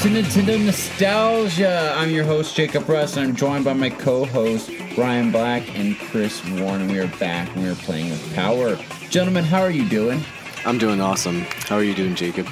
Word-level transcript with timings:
to 0.00 0.08
Nintendo 0.08 0.64
Nostalgia. 0.64 1.92
I'm 1.96 2.10
your 2.10 2.24
host, 2.24 2.56
Jacob 2.56 2.88
Russ, 2.88 3.16
and 3.16 3.28
I'm 3.28 3.36
joined 3.36 3.66
by 3.66 3.74
my 3.74 3.90
co 3.90 4.24
host, 4.24 4.70
Ryan 4.96 5.30
Black 5.30 5.62
and 5.78 5.94
Chris 5.98 6.42
Warren. 6.52 6.88
We 6.88 6.98
are 7.00 7.06
back 7.18 7.54
and 7.54 7.64
we 7.64 7.68
are 7.68 7.74
playing 7.74 8.08
with 8.10 8.34
Power. 8.34 8.78
Gentlemen, 9.10 9.44
how 9.44 9.60
are 9.60 9.70
you 9.70 9.86
doing? 9.88 10.22
I'm 10.64 10.78
doing 10.78 11.02
awesome. 11.02 11.40
How 11.66 11.76
are 11.76 11.82
you 11.82 11.94
doing, 11.94 12.14
Jacob? 12.14 12.48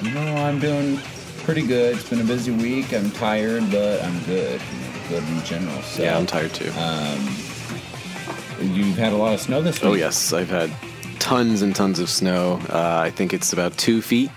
You 0.00 0.10
know, 0.12 0.34
I'm 0.36 0.58
doing 0.58 0.98
pretty 1.44 1.66
good. 1.66 1.96
It's 1.96 2.08
been 2.08 2.20
a 2.20 2.24
busy 2.24 2.52
week. 2.52 2.94
I'm 2.94 3.10
tired, 3.10 3.70
but 3.70 4.02
I'm 4.02 4.18
good. 4.24 4.62
Good 5.10 5.24
in 5.24 5.44
general. 5.44 5.82
So, 5.82 6.02
Yeah, 6.02 6.16
I'm 6.16 6.26
tired 6.26 6.54
too. 6.54 6.72
You've 8.64 8.96
had 8.96 9.12
a 9.12 9.16
lot 9.16 9.34
of 9.34 9.40
snow 9.40 9.60
this 9.60 9.82
week. 9.82 9.90
oh 9.90 9.94
yes, 9.94 10.32
I've 10.32 10.48
had 10.48 10.70
tons 11.18 11.60
and 11.62 11.74
tons 11.76 11.98
of 11.98 12.08
snow. 12.08 12.60
Uh, 12.68 13.00
I 13.04 13.10
think 13.10 13.32
it's 13.34 13.52
about 13.52 13.76
two 13.76 14.00
feet, 14.00 14.30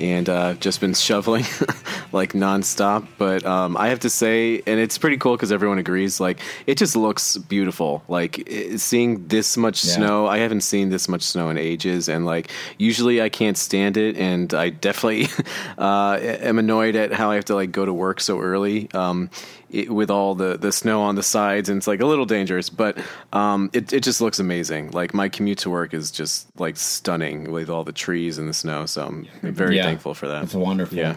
and 0.00 0.28
uh, 0.28 0.42
I've 0.42 0.60
just 0.60 0.80
been 0.80 0.94
shoveling 0.94 1.44
like 2.12 2.32
nonstop. 2.32 3.06
But 3.18 3.44
um, 3.46 3.76
I 3.76 3.88
have 3.88 4.00
to 4.00 4.10
say, 4.10 4.62
and 4.66 4.80
it's 4.80 4.98
pretty 4.98 5.16
cool 5.16 5.36
because 5.36 5.52
everyone 5.52 5.78
agrees. 5.78 6.20
Like 6.20 6.40
it 6.66 6.76
just 6.78 6.96
looks 6.96 7.36
beautiful. 7.36 8.02
Like 8.08 8.48
seeing 8.76 9.26
this 9.28 9.56
much 9.56 9.84
Yeah. 9.84 9.94
snow, 9.94 10.26
I 10.26 10.38
haven't 10.38 10.62
seen 10.62 10.90
this 10.90 11.08
much 11.08 11.22
snow 11.22 11.50
in 11.50 11.58
ages. 11.58 12.08
And 12.08 12.24
like 12.26 12.50
usually 12.78 13.22
I 13.22 13.28
can't 13.28 13.56
stand 13.56 13.96
it, 13.96 14.16
and 14.16 14.52
I 14.54 14.70
definitely 14.70 15.28
uh, 15.78 16.18
am 16.20 16.58
annoyed 16.58 16.96
at 16.96 17.12
how 17.12 17.30
I 17.30 17.36
have 17.36 17.44
to 17.46 17.54
like 17.54 17.72
go 17.72 17.84
to 17.84 17.92
work 17.92 18.20
so 18.20 18.40
early. 18.40 18.88
Um, 18.92 19.30
it, 19.74 19.90
with 19.90 20.10
all 20.10 20.34
the, 20.34 20.56
the 20.56 20.70
snow 20.72 21.02
on 21.02 21.14
the 21.16 21.22
sides 21.22 21.68
and 21.68 21.78
it's 21.78 21.86
like 21.86 22.00
a 22.00 22.06
little 22.06 22.24
dangerous 22.26 22.70
but 22.70 22.96
um, 23.32 23.68
it, 23.72 23.92
it 23.92 24.02
just 24.02 24.20
looks 24.20 24.38
amazing 24.38 24.90
like 24.92 25.12
my 25.14 25.28
commute 25.28 25.58
to 25.58 25.70
work 25.70 25.92
is 25.94 26.10
just 26.10 26.46
like 26.58 26.76
stunning 26.76 27.50
with 27.50 27.68
all 27.68 27.84
the 27.84 27.92
trees 27.92 28.38
and 28.38 28.48
the 28.48 28.54
snow 28.54 28.86
so 28.86 29.04
i'm 29.06 29.26
very 29.42 29.76
Yeah. 29.76 29.84
thankful 29.84 30.14
for 30.14 30.28
that 30.28 30.44
It's 30.44 30.54
wonderful. 30.54 30.96
yeah 30.96 31.16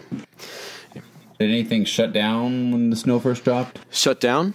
Did 1.38 1.50
anything 1.50 1.84
shut 1.84 2.12
down 2.12 2.72
when 2.72 2.90
the 2.90 2.96
snow 2.96 3.20
first 3.20 3.44
dropped? 3.44 3.78
shut 3.90 4.20
down 4.20 4.54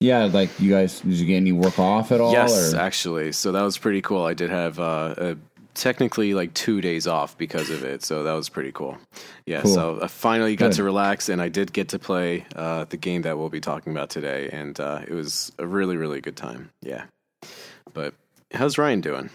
Yeah, 0.00 0.24
like 0.26 0.50
you 0.60 0.70
guys, 0.70 1.00
did 1.00 1.14
you 1.14 1.26
get 1.26 1.36
any 1.36 1.52
work 1.52 1.78
off 1.78 2.12
at 2.12 2.20
all? 2.20 2.32
yes 2.32 2.74
or? 2.74 2.76
actually 2.78 3.32
so 3.32 3.50
that 3.52 3.62
was 3.62 3.78
pretty 3.78 4.00
cool 4.02 4.24
i 4.24 4.34
did 4.34 4.50
have 4.50 4.78
uh, 4.78 5.14
a, 5.16 5.36
technically 5.80 6.34
like 6.34 6.52
two 6.54 6.80
days 6.80 7.06
off 7.06 7.38
because 7.38 7.70
of 7.70 7.84
it 7.84 8.02
so 8.02 8.22
that 8.24 8.32
was 8.32 8.48
pretty 8.48 8.72
cool 8.72 8.98
yeah 9.46 9.62
Cool. 9.62 9.74
so 9.74 9.98
i 10.02 10.06
finally 10.08 10.56
got 10.56 10.70
Good. 10.70 10.76
to 10.76 10.82
relax 10.84 11.28
and 11.28 11.40
i 11.40 11.48
did 11.48 11.72
get 11.72 11.88
to 11.90 11.98
play 11.98 12.44
uh, 12.56 12.84
the 12.88 12.96
game 12.96 13.22
that 13.22 13.38
we'll 13.38 13.48
be 13.48 13.60
talking 13.60 13.92
about 13.92 14.10
today 14.10 14.48
and 14.52 14.78
uh, 14.80 15.00
it 15.06 15.14
was 15.14 15.52
a 15.58 15.66
really 15.66 15.96
really 15.96 16.20
good 16.20 16.36
time 16.36 16.70
yeah 16.82 17.04
but 17.94 18.14
how's 18.52 18.76
ryan 18.78 19.00
doing 19.00 19.30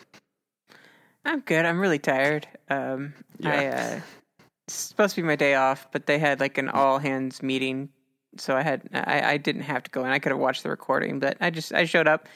I'm 1.25 1.39
good. 1.39 1.63
I'm 1.65 1.79
really 1.79 1.99
tired. 1.99 2.45
Um, 2.69 3.13
I 3.45 3.63
Yeah. 3.63 3.95
uh, 3.97 4.01
it's 4.67 4.75
supposed 4.75 5.15
to 5.15 5.21
be 5.21 5.25
my 5.25 5.37
day 5.37 5.55
off, 5.55 5.87
but 5.93 6.05
they 6.05 6.19
had 6.19 6.41
like 6.41 6.57
an 6.57 6.67
all 6.67 6.99
hands 6.99 7.41
meeting, 7.41 7.87
so 8.37 8.57
I 8.57 8.61
had 8.61 8.81
I, 8.93 9.21
I 9.31 9.37
didn't 9.37 9.61
have 9.61 9.83
to 9.83 9.91
go, 9.91 10.03
and 10.03 10.11
I 10.11 10.19
could 10.19 10.33
have 10.33 10.39
watched 10.39 10.63
the 10.63 10.69
recording, 10.69 11.19
but 11.19 11.37
I 11.39 11.49
just 11.49 11.73
I 11.73 11.85
showed 11.85 12.09
up, 12.09 12.27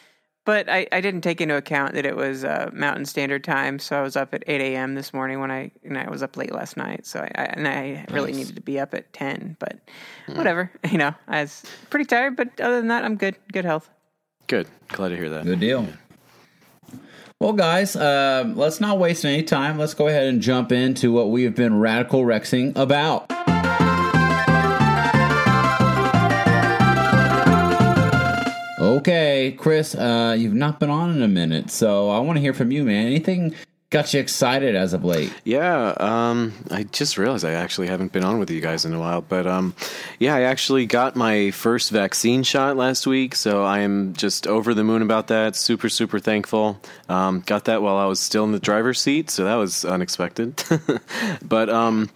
but 0.47 0.69
I, 0.69 0.87
I 0.93 1.01
didn't 1.01 1.21
take 1.21 1.41
into 1.41 1.57
account 1.57 1.93
that 1.95 2.05
it 2.05 2.15
was 2.15 2.45
uh, 2.45 2.69
Mountain 2.71 3.03
Standard 3.03 3.43
Time, 3.43 3.79
so 3.79 3.99
I 3.99 4.01
was 4.01 4.15
up 4.15 4.33
at 4.33 4.45
8 4.47 4.61
a.m. 4.61 4.95
this 4.95 5.13
morning 5.13 5.41
when 5.41 5.51
I 5.51 5.71
and 5.83 5.97
I 5.97 6.09
was 6.09 6.23
up 6.23 6.37
late 6.37 6.53
last 6.53 6.77
night, 6.77 7.05
so 7.05 7.19
I, 7.19 7.29
I 7.35 7.43
and 7.47 7.67
I 7.67 8.05
really 8.11 8.31
needed 8.31 8.55
to 8.55 8.61
be 8.61 8.79
up 8.79 8.93
at 8.93 9.11
10, 9.11 9.57
but 9.59 9.77
whatever, 10.35 10.71
you 10.89 10.97
know, 10.97 11.13
I 11.27 11.41
was 11.41 11.65
pretty 11.89 12.05
tired, 12.05 12.37
but 12.37 12.47
other 12.61 12.77
than 12.77 12.87
that, 12.87 13.03
I'm 13.03 13.17
good, 13.17 13.35
good 13.51 13.65
health. 13.65 13.89
Good. 14.47 14.69
Glad 14.87 15.09
to 15.09 15.17
hear 15.17 15.29
that. 15.31 15.43
Good 15.43 15.59
deal. 15.59 15.85
Well, 17.41 17.51
guys, 17.51 17.97
um, 17.97 18.55
let's 18.55 18.79
not 18.79 18.99
waste 18.99 19.25
any 19.25 19.43
time. 19.43 19.77
Let's 19.77 19.95
go 19.95 20.07
ahead 20.07 20.27
and 20.27 20.41
jump 20.41 20.71
into 20.71 21.11
what 21.11 21.29
we 21.29 21.43
have 21.43 21.55
been 21.55 21.77
radical 21.77 22.21
rexing 22.21 22.73
about. 22.77 23.29
Okay, 28.87 29.53
Chris, 29.57 29.95
uh, 29.95 30.33
you've 30.39 30.53
not 30.53 30.79
been 30.79 30.89
on 30.89 31.13
in 31.13 31.21
a 31.21 31.27
minute, 31.27 31.69
so 31.69 32.09
I 32.09 32.19
want 32.19 32.37
to 32.37 32.41
hear 32.41 32.53
from 32.53 32.71
you, 32.71 32.85
man. 32.85 33.05
Anything 33.05 33.53
got 33.89 34.13
you 34.13 34.21
excited 34.21 34.77
as 34.77 34.93
of 34.93 35.03
late? 35.03 35.33
Yeah, 35.43 35.93
um, 35.99 36.53
I 36.71 36.83
just 36.83 37.17
realized 37.17 37.43
I 37.43 37.51
actually 37.51 37.87
haven't 37.87 38.13
been 38.13 38.23
on 38.23 38.39
with 38.39 38.49
you 38.49 38.61
guys 38.61 38.85
in 38.85 38.93
a 38.93 38.99
while, 38.99 39.19
but 39.19 39.45
um, 39.45 39.75
yeah, 40.19 40.35
I 40.35 40.43
actually 40.43 40.85
got 40.85 41.17
my 41.17 41.51
first 41.51 41.91
vaccine 41.91 42.43
shot 42.43 42.77
last 42.77 43.05
week, 43.05 43.35
so 43.35 43.61
I 43.61 43.79
am 43.79 44.13
just 44.13 44.47
over 44.47 44.73
the 44.73 44.85
moon 44.85 45.01
about 45.01 45.27
that. 45.27 45.57
Super, 45.57 45.89
super 45.89 46.17
thankful. 46.17 46.79
Um, 47.09 47.41
got 47.45 47.65
that 47.65 47.81
while 47.81 47.97
I 47.97 48.05
was 48.05 48.21
still 48.21 48.45
in 48.45 48.53
the 48.53 48.59
driver's 48.59 49.01
seat, 49.01 49.29
so 49.29 49.43
that 49.43 49.55
was 49.55 49.83
unexpected. 49.83 50.63
but 51.41 51.69
um, 51.69 52.09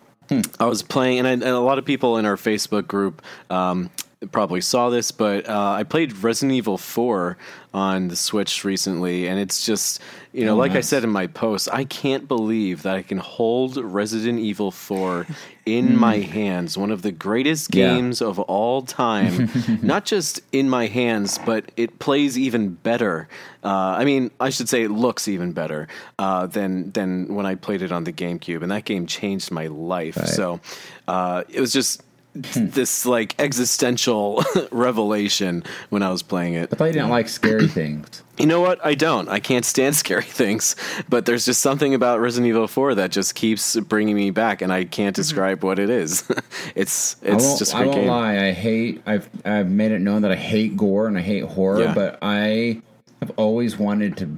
I 0.58 0.68
was 0.68 0.84
playing, 0.84 1.20
and, 1.20 1.28
I, 1.28 1.32
and 1.32 1.44
a 1.44 1.60
lot 1.60 1.80
of 1.80 1.84
people 1.86 2.16
in 2.16 2.26
our 2.26 2.38
Facebook 2.38 2.88
group. 2.88 3.22
Um, 3.50 3.90
Probably 4.32 4.62
saw 4.62 4.92
this, 4.92 5.12
but 5.12 5.50
uh, 5.50 5.72
I 5.72 5.82
played 5.82 6.16
Resident 6.18 6.56
Evil 6.56 6.78
4 6.78 7.38
on 7.74 8.08
the 8.08 8.16
Switch 8.16 8.64
recently, 8.64 9.28
and 9.28 9.40
it's 9.40 9.66
just, 9.66 10.00
you 10.32 10.46
know, 10.46 10.56
like 10.56 10.74
I 10.74 10.82
said 10.82 11.04
in 11.04 11.10
my 11.10 11.26
post, 11.26 11.68
I 11.74 11.86
can't 11.86 12.28
believe 12.28 12.84
that 12.84 12.96
I 12.96 13.02
can 13.02 13.18
hold 13.18 13.78
Resident 13.78 14.38
Evil 14.38 14.70
4 14.70 15.26
in 15.66 15.96
my 15.96 16.18
hands, 16.18 16.78
one 16.78 16.92
of 16.92 17.02
the 17.02 17.12
greatest 17.12 17.74
Yeah. 17.74 17.96
games 17.96 18.22
of 18.22 18.38
all 18.38 18.84
time. 18.84 19.50
Not 19.82 20.06
just 20.06 20.42
in 20.52 20.70
my 20.70 20.86
hands, 20.86 21.40
but 21.40 21.72
it 21.76 21.98
plays 21.98 22.38
even 22.38 22.76
better. 22.76 23.28
Uh, 23.64 23.70
I 23.70 24.06
mean, 24.06 24.30
I 24.40 24.52
should 24.52 24.70
say 24.70 24.84
it 24.84 24.92
looks 24.92 25.28
even 25.28 25.52
better 25.52 25.88
uh, 26.20 26.46
than 26.46 26.92
than 26.92 27.34
when 27.34 27.48
I 27.48 27.56
played 27.56 27.82
it 27.82 27.92
on 27.92 28.04
the 28.04 28.14
GameCube, 28.14 28.62
and 28.62 28.72
that 28.72 28.86
game 28.86 29.08
changed 29.08 29.50
my 29.50 29.66
life. 29.66 30.16
So 30.28 30.60
uh, 31.08 31.44
it 31.50 31.60
was 31.60 31.74
just 31.74 32.04
Hmm. 32.34 32.68
this 32.68 33.06
like 33.06 33.36
existential 33.40 34.42
revelation 34.72 35.66
when 35.90 36.02
I 36.02 36.12
was 36.12 36.24
playing 36.24 36.54
it. 36.54 36.70
I 36.72 36.78
thought 36.78 36.86
you 36.86 36.94
didn't 36.94 37.10
like 37.10 37.28
scary 37.28 37.68
things. 37.80 38.24
You 38.38 38.46
know 38.46 38.62
what? 38.62 38.84
I 38.86 38.96
don't. 38.96 39.28
I 39.28 39.42
can't 39.42 39.66
stand 39.66 39.96
scary 39.98 40.24
things. 40.24 40.78
But 41.10 41.26
there's 41.26 41.46
just 41.46 41.62
something 41.62 41.94
about 41.94 42.22
Resident 42.22 42.48
Evil 42.48 42.68
4 42.68 42.96
that 42.96 43.12
just 43.12 43.36
keeps 43.36 43.78
bringing 43.82 44.16
me 44.16 44.32
back, 44.32 44.62
and 44.62 44.72
I 44.72 44.86
can't 44.86 45.14
mm-hmm. 45.14 45.22
describe 45.22 45.64
what 45.64 45.78
it 45.78 45.90
is. 45.90 46.24
it's 46.76 47.18
it's 47.22 47.60
just 47.60 47.76
I 47.76 47.86
won't 47.86 47.98
game. 47.98 48.08
lie. 48.08 48.48
I 48.48 48.52
hate. 48.54 49.02
I've 49.06 49.30
I've 49.44 49.70
made 49.70 49.92
it 49.92 50.00
known 50.00 50.22
that 50.22 50.32
I 50.32 50.38
hate 50.38 50.78
gore 50.78 51.08
and 51.08 51.18
I 51.18 51.22
hate 51.22 51.44
horror, 51.44 51.82
Yeah. 51.82 51.94
but 51.94 52.18
I 52.22 52.82
have 53.20 53.32
always 53.36 53.78
wanted 53.78 54.16
to 54.18 54.38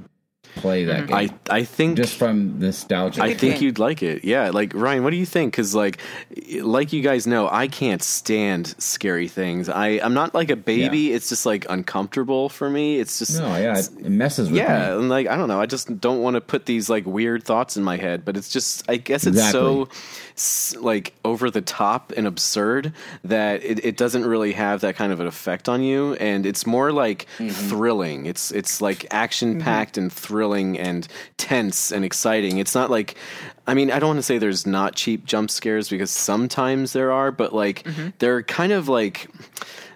play 0.56 0.84
that 0.84 1.06
mm-hmm. 1.06 1.18
game. 1.18 1.38
I 1.48 1.56
I 1.58 1.64
think 1.64 1.96
just 1.96 2.16
from 2.16 2.58
nostalgia. 2.58 3.22
I 3.22 3.34
think 3.34 3.56
game. 3.56 3.64
you'd 3.64 3.78
like 3.78 4.02
it. 4.02 4.24
Yeah, 4.24 4.50
like 4.50 4.72
Ryan, 4.74 5.04
what 5.04 5.10
do 5.10 5.16
you 5.16 5.26
think? 5.26 5.52
Because 5.52 5.74
like, 5.74 5.98
like 6.60 6.92
you 6.92 7.02
guys 7.02 7.26
know, 7.26 7.48
I 7.50 7.68
can't 7.68 8.02
stand 8.02 8.74
scary 8.78 9.28
things. 9.28 9.68
I 9.68 10.00
I'm 10.02 10.14
not 10.14 10.34
like 10.34 10.50
a 10.50 10.56
baby. 10.56 11.12
It's 11.12 11.28
just 11.28 11.44
like 11.46 11.66
uncomfortable 11.68 12.48
for 12.48 12.70
me. 12.70 12.98
It's 12.98 13.18
just 13.18 13.38
no, 13.40 13.56
yeah, 13.56 13.78
it, 13.78 13.88
it 13.98 14.10
messes 14.10 14.48
with 14.48 14.58
yeah, 14.58 14.90
me. 14.90 15.00
and 15.00 15.08
like 15.08 15.26
I 15.26 15.36
don't 15.36 15.48
know, 15.48 15.60
I 15.60 15.66
just 15.66 16.00
don't 16.00 16.22
want 16.22 16.34
to 16.34 16.40
put 16.40 16.66
these 16.66 16.88
like 16.88 17.06
weird 17.06 17.44
thoughts 17.44 17.76
in 17.76 17.82
my 17.82 17.96
head. 17.96 18.24
But 18.24 18.36
it's 18.36 18.48
just, 18.48 18.88
I 18.88 18.96
guess 18.96 19.26
it's 19.26 19.50
so 19.50 19.88
like 20.80 21.14
over 21.24 21.50
the 21.50 21.60
top 21.60 22.12
and 22.16 22.26
absurd 22.26 22.92
that 23.22 23.62
it, 23.62 23.84
it 23.84 23.96
doesn't 23.96 24.24
really 24.24 24.52
have 24.52 24.80
that 24.80 24.96
kind 24.96 25.12
of 25.12 25.20
an 25.20 25.26
effect 25.26 25.68
on 25.68 25.82
you, 25.82 26.14
and 26.14 26.46
it's 26.46 26.66
more 26.66 26.92
like 26.92 27.26
mm-hmm. 27.38 27.48
thrilling. 27.48 28.26
It's 28.26 28.50
it's 28.50 28.80
like 28.80 29.06
action 29.10 29.60
packed 29.60 29.92
mm-hmm. 29.94 30.02
and 30.02 30.12
thrilling 30.12 30.43
and 30.52 31.06
tense 31.36 31.92
and 31.92 32.04
exciting. 32.04 32.58
It's 32.58 32.74
not 32.74 32.90
like. 32.90 33.16
I 33.66 33.72
mean, 33.72 33.90
I 33.90 33.98
don't 33.98 34.08
want 34.08 34.18
to 34.18 34.22
say 34.22 34.36
there's 34.36 34.66
not 34.66 34.94
cheap 34.94 35.24
jump 35.24 35.50
scares 35.50 35.88
because 35.88 36.10
sometimes 36.10 36.92
there 36.92 37.10
are, 37.12 37.32
but 37.32 37.54
like 37.54 37.82
mm-hmm. 37.84 38.08
they're 38.18 38.42
kind 38.42 38.72
of 38.72 38.90
like 38.90 39.30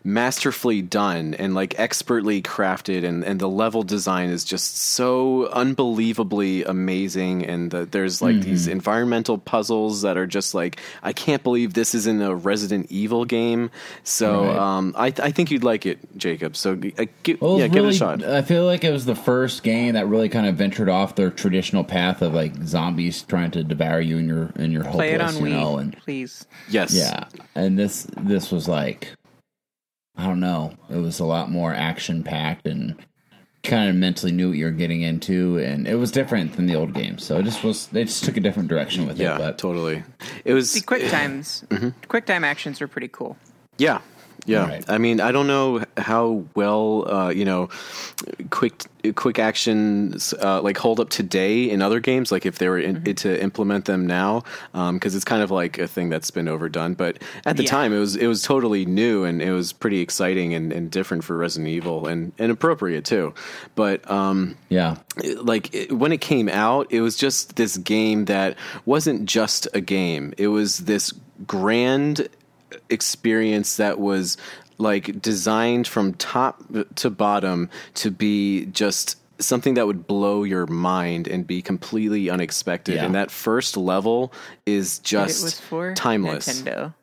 masterfully 0.05 0.83
done 0.83 1.35
and 1.35 1.55
like 1.55 1.79
expertly 1.79 2.41
crafted 2.43 3.05
and, 3.05 3.25
and 3.25 3.41
the 3.41 3.49
level 3.49 3.83
design 3.83 4.31
is 4.31 4.45
just 4.45 4.77
so 4.77 5.47
unbelievably 5.49 6.65
amazing 6.65 7.45
and 7.45 7.71
the, 7.71 7.85
there's 7.87 8.21
like 8.23 8.41
these 8.41 8.67
environmental 8.69 9.39
puzzles 9.39 10.03
that 10.03 10.17
are 10.17 10.27
just 10.27 10.55
like 10.55 10.79
I 11.03 11.13
can't 11.13 11.43
believe 11.43 11.75
this 11.75 11.95
is 11.95 12.07
in 12.07 12.21
a 12.23 12.35
Resident 12.35 12.87
Evil 12.91 13.25
game. 13.25 13.71
So 14.05 14.45
Right. 14.45 14.57
um, 14.57 14.95
I, 14.97 15.07
I 15.07 15.31
think 15.31 15.51
you'd 15.51 15.65
like 15.65 15.87
it 15.87 15.99
Jacob. 16.17 16.57
So 16.57 16.73
uh, 16.99 17.05
give, 17.23 17.41
Well, 17.41 17.59
yeah 17.59 17.65
it's 17.67 17.75
give 17.75 17.85
it 17.85 17.89
a 17.89 17.93
shot. 17.95 18.23
I 18.25 18.43
feel 18.43 18.65
like 18.65 18.85
it 18.85 18.91
was 18.93 19.05
the 19.07 19.15
first 19.17 19.63
game 19.63 19.95
that 19.95 20.07
really 20.07 20.29
kind 20.29 20.47
of 20.47 20.57
ventured 20.57 20.89
off 20.89 21.15
their 21.17 21.31
traditional 21.31 21.85
path 21.85 22.23
of 22.23 22.35
like 22.35 22.55
zombies 22.65 23.23
trying 23.23 23.51
to 23.53 23.65
devour 23.65 24.01
you 24.01 24.19
and 24.19 24.29
your 24.29 24.53
and 24.57 24.73
your 24.73 24.85
Play 24.85 25.13
it 25.13 25.21
on 25.21 25.35
you 25.37 25.43
Wii, 25.43 25.51
know, 25.51 25.77
and 25.79 25.97
please. 25.99 26.47
yes. 26.69 26.95
Yeah, 26.95 27.25
and 27.55 27.79
this 27.79 28.07
this 28.17 28.51
was 28.51 28.69
like, 28.69 29.09
I 30.19 30.27
don't 30.27 30.41
know, 30.41 30.75
it 30.91 30.97
was 30.97 31.21
a 31.21 31.25
lot 31.25 31.51
more 31.51 31.73
action 31.73 32.25
packed 32.25 32.67
and 32.67 32.97
kind 33.63 33.89
of 33.89 33.97
mentally 33.97 34.33
knew 34.33 34.49
what 34.49 34.59
you're 34.59 34.71
getting 34.71 35.03
into, 35.03 35.59
and 35.59 35.87
it 35.87 35.95
was 35.95 36.11
different 36.11 36.57
than 36.57 36.67
the 36.67 36.75
old 36.75 36.93
game. 36.93 37.19
So 37.19 37.39
it 37.39 37.45
just 37.45 37.63
was 37.63 37.87
they 37.87 38.05
just 38.05 38.25
took 38.25 38.37
a 38.37 38.41
different 38.41 38.69
direction 38.69 39.07
with 39.07 39.19
yeah 39.19 39.37
it. 39.37 39.39
But 39.39 39.59
totally 39.59 40.03
it 40.45 40.55
was 40.55 40.73
The 40.73 40.81
quick 40.81 41.09
times, 41.09 41.65
mm-hmm. 41.69 41.91
quick 42.09 42.27
time 42.27 42.45
actions 42.45 42.83
are 42.83 42.89
pretty 42.89 43.09
cool. 43.09 43.37
Yeah. 43.79 44.01
Yeah. 44.47 44.67
Right. 44.67 44.85
I 44.89 44.97
mean, 44.99 45.21
I 45.21 45.31
don't 45.33 45.47
know 45.47 45.85
how 45.99 46.45
well, 46.55 47.07
uh, 47.11 47.29
you 47.31 47.45
know, 47.45 47.69
quick 48.51 48.85
quick 49.15 49.39
actions 49.39 50.33
uh, 50.43 50.61
like 50.63 50.77
hold 50.77 51.01
up 51.01 51.11
today 51.11 51.69
in 51.71 51.83
other 51.83 52.01
games. 52.01 52.33
Like 52.33 52.47
if 52.47 52.59
they 52.59 52.69
were 52.69 52.79
in, 52.79 53.03
to 53.17 53.43
implement 53.43 53.85
them 53.85 54.07
now, 54.07 54.45
because 54.73 55.15
it's 55.15 55.25
kind 55.25 55.43
of 55.43 55.51
like 55.51 55.79
a 55.79 55.87
thing 55.87 56.09
that's 56.09 56.31
been 56.31 56.49
overdone. 56.49 56.95
But 56.95 57.19
at 57.47 57.57
the 57.57 57.65
Yeah. 57.65 57.71
time, 57.71 57.93
it 57.93 57.99
was 57.99 58.17
it 58.17 58.27
was 58.27 58.43
totally 58.43 58.87
new 58.87 59.25
and 59.25 59.43
it 59.43 59.53
was 59.53 59.73
pretty 59.73 60.01
exciting 60.01 60.55
and, 60.55 60.73
and 60.73 60.91
different 60.91 61.25
for 61.25 61.37
Resident 61.37 61.69
Evil 61.69 62.07
and, 62.07 62.33
and 62.39 62.51
appropriate 62.51 63.05
too. 63.05 63.35
But 63.75 64.09
um, 64.11 64.57
yeah, 64.69 64.97
like 65.43 65.75
it- 65.75 65.93
when 65.93 66.13
it 66.13 66.21
came 66.21 66.49
out, 66.49 66.87
it 66.91 67.01
was 67.03 67.17
just 67.17 67.57
this 67.57 67.77
game 67.77 68.25
that 68.27 68.57
wasn't 68.87 69.27
just 69.27 69.69
a 69.75 69.81
game. 69.81 70.33
It 70.39 70.49
was 70.49 70.79
this 70.79 71.13
grand 71.47 72.29
experience 72.91 73.77
that 73.77 73.99
was 73.99 74.37
like 74.79 75.21
designed 75.21 75.87
from 75.87 76.15
top 76.15 76.63
to 76.97 77.11
bottom 77.11 77.69
to 77.95 78.11
be 78.11 78.67
just 78.67 79.17
something 79.41 79.75
that 79.75 79.87
would 79.87 80.07
blow 80.07 80.43
your 80.45 80.67
mind 80.67 81.29
and 81.29 81.47
be 81.47 81.63
completely 81.63 82.31
unexpected. 82.31 82.97
Yeah. 82.97 83.05
And 83.05 83.15
that 83.15 83.31
first 83.31 83.77
level 83.77 84.33
is 84.67 84.99
it 84.99 85.05
just 85.05 85.45
was 85.45 85.61
for 85.61 85.95
timeless. 85.95 86.63
Nintendo. 86.63 86.95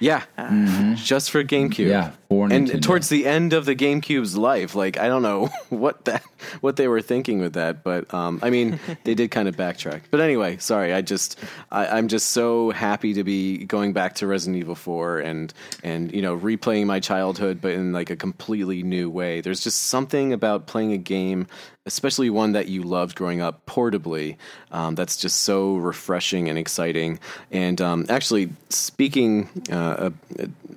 Yeah, 0.00 0.24
uh, 0.36 0.94
just 0.96 1.30
for 1.30 1.44
GameCube. 1.44 1.88
Yeah, 1.88 2.10
for 2.34 2.52
and 2.52 2.82
towards 2.82 3.08
the 3.08 3.26
end 3.26 3.52
of 3.52 3.64
the 3.64 3.74
GameCube's 3.74 4.36
life, 4.36 4.74
like 4.74 4.98
I 4.98 5.08
don't 5.08 5.22
know 5.22 5.46
what 5.68 6.04
that 6.06 6.22
what 6.60 6.76
they 6.76 6.88
were 6.88 7.00
thinking 7.00 7.40
with 7.40 7.54
that, 7.54 7.82
but 7.82 8.12
um, 8.12 8.40
I 8.42 8.50
mean 8.50 8.78
they 9.04 9.14
did 9.14 9.30
kind 9.30 9.48
of 9.48 9.56
backtrack. 9.56 10.02
But 10.10 10.20
anyway, 10.20 10.58
sorry, 10.58 10.92
I 10.92 11.02
just 11.02 11.38
I, 11.70 11.86
I'm 11.86 12.08
just 12.08 12.30
so 12.30 12.70
happy 12.70 13.14
to 13.14 13.24
be 13.24 13.64
going 13.64 13.92
back 13.92 14.16
to 14.16 14.26
Resident 14.26 14.58
Evil 14.58 14.74
4 14.74 15.20
and 15.20 15.52
and 15.82 16.12
you 16.12 16.22
know 16.22 16.36
replaying 16.36 16.86
my 16.86 17.00
childhood, 17.00 17.60
but 17.60 17.72
in 17.72 17.92
like 17.92 18.10
a 18.10 18.16
completely 18.16 18.82
new 18.82 19.08
way. 19.10 19.40
There's 19.40 19.60
just 19.60 19.82
something 19.82 20.32
about 20.32 20.66
playing 20.66 20.92
a 20.92 20.98
game. 20.98 21.46
Especially 21.86 22.30
one 22.30 22.52
that 22.52 22.68
you 22.68 22.82
loved 22.82 23.14
growing 23.14 23.42
up 23.42 23.66
portably, 23.66 24.38
um, 24.72 24.94
that's 24.94 25.18
just 25.18 25.42
so 25.42 25.74
refreshing 25.74 26.48
and 26.48 26.56
exciting. 26.56 27.20
And 27.50 27.78
um, 27.78 28.06
actually, 28.08 28.48
speaking 28.70 29.50
uh, 29.70 30.08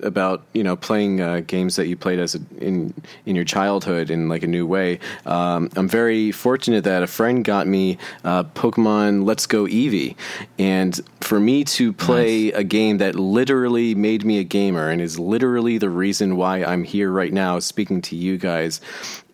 about 0.04 0.44
you 0.54 0.64
know 0.64 0.76
playing 0.76 1.22
uh, 1.22 1.42
games 1.48 1.76
that 1.76 1.88
you 1.88 1.96
played 1.98 2.20
as 2.20 2.36
a, 2.36 2.40
in 2.60 2.94
in 3.26 3.36
your 3.36 3.46
childhood 3.46 4.10
in 4.10 4.30
like 4.30 4.44
a 4.44 4.48
new 4.48 4.66
way. 4.66 5.00
Um, 5.26 5.70
I'm 5.76 5.88
very 5.88 6.32
fortunate 6.32 6.84
that 6.84 7.04
a 7.04 7.08
friend 7.08 7.44
got 7.44 7.68
me 7.68 7.98
uh, 8.24 8.44
Pokemon 8.44 9.26
Let's 9.26 9.46
Go 9.46 9.66
Eevee, 9.66 10.16
and 10.60 11.00
for 11.22 11.40
me 11.40 11.64
to 11.64 11.92
play 11.94 12.52
a 12.52 12.64
game 12.64 12.98
that 13.00 13.16
literally 13.16 13.96
made 13.96 14.24
me 14.24 14.40
a 14.40 14.44
gamer 14.44 14.90
and 14.90 15.02
is 15.02 15.20
literally 15.20 15.78
the 15.78 15.90
reason 15.90 16.38
why 16.38 16.64
I'm 16.64 16.84
here 16.84 17.12
right 17.12 17.34
now 17.34 17.60
speaking 17.60 18.02
to 18.04 18.16
you 18.16 18.38
guys, 18.38 18.82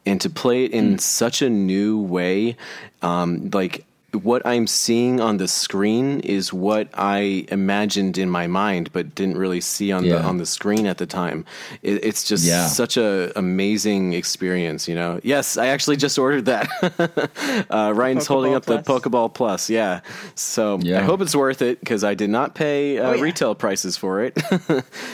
and 0.06 0.20
to 0.22 0.30
play 0.30 0.66
it 0.66 0.72
in 0.72 0.98
such 1.00 1.42
a 1.42 1.50
new 1.50 2.00
way, 2.00 2.58
um, 3.02 3.50
like 3.54 3.86
what 4.22 4.46
I'm 4.46 4.68
seeing 4.68 5.20
on 5.20 5.38
the 5.38 5.48
screen 5.48 6.20
is 6.20 6.54
what 6.54 6.88
I 6.94 7.46
imagined 7.50 8.18
in 8.18 8.30
my 8.30 8.46
mind, 8.48 8.92
but 8.94 9.16
didn't 9.16 9.38
really 9.38 9.60
see 9.62 9.92
on 9.92 10.04
the 10.04 10.22
on 10.22 10.38
the 10.38 10.46
screen 10.46 10.86
at 10.86 11.00
the 11.00 11.06
time. 11.06 11.46
It, 11.82 12.04
it's 12.06 12.24
just 12.24 12.46
Yeah. 12.46 12.68
such 12.68 12.96
a 12.96 13.32
amazing 13.38 14.14
experience, 14.14 14.88
you 14.88 14.94
know. 14.96 15.20
Yes, 15.24 15.58
I 15.58 15.68
actually 15.68 15.98
just 15.98 16.20
ordered 16.20 16.46
that. 16.46 17.66
uh, 17.70 17.92
Ryan's 17.96 18.28
holding 18.28 18.52
Pokeball 18.54 18.56
up 18.56 18.66
the 18.66 18.78
Pokeball 19.10 19.34
Plus, 19.34 19.70
yeah. 19.70 20.02
So 20.36 20.80
Yeah. 20.82 21.00
I 21.00 21.04
hope 21.04 21.22
it's 21.22 21.36
worth 21.36 21.62
it 21.62 21.80
because 21.80 22.04
I 22.04 22.14
did 22.14 22.30
not 22.30 22.54
pay 22.56 23.00
uh, 23.00 23.10
Oh, 23.10 23.14
yeah. 23.16 23.22
retail 23.22 23.56
prices 23.56 23.98
for 23.98 24.22
it. 24.24 24.38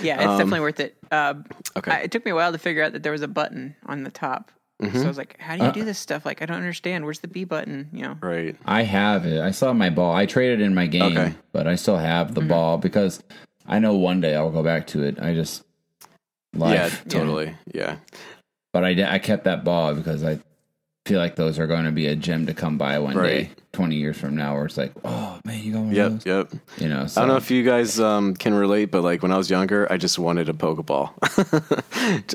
Yeah, 0.03 0.15
it's 0.15 0.37
definitely 0.37 0.59
worth 0.59 0.79
it. 0.79 0.95
Uh, 1.11 1.35
okay. 1.77 1.91
I, 1.91 1.95
it 2.01 2.11
took 2.11 2.25
me 2.25 2.31
a 2.31 2.35
while 2.35 2.51
to 2.51 2.57
figure 2.57 2.83
out 2.83 2.91
that 2.93 3.03
there 3.03 3.11
was 3.11 3.21
a 3.21 3.27
button 3.27 3.75
on 3.85 4.03
the 4.03 4.11
top. 4.11 4.51
So 4.81 4.85
I 4.85 4.89
mm-hmm. 4.89 5.07
was 5.07 5.17
like, 5.17 5.37
"How 5.39 5.57
do 5.57 5.63
you 5.63 5.69
uh, 5.69 5.73
do 5.73 5.83
this 5.83 5.99
stuff? 5.99 6.25
Like, 6.25 6.41
I 6.41 6.45
don't 6.45 6.57
understand. 6.57 7.03
Where's 7.03 7.19
the 7.19 7.27
B 7.27 7.43
button? 7.43 7.89
You 7.91 8.03
know?" 8.03 8.17
right. 8.21 8.55
I 8.65 8.83
have 8.83 9.25
it. 9.25 9.41
I 9.41 9.51
saw 9.51 9.73
my 9.73 9.89
ball. 9.89 10.15
I 10.15 10.25
traded 10.25 10.61
in 10.61 10.73
my 10.73 10.85
game, 10.85 11.17
Okay. 11.17 11.35
but 11.51 11.67
I 11.67 11.75
still 11.75 11.97
have 11.97 12.33
the 12.33 12.41
mm-hmm. 12.41 12.49
ball 12.49 12.77
because 12.77 13.21
I 13.67 13.79
know 13.79 13.95
one 13.95 14.21
day 14.21 14.35
I'll 14.35 14.51
go 14.51 14.63
back 14.63 14.87
to 14.87 15.03
it. 15.03 15.19
I 15.19 15.33
just 15.33 15.63
life, 16.53 17.03
yeah, 17.05 17.11
totally. 17.11 17.55
Yeah. 17.73 17.97
But 18.71 18.85
I 18.85 18.93
did- 18.93 19.07
I 19.07 19.19
kept 19.19 19.43
that 19.43 19.65
ball 19.65 19.95
because 19.95 20.23
I 20.23 20.39
feel 21.09 21.19
like 21.19 21.35
those 21.35 21.57
are 21.57 21.65
going 21.67 21.85
to 21.85 21.91
be 21.91 22.05
a 22.07 22.15
gem 22.15 22.45
to 22.45 22.53
come 22.53 22.77
by 22.77 22.99
one 22.99 23.15
day, 23.17 23.49
twenty 23.73 23.95
years 23.95 24.15
from 24.17 24.35
now, 24.35 24.53
where 24.53 24.65
it's 24.65 24.77
like, 24.77 24.91
oh 25.03 25.39
man, 25.43 25.63
you 25.63 25.73
got 25.73 25.79
one 25.81 25.95
Yep. 25.95 26.05
of 26.11 26.23
those, 26.23 26.25
Yep. 26.53 26.61
you 26.77 26.87
know. 26.87 27.07
So, 27.07 27.19
I 27.19 27.25
don't 27.25 27.29
know 27.33 27.37
if 27.37 27.49
you 27.49 27.63
guys 27.63 27.99
um, 27.99 28.35
can 28.35 28.53
relate, 28.53 28.85
but 28.91 29.01
like 29.03 29.23
when 29.23 29.31
I 29.31 29.37
was 29.37 29.49
younger, 29.49 29.91
I 29.91 29.97
just 29.97 30.19
wanted 30.19 30.47
a 30.49 30.53
Pokeball. 30.53 31.09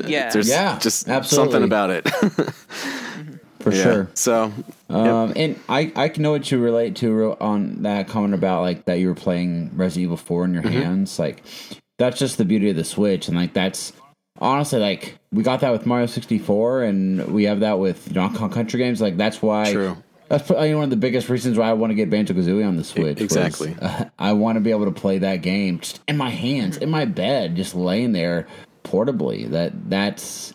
Yeah. 0.08 0.30
There's 0.30 0.48
Yeah, 0.48 0.78
just 0.80 1.08
absolutely. 1.08 1.52
something 1.52 1.64
about 1.64 1.90
it. 1.90 2.08
for 3.60 3.72
Yeah. 3.72 3.82
sure. 3.82 4.10
So, 4.14 4.52
Um, 4.90 5.32
and 5.36 5.58
I, 5.68 5.92
I 5.96 6.08
can 6.08 6.22
know 6.22 6.32
what 6.32 6.50
you 6.50 6.58
relate 6.58 6.96
to 6.96 7.36
on 7.40 7.82
that 7.84 8.08
comment 8.08 8.34
about 8.34 8.60
like 8.62 8.84
that 8.86 8.98
you 8.98 9.08
were 9.08 9.14
playing 9.14 9.70
Resident 9.74 10.02
Evil 10.04 10.16
4 10.16 10.44
in 10.46 10.54
your 10.54 10.62
Mm-hmm. 10.64 10.72
hands. 10.82 11.18
Like, 11.18 11.42
that's 11.98 12.18
just 12.18 12.38
the 12.38 12.44
beauty 12.44 12.68
of 12.70 12.76
the 12.76 12.84
Switch. 12.84 13.28
And 13.28 13.36
like, 13.36 13.54
that's 13.54 13.92
honestly 14.40 14.78
like, 14.78 15.18
we 15.32 15.42
got 15.42 15.60
that 15.60 15.72
with 15.72 15.86
Mario 15.86 16.06
64 16.06 16.82
and 16.82 17.32
we 17.32 17.44
have 17.44 17.60
that 17.60 17.78
with 17.78 18.12
Donkey 18.12 18.38
Kong 18.38 18.50
Country 18.50 18.78
games. 18.78 19.00
Like, 19.00 19.16
that's 19.16 19.42
why. 19.42 19.72
True. 19.72 19.96
That's 20.28 20.46
probably 20.46 20.74
one 20.74 20.84
of 20.84 20.90
the 20.90 20.96
biggest 20.96 21.28
reasons 21.28 21.58
why 21.58 21.68
I 21.68 21.74
want 21.74 21.90
to 21.90 21.94
get 21.94 22.08
Banjo 22.08 22.32
Kazooie 22.32 22.66
on 22.66 22.76
the 22.76 22.84
Switch. 22.84 23.20
was, 23.20 23.24
exactly. 23.24 23.76
uh, 23.80 24.06
I 24.18 24.32
want 24.32 24.56
to 24.56 24.60
be 24.60 24.70
able 24.70 24.86
to 24.86 24.90
play 24.90 25.18
that 25.18 25.42
game 25.42 25.80
just 25.80 26.00
in 26.08 26.16
my 26.16 26.30
hands, 26.30 26.78
in 26.78 26.88
my 26.90 27.04
bed, 27.04 27.56
just 27.56 27.74
laying 27.74 28.12
there 28.12 28.46
portably. 28.84 29.50
That 29.50 29.90
that's 29.90 30.54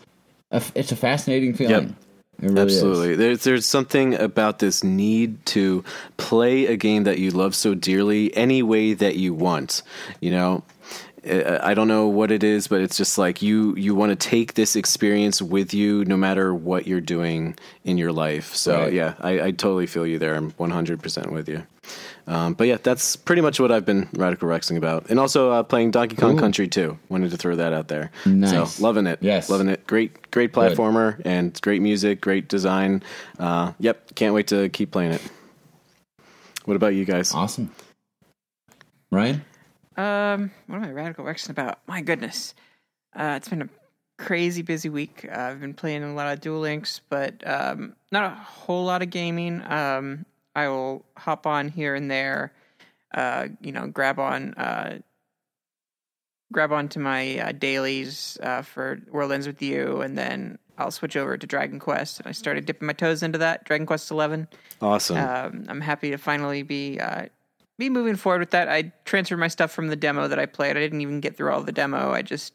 a, 0.50 0.62
it's 0.74 0.90
a 0.90 0.96
fascinating 0.96 1.54
feeling. 1.54 1.96
It 2.42 2.50
really 2.50 2.72
is. 2.72 2.82
Absolutely. 2.82 3.16
There's 3.16 3.44
there's 3.44 3.66
something 3.66 4.14
about 4.14 4.58
this 4.58 4.82
need 4.82 5.44
to 5.46 5.84
play 6.16 6.66
a 6.66 6.76
game 6.76 7.04
that 7.04 7.18
you 7.18 7.30
love 7.30 7.54
so 7.54 7.74
dearly 7.74 8.34
any 8.36 8.62
way 8.62 8.94
that 8.94 9.16
you 9.16 9.34
want. 9.34 9.82
You 10.20 10.32
know, 10.32 10.64
I 11.24 11.74
don't 11.74 11.88
know 11.88 12.06
what 12.08 12.30
it 12.30 12.42
is, 12.42 12.66
but 12.68 12.80
it's 12.80 12.96
just 12.96 13.18
like 13.18 13.42
you 13.42 13.74
you 13.76 13.94
want 13.94 14.10
to 14.10 14.16
take 14.16 14.54
this 14.54 14.74
experience 14.76 15.42
with 15.42 15.74
you 15.74 16.04
no 16.06 16.16
matter 16.16 16.54
what 16.54 16.86
you're 16.86 17.00
doing 17.00 17.56
in 17.84 17.98
your 17.98 18.12
life. 18.12 18.54
So 18.54 18.78
Right. 18.84 18.92
yeah, 18.92 19.14
I, 19.20 19.30
I 19.40 19.50
totally 19.50 19.86
feel 19.86 20.06
you 20.06 20.18
there. 20.18 20.34
I'm 20.34 20.52
100% 20.52 21.30
with 21.32 21.48
you. 21.48 21.66
Um, 22.26 22.54
but 22.54 22.68
yeah, 22.68 22.78
that's 22.82 23.16
pretty 23.16 23.42
much 23.42 23.58
what 23.60 23.72
I've 23.72 23.84
been 23.84 24.08
radical 24.12 24.48
rexing 24.48 24.76
about, 24.76 25.10
and 25.10 25.18
also 25.18 25.50
uh, 25.50 25.62
playing 25.62 25.90
Donkey 25.90 26.16
Kong 26.16 26.36
Ooh. 26.36 26.40
Country 26.40 26.68
too. 26.68 26.98
Wanted 27.08 27.32
to 27.32 27.36
throw 27.36 27.56
that 27.56 27.72
out 27.72 27.88
there. 27.88 28.10
Nice. 28.24 28.74
So 28.76 28.82
loving 28.82 29.06
it. 29.06 29.18
Yes. 29.20 29.50
loving 29.50 29.68
it. 29.68 29.86
Great, 29.86 30.30
great 30.30 30.52
platformer 30.52 31.20
and 31.24 31.58
great 31.60 31.82
music, 31.82 32.20
great 32.20 32.48
design. 32.48 33.02
Uh, 33.38 33.72
yep, 33.80 34.14
can't 34.14 34.32
wait 34.34 34.46
to 34.48 34.68
keep 34.68 34.90
playing 34.92 35.12
it. 35.12 35.22
What 36.66 36.76
about 36.76 36.94
you 36.94 37.04
guys? 37.04 37.34
Awesome. 37.34 37.70
Ryan? 39.10 39.44
Um, 40.00 40.50
what 40.66 40.76
am 40.76 40.84
I 40.84 40.92
radical 40.92 41.24
rexing 41.24 41.50
about? 41.50 41.80
My 41.86 42.00
goodness, 42.00 42.54
uh, 43.14 43.34
it's 43.36 43.48
been 43.48 43.62
a 43.62 43.68
crazy 44.18 44.62
busy 44.62 44.88
week. 44.88 45.26
Uh, 45.30 45.34
I've 45.38 45.60
been 45.60 45.74
playing 45.74 46.02
a 46.02 46.14
lot 46.14 46.32
of 46.32 46.40
Duel 46.40 46.60
Links, 46.60 47.00
but 47.10 47.46
um, 47.46 47.94
not 48.10 48.24
a 48.32 48.34
whole 48.34 48.84
lot 48.84 49.02
of 49.02 49.10
gaming. 49.10 49.62
Um, 49.62 50.24
I 50.54 50.68
will 50.68 51.04
hop 51.16 51.46
on 51.46 51.68
here 51.68 51.94
and 51.94 52.10
there. 52.10 52.52
Uh, 53.12 53.48
you 53.60 53.72
know, 53.72 53.88
grab 53.88 54.18
on, 54.18 54.54
uh, 54.54 54.98
grab 56.52 56.72
onto 56.72 56.98
my 57.00 57.38
uh, 57.38 57.52
dailies 57.52 58.38
uh, 58.42 58.62
for 58.62 59.00
World 59.10 59.32
Ends 59.32 59.46
with 59.46 59.60
You, 59.60 60.00
and 60.00 60.16
then 60.16 60.58
I'll 60.78 60.90
switch 60.92 61.16
over 61.16 61.36
to 61.36 61.46
Dragon 61.46 61.78
Quest. 61.78 62.20
And 62.20 62.26
I 62.26 62.32
started 62.32 62.64
dipping 62.64 62.86
my 62.86 62.92
toes 62.92 63.22
into 63.22 63.38
that 63.38 63.64
Dragon 63.64 63.86
Quest 63.86 64.10
Eleven 64.10 64.48
Awesome. 64.80 65.16
um, 65.18 65.64
I'm 65.68 65.80
happy 65.80 66.10
to 66.12 66.16
finally 66.18 66.62
be 66.62 66.98
uh, 67.00 67.26
be 67.80 67.90
moving 67.90 68.16
forward 68.16 68.40
with 68.40 68.50
that. 68.50 68.68
I 68.68 68.92
transferred 69.04 69.38
my 69.38 69.48
stuff 69.48 69.72
from 69.72 69.88
the 69.88 69.96
demo 69.96 70.28
that 70.28 70.38
I 70.38 70.46
played. 70.46 70.76
I 70.76 70.80
didn't 70.80 71.00
even 71.00 71.20
get 71.20 71.36
through 71.36 71.52
all 71.52 71.62
the 71.62 71.72
demo. 71.72 72.12
I 72.12 72.22
just 72.22 72.52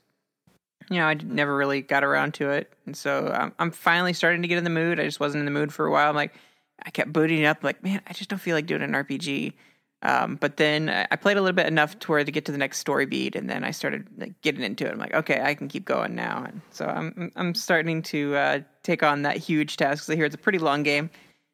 you 0.90 0.98
know, 0.98 1.08
I 1.08 1.16
never 1.16 1.56
really 1.56 1.82
got 1.82 2.04
around 2.04 2.36
to 2.36 2.52
it, 2.52 2.72
and 2.86 2.96
so 2.96 3.32
I'm, 3.34 3.54
I'm 3.58 3.72
finally 3.72 4.14
starting 4.14 4.44
to 4.44 4.48
get 4.48 4.58
in 4.58 4.64
the 4.64 4.70
mood. 4.70 5.00
I 5.00 5.04
just 5.04 5.20
wasn't 5.20 5.40
in 5.40 5.46
the 5.46 5.52
mood 5.52 5.74
for 5.74 5.86
a 5.86 5.92
while. 5.92 6.10
I'm 6.10 6.16
like, 6.16 6.36
I 6.84 6.92
kept 6.92 7.12
booting 7.12 7.46
up, 7.46 7.64
like, 7.64 7.84
man, 7.84 8.02
I 8.08 8.14
just 8.14 8.30
don't 8.30 8.40
feel 8.40 8.56
like 8.56 8.68
doing 8.68 8.84
an 8.84 8.92
RPG. 8.92 9.54
Um, 10.02 10.36
but 10.36 10.58
then 10.58 10.90
I 10.90 11.16
played 11.16 11.38
a 11.38 11.42
little 11.42 11.56
bit 11.56 11.66
enough 11.66 11.98
to 12.00 12.12
where 12.12 12.24
to 12.24 12.32
get 12.32 12.46
to 12.46 12.52
the 12.52 12.60
next 12.60 12.78
story 12.78 13.08
beat, 13.08 13.36
and 13.36 13.50
then 13.50 13.64
I 13.64 13.72
started 13.72 14.08
like, 14.18 14.40
getting 14.42 14.62
into 14.62 14.86
it. 14.86 14.92
I'm 14.92 15.00
like, 15.00 15.16
okay, 15.16 15.42
I 15.42 15.56
can 15.56 15.68
keep 15.68 15.86
going 15.86 16.14
now, 16.14 16.44
and 16.46 16.62
so 16.70 16.86
I'm 16.86 17.32
I'm 17.36 17.56
starting 17.56 18.04
to 18.04 18.36
uh, 18.36 18.60
take 18.84 19.02
on 19.02 19.24
that 19.24 19.38
huge 19.38 19.78
task. 19.78 20.08
I 20.10 20.16
hear 20.16 20.26
it's 20.26 20.36
a 20.36 20.40
pretty 20.40 20.60
long 20.60 20.84
game. 20.84 21.10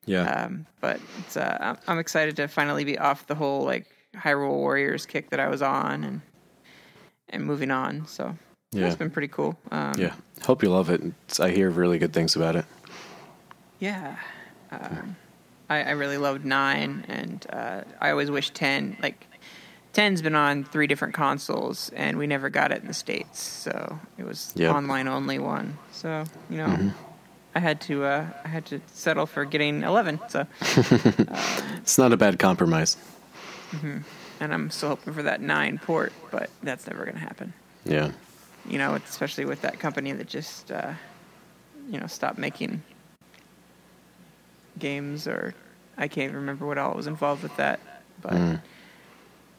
Yeah. 0.06 0.30
Um, 0.46 0.66
but 0.80 1.00
it's 1.20 1.38
uh, 1.38 1.76
I'm, 1.88 2.00
excited 2.00 2.36
to 2.38 2.48
finally 2.48 2.84
be 2.84 2.98
off 2.98 3.28
the 3.28 3.36
whole 3.36 3.64
like 3.64 3.86
Hyrule 4.16 4.50
Warriors 4.56 5.06
kick 5.06 5.30
that 5.30 5.40
I 5.40 5.48
was 5.48 5.62
on, 5.62 6.04
and 6.04 6.22
and 7.30 7.46
moving 7.46 7.72
on. 7.72 8.08
So 8.08 8.36
Yeah. 8.72 8.88
it's 8.88 8.96
been 8.96 9.12
pretty 9.12 9.28
cool. 9.30 9.58
Um, 9.72 9.94
yeah. 9.98 10.14
Hope 10.44 10.64
you 10.64 10.70
love 10.70 10.90
it. 10.90 11.02
It's, 11.28 11.40
I 11.40 11.52
hear 11.52 11.70
really 11.70 12.00
good 12.00 12.14
things 12.14 12.36
about 12.36 12.56
it. 12.56 12.66
Yeah. 13.80 14.16
Um, 14.72 15.16
I, 15.70 15.84
I 15.84 15.92
really 15.92 16.18
loved 16.18 16.44
nine, 16.46 17.06
and 17.08 17.46
uh, 17.54 17.82
I 18.00 18.10
always 18.12 18.30
wish 18.32 18.50
ten. 18.52 18.98
Like, 19.02 19.26
ten's 19.94 20.22
been 20.22 20.36
on 20.36 20.64
three 20.64 20.88
different 20.88 21.14
consoles, 21.14 21.90
and 21.96 22.18
we 22.18 22.28
never 22.28 22.50
got 22.50 22.72
it 22.72 22.82
in 22.82 22.88
the 22.88 22.94
states, 22.94 23.40
so 23.42 24.00
it 24.18 24.24
was 24.26 24.52
Yep. 24.56 24.74
online 24.76 25.08
only 25.08 25.40
one. 25.40 25.78
So 25.92 26.24
you 26.50 26.58
know, 26.58 26.92
I 27.54 27.60
had 27.60 27.82
to 27.82 28.04
uh, 28.06 28.28
I 28.46 28.48
had 28.48 28.66
to 28.68 28.80
settle 28.94 29.26
for 29.26 29.44
getting 29.46 29.84
eleven. 29.84 30.20
So, 30.30 30.48
It's 30.62 31.98
not 31.98 32.14
a 32.14 32.18
bad 32.18 32.40
compromise. 32.40 32.98
and 33.84 34.04
I'm 34.54 34.70
still 34.70 34.90
hoping 34.90 35.14
for 35.14 35.24
that 35.24 35.42
nine 35.42 35.78
port, 35.80 36.14
but 36.32 36.50
that's 36.64 36.88
never 36.88 37.04
going 37.04 37.16
to 37.16 37.22
happen. 37.22 37.54
Yeah. 37.86 38.12
You 38.68 38.78
know, 38.78 38.94
especially 38.96 39.46
with 39.46 39.62
that 39.62 39.80
company 39.80 40.12
that 40.14 40.28
just 40.28 40.72
uh, 40.72 40.94
you 41.90 42.00
know 42.00 42.08
stopped 42.08 42.38
making 42.38 42.82
games, 44.80 45.28
or 45.28 45.54
I 45.98 46.08
can't 46.08 46.26
even 46.26 46.36
remember 46.38 46.66
what 46.66 46.78
all 46.78 46.94
was 46.94 47.08
involved 47.08 47.44
with 47.44 47.56
that. 47.58 47.80
But 48.22 48.34
Mm. 48.34 48.62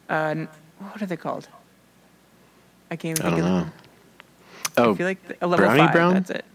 uh, 0.09 0.35
what 0.79 1.01
are 1.01 1.05
they 1.05 1.17
called? 1.17 1.47
I 2.89 2.95
can't 2.95 3.19
even 3.19 3.31
I 3.31 3.35
think 3.35 3.43
don't 3.45 3.53
of 3.53 3.65
know. 3.65 3.71
them. 3.71 3.73
Oh, 4.77 4.93
I 4.93 4.95
feel 4.95 5.07
like 5.07 5.27
the, 5.27 5.35
a 5.41 5.47
level 5.47 5.65
Brownie 5.65 5.79
five. 5.79 5.91
Brown? 5.91 6.13
That's 6.13 6.29
it. 6.31 6.45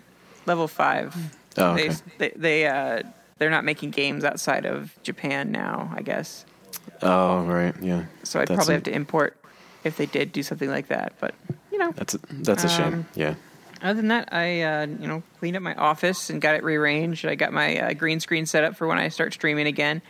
Level 0.49 0.67
five. 0.67 1.15
Oh, 1.57 1.75
They 1.77 1.89
okay. 1.91 1.97
they 2.19 2.33
they 2.35 2.67
uh 2.67 3.03
they're 3.39 3.51
not 3.51 3.65
making 3.65 3.91
games 3.91 4.25
outside 4.25 4.67
of 4.67 4.93
Japan 5.05 5.53
now. 5.53 5.93
I 5.95 6.03
guess. 6.03 6.45
oh, 7.03 7.43
right. 7.45 7.75
Yeah. 7.81 8.07
So 8.25 8.41
I'd 8.41 8.49
That's 8.49 8.57
probably 8.57 8.75
a- 8.75 8.77
have 8.79 8.85
to 8.85 8.93
import 8.95 9.37
if 9.85 9.97
they 9.97 10.07
did 10.07 10.33
do 10.33 10.43
something 10.43 10.69
like 10.71 10.89
that. 10.89 11.13
But 11.21 11.35
you 11.71 11.79
know, 11.79 11.93
That's 11.93 12.15
a, 12.15 12.19
that's 12.31 12.65
a 12.65 12.69
shame. 12.69 12.95
Um, 12.95 13.07
Yeah. 13.15 13.35
other 13.83 13.95
than 13.95 14.09
that, 14.09 14.33
I 14.33 14.63
uh, 14.63 14.87
you 14.87 15.07
know 15.07 15.23
cleaned 15.39 15.57
up 15.57 15.63
my 15.63 15.75
office 15.75 16.31
and 16.31 16.41
got 16.41 16.57
it 16.57 16.65
rearranged. 16.65 17.25
I 17.27 17.35
got 17.37 17.53
my 17.53 17.79
uh, 17.79 17.93
green 17.93 18.19
screen 18.21 18.47
set 18.47 18.65
up 18.65 18.75
for 18.77 18.87
when 18.89 18.99
I 18.99 19.09
start 19.09 19.33
streaming 19.35 19.67
again. 19.69 20.03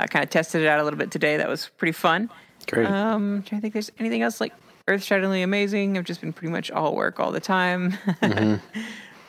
I 0.00 0.06
kind 0.08 0.24
of 0.24 0.30
tested 0.30 0.62
it 0.62 0.66
out 0.68 0.80
a 0.80 0.84
little 0.84 0.98
bit 0.98 1.10
today. 1.12 1.36
That 1.36 1.48
was 1.48 1.68
pretty 1.76 1.92
fun. 1.92 2.30
Great. 2.68 2.86
Um, 2.88 3.36
I'm 3.36 3.42
trying 3.44 3.60
to 3.60 3.62
think. 3.62 3.74
There's 3.74 3.92
anything 4.00 4.22
else 4.22 4.40
like 4.40 4.52
earth-shatteringly 4.88 5.42
amazing. 5.42 5.96
I've 5.98 6.04
just 6.04 6.20
been 6.20 6.32
pretty 6.32 6.50
much 6.50 6.70
all 6.72 6.96
work 6.96 7.20
all 7.20 7.30
the 7.30 7.40
time. 7.40 7.96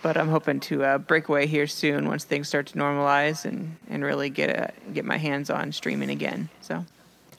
but 0.03 0.17
I'm 0.17 0.27
hoping 0.27 0.59
to 0.59 0.83
uh, 0.83 0.97
break 0.99 1.29
away 1.29 1.47
here 1.47 1.65
soon 1.65 2.07
once 2.07 2.25
things 2.25 2.47
start 2.47 2.67
to 2.67 2.77
normalize 2.77 3.45
and, 3.45 3.77
and 3.89 4.03
really 4.03 4.29
get 4.29 4.49
a, 4.49 4.71
get 4.91 5.05
my 5.05 5.17
hands 5.17 5.49
on 5.49 5.71
streaming 5.71 6.11
again. 6.11 6.49
So 6.61 6.85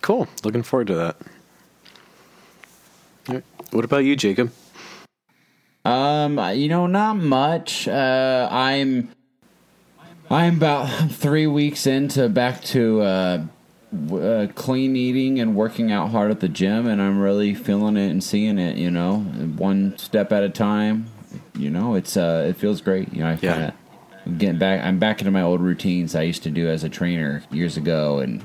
cool. 0.00 0.26
Looking 0.42 0.64
forward 0.64 0.88
to 0.88 0.94
that. 0.94 1.16
All 3.28 3.34
right. 3.36 3.44
What 3.70 3.84
about 3.84 3.98
you, 3.98 4.16
Jacob? 4.16 4.52
Um, 5.84 6.38
you 6.54 6.68
know, 6.68 6.86
not 6.86 7.14
much. 7.18 7.86
Uh, 7.86 8.48
I'm 8.50 9.10
I'm 10.30 10.56
about 10.56 10.86
three 11.10 11.46
weeks 11.46 11.86
into 11.86 12.30
back 12.30 12.62
to 12.64 13.02
uh, 13.02 13.44
w- 14.06 14.26
uh, 14.26 14.46
clean 14.54 14.96
eating 14.96 15.38
and 15.38 15.54
working 15.54 15.92
out 15.92 16.10
hard 16.10 16.30
at 16.30 16.40
the 16.40 16.48
gym, 16.48 16.86
and 16.86 17.02
I'm 17.02 17.20
really 17.20 17.54
feeling 17.54 17.98
it 17.98 18.08
and 18.08 18.24
seeing 18.24 18.58
it. 18.58 18.78
You 18.78 18.90
know, 18.90 19.18
one 19.18 19.98
step 19.98 20.32
at 20.32 20.42
a 20.42 20.48
time. 20.48 21.10
You 21.56 21.70
know, 21.70 21.94
it's 21.94 22.16
uh, 22.16 22.46
it 22.48 22.56
feels 22.56 22.80
great. 22.80 23.12
You 23.12 23.20
know, 23.22 23.30
I 23.30 23.38
Yeah. 23.40 23.70
of 24.26 24.38
getting 24.38 24.58
back. 24.58 24.84
I'm 24.84 24.98
back 24.98 25.20
into 25.20 25.30
my 25.30 25.42
old 25.42 25.60
routines 25.60 26.14
I 26.14 26.22
used 26.22 26.42
to 26.44 26.50
do 26.50 26.68
as 26.68 26.82
a 26.84 26.88
trainer 26.88 27.42
years 27.50 27.76
ago, 27.76 28.18
and 28.18 28.42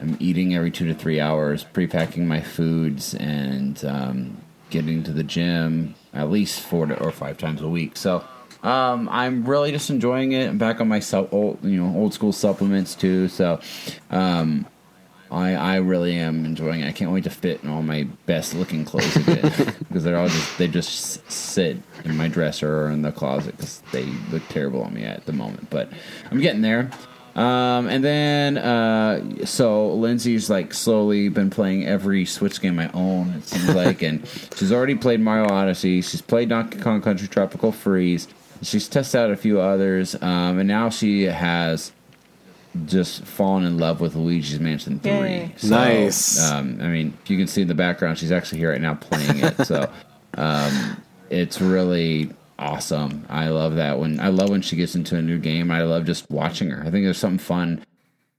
I'm 0.00 0.16
eating 0.20 0.54
every 0.54 0.70
two 0.70 0.86
to 0.88 0.94
three 0.94 1.20
hours, 1.20 1.64
pre-packing 1.64 2.26
my 2.26 2.40
foods, 2.40 3.14
and 3.14 3.82
um, 3.84 4.38
getting 4.70 5.02
to 5.04 5.12
the 5.12 5.22
gym 5.22 5.94
at 6.12 6.30
least 6.30 6.60
four 6.60 6.86
to, 6.86 6.98
or 7.02 7.12
five 7.12 7.38
times 7.38 7.60
a 7.60 7.68
week. 7.68 7.96
So 7.96 8.24
um, 8.62 9.08
I'm 9.10 9.44
really 9.44 9.70
just 9.70 9.88
enjoying 9.90 10.32
it. 10.32 10.48
I'm 10.48 10.58
back 10.58 10.80
on 10.80 10.88
my 10.88 10.98
sup- 11.00 11.32
old, 11.32 11.62
you 11.62 11.80
know, 11.82 11.96
old 11.96 12.12
school 12.14 12.32
supplements 12.32 12.94
too. 12.96 13.28
So 13.28 13.60
um, 14.10 14.66
I 15.30 15.54
I 15.54 15.76
really 15.76 16.16
am 16.16 16.44
enjoying 16.44 16.80
it. 16.80 16.88
I 16.88 16.92
can't 16.92 17.12
wait 17.12 17.24
to 17.24 17.30
fit 17.30 17.62
in 17.62 17.70
all 17.70 17.82
my 17.82 18.04
best 18.26 18.54
looking 18.54 18.84
clothes 18.84 19.16
again 19.16 19.42
because 19.88 20.04
they're 20.04 20.18
all 20.18 20.28
just 20.28 20.58
they 20.58 20.68
just 20.68 21.30
sit 21.30 21.76
in 22.04 22.16
my 22.16 22.28
dresser 22.28 22.84
or 22.84 22.90
in 22.90 23.02
the 23.02 23.12
closet 23.12 23.56
because 23.56 23.82
they 23.92 24.04
look 24.30 24.46
terrible 24.48 24.82
on 24.82 24.94
me 24.94 25.04
at 25.04 25.26
the 25.26 25.32
moment. 25.32 25.68
But 25.70 25.90
I'm 26.30 26.40
getting 26.40 26.62
there. 26.62 26.90
Um, 27.38 27.86
and 27.86 28.02
then, 28.02 28.58
uh, 28.58 29.46
so 29.46 29.94
Lindsay's 29.94 30.50
like 30.50 30.74
slowly 30.74 31.28
been 31.28 31.50
playing 31.50 31.86
every 31.86 32.24
Switch 32.24 32.60
game 32.60 32.80
I 32.80 32.90
own, 32.92 33.30
it 33.34 33.46
seems 33.46 33.72
like, 33.76 34.02
and 34.02 34.26
she's 34.56 34.72
already 34.72 34.96
played 34.96 35.20
Mario 35.20 35.48
Odyssey. 35.48 36.02
She's 36.02 36.20
played 36.20 36.48
Donkey 36.48 36.80
Kong 36.80 37.00
Country 37.00 37.28
Tropical 37.28 37.70
Freeze. 37.70 38.26
She's 38.62 38.88
tested 38.88 39.20
out 39.20 39.30
a 39.30 39.36
few 39.36 39.60
others, 39.60 40.16
um, 40.20 40.58
and 40.58 40.66
now 40.66 40.90
she 40.90 41.24
has 41.24 41.92
just 42.86 43.24
fallen 43.24 43.64
in 43.64 43.78
love 43.78 44.00
with 44.00 44.14
Luigi's 44.14 44.60
Mansion 44.60 44.98
3. 45.00 45.10
Yay. 45.12 45.54
Nice. 45.64 46.50
Um, 46.50 46.78
I 46.80 46.86
mean, 46.86 47.16
if 47.22 47.30
you 47.30 47.36
can 47.36 47.46
see 47.46 47.62
in 47.62 47.68
the 47.68 47.74
background, 47.74 48.18
she's 48.18 48.32
actually 48.32 48.58
here 48.58 48.70
right 48.70 48.80
now 48.80 48.94
playing 48.94 49.38
it. 49.38 49.66
So, 49.66 49.90
um, 50.34 51.02
it's 51.30 51.60
really 51.60 52.30
awesome. 52.58 53.24
I 53.28 53.48
love 53.48 53.76
that 53.76 53.98
when 53.98 54.18
I 54.20 54.28
love 54.28 54.50
when 54.50 54.62
she 54.62 54.76
gets 54.76 54.94
into 54.94 55.16
a 55.16 55.22
new 55.22 55.38
game. 55.38 55.70
I 55.70 55.82
love 55.82 56.04
just 56.04 56.28
watching 56.30 56.70
her. 56.70 56.80
I 56.80 56.90
think 56.90 57.04
there's 57.04 57.18
something 57.18 57.38
fun. 57.38 57.84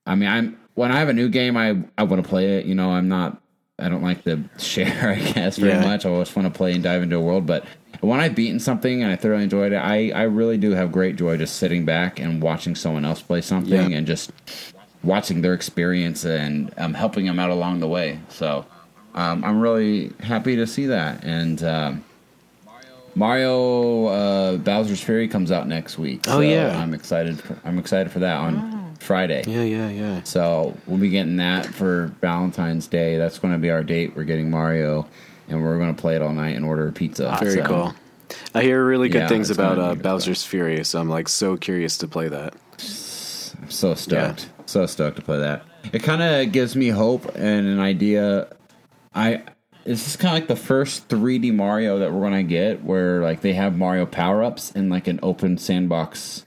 I 0.06 0.16
mean, 0.16 0.30
I'm 0.30 0.60
when 0.76 0.92
I 0.92 1.00
have 1.00 1.10
a 1.10 1.14
new 1.14 1.30
game, 1.30 1.58
I 1.58 1.78
I 1.98 2.04
want 2.04 2.24
to 2.24 2.28
play 2.28 2.58
it. 2.58 2.66
You 2.66 2.76
know, 2.76 2.92
I'm 2.92 3.08
not. 3.08 3.42
I 3.80 3.90
don't 3.90 4.04
like 4.04 4.24
to 4.26 4.44
share. 4.58 5.10
I 5.12 5.20
guess 5.32 5.58
very 5.58 5.72
Yeah. 5.74 5.86
much. 5.86 6.06
I 6.06 6.10
always 6.10 6.36
want 6.36 6.52
to 6.52 6.56
play 6.58 6.74
and 6.74 6.84
dive 6.84 7.02
into 7.04 7.16
a 7.18 7.22
world, 7.22 7.46
but 7.46 7.66
when 8.02 8.20
I've 8.20 8.36
beaten 8.36 8.60
something 8.60 9.04
and 9.04 9.12
I 9.12 9.16
thoroughly 9.16 9.44
enjoyed 9.44 9.74
it, 9.74 9.78
I 9.78 10.12
I 10.12 10.24
really 10.24 10.58
do 10.58 10.72
have 10.72 10.92
great 10.92 11.16
joy 11.16 11.38
just 11.38 11.56
sitting 11.58 11.86
back 11.86 12.20
and 12.20 12.42
watching 12.42 12.76
someone 12.76 13.06
else 13.06 13.22
play 13.22 13.42
something 13.42 13.92
Yeah. 13.92 13.98
and 13.98 14.08
just 14.08 14.32
watching 15.04 15.42
their 15.42 15.54
experience 15.54 16.26
and 16.26 16.74
um, 16.78 16.94
helping 16.94 17.26
them 17.26 17.40
out 17.40 17.50
along 17.50 17.80
the 17.80 17.88
way. 17.88 18.20
So 18.30 18.66
um, 19.16 19.44
I'm 19.44 19.60
really 19.62 20.12
happy 20.20 20.56
to 20.58 20.68
see 20.68 20.86
that. 20.88 21.24
And 21.24 21.64
um, 21.64 22.04
Mario 23.16 24.06
uh, 24.08 24.58
Bowser's 24.58 25.02
Fury 25.02 25.28
comes 25.28 25.52
out 25.52 25.68
next 25.68 25.98
week. 25.98 26.26
Oh, 26.28 26.34
so 26.34 26.40
yeah. 26.42 26.78
I'm 26.82 26.94
excited. 26.94 27.40
For, 27.40 27.58
I'm 27.66 27.80
excited 27.80 28.12
for 28.12 28.20
that 28.20 28.38
on 28.38 28.89
Friday. 29.00 29.44
Yeah, 29.48 29.64
yeah, 29.64 29.90
yeah. 29.90 30.24
So 30.24 30.78
we'll 30.88 31.00
be 31.00 31.10
getting 31.10 31.38
that 31.38 31.66
for 31.66 32.08
Valentine's 32.22 32.88
Day. 32.88 33.18
That's 33.18 33.40
going 33.40 33.54
to 33.54 33.60
be 33.60 33.70
our 33.70 33.84
date. 33.84 34.16
We're 34.16 34.24
getting 34.26 34.50
Mario, 34.50 35.08
and 35.48 35.64
we're 35.64 35.78
going 35.78 35.96
to 35.96 36.00
play 36.00 36.16
it 36.16 36.22
all 36.22 36.34
night 36.34 36.56
and 36.56 36.66
order 36.66 36.88
a 36.88 36.92
pizza. 36.92 37.36
Very 37.40 37.56
So, 37.56 37.66
cool. 37.66 37.96
I 38.54 38.62
hear 38.62 38.86
really 38.86 39.10
good 39.10 39.20
Yeah, 39.22 39.28
things 39.28 39.50
about 39.50 39.80
uh, 39.80 39.96
Bowser's 39.96 40.44
Fury, 40.44 40.84
so 40.84 41.00
I'm 41.00 41.10
like 41.10 41.28
so 41.28 41.58
curious 41.58 41.98
to 42.00 42.08
play 42.08 42.28
that. 42.28 42.54
I'm 43.62 43.72
so 43.72 43.94
stoked. 43.96 44.50
So 44.66 44.86
stoked 44.86 45.16
to 45.18 45.22
play 45.24 45.40
that. 45.40 45.64
It 45.92 46.04
kind 46.04 46.22
of 46.22 46.52
gives 46.52 46.76
me 46.76 46.90
hope 46.90 47.26
and 47.36 47.68
an 47.68 47.80
idea. 47.80 48.48
I 49.16 49.44
this 49.86 50.08
is 50.08 50.16
kind 50.18 50.36
of 50.36 50.42
like 50.42 50.48
the 50.48 50.56
first 50.56 51.08
3D 51.08 51.54
Mario 51.56 52.00
that 52.00 52.14
we're 52.14 52.22
gonna 52.22 52.44
get, 52.44 52.84
where 52.84 53.22
like 53.24 53.42
they 53.42 53.54
have 53.54 53.76
Mario 53.78 54.06
power 54.06 54.44
ups 54.44 54.72
in 54.72 54.90
like 54.90 55.08
an 55.08 55.20
open 55.24 55.58
sandbox 55.58 56.46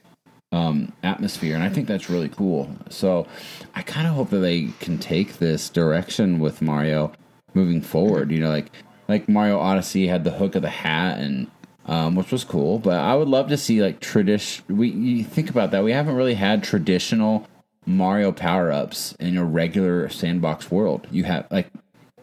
um, 0.52 0.92
atmosphere, 1.02 1.54
and 1.54 1.64
I 1.64 1.68
think 1.68 1.88
that's 1.88 2.08
really 2.08 2.28
cool. 2.28 2.70
So 2.90 3.26
I 3.74 3.82
kind 3.82 4.06
of 4.06 4.14
hope 4.14 4.30
that 4.30 4.38
they 4.38 4.68
can 4.80 4.98
take 4.98 5.38
this 5.38 5.68
direction 5.68 6.38
with 6.38 6.62
Mario 6.62 7.12
moving 7.54 7.80
forward. 7.80 8.30
You 8.30 8.40
know, 8.40 8.50
like 8.50 8.70
like 9.08 9.28
Mario 9.28 9.58
Odyssey 9.58 10.06
had 10.06 10.24
the 10.24 10.30
hook 10.30 10.54
of 10.54 10.62
the 10.62 10.70
hat 10.70 11.18
and. 11.18 11.50
Um, 11.84 12.14
which 12.14 12.30
was 12.30 12.44
cool, 12.44 12.78
but 12.78 13.00
I 13.00 13.16
would 13.16 13.26
love 13.26 13.48
to 13.48 13.56
see 13.56 13.82
like 13.82 13.98
tradition. 13.98 14.64
We 14.68 14.90
you 14.90 15.24
think 15.24 15.50
about 15.50 15.72
that. 15.72 15.82
We 15.82 15.90
haven't 15.90 16.14
really 16.14 16.34
had 16.34 16.62
traditional 16.62 17.44
Mario 17.84 18.30
power 18.30 18.70
ups 18.70 19.16
in 19.18 19.36
a 19.36 19.44
regular 19.44 20.08
sandbox 20.08 20.70
world. 20.70 21.08
You 21.10 21.24
have 21.24 21.48
like 21.50 21.72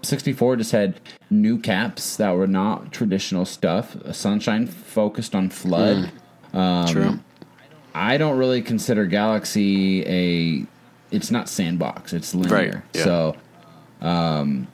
64 0.02 0.58
just 0.58 0.72
had 0.72 1.00
new 1.30 1.58
caps 1.58 2.16
that 2.18 2.32
were 2.32 2.48
not 2.48 2.92
traditional 2.92 3.46
stuff. 3.46 3.98
Sunshine 4.14 4.66
focused 4.66 5.36
on 5.36 5.50
FLUDD. 5.50 6.12
True. 6.88 7.20
I 7.94 8.18
don't 8.18 8.38
really 8.38 8.62
consider 8.62 9.06
Galaxy 9.06 10.04
a. 10.06 10.66
It's 11.16 11.32
not 11.32 11.50
sandbox. 11.50 12.14
It's 12.14 12.36
linear. 12.36 12.56
Right, 12.56 12.84
yeah. 12.94 13.04
So, 13.04 13.36
um, 14.02 14.68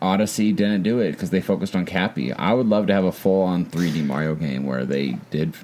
Odyssey 0.00 0.52
didn't 0.52 0.84
do 0.84 1.00
it 1.00 1.12
because 1.12 1.30
they 1.30 1.40
focused 1.40 1.74
on 1.74 1.84
Cappy. 1.84 2.32
I 2.32 2.52
would 2.52 2.66
love 2.66 2.86
to 2.88 2.94
have 2.94 3.04
a 3.04 3.12
full 3.12 3.42
on 3.42 3.66
3D 3.66 4.04
Mario 4.04 4.34
game 4.34 4.64
where 4.66 4.84
they 4.84 5.18
did 5.30 5.54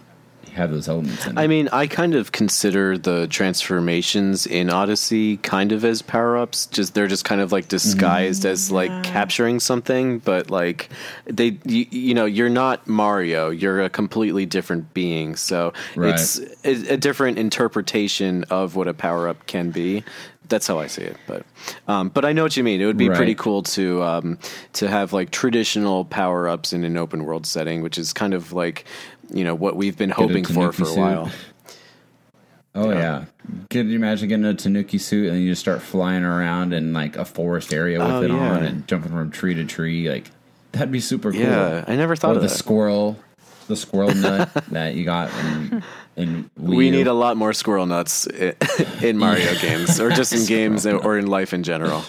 have 0.55 0.71
those 0.71 0.89
elements 0.89 1.27
in 1.27 1.37
it. 1.37 1.41
I 1.41 1.47
mean, 1.47 1.69
I 1.73 1.87
kind 1.87 2.15
of 2.15 2.33
consider 2.33 2.97
the 2.99 3.27
transformations 3.29 4.47
in 4.47 4.71
Odyssey 4.71 5.39
kind 5.39 5.73
of 5.73 5.85
as 5.85 6.03
power 6.03 6.37
ups. 6.37 6.67
Just 6.67 6.95
they're 6.95 7.09
just 7.09 7.25
kind 7.25 7.41
of 7.41 7.53
like 7.53 7.69
disguised 7.69 8.45
as 8.45 8.71
like 8.71 8.91
capturing 9.03 9.61
something, 9.61 10.19
but 10.19 10.51
like 10.51 10.89
they, 11.27 11.59
you, 11.65 11.87
you 11.91 12.15
know, 12.15 12.25
you're 12.27 12.49
not 12.49 12.87
Mario. 12.87 13.51
You're 13.51 13.83
a 13.83 13.91
completely 13.91 14.47
different 14.47 14.93
being. 14.95 15.37
So 15.37 15.73
Right. 15.97 16.11
it's 16.15 16.39
a, 16.65 16.95
a 16.95 16.97
different 16.97 17.39
interpretation 17.39 18.45
of 18.51 18.77
what 18.77 18.89
a 18.89 18.95
power 18.95 19.29
up 19.29 19.47
can 19.47 19.71
be. 19.71 20.05
That's 20.47 20.67
how 20.67 20.79
I 20.79 20.89
see 20.89 21.01
it, 21.03 21.17
but 21.27 21.47
um, 21.89 22.11
but 22.11 22.27
I 22.27 22.35
know 22.35 22.43
what 22.43 22.55
you 22.55 22.63
mean. 22.63 22.83
It 22.83 22.85
would 22.85 22.99
be 22.99 23.09
Right. 23.09 23.17
pretty 23.17 23.35
cool 23.35 23.63
to 23.63 24.03
um, 24.03 24.39
to 24.75 24.89
have 24.89 25.15
like 25.15 25.31
traditional 25.31 26.05
power 26.05 26.47
ups 26.49 26.75
in 26.75 26.85
an 26.85 26.99
open 26.99 27.25
world 27.25 27.47
setting, 27.47 27.81
which 27.81 27.97
is 27.97 28.13
kind 28.13 28.35
of 28.35 28.53
like 28.53 28.85
you 29.33 29.45
know 29.45 29.55
what 29.55 29.77
we've 29.77 29.97
been 29.97 30.11
hoping 30.11 30.45
for 30.45 30.73
for 30.73 30.83
a 30.83 30.87
suit. 30.87 30.99
while. 30.99 31.31
oh 32.75 32.91
yeah. 32.93 33.25
Can 33.71 33.89
you 33.91 33.97
imagine 33.97 34.29
getting 34.29 34.45
a 34.47 34.55
Tanuki 34.55 34.99
suit 34.99 35.31
and 35.31 35.41
you 35.43 35.51
just 35.51 35.61
start 35.61 35.83
flying 35.83 36.25
around 36.25 36.73
in 36.73 36.93
like 36.93 37.17
a 37.17 37.25
forest 37.25 37.73
area 37.73 37.99
with 37.99 38.09
Oh, 38.09 38.23
it 38.23 38.31
on 38.31 38.63
and 38.65 38.87
jumping 38.89 39.11
from 39.13 39.31
tree 39.31 39.55
to 39.55 39.65
tree? 39.65 40.09
Like 40.09 40.31
that'd 40.73 40.91
be 40.93 41.01
super 41.01 41.31
cool. 41.33 41.41
Yeah, 41.41 41.85
I 41.87 41.97
never 41.97 42.17
thought 42.17 42.33
Or 42.33 42.37
of 42.37 42.43
the 42.43 42.49
that. 42.49 42.55
squirrel, 42.55 43.19
the 43.69 43.77
squirrel 43.77 44.15
nut 44.15 44.51
that 44.71 44.95
you 44.95 45.05
got 45.05 45.29
Wii 46.17 46.43
we 46.57 46.91
need 46.91 47.07
a 47.07 47.13
lot 47.13 47.37
more 47.37 47.53
squirrel 47.53 47.87
nuts 47.87 48.27
in 49.03 49.19
Mario 49.19 49.55
games, 49.61 50.01
or 50.01 50.11
just 50.11 50.33
in 50.33 50.47
games, 50.47 50.87
or 50.87 51.19
in 51.19 51.27
life 51.27 51.53
in 51.53 51.63
general. 51.65 52.01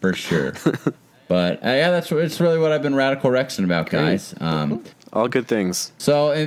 for 0.00 0.12
sure. 0.12 0.52
but 1.28 1.64
uh, 1.64 1.68
yeah, 1.68 1.90
that's 1.90 2.10
it's 2.12 2.40
really 2.40 2.58
what 2.58 2.72
I've 2.72 2.82
been 2.82 2.94
radical 2.94 3.30
Rexing 3.30 3.64
about, 3.64 3.88
guys. 3.90 4.34
Um, 4.40 4.82
All 5.18 5.26
good 5.26 5.48
things. 5.48 5.90
so 5.98 6.28
uh, 6.28 6.46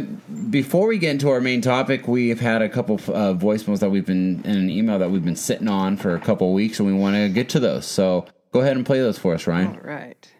before 0.50 0.88
we 0.88 0.98
get 0.98 1.12
into 1.12 1.28
our 1.30 1.42
main 1.42 1.60
topic, 1.60 2.08
we've 2.08 2.40
had 2.40 2.62
a 2.62 2.70
couple 2.70 2.96
uh, 2.96 3.34
voicemails 3.34 3.80
that 3.80 3.90
we've 3.90 4.06
been 4.06 4.42
in 4.46 4.56
an 4.56 4.70
email 4.70 4.98
that 4.98 5.12
we've 5.12 5.26
been 5.26 5.36
sitting 5.36 5.68
on 5.68 5.98
for 5.98 6.16
a 6.16 6.20
couple 6.22 6.54
weeks, 6.54 6.80
and 6.80 6.88
we 6.88 6.94
want 6.94 7.18
to 7.18 7.28
get 7.28 7.50
to 7.50 7.60
those. 7.60 7.86
So 7.86 8.26
go 8.54 8.62
ahead 8.62 8.78
and 8.78 8.86
play 8.86 9.00
those 9.00 9.18
for 9.18 9.34
us, 9.34 9.46
Ryan. 9.46 9.76
All 9.76 9.82
right. 9.84 10.34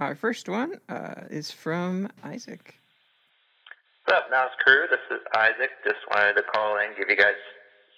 Our 0.00 0.16
first 0.16 0.48
one 0.48 0.80
uh, 0.88 1.30
is 1.30 1.52
from 1.52 2.08
Isaac. 2.24 2.74
What's 4.04 4.18
up, 4.18 4.30
Mouse 4.32 4.50
Crew? 4.64 4.86
This 4.90 4.98
is 5.10 5.22
Isaac. 5.32 5.70
Just 5.84 6.02
wanted 6.10 6.34
to 6.34 6.42
call 6.42 6.76
in, 6.78 6.90
give 6.98 7.08
you 7.08 7.16
guys 7.16 7.38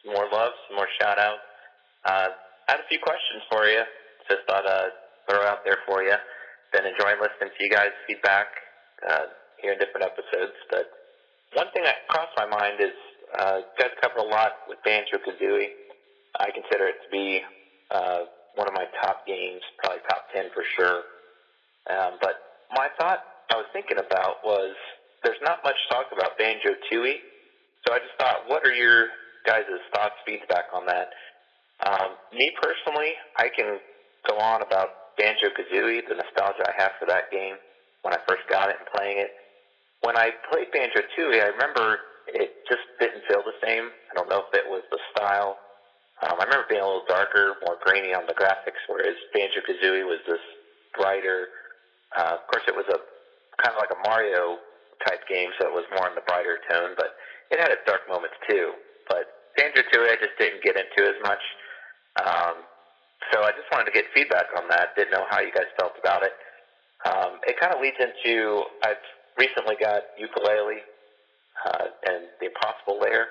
some 0.04 0.12
more 0.12 0.28
love, 0.30 0.52
some 0.68 0.76
more 0.76 0.88
shout 1.00 1.18
outs. 1.18 1.40
Uh, 2.04 2.28
I 2.68 2.72
had 2.72 2.80
a 2.80 2.88
few 2.90 2.98
questions 3.02 3.40
for 3.50 3.64
you. 3.64 3.80
Just 4.28 4.42
thought 4.46 4.66
uh 4.66 4.92
throw 5.28 5.40
out 5.42 5.64
there 5.64 5.78
for 5.86 6.02
you. 6.02 6.12
Been 6.72 6.84
enjoying 6.84 7.16
listening 7.20 7.48
to 7.56 7.64
you 7.64 7.70
guys' 7.70 7.96
feedback, 8.06 8.46
uh, 9.06 9.26
hearing 9.58 9.78
different 9.78 10.06
episodes. 10.06 10.54
But 10.70 10.86
one 11.54 11.66
thing 11.74 11.84
that 11.84 12.06
crossed 12.08 12.32
my 12.36 12.46
mind 12.46 12.80
is 12.80 12.96
uh, 13.38 13.60
you 13.62 13.74
guys 13.78 13.92
covered 14.00 14.20
a 14.20 14.28
lot 14.28 14.52
with 14.68 14.78
Banjo 14.84 15.18
Kazooie. 15.20 15.74
I 16.38 16.50
consider 16.50 16.88
it 16.88 16.98
to 17.04 17.08
be 17.10 17.40
uh, 17.90 18.24
one 18.54 18.68
of 18.68 18.74
my 18.74 18.86
top 19.02 19.26
games, 19.26 19.62
probably 19.78 20.00
top 20.08 20.24
10 20.34 20.50
for 20.54 20.64
sure. 20.76 21.02
Um, 21.88 22.18
but 22.20 22.36
my 22.70 22.88
thought 22.98 23.20
I 23.50 23.56
was 23.56 23.66
thinking 23.72 23.98
about 23.98 24.44
was 24.44 24.74
there's 25.24 25.40
not 25.42 25.58
much 25.64 25.76
talk 25.90 26.06
about 26.12 26.36
Banjo 26.38 26.76
Tooie, 26.90 27.20
so 27.86 27.94
I 27.94 27.98
just 27.98 28.14
thought, 28.18 28.44
what 28.46 28.64
are 28.66 28.72
your 28.74 29.08
guys' 29.46 29.64
thoughts, 29.94 30.14
feedback 30.26 30.66
on 30.74 30.86
that? 30.86 31.08
Um, 31.84 32.18
me 32.32 32.52
personally, 32.60 33.14
I 33.36 33.48
can 33.54 33.78
go 34.28 34.36
on 34.36 34.62
about 34.62 35.16
Banjo 35.16 35.48
Kazooie, 35.48 36.02
the 36.08 36.14
nostalgia 36.14 36.66
I 36.66 36.82
have 36.82 36.92
for 36.98 37.06
that 37.06 37.30
game 37.30 37.56
when 38.02 38.14
I 38.14 38.18
first 38.28 38.42
got 38.48 38.70
it 38.70 38.76
and 38.78 38.88
playing 38.94 39.18
it. 39.18 39.32
When 40.02 40.16
I 40.16 40.30
played 40.50 40.70
Banjo 40.70 41.02
Tooie, 41.16 41.42
I 41.42 41.50
remember 41.50 41.98
it 42.28 42.50
just 42.68 42.84
didn't 43.00 43.24
feel 43.26 43.42
the 43.42 43.56
same. 43.64 43.90
I 44.10 44.12
don't 44.14 44.28
know 44.28 44.44
if 44.46 44.52
it 44.54 44.68
was 44.68 44.82
the 44.90 45.00
style. 45.10 45.58
Um, 46.22 46.34
I 46.38 46.44
remember 46.44 46.66
being 46.68 46.82
a 46.82 46.86
little 46.86 47.06
darker, 47.08 47.54
more 47.66 47.78
grainy 47.82 48.14
on 48.14 48.26
the 48.26 48.34
graphics, 48.34 48.82
whereas 48.86 49.14
Banjo 49.32 49.62
Kazooie 49.62 50.06
was 50.06 50.18
this 50.26 50.42
brighter. 50.98 51.48
Uh, 52.16 52.38
of 52.38 52.42
course, 52.50 52.66
it 52.66 52.74
was 52.74 52.86
a 52.90 52.98
kind 53.62 53.74
of 53.74 53.78
like 53.78 53.94
a 53.94 54.00
Mario 54.06 54.58
type 55.06 55.22
game, 55.30 55.50
so 55.58 55.66
it 55.66 55.74
was 55.74 55.86
more 55.94 56.10
in 56.10 56.14
the 56.14 56.26
brighter 56.26 56.58
tone, 56.70 56.94
but 56.98 57.14
it 57.50 57.58
had 57.58 57.70
its 57.70 57.82
dark 57.86 58.02
moments 58.10 58.34
too. 58.50 58.74
But 59.06 59.30
Banjo 59.56 59.82
Tooie, 59.90 60.10
I 60.10 60.18
just 60.18 60.34
didn't 60.38 60.62
get 60.62 60.74
into 60.74 61.06
as 61.06 61.18
much. 61.22 61.42
Um, 62.18 62.66
so 63.30 63.42
I 63.42 63.50
just 63.54 63.70
wanted 63.70 63.86
to 63.86 63.94
get 63.94 64.06
feedback 64.14 64.46
on 64.58 64.66
that. 64.70 64.94
Didn't 64.98 65.14
know 65.14 65.26
how 65.30 65.40
you 65.40 65.54
guys 65.54 65.70
felt 65.78 65.94
about 65.98 66.22
it. 66.22 66.34
Um, 67.06 67.38
it 67.46 67.58
kind 67.60 67.74
of 67.74 67.80
leads 67.80 67.96
into 68.00 68.64
I've 68.82 69.02
recently 69.38 69.76
got 69.78 70.02
Yooka-Laylee 70.18 70.82
uh, 71.66 71.86
and 72.10 72.26
the 72.40 72.46
Impossible 72.50 72.98
Lair. 72.98 73.28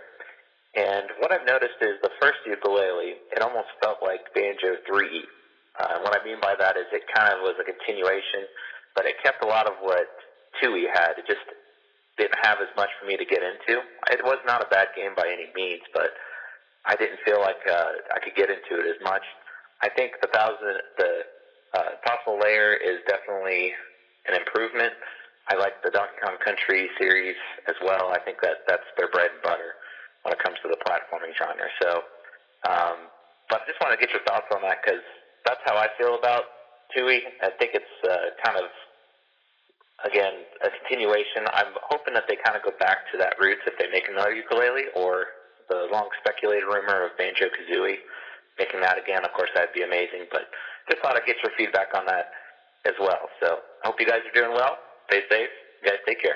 And 0.76 1.10
what 1.20 1.32
I've 1.32 1.46
noticed 1.46 1.82
is 1.82 2.00
the 2.02 2.14
first 2.22 2.40
Yooka-Laylee, 2.48 3.20
it 3.36 3.42
almost 3.42 3.68
felt 3.82 3.98
like 4.02 4.22
Banjo 4.34 4.78
3. 4.88 5.26
Uh, 5.80 6.00
what 6.02 6.16
I 6.16 6.24
mean 6.24 6.38
by 6.42 6.56
that 6.58 6.78
is 6.78 6.86
it 6.94 7.04
kind 7.14 7.34
of 7.34 7.42
was 7.42 7.56
a 7.60 7.66
continuation, 7.66 8.48
but 8.96 9.06
it 9.06 9.16
kept 9.24 9.44
a 9.44 9.48
lot 9.48 9.68
of 9.68 9.74
what 9.82 10.08
Tooie 10.62 10.90
had. 10.90 11.18
It 11.18 11.28
just 11.28 11.44
didn't 12.18 12.38
have 12.42 12.58
as 12.62 12.72
much 12.76 12.90
for 13.00 13.06
me 13.06 13.18
to 13.18 13.26
get 13.26 13.44
into. 13.44 13.82
It 14.10 14.24
was 14.26 14.40
not 14.46 14.64
a 14.64 14.70
bad 14.70 14.90
game 14.96 15.14
by 15.16 15.28
any 15.28 15.50
means, 15.54 15.86
but 15.94 16.10
I 16.86 16.96
didn't 16.96 17.20
feel 17.26 17.40
like 17.42 17.62
uh, 17.70 18.16
I 18.16 18.20
could 18.24 18.34
get 18.36 18.50
into 18.50 18.82
it 18.82 18.88
as 18.90 19.00
much. 19.04 19.22
I 19.82 19.90
think 19.90 20.18
the 20.22 20.30
thousand, 20.34 20.82
the 20.98 21.12
uh, 21.78 22.02
Possible 22.02 22.40
Layer 22.42 22.74
is 22.74 23.06
definitely 23.06 23.74
an 24.26 24.34
improvement. 24.34 24.94
I 25.48 25.56
like 25.56 25.80
the 25.86 25.92
Donkey 25.92 26.18
Kong 26.26 26.36
Country 26.44 26.90
series 27.00 27.38
as 27.70 27.76
well. 27.86 28.10
I 28.12 28.20
think 28.20 28.42
that 28.42 28.66
that's 28.68 28.88
their 28.98 29.08
bread 29.14 29.30
and 29.32 29.42
butter 29.44 29.78
when 30.24 30.34
it 30.34 30.42
comes 30.44 30.58
to 30.66 30.68
the 30.68 30.80
platforming 30.82 31.32
genre. 31.38 31.70
So, 31.82 32.04
um, 32.68 33.08
but 33.50 33.62
I 33.62 33.66
just 33.70 33.80
want 33.80 33.94
to 33.94 34.00
get 34.02 34.12
your 34.12 34.26
thoughts 34.28 34.50
on 34.52 34.62
that 34.66 34.84
because 34.84 35.06
that's 35.46 35.62
how 35.64 35.78
I 35.78 35.88
feel 35.96 36.20
about 36.20 36.44
Tooie. 36.92 37.24
I 37.40 37.54
think 37.56 37.72
it's 37.78 37.96
uh, 38.04 38.36
kind 38.44 38.58
of 38.60 38.68
again 40.04 40.44
a 40.66 40.70
continuation. 40.84 41.48
I'm 41.54 41.72
hoping 41.88 42.14
that 42.18 42.26
they 42.28 42.36
kind 42.44 42.58
of 42.58 42.64
go 42.66 42.76
back 42.76 43.08
to 43.14 43.18
that 43.22 43.40
roots 43.40 43.64
if 43.64 43.80
they 43.80 43.88
make 43.88 44.10
another 44.10 44.36
Yooka-Laylee 44.36 44.92
or 45.00 45.32
the 45.70 45.88
long 45.92 46.10
speculated 46.20 46.68
rumor 46.68 47.08
of 47.08 47.16
Banjo 47.18 47.48
Kazooie 47.48 48.04
making 48.60 48.82
that 48.82 48.98
again. 48.98 49.24
Of 49.24 49.32
course, 49.32 49.50
that'd 49.56 49.74
be 49.74 49.84
amazing. 49.84 50.28
But 50.32 50.52
just 50.90 51.02
thought 51.02 51.16
I'd 51.16 51.26
get 51.26 51.38
your 51.44 51.52
feedback 51.58 51.88
on 51.96 52.06
that 52.06 52.32
as 52.86 52.94
well. 53.00 53.30
So, 53.42 53.60
hope 53.84 53.96
you 54.00 54.06
guys 54.06 54.20
are 54.28 54.40
doing 54.40 54.54
well. 54.54 54.78
Stay 55.08 55.22
safe. 55.30 55.50
You 55.84 55.90
guys 55.90 56.00
take 56.06 56.22
care. 56.22 56.36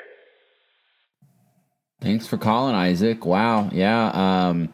Thanks 2.02 2.26
for 2.28 2.38
calling, 2.38 2.74
Isaac. 2.76 3.26
Wow. 3.26 3.70
Yeah. 3.72 4.10
Um, 4.50 4.74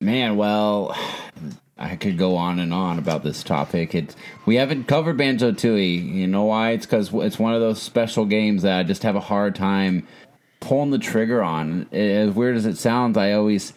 man, 0.00 0.36
well, 0.36 0.96
I 1.78 1.96
could 1.96 2.18
go 2.18 2.36
on 2.36 2.58
and 2.58 2.74
on 2.74 2.98
about 2.98 3.24
this 3.24 3.42
topic. 3.42 3.94
It 3.94 4.14
we 4.44 4.56
haven't 4.56 4.84
covered 4.84 5.16
Banjo 5.16 5.52
Tooie. 5.52 6.12
You 6.14 6.26
know 6.26 6.44
why? 6.44 6.72
It's 6.72 6.84
because 6.84 7.10
it's 7.14 7.38
one 7.38 7.54
of 7.54 7.60
those 7.62 7.80
special 7.80 8.26
games 8.26 8.62
that 8.62 8.78
I 8.78 8.82
just 8.82 9.02
have 9.02 9.16
a 9.16 9.20
hard 9.20 9.54
time 9.54 10.06
pulling 10.60 10.90
the 10.90 10.98
trigger 10.98 11.42
on. 11.42 11.88
As 11.90 12.34
weird 12.34 12.56
as 12.56 12.66
it 12.66 12.76
sounds, 12.76 13.16
I 13.16 13.32
always 13.32 13.72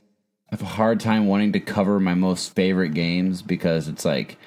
have 0.51 0.61
a 0.61 0.65
hard 0.65 0.99
time 0.99 1.27
wanting 1.27 1.53
to 1.53 1.61
cover 1.61 1.97
my 1.99 2.13
most 2.13 2.53
favorite 2.53 2.93
games 2.93 3.41
because 3.41 3.87
it's 3.87 4.03
like 4.03 4.37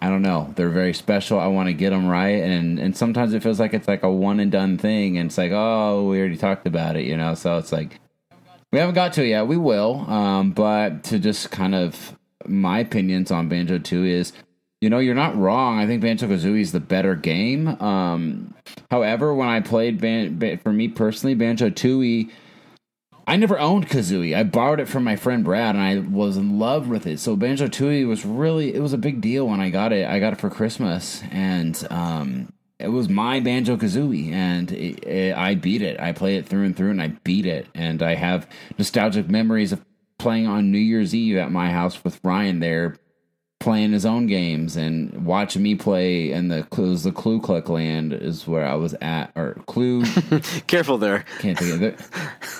I 0.00 0.08
don't 0.08 0.22
know. 0.22 0.52
They're 0.54 0.68
very 0.70 0.94
special. 0.94 1.40
I 1.40 1.48
want 1.48 1.68
to 1.68 1.72
get 1.72 1.90
them 1.90 2.06
right, 2.06 2.42
and 2.42 2.78
and 2.78 2.96
sometimes 2.96 3.34
it 3.34 3.42
feels 3.42 3.58
like 3.58 3.74
it's 3.74 3.88
like 3.88 4.04
a 4.04 4.10
one 4.10 4.38
and 4.38 4.50
done 4.52 4.78
thing, 4.78 5.18
and 5.18 5.28
it's 5.28 5.38
like, 5.38 5.50
oh, 5.52 6.08
we 6.08 6.18
already 6.20 6.36
talked 6.36 6.66
about 6.66 6.96
it, 6.96 7.04
you 7.04 7.16
know. 7.16 7.34
So 7.34 7.58
it's 7.58 7.72
like 7.72 7.98
we 8.72 8.78
haven't 8.78 8.94
got 8.94 9.12
to 9.14 9.24
it 9.24 9.28
yet. 9.28 9.48
We 9.48 9.56
will, 9.56 10.08
um, 10.08 10.52
but 10.52 11.02
to 11.04 11.18
just 11.18 11.50
kind 11.50 11.74
of 11.74 12.16
my 12.46 12.78
opinions 12.78 13.32
on 13.32 13.48
Banjo 13.48 13.78
Two 13.78 14.04
is, 14.04 14.32
you 14.80 14.88
know, 14.88 15.00
you're 15.00 15.16
not 15.16 15.36
wrong. 15.36 15.80
I 15.80 15.86
think 15.86 16.00
Banjo 16.00 16.28
Kazooie 16.28 16.60
is 16.60 16.70
the 16.70 16.80
better 16.80 17.16
game. 17.16 17.66
Um, 17.82 18.54
however, 18.92 19.34
when 19.34 19.48
I 19.48 19.60
played, 19.60 20.00
Ban- 20.00 20.38
Ban- 20.38 20.58
for 20.58 20.72
me 20.72 20.88
personally, 20.88 21.34
Banjo 21.34 21.70
Tooie. 21.70 22.30
I 23.28 23.36
never 23.36 23.58
owned 23.58 23.90
Kazooie. 23.90 24.34
I 24.34 24.42
borrowed 24.42 24.80
it 24.80 24.88
from 24.88 25.04
my 25.04 25.16
friend 25.16 25.44
Brad, 25.44 25.74
and 25.74 25.84
I 25.84 25.98
was 25.98 26.38
in 26.38 26.58
love 26.58 26.88
with 26.88 27.06
it. 27.06 27.20
So 27.20 27.36
Banjo 27.36 27.66
Tooie 27.68 28.08
was 28.08 28.24
really 28.24 28.74
it 28.74 28.80
was 28.80 28.94
a 28.94 28.98
big 28.98 29.20
deal 29.20 29.46
when 29.46 29.60
I 29.60 29.68
got 29.68 29.92
it. 29.92 30.08
I 30.08 30.18
got 30.18 30.32
it 30.32 30.40
for 30.40 30.48
Christmas, 30.48 31.22
and 31.30 31.86
um, 31.90 32.50
it 32.78 32.88
was 32.88 33.10
my 33.10 33.40
Banjo 33.40 33.76
Kazooie, 33.76 34.32
and 34.32 34.72
it, 34.72 35.06
it, 35.06 35.36
I 35.36 35.56
beat 35.56 35.82
it. 35.82 36.00
I 36.00 36.12
play 36.12 36.36
it 36.36 36.46
through 36.46 36.64
and 36.64 36.74
through, 36.74 36.92
and 36.92 37.02
I 37.02 37.08
beat 37.22 37.44
it. 37.44 37.66
And 37.74 38.02
I 38.02 38.14
have 38.14 38.48
nostalgic 38.78 39.28
memories 39.28 39.72
of 39.72 39.84
playing 40.16 40.46
on 40.46 40.72
New 40.72 40.78
Year's 40.78 41.14
Eve 41.14 41.36
at 41.36 41.52
my 41.52 41.70
house 41.70 42.02
with 42.02 42.18
Ryan 42.24 42.60
there 42.60 42.96
playing 43.60 43.92
his 43.92 44.06
own 44.06 44.26
games 44.26 44.76
and 44.76 45.26
watching 45.26 45.62
me 45.62 45.74
play. 45.74 46.32
And 46.32 46.50
the 46.50 46.66
was 46.76 47.02
the 47.04 47.12
Clue 47.12 47.40
Click 47.40 47.68
Land 47.68 48.12
is 48.12 48.46
where 48.46 48.66
I 48.66 48.74
was 48.74 48.94
at, 49.00 49.32
or 49.36 49.54
Clue. 49.66 50.04
Careful 50.66 50.98
there. 50.98 51.24
Can't 51.40 51.58
think 51.58 51.74
of 51.74 51.82
it. 51.82 52.00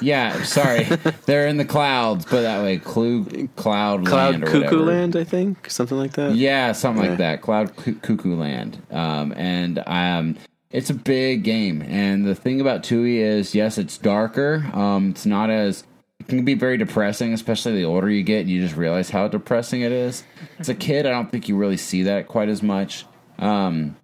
Yeah, 0.02 0.42
sorry, 0.42 0.84
they're 1.26 1.46
in 1.46 1.56
the 1.56 1.64
clouds, 1.64 2.24
but 2.24 2.42
that 2.42 2.62
way, 2.62 2.78
Clue 2.78 3.24
Cloud 3.56 4.06
Cloud 4.06 4.32
Land 4.32 4.44
or 4.44 4.46
Cuckoo 4.46 4.60
whatever. 4.64 4.84
Land, 4.84 5.16
I 5.16 5.24
think, 5.24 5.70
something 5.70 5.98
like 5.98 6.12
that. 6.12 6.34
Yeah, 6.34 6.72
something 6.72 7.04
Yeah. 7.04 7.10
like 7.10 7.18
that. 7.18 7.42
Cloud 7.42 7.76
Cu- 7.76 7.96
Cuckoo 8.00 8.34
Land. 8.36 8.82
Um, 8.90 9.32
and 9.36 9.78
I 9.86 10.10
um, 10.10 10.36
it's 10.70 10.90
a 10.90 10.94
big 10.94 11.44
game. 11.44 11.80
And 11.82 12.26
the 12.26 12.34
thing 12.34 12.60
about 12.60 12.82
Tooie 12.82 13.16
is, 13.20 13.54
yes, 13.54 13.78
it's 13.78 13.96
darker. 13.96 14.68
Um, 14.74 15.10
it's 15.10 15.24
not 15.24 15.48
as 15.48 15.84
can 16.28 16.44
be 16.44 16.54
very 16.54 16.76
depressing, 16.76 17.32
especially 17.32 17.72
the 17.72 17.84
older 17.84 18.08
you 18.10 18.22
get. 18.22 18.40
And 18.40 18.50
you 18.50 18.60
just 18.60 18.76
realize 18.76 19.10
how 19.10 19.28
depressing 19.28 19.80
it 19.80 19.92
is. 19.92 20.24
As 20.58 20.68
a 20.68 20.74
kid, 20.74 21.06
I 21.06 21.10
don't 21.10 21.30
think 21.30 21.48
you 21.48 21.56
really 21.56 21.76
see 21.76 22.04
that 22.04 22.28
quite 22.28 22.48
as 22.48 22.62
much. 22.62 23.06
Um, 23.38 23.96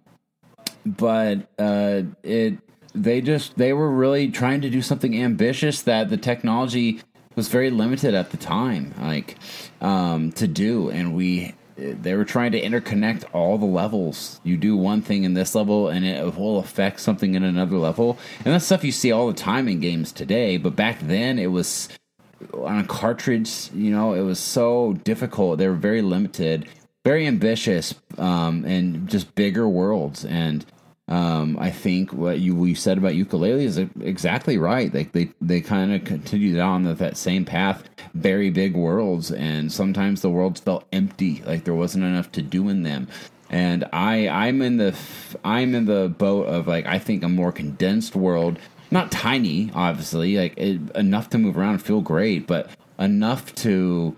but 0.85 1.47
uh, 1.57 2.03
it 2.23 2.57
they 2.93 3.21
just 3.21 3.57
they 3.57 3.73
were 3.73 3.89
really 3.89 4.29
trying 4.29 4.61
to 4.61 4.69
do 4.69 4.81
something 4.81 5.21
ambitious 5.21 5.81
that 5.81 6.09
the 6.09 6.17
technology 6.17 7.01
was 7.35 7.49
very 7.49 7.69
limited 7.69 8.13
at 8.13 8.31
the 8.31 8.37
time 8.37 8.93
like 9.01 9.35
um, 9.81 10.31
to 10.31 10.47
do 10.47 10.89
and 10.89 11.13
we 11.13 11.53
they 11.75 12.15
were 12.15 12.23
trying 12.23 12.53
to 12.53 12.61
interconnect 12.61 13.25
all 13.33 13.57
the 13.57 13.65
levels 13.65 14.39
you 14.45 14.55
do 14.55 14.77
one 14.77 15.01
thing 15.01 15.25
in 15.25 15.33
this 15.33 15.53
level 15.53 15.89
and 15.89 16.05
it 16.05 16.37
will 16.37 16.59
affect 16.59 17.01
something 17.01 17.35
in 17.35 17.43
another 17.43 17.75
level 17.75 18.17
and 18.45 18.53
that's 18.53 18.65
stuff 18.65 18.85
you 18.85 18.93
see 18.93 19.11
all 19.11 19.27
the 19.27 19.33
time 19.33 19.67
in 19.67 19.81
games 19.81 20.13
today 20.13 20.55
but 20.55 20.73
back 20.73 20.97
then 21.01 21.37
it 21.37 21.47
was 21.47 21.89
on 22.53 22.85
cartridge 22.85 23.69
you 23.73 23.91
know 23.91 24.13
it 24.13 24.21
was 24.21 24.39
so 24.39 24.93
difficult 25.03 25.57
they 25.57 25.67
were 25.67 25.75
very 25.75 26.01
limited 26.01 26.67
very 27.03 27.27
ambitious 27.27 27.95
um, 28.17 28.65
and 28.65 29.07
just 29.07 29.33
bigger 29.35 29.67
worlds 29.67 30.25
and 30.25 30.65
um, 31.07 31.57
I 31.59 31.69
think 31.69 32.13
what 32.13 32.39
you 32.39 32.55
we 32.55 32.73
said 32.73 32.97
about 32.97 33.13
Yooka-Laylee 33.13 33.61
is 33.61 33.77
exactly 33.77 34.57
right. 34.57 34.91
Like 34.91 35.11
they 35.11 35.29
they 35.39 35.61
kind 35.61 35.93
of 35.93 36.03
continued 36.03 36.59
on 36.59 36.83
that, 36.83 36.97
that 36.97 37.15
same 37.15 37.45
path, 37.45 37.83
very 38.15 38.49
big 38.49 38.75
worlds, 38.75 39.31
and 39.31 39.71
sometimes 39.71 40.21
the 40.21 40.31
worlds 40.31 40.61
felt 40.61 40.85
empty, 40.91 41.43
like 41.45 41.63
there 41.63 41.75
wasn't 41.75 42.05
enough 42.05 42.31
to 42.33 42.41
do 42.41 42.69
in 42.69 42.81
them. 42.81 43.07
And 43.51 43.85
I 43.93 44.27
I'm 44.27 44.63
in 44.63 44.77
the 44.77 44.97
I'm 45.43 45.75
in 45.75 45.85
the 45.85 46.09
boat 46.09 46.47
of 46.47 46.67
like 46.67 46.87
I 46.87 46.97
think 46.97 47.21
a 47.23 47.29
more 47.29 47.51
condensed 47.51 48.15
world, 48.15 48.57
not 48.95 49.11
tiny, 49.11 49.69
obviously, 49.75 50.37
like 50.37 50.57
it, 50.57 50.79
enough 50.95 51.29
to 51.29 51.37
move 51.37 51.57
around 51.57 51.73
and 51.73 51.81
feel 51.83 52.01
great, 52.01 52.47
but 52.47 52.69
enough 52.97 53.53
to 53.55 54.17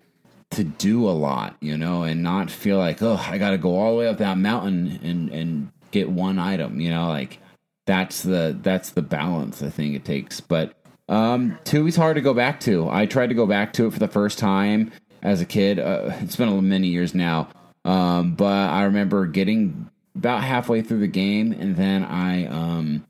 to 0.51 0.63
do 0.63 1.09
a 1.09 1.11
lot, 1.11 1.57
you 1.59 1.77
know, 1.77 2.03
and 2.03 2.23
not 2.23 2.49
feel 2.49 2.77
like, 2.77 3.01
oh, 3.01 3.21
I 3.27 3.37
got 3.37 3.49
to 3.49 3.57
go 3.57 3.75
all 3.75 3.91
the 3.91 3.97
way 3.97 4.07
up 4.07 4.19
that 4.19 4.37
mountain 4.37 4.99
and 5.03 5.29
and 5.29 5.71
get 5.91 6.09
one 6.09 6.39
item, 6.39 6.79
you 6.79 6.89
know, 6.89 7.09
like 7.09 7.39
that's 7.85 8.21
the 8.21 8.57
that's 8.61 8.91
the 8.91 9.01
balance 9.01 9.61
I 9.63 9.69
think 9.69 9.95
it 9.95 10.05
takes. 10.05 10.39
But 10.39 10.73
um, 11.09 11.57
two 11.63 11.87
is 11.87 11.95
hard 11.95 12.15
to 12.15 12.21
go 12.21 12.33
back 12.33 12.59
to. 12.61 12.87
I 12.89 13.05
tried 13.05 13.27
to 13.27 13.35
go 13.35 13.45
back 13.45 13.73
to 13.73 13.87
it 13.87 13.93
for 13.93 13.99
the 13.99 14.07
first 14.07 14.37
time 14.37 14.91
as 15.21 15.41
a 15.41 15.45
kid. 15.45 15.79
Uh, 15.79 16.11
it's 16.21 16.35
been 16.35 16.69
many 16.69 16.87
years 16.87 17.15
now, 17.15 17.49
um, 17.83 18.35
but 18.35 18.69
I 18.69 18.83
remember 18.83 19.25
getting 19.25 19.89
about 20.15 20.43
halfway 20.43 20.81
through 20.81 20.99
the 20.99 21.07
game, 21.07 21.51
and 21.51 21.75
then 21.75 22.03
I, 22.03 22.45
um, 22.47 23.05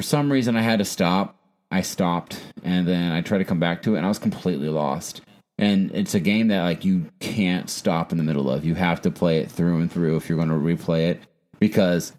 for 0.00 0.06
some 0.06 0.32
reason, 0.32 0.56
I 0.56 0.62
had 0.62 0.78
to 0.78 0.84
stop. 0.86 1.36
I 1.70 1.82
stopped, 1.82 2.40
and 2.64 2.88
then 2.88 3.12
I 3.12 3.20
tried 3.20 3.38
to 3.38 3.44
come 3.44 3.60
back 3.60 3.82
to 3.82 3.94
it, 3.94 3.98
and 3.98 4.06
I 4.06 4.08
was 4.08 4.18
completely 4.18 4.70
lost 4.70 5.20
and 5.60 5.90
it's 5.92 6.14
a 6.14 6.20
game 6.20 6.48
that 6.48 6.62
like 6.62 6.86
you 6.86 7.04
can't 7.20 7.68
stop 7.68 8.12
in 8.12 8.18
the 8.18 8.24
middle 8.24 8.50
of. 8.50 8.64
You 8.64 8.74
have 8.76 9.02
to 9.02 9.10
play 9.10 9.40
it 9.40 9.50
through 9.50 9.80
and 9.80 9.92
through 9.92 10.16
if 10.16 10.26
you're 10.26 10.38
going 10.42 10.48
to 10.48 10.54
replay 10.54 11.10
it 11.10 11.20
because 11.58 12.14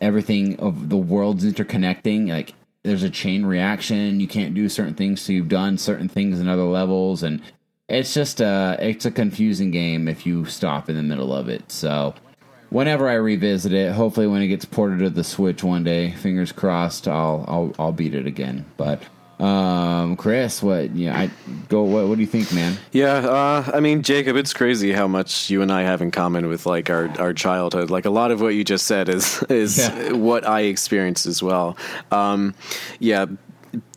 everything 0.00 0.58
of 0.58 0.88
the 0.88 0.96
world's 0.96 1.44
interconnecting. 1.44 2.28
Like 2.28 2.54
there's 2.82 3.04
a 3.04 3.10
chain 3.10 3.46
reaction. 3.46 4.18
You 4.18 4.26
can't 4.26 4.52
do 4.52 4.68
certain 4.68 4.94
things, 4.94 5.20
so 5.20 5.32
you've 5.32 5.48
done 5.48 5.78
certain 5.78 6.08
things 6.08 6.40
in 6.40 6.48
other 6.48 6.64
levels, 6.64 7.22
and 7.22 7.40
it's 7.88 8.12
just 8.12 8.40
a 8.40 8.76
it's 8.80 9.06
a 9.06 9.12
confusing 9.12 9.70
game 9.70 10.08
if 10.08 10.26
you 10.26 10.44
stop 10.44 10.90
in 10.90 10.96
the 10.96 11.04
middle 11.04 11.32
of 11.32 11.48
it. 11.48 11.70
So. 11.70 12.14
Whenever 12.72 13.08
I 13.08 13.14
revisit 13.14 13.72
it, 13.72 13.92
hopefully 13.92 14.26
when 14.26 14.42
it 14.42 14.48
gets 14.48 14.64
ported 14.64 15.00
to 15.00 15.10
the 15.10 15.24
Switch 15.24 15.62
one 15.62 15.84
day, 15.84 16.12
fingers 16.12 16.52
crossed, 16.52 17.06
I'll 17.06 17.44
I'll 17.46 17.74
I'll 17.78 17.92
beat 17.92 18.14
it 18.14 18.26
again. 18.26 18.64
But 18.76 19.02
um, 19.38 20.16
Chris, 20.16 20.62
what? 20.62 20.94
Yeah, 20.94 21.18
I 21.18 21.30
go. 21.68 21.82
What? 21.82 22.06
What 22.08 22.14
do 22.14 22.20
you 22.20 22.26
think, 22.26 22.52
man? 22.52 22.76
Yeah, 22.92 23.14
uh, 23.14 23.70
I 23.74 23.80
mean, 23.80 24.02
Jacob, 24.02 24.36
it's 24.36 24.52
crazy 24.52 24.92
how 24.92 25.08
much 25.08 25.50
you 25.50 25.62
and 25.62 25.72
I 25.72 25.82
have 25.82 26.00
in 26.00 26.10
common 26.12 26.46
with 26.48 26.64
like 26.64 26.90
our, 26.90 27.08
our 27.20 27.34
childhood. 27.34 27.90
Like 27.90 28.04
a 28.04 28.10
lot 28.10 28.30
of 28.30 28.40
what 28.40 28.54
you 28.54 28.62
just 28.64 28.86
said 28.86 29.08
is 29.08 29.42
is 29.50 29.78
Yeah. 29.78 30.12
what 30.12 30.46
I 30.46 30.62
experienced 30.62 31.26
as 31.26 31.42
well. 31.42 31.76
Um, 32.12 32.54
yeah, 33.00 33.26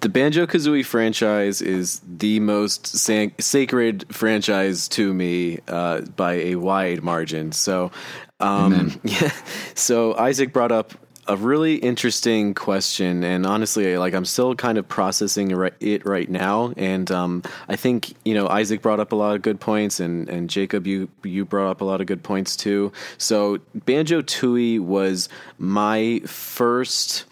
the 0.02 0.10
Banjo 0.10 0.48
Kazooie 0.48 0.86
franchise 0.86 1.62
is 1.62 2.02
the 2.08 2.40
most 2.40 2.88
sa- 2.88 3.28
sacred 3.40 4.06
franchise 4.14 4.88
to 4.90 5.14
me 5.14 5.60
uh, 5.68 6.02
by 6.02 6.34
a 6.34 6.56
wide 6.56 7.04
margin. 7.04 7.52
So, 7.52 7.92
um, 8.40 9.00
yeah. 9.04 9.32
So 9.74 10.16
Isaac 10.16 10.54
brought 10.54 10.72
up 10.72 10.94
a 11.28 11.36
really 11.36 11.76
interesting 11.76 12.54
question, 12.54 13.24
and 13.24 13.46
honestly, 13.46 13.98
like 13.98 14.14
I'm 14.14 14.26
still 14.26 14.54
kind 14.56 14.78
of 14.78 14.88
processing 14.88 15.52
it 15.80 16.06
right- 16.06 16.30
now. 16.30 16.74
And 16.78 17.10
um, 17.12 17.44
I 17.68 17.76
think 17.76 18.14
you 18.26 18.34
know 18.36 18.48
Isaac 18.48 18.82
brought 18.82 19.00
up 19.00 19.12
a 19.12 19.16
lot 19.16 19.36
of 19.36 19.42
good 19.42 19.60
points, 19.60 20.00
and 20.00 20.30
and 20.30 20.50
Jacob, 20.50 20.86
you 20.86 21.10
you 21.24 21.46
brought 21.46 21.70
up 21.70 21.82
a 21.82 21.86
lot 21.86 22.02
of 22.02 22.08
good 22.08 22.24
points 22.24 22.56
too. 22.56 22.92
So 23.18 23.60
Banjo 23.74 24.22
Tooie 24.22 24.80
was 24.80 25.30
my 25.58 26.22
first. 26.26 27.26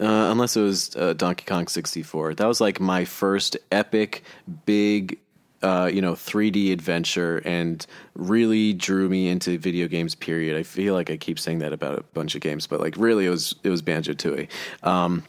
Uh, 0.00 0.30
unless 0.30 0.56
it 0.56 0.60
was 0.60 0.94
uh, 0.94 1.12
Donkey 1.12 1.44
Kong 1.44 1.66
64. 1.66 2.36
That 2.36 2.46
was 2.46 2.60
like 2.60 2.78
my 2.78 3.04
first 3.04 3.56
epic, 3.72 4.22
big, 4.64 5.18
uh, 5.62 5.90
you 5.92 6.00
know, 6.00 6.12
3D 6.12 6.72
adventure 6.72 7.38
and 7.44 7.86
really 8.14 8.72
drew 8.72 9.08
me 9.08 9.28
into 9.28 9.58
video 9.58 9.88
games, 9.88 10.14
period. 10.14 10.56
I 10.56 10.62
feel 10.62 10.94
like 10.94 11.10
I 11.10 11.16
keep 11.16 11.38
saying 11.38 11.58
that 11.60 11.72
about 11.72 11.98
a 11.98 12.02
bunch 12.14 12.34
of 12.34 12.40
games, 12.40 12.66
but 12.66 12.80
like 12.80 12.96
really 12.96 13.26
it 13.26 13.30
was, 13.30 13.54
it 13.62 13.70
was 13.70 13.82
Banjo 13.82 14.12
Tooie. 14.12 14.48
Um, 14.82 15.24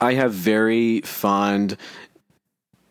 I 0.00 0.14
have 0.14 0.32
very 0.32 1.00
fond 1.02 1.76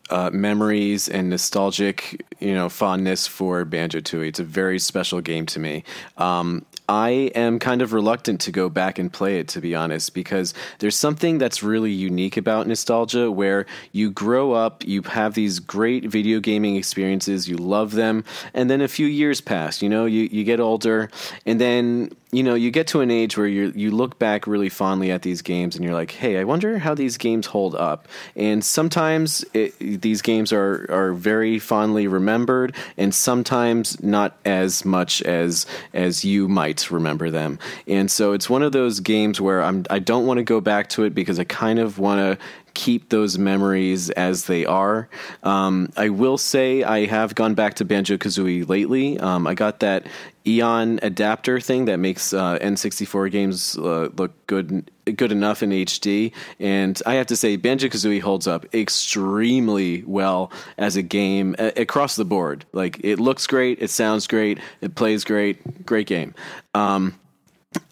uh, 0.09 0.29
memories 0.31 1.09
and 1.09 1.29
nostalgic, 1.29 2.25
you 2.39 2.53
know, 2.53 2.69
fondness 2.69 3.27
for 3.27 3.65
Banjo 3.65 3.99
Tooie. 3.99 4.27
It's 4.27 4.39
a 4.39 4.43
very 4.43 4.79
special 4.79 5.21
game 5.21 5.45
to 5.47 5.59
me. 5.59 5.83
Um, 6.17 6.65
I 6.89 7.31
am 7.35 7.59
kind 7.59 7.81
of 7.81 7.91
reluctant 7.91 8.39
to 8.41 8.51
go 8.51 8.69
back 8.69 8.97
and 8.97 9.11
play 9.11 9.39
it, 9.39 9.49
to 9.49 9.61
be 9.61 9.75
honest, 9.75 10.13
because 10.13 10.53
there's 10.79 10.95
something 10.95 11.37
that's 11.37 11.61
really 11.61 11.91
unique 11.91 12.37
about 12.37 12.65
nostalgia 12.65 13.29
where 13.29 13.65
you 13.91 14.09
grow 14.09 14.53
up, 14.53 14.85
you 14.87 15.01
have 15.01 15.33
these 15.33 15.59
great 15.59 16.05
video 16.05 16.39
gaming 16.39 16.77
experiences, 16.77 17.49
you 17.49 17.57
love 17.57 17.91
them, 17.91 18.23
and 18.53 18.69
then 18.69 18.79
a 18.79 18.87
few 18.87 19.07
years 19.07 19.41
pass, 19.41 19.81
you 19.81 19.89
know, 19.89 20.05
you, 20.05 20.29
you 20.31 20.45
get 20.45 20.61
older, 20.61 21.09
and 21.45 21.59
then 21.59 22.09
you 22.31 22.43
know 22.43 22.55
you 22.55 22.71
get 22.71 22.87
to 22.87 23.01
an 23.01 23.11
age 23.11 23.37
where 23.37 23.47
you 23.47 23.71
you 23.75 23.91
look 23.91 24.19
back 24.19 24.47
really 24.47 24.69
fondly 24.69 25.11
at 25.11 25.21
these 25.21 25.41
games 25.41 25.75
and 25.75 25.85
you're 25.85 25.93
like 25.93 26.11
hey 26.11 26.37
i 26.37 26.43
wonder 26.43 26.77
how 26.77 26.93
these 26.93 27.17
games 27.17 27.47
hold 27.47 27.75
up. 27.75 28.07
And 28.35 28.63
sometimes 28.63 29.45
it, 29.53 30.01
these 30.01 30.21
games 30.21 30.51
are 30.53 30.85
are 30.89 31.13
very 31.13 31.59
fondly 31.59 32.07
remembered 32.07 32.75
and 32.97 33.13
sometimes 33.13 34.01
not 34.03 34.37
as 34.45 34.85
much 34.85 35.21
as 35.23 35.65
as 35.93 36.23
you 36.23 36.47
might 36.47 36.91
remember 36.91 37.29
them. 37.29 37.59
And 37.87 38.09
so 38.11 38.33
it's 38.33 38.49
one 38.49 38.63
of 38.63 38.71
those 38.71 38.99
games 38.99 39.39
where 39.41 39.61
i'm 39.61 39.85
i 39.89 39.99
don't 39.99 40.25
want 40.25 40.37
to 40.37 40.43
go 40.43 40.61
back 40.61 40.89
to 40.89 41.03
it 41.03 41.13
because 41.13 41.39
i 41.39 41.43
kind 41.43 41.79
of 41.79 41.99
want 41.99 42.19
to 42.19 42.37
keep 42.77 43.09
those 43.09 43.39
memories 43.39 44.11
as 44.11 44.45
they 44.45 44.63
are. 44.63 45.09
Um, 45.41 45.89
I 45.97 46.09
will 46.09 46.37
say 46.37 46.83
I 46.83 47.07
have 47.07 47.33
gone 47.33 47.55
back 47.55 47.73
to 47.75 47.85
Banjo 47.85 48.17
Kazooie 48.17 48.69
lately. 48.69 49.19
Um, 49.19 49.47
I 49.47 49.55
got 49.55 49.79
that 49.79 50.05
Eon 50.45 50.99
adapter 51.01 51.59
thing 51.59 51.85
that 51.85 51.97
makes 51.97 52.33
uh, 52.33 52.59
N64 52.59 53.31
games 53.31 53.77
uh, 53.79 54.09
look 54.15 54.31
good 54.45 54.91
good 55.15 55.31
enough 55.31 55.63
in 55.63 55.71
HD, 55.71 56.33
and 56.59 57.01
I 57.05 57.15
have 57.15 57.27
to 57.27 57.35
say 57.35 57.55
Banjo 57.55 57.87
Kazooie 57.87 58.21
holds 58.21 58.45
up 58.45 58.73
extremely 58.75 60.03
well 60.05 60.51
as 60.77 60.97
a 60.97 61.01
game 61.01 61.55
uh, 61.57 61.71
across 61.77 62.15
the 62.15 62.25
board. 62.25 62.63
Like 62.73 62.99
it 63.03 63.19
looks 63.19 63.47
great, 63.47 63.81
it 63.81 63.89
sounds 63.89 64.27
great, 64.27 64.59
it 64.81 64.93
plays 64.93 65.23
great, 65.23 65.85
great 65.85 66.05
game. 66.05 66.35
Um, 66.75 67.19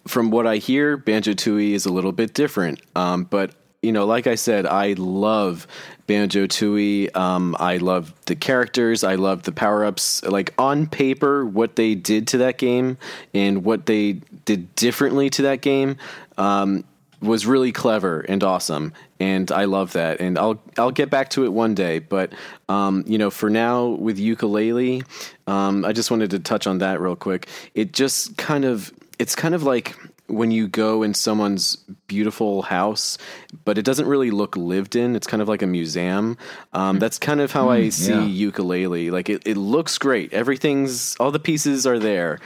from 0.07 0.29
what 0.29 0.45
I 0.45 0.57
hear, 0.57 0.95
Banjo 0.95 1.33
Tooie 1.33 1.71
is 1.71 1.87
a 1.87 1.91
little 1.91 2.11
bit 2.11 2.35
different. 2.35 2.81
Um, 2.95 3.23
but 3.23 3.51
you 3.85 3.91
know, 3.91 4.05
like 4.05 4.27
I 4.27 4.35
said, 4.35 4.65
I 4.65 4.93
love 4.93 5.67
Banjo 6.07 6.47
Tooie. 6.47 7.15
Um, 7.15 7.55
I 7.59 7.77
love 7.77 8.13
the 8.25 8.35
characters. 8.35 9.03
I 9.03 9.15
love 9.15 9.43
the 9.43 9.51
power 9.51 9.85
ups. 9.85 10.23
Like 10.23 10.53
on 10.57 10.87
paper, 10.87 11.45
what 11.45 11.75
they 11.75 11.95
did 11.95 12.27
to 12.29 12.39
that 12.39 12.57
game 12.57 12.97
and 13.33 13.63
what 13.63 13.85
they 13.85 14.13
did 14.45 14.75
differently 14.75 15.29
to 15.31 15.43
that 15.43 15.61
game. 15.61 15.97
Um, 16.37 16.83
was 17.21 17.45
really 17.45 17.71
clever 17.71 18.19
and 18.21 18.43
awesome, 18.43 18.93
and 19.19 19.51
I 19.51 19.65
love 19.65 19.93
that. 19.93 20.19
And 20.19 20.37
I'll 20.37 20.61
I'll 20.77 20.91
get 20.91 21.09
back 21.09 21.29
to 21.31 21.45
it 21.45 21.53
one 21.53 21.73
day, 21.73 21.99
but 21.99 22.33
um, 22.69 23.03
you 23.07 23.17
know, 23.17 23.31
for 23.31 23.49
now 23.49 23.87
with 23.87 24.19
Yooka-Laylee, 24.19 25.03
um, 25.47 25.85
I 25.85 25.93
just 25.93 26.11
wanted 26.11 26.31
to 26.31 26.39
touch 26.39 26.67
on 26.67 26.79
that 26.79 26.99
real 26.99 27.15
quick. 27.15 27.47
It 27.73 27.93
just 27.93 28.37
kind 28.37 28.65
of 28.65 28.93
it's 29.17 29.33
kind 29.33 29.55
of 29.55 29.63
like 29.63 29.95
when 30.27 30.51
you 30.51 30.67
go 30.67 31.03
in 31.03 31.13
someone's 31.13 31.75
beautiful 32.07 32.63
house, 32.63 33.17
but 33.63 33.77
it 33.77 33.85
doesn't 33.85 34.07
really 34.07 34.31
look 34.31 34.57
lived 34.57 34.95
in. 34.95 35.15
It's 35.15 35.27
kind 35.27 35.41
of 35.41 35.47
like 35.47 35.61
a 35.61 35.67
museum. 35.67 36.37
Um, 36.73 36.99
that's 36.99 37.19
kind 37.19 37.41
of 37.41 37.51
how 37.51 37.69
I 37.69 37.89
see 37.89 38.13
yeah. 38.13 38.49
Yooka-Laylee. 38.51 39.11
Like 39.11 39.29
it, 39.29 39.43
it 39.45 39.57
looks 39.57 39.97
great. 39.97 40.33
Everything's 40.33 41.15
all 41.17 41.31
the 41.31 41.39
pieces 41.39 41.85
are 41.85 41.99
there, 41.99 42.39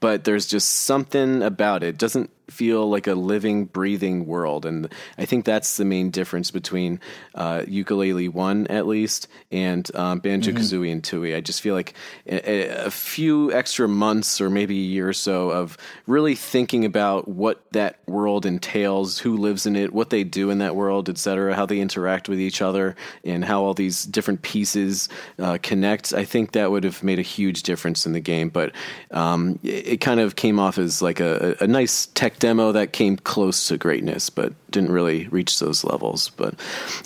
but 0.00 0.24
there's 0.24 0.46
just 0.46 0.68
something 0.68 1.42
about 1.42 1.82
it. 1.82 1.88
it 1.88 1.98
doesn't 1.98 2.30
feel 2.50 2.88
like 2.88 3.06
a 3.06 3.14
living, 3.14 3.66
breathing 3.66 4.26
world. 4.26 4.66
And 4.66 4.92
I 5.16 5.24
think 5.24 5.44
that's 5.44 5.76
the 5.76 5.84
main 5.84 6.10
difference 6.10 6.50
between 6.50 7.00
uh, 7.34 7.60
Yooka-Laylee 7.60 8.32
1, 8.32 8.66
at 8.68 8.86
least, 8.86 9.28
and 9.50 9.90
um, 9.94 10.20
Banjo 10.20 10.52
Kazooie 10.52 10.90
and 10.92 11.02
Tooie. 11.02 11.36
I 11.36 11.40
just 11.40 11.60
feel 11.60 11.74
like 11.74 11.94
a, 12.26 12.68
a 12.86 12.90
few 12.90 13.52
extra 13.52 13.88
months 13.88 14.40
or 14.40 14.50
maybe 14.50 14.78
a 14.78 14.82
year 14.82 15.08
or 15.08 15.12
so 15.12 15.50
of 15.50 15.76
really 16.06 16.34
thinking 16.34 16.84
about 16.84 17.28
what 17.28 17.62
that 17.72 17.98
world 18.06 18.46
entails, 18.46 19.18
who 19.18 19.36
lives 19.36 19.66
in 19.66 19.76
it, 19.76 19.92
what 19.92 20.10
they 20.10 20.24
do 20.24 20.50
in 20.50 20.58
that 20.58 20.74
world, 20.74 21.08
etc., 21.08 21.54
how 21.54 21.66
they 21.66 21.80
interact 21.80 22.28
with 22.28 22.40
each 22.40 22.62
other, 22.62 22.96
and 23.24 23.44
how 23.44 23.62
all 23.62 23.74
these 23.74 24.04
different 24.04 24.42
pieces 24.42 25.08
uh, 25.38 25.58
connect. 25.62 26.12
I 26.12 26.24
think 26.24 26.52
that 26.52 26.70
would 26.70 26.84
have 26.84 27.02
made 27.02 27.18
a 27.18 27.22
huge 27.22 27.62
difference 27.62 28.06
in 28.06 28.12
the 28.12 28.20
game. 28.20 28.48
But 28.48 28.72
um, 29.10 29.58
it, 29.62 29.88
it 29.88 29.96
kind 30.00 30.20
of 30.20 30.36
came 30.36 30.58
off 30.58 30.78
as 30.78 31.02
like 31.02 31.20
a, 31.20 31.56
a 31.60 31.66
nice 31.66 32.06
tech 32.06 32.37
demo 32.38 32.72
that 32.72 32.92
came 32.92 33.16
close 33.16 33.68
to 33.68 33.76
greatness, 33.78 34.30
but 34.30 34.52
didn't 34.70 34.92
really 34.92 35.28
reach 35.28 35.58
those 35.58 35.84
levels. 35.84 36.30
But 36.36 36.54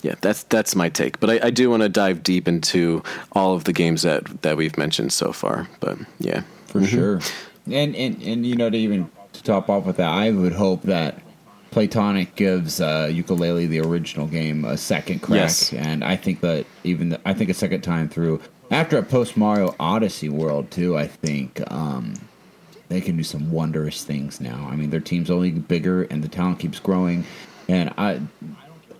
yeah, 0.02 0.14
that's 0.20 0.42
that's 0.44 0.74
my 0.74 0.88
take. 0.88 1.20
But 1.20 1.30
I, 1.30 1.46
I 1.46 1.50
do 1.50 1.70
want 1.70 1.82
to 1.82 1.88
dive 1.88 2.22
deep 2.22 2.46
into 2.48 3.02
all 3.32 3.54
of 3.54 3.64
the 3.64 3.72
games 3.72 4.02
that 4.02 4.42
that 4.42 4.56
we've 4.56 4.76
mentioned 4.78 5.12
so 5.12 5.32
far. 5.32 5.68
But 5.80 5.98
yeah, 6.18 6.42
for 6.66 6.84
sure. 6.84 7.20
And 7.70 7.94
and 7.96 8.20
and 8.22 8.44
you 8.46 8.56
know 8.56 8.70
to 8.70 8.76
even 8.76 9.10
to 9.32 9.42
top 9.42 9.68
off 9.70 9.84
with 9.86 9.96
that, 9.96 10.10
I 10.10 10.30
would 10.30 10.52
hope 10.52 10.82
that 10.82 11.20
Playtonic 11.70 12.34
gives 12.34 12.80
uh, 12.82 13.06
Yooka-Laylee 13.10 13.66
the 13.68 13.80
original 13.80 14.26
game 14.26 14.64
a 14.66 14.76
second 14.76 15.20
crack, 15.22 15.38
Yes. 15.38 15.72
and 15.72 16.04
I 16.04 16.16
think 16.16 16.40
that 16.42 16.66
even 16.84 17.08
the, 17.10 17.20
I 17.24 17.32
think 17.32 17.48
a 17.48 17.54
second 17.54 17.80
time 17.80 18.10
through 18.10 18.42
after 18.70 18.98
a 18.98 19.02
post 19.02 19.36
Mario 19.38 19.74
Odyssey 19.80 20.28
world 20.28 20.70
too. 20.70 20.98
I 20.98 21.06
think 21.06 21.62
um, 21.70 22.14
they 22.92 23.00
can 23.00 23.16
do 23.16 23.22
some 23.22 23.50
wondrous 23.50 24.04
things 24.04 24.40
now. 24.40 24.68
I 24.70 24.76
mean, 24.76 24.90
their 24.90 25.00
team's 25.00 25.30
only 25.30 25.50
bigger, 25.50 26.02
and 26.04 26.22
the 26.22 26.28
talent 26.28 26.58
keeps 26.58 26.78
growing. 26.78 27.24
And 27.68 27.92
I, 27.96 28.20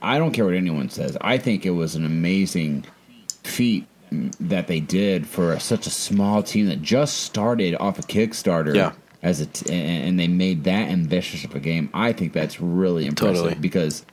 I 0.00 0.18
don't 0.18 0.33
care 0.33 0.44
what 0.44 0.55
anyone 0.55 0.88
says. 0.88 1.16
I 1.20 1.37
think 1.38 1.66
it 1.66 1.70
was 1.70 1.94
an 1.94 2.07
amazing 2.07 2.85
feat 3.44 3.87
that 4.40 4.66
they 4.66 4.81
did 4.81 5.26
for 5.26 5.59
such 5.59 5.87
a 5.87 5.90
small 5.90 6.42
team 6.42 6.66
that 6.66 6.83
just 6.83 7.18
started 7.22 7.74
off 7.76 7.98
a 7.98 8.02
Kickstarter. 8.02 8.74
Yeah. 8.74 8.92
As 9.22 9.40
a 9.40 9.46
t- 9.46 9.72
and 9.72 10.09
and 10.09 10.18
they 10.18 10.26
made 10.26 10.64
that 10.64 10.88
ambitious 10.88 11.44
of 11.44 11.55
a 11.55 11.61
game. 11.61 11.88
I 11.94 12.12
think 12.12 12.33
that's 12.33 12.61
really 12.61 13.07
impressive 13.07 13.37
Totally. 13.37 13.55
because 13.55 14.05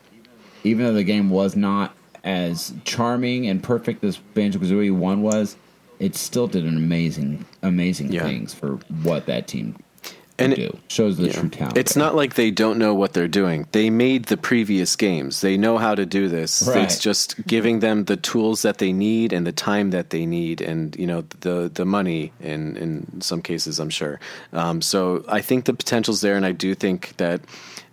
even 0.64 0.86
though 0.86 0.94
the 0.94 1.04
game 1.04 1.32
was 1.32 1.56
not 1.56 1.96
as 2.24 2.76
charming 2.84 3.48
and 3.48 3.64
perfect 3.64 4.04
as 4.04 4.18
Banjo 4.18 4.60
Kazooie 4.60 4.96
One 4.96 5.24
was, 5.24 5.56
it 6.00 6.16
still 6.16 6.48
did 6.48 6.64
an 6.66 6.78
amazing, 6.78 7.46
amazing 7.62 8.12
Yeah. 8.12 8.24
things 8.24 8.54
for 8.54 8.80
what 9.04 9.26
that 9.26 9.48
team 9.48 9.76
And 10.38 10.54
could 10.54 10.64
it- 10.64 10.72
do. 10.72 10.78
Shows 10.88 11.18
the 11.18 11.26
Yeah. 11.28 11.34
true 11.34 11.50
talent. 11.50 11.78
It's 11.78 11.98
not 11.98 12.16
like 12.16 12.36
they 12.36 12.50
don't 12.50 12.80
know 12.80 12.94
what 12.96 13.12
they're 13.12 13.28
doing. 13.28 13.68
They 13.74 13.90
made 13.90 14.26
the 14.26 14.38
previous 14.38 14.96
games. 14.96 15.42
They 15.42 15.58
know 15.58 15.78
how 15.78 15.96
to 15.96 16.06
do 16.06 16.30
this. 16.30 16.64
Right. 16.66 16.84
It's 16.84 16.98
just 16.98 17.36
giving 17.46 17.80
them 17.82 18.06
the 18.06 18.16
tools 18.16 18.62
that 18.62 18.78
they 18.78 18.94
need 18.94 19.34
and 19.34 19.46
the 19.46 19.52
time 19.52 19.90
that 19.92 20.12
they 20.12 20.26
need, 20.26 20.62
and 20.62 20.96
you 20.98 21.06
know 21.06 21.26
the 21.42 21.70
the 21.74 21.84
money 21.86 22.32
in 22.42 22.78
in 22.78 23.22
some 23.22 23.42
cases. 23.42 23.80
I'm 23.80 23.90
sure. 23.90 24.20
Um, 24.54 24.82
so 24.82 25.26
I 25.28 25.42
think 25.42 25.66
the 25.66 25.74
potential's 25.74 26.22
there, 26.22 26.38
and 26.38 26.46
I 26.46 26.54
do 26.54 26.74
think 26.74 27.16
that. 27.18 27.42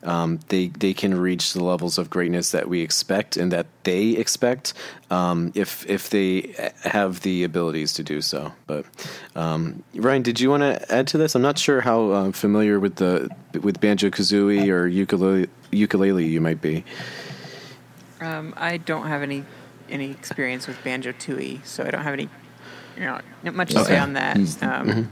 Um, 0.03 0.39
they 0.49 0.69
they 0.69 0.95
can 0.95 1.19
reach 1.19 1.53
the 1.53 1.65
levels 1.65 1.99
of 1.99 2.11
greatness 2.11 2.53
that 2.53 2.69
we 2.69 2.81
expect 2.83 3.37
and 3.37 3.51
that 3.53 3.67
they 3.83 4.11
expect 4.11 4.73
um, 5.11 5.51
if 5.55 5.85
if 5.89 6.11
they 6.11 6.55
have 6.85 7.23
the 7.23 7.43
abilities 7.45 7.93
to 7.95 8.03
do 8.05 8.21
so. 8.21 8.53
But 8.67 8.85
um, 9.35 9.83
Ryan, 9.95 10.23
did 10.23 10.39
you 10.39 10.51
want 10.51 10.63
to 10.63 10.95
add 10.95 11.07
to 11.09 11.19
this? 11.19 11.35
I'm 11.35 11.43
not 11.43 11.59
sure 11.59 11.81
how 11.81 12.11
uh, 12.11 12.33
familiar 12.33 12.79
with 12.79 12.97
the 12.97 13.29
with 13.63 13.81
Banjo 13.81 14.11
Kazooie 14.11 14.69
or 14.69 14.89
Yooka-Laylee, 14.89 15.49
Yooka-Laylee 15.73 16.29
you 16.29 16.41
might 16.41 16.61
be. 16.61 16.85
Um, 18.21 18.55
I 18.57 18.77
don't 18.79 19.07
have 19.07 19.23
any 19.23 19.45
any 19.89 20.11
experience 20.11 20.67
with 20.67 20.83
Banjo 20.85 21.13
Tooie, 21.13 21.65
so 21.65 21.85
I 21.85 21.91
don't 21.91 22.03
have 22.03 22.13
any, 22.15 22.29
you 22.97 23.05
know, 23.05 23.21
not 23.43 23.55
much 23.55 23.71
to 23.73 23.85
say 23.85 23.99
on 23.99 24.15
that. 24.15 24.37
He's- 24.37 24.61
Um, 24.63 25.11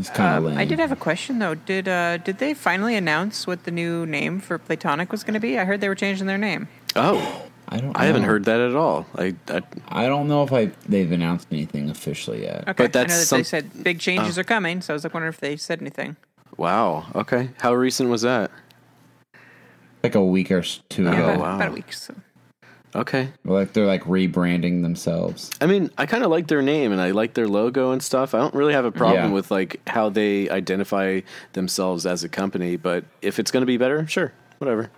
It's 0.00 0.10
kind 0.10 0.36
of 0.38 0.44
um, 0.44 0.50
lame. 0.50 0.58
I 0.58 0.64
did 0.64 0.78
have 0.78 0.90
a 0.92 0.96
question 0.96 1.38
though. 1.38 1.54
Did 1.54 1.86
uh, 1.88 2.16
did 2.18 2.38
they 2.38 2.54
finally 2.54 2.96
announce 2.96 3.46
what 3.46 3.64
the 3.64 3.70
new 3.70 4.06
name 4.06 4.40
for 4.40 4.58
Playtonic 4.58 5.10
was 5.10 5.22
going 5.24 5.34
to 5.34 5.40
be? 5.40 5.58
I 5.58 5.64
heard 5.64 5.80
they 5.80 5.88
were 5.88 5.94
changing 5.94 6.26
their 6.26 6.38
name. 6.38 6.68
Oh, 6.96 7.46
I 7.68 7.76
don't. 7.78 7.96
I 7.96 8.06
haven't 8.06 8.24
heard 8.24 8.44
that 8.46 8.60
at 8.60 8.74
all. 8.74 9.06
I, 9.16 9.34
I 9.48 9.62
I 9.88 10.06
don't 10.06 10.26
know 10.26 10.42
if 10.42 10.52
I 10.52 10.70
they've 10.88 11.12
announced 11.12 11.46
anything 11.52 11.90
officially 11.90 12.42
yet. 12.42 12.62
Okay, 12.68 12.72
But 12.84 12.92
that's 12.92 13.12
I 13.12 13.14
know 13.14 13.20
that 13.20 13.26
some- 13.26 13.38
they 13.40 13.44
said 13.44 13.84
big 13.84 14.00
changes 14.00 14.38
are 14.38 14.44
coming, 14.44 14.80
so 14.80 14.92
I 14.92 14.94
was 14.94 15.04
like 15.04 15.14
wondering 15.14 15.32
if 15.32 15.40
they 15.40 15.56
said 15.56 15.80
anything. 15.80 16.16
wow. 16.56 17.06
Okay, 17.14 17.50
how 17.60 17.74
recent 17.74 18.08
was 18.10 18.22
that? 18.22 18.50
Like 20.02 20.14
a 20.14 20.24
week 20.24 20.50
or 20.50 20.62
two 20.62 21.04
Yeah, 21.04 21.12
ago. 21.12 21.24
about, 21.24 21.38
wow. 21.40 21.56
about 21.56 21.68
a 21.68 21.72
week. 21.72 21.92
So. 21.92 22.14
Okay. 22.94 23.28
Like 23.44 23.72
they're 23.72 23.86
like 23.86 24.02
rebranding 24.04 24.82
themselves. 24.82 25.50
I 25.60 25.66
mean, 25.66 25.90
I 25.96 26.06
kind 26.06 26.24
of 26.24 26.30
like 26.30 26.48
their 26.48 26.60
name 26.62 26.90
and 26.90 27.00
I 27.00 27.12
like 27.12 27.34
their 27.34 27.46
logo 27.46 27.92
and 27.92 28.02
stuff. 28.02 28.34
I 28.34 28.38
don't 28.38 28.54
really 28.54 28.72
have 28.72 28.84
a 28.84 28.90
problem 28.92 29.28
Yeah. 29.28 29.32
with 29.32 29.50
like 29.50 29.80
how 29.88 30.08
they 30.08 30.48
identify 30.50 31.20
themselves 31.52 32.04
as 32.06 32.24
a 32.24 32.28
company, 32.28 32.76
but 32.76 33.04
if 33.22 33.38
it's 33.38 33.50
going 33.52 33.62
to 33.62 33.66
be 33.66 33.76
better, 33.76 34.06
sure, 34.08 34.32
whatever. 34.58 34.90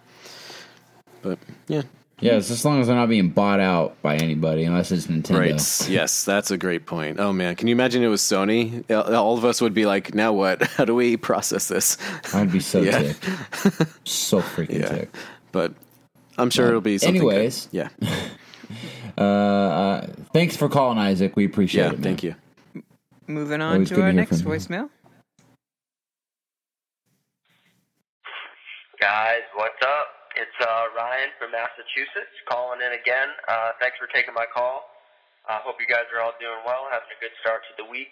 But 1.21 1.39
yeah, 1.69 1.83
Yeah, 2.21 2.33
it's 2.39 2.51
as 2.51 2.65
long 2.65 2.81
as 2.81 2.87
they're 2.87 2.97
not 2.97 3.09
being 3.09 3.29
bought 3.31 3.61
out 3.61 4.01
by 4.03 4.17
anybody, 4.17 4.65
unless 4.65 4.91
it's 4.91 5.07
Nintendo. 5.07 5.39
right. 5.39 5.89
yes, 5.91 6.25
that's 6.25 6.51
a 6.51 6.57
great 6.57 6.87
point. 6.87 7.21
Oh 7.21 7.33
man, 7.33 7.57
can 7.57 7.69
you 7.69 7.73
imagine 7.73 8.03
it 8.03 8.09
was 8.09 8.23
Sony? 8.23 8.85
All 8.91 9.37
of 9.37 9.45
us 9.45 9.61
would 9.61 9.75
be 9.75 9.85
like, 9.87 10.15
now 10.15 10.33
what? 10.33 10.63
How 10.79 10.85
do 10.85 10.95
we 10.95 11.17
process 11.19 11.69
this? 11.69 11.99
I'd 12.33 12.51
be 12.51 12.61
so 12.61 12.81
Yeah. 12.83 12.99
ticked. 13.01 13.25
So 14.09 14.41
freaking 14.41 14.81
Yeah. 14.81 14.89
ticked. 14.89 15.17
But 15.53 15.75
I'm 16.39 16.51
sure 16.51 16.69
it'll 16.69 16.81
be 16.81 16.99
something. 16.99 17.21
good. 17.21 17.35
anyways. 17.35 17.69
yeah, 17.73 17.89
Uh, 19.19 19.23
uh, 19.23 20.07
thanks 20.33 20.57
for 20.57 20.69
calling, 20.71 20.97
Isaac. 20.99 21.37
We 21.37 21.45
appreciate 21.45 21.83
yeah. 21.85 21.89
it. 21.91 21.93
man. 21.95 22.03
Thank 22.03 22.23
you. 22.23 22.35
Moving 23.27 23.61
on 23.61 23.75
Always 23.75 23.89
to 23.91 23.97
to 23.97 24.01
our 24.01 24.07
hear 24.09 24.15
next 24.15 24.41
from 24.43 24.53
you. 24.53 24.59
voicemail. 24.59 24.89
Guys, 29.01 29.43
what's 29.59 29.81
up? 29.83 30.09
It's 30.37 30.59
uh, 30.63 30.87
Ryan 30.97 31.29
from 31.39 31.51
Massachusetts 31.53 32.33
calling 32.49 32.81
in 32.81 32.93
again. 32.97 33.29
Uh, 33.49 33.73
thanks 33.81 33.99
for 33.99 34.07
taking 34.15 34.33
my 34.33 34.47
call. 34.49 34.89
I 35.49 35.59
hope 35.61 35.77
you 35.83 35.91
guys 35.91 36.07
are 36.15 36.23
all 36.23 36.33
doing 36.41 36.63
well, 36.65 36.87
having 36.89 37.11
a 37.11 37.19
good 37.21 37.35
start 37.43 37.61
to 37.69 37.73
the 37.83 37.89
week. 37.91 38.09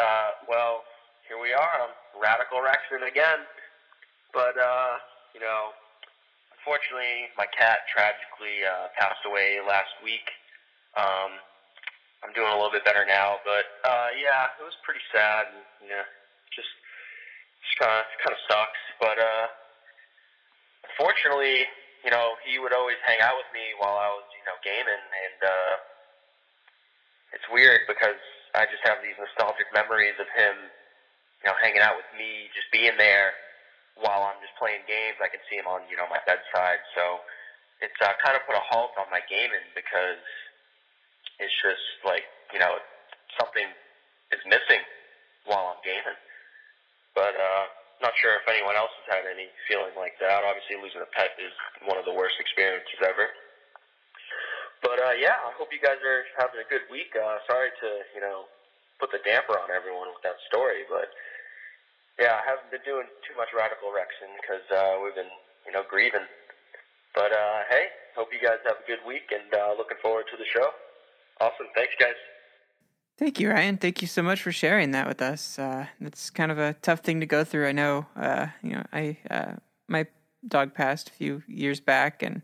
Uh, 0.00 0.34
well, 0.48 0.82
here 1.28 1.36
we 1.38 1.52
are. 1.52 1.74
I'm 1.84 1.92
Radical 2.18 2.58
Rexon 2.64 3.04
again. 3.06 3.44
But, 4.32 4.56
uh, 4.58 4.96
you 5.36 5.40
know, 5.40 5.76
unfortunately, 6.58 7.30
my 7.38 7.46
cat 7.54 7.86
tragically 7.86 8.66
uh, 8.66 8.90
passed 8.98 9.22
away 9.22 9.62
last 9.62 9.94
week. 10.02 10.26
Um, 10.98 11.38
I'm 12.26 12.34
doing 12.34 12.50
a 12.50 12.58
little 12.58 12.74
bit 12.74 12.82
better 12.82 13.06
now, 13.06 13.38
but 13.46 13.62
uh, 13.86 14.10
yeah, 14.18 14.50
it 14.58 14.66
was 14.66 14.74
pretty 14.82 15.02
sad. 15.14 15.46
And, 15.54 15.62
yeah, 15.86 16.06
just 16.50 16.68
just 17.62 17.78
kind 17.78 17.94
of 17.94 18.04
kind 18.18 18.34
of 18.34 18.42
sucks. 18.50 18.82
But 18.98 19.16
uh, 19.22 19.46
unfortunately, 20.90 21.70
you 22.02 22.10
know, 22.10 22.34
he 22.42 22.58
would 22.58 22.74
always 22.74 22.98
hang 23.06 23.22
out 23.22 23.38
with 23.38 23.48
me 23.54 23.70
while 23.78 23.94
I 23.94 24.10
was, 24.10 24.26
you 24.34 24.42
know, 24.42 24.58
gaming, 24.66 24.98
and 24.98 25.38
uh, 25.46 25.74
it's 27.38 27.46
weird 27.54 27.86
because 27.86 28.18
I 28.58 28.66
just 28.66 28.82
have 28.82 28.98
these 28.98 29.14
nostalgic 29.14 29.70
memories 29.70 30.18
of 30.18 30.26
him, 30.34 30.58
you 31.38 31.46
know, 31.46 31.54
hanging 31.62 31.86
out 31.86 31.94
with 31.94 32.10
me, 32.18 32.50
just 32.50 32.66
being 32.74 32.98
there 32.98 33.30
while 34.00 34.26
I'm 34.26 34.38
just 34.42 34.54
playing 34.58 34.86
games. 34.86 35.18
I 35.18 35.30
can 35.30 35.42
see 35.50 35.58
him 35.58 35.66
on, 35.66 35.86
you 35.90 35.98
know, 35.98 36.06
my 36.10 36.22
bedside. 36.26 36.82
So 36.94 37.22
it's 37.82 37.98
uh, 38.02 38.14
kind 38.22 38.34
of 38.34 38.42
put 38.46 38.54
a 38.58 38.64
halt 38.64 38.94
on 38.98 39.06
my 39.10 39.22
gaming 39.26 39.66
because 39.74 40.22
it's 41.38 41.54
just 41.62 42.02
like, 42.06 42.26
you 42.54 42.58
know, 42.58 42.78
something 43.38 43.66
is 44.34 44.42
missing 44.46 44.82
while 45.46 45.74
I'm 45.74 45.82
gaming. 45.82 46.18
But 47.14 47.34
uh, 47.34 47.64
not 47.98 48.14
sure 48.18 48.38
if 48.38 48.46
anyone 48.46 48.78
else 48.78 48.94
has 49.02 49.18
had 49.20 49.24
any 49.26 49.50
feeling 49.66 49.94
like 49.98 50.14
that. 50.22 50.46
Obviously, 50.46 50.78
losing 50.78 51.02
a 51.02 51.10
pet 51.14 51.34
is 51.38 51.50
one 51.86 51.98
of 51.98 52.06
the 52.06 52.14
worst 52.14 52.38
experiences 52.38 53.02
ever. 53.02 53.26
But 54.82 55.02
uh, 55.02 55.14
yeah, 55.18 55.34
I 55.42 55.50
hope 55.58 55.74
you 55.74 55.82
guys 55.82 55.98
are 56.06 56.22
having 56.38 56.62
a 56.62 56.68
good 56.70 56.86
week. 56.86 57.10
Uh, 57.18 57.42
sorry 57.50 57.74
to 57.82 57.88
you 58.14 58.22
know 58.22 58.46
put 59.02 59.10
the 59.10 59.22
damper 59.26 59.58
on 59.58 59.70
everyone 59.74 60.10
with 60.14 60.22
that 60.22 60.38
story, 60.46 60.86
but 60.86 61.10
yeah, 62.18 62.38
I 62.38 62.42
haven't 62.44 62.70
been 62.70 62.84
doing 62.84 63.06
too 63.22 63.34
much 63.38 63.48
radical 63.56 63.88
Rexing 63.94 64.34
because 64.42 64.66
uh, 64.74 64.98
we've 65.02 65.14
been 65.14 65.30
you 65.68 65.72
know, 65.72 65.82
grieving. 65.88 66.26
But 67.14 67.32
uh, 67.32 67.60
hey, 67.68 67.86
hope 68.16 68.28
you 68.32 68.40
guys 68.46 68.58
have 68.64 68.76
a 68.82 68.86
good 68.86 69.06
week, 69.06 69.30
and 69.30 69.52
uh, 69.54 69.74
looking 69.76 69.98
forward 70.02 70.24
to 70.30 70.36
the 70.36 70.44
show. 70.52 70.70
Awesome, 71.40 71.66
thanks, 71.74 71.92
guys. 72.00 72.14
Thank 73.18 73.40
you, 73.40 73.50
Ryan. 73.50 73.76
Thank 73.76 74.00
you 74.00 74.08
so 74.08 74.22
much 74.22 74.40
for 74.40 74.52
sharing 74.52 74.92
that 74.92 75.06
with 75.06 75.20
us. 75.20 75.58
Uh, 75.58 75.86
it's 76.00 76.30
kind 76.30 76.50
of 76.50 76.58
a 76.58 76.74
tough 76.82 77.00
thing 77.00 77.20
to 77.20 77.26
go 77.26 77.44
through. 77.44 77.66
I 77.66 77.72
know, 77.72 78.06
uh, 78.16 78.46
you 78.62 78.70
know, 78.70 78.84
I 78.92 79.18
uh, 79.30 79.56
my 79.88 80.06
dog 80.46 80.74
passed 80.74 81.10
a 81.10 81.12
few 81.12 81.42
years 81.46 81.80
back, 81.80 82.22
and 82.22 82.42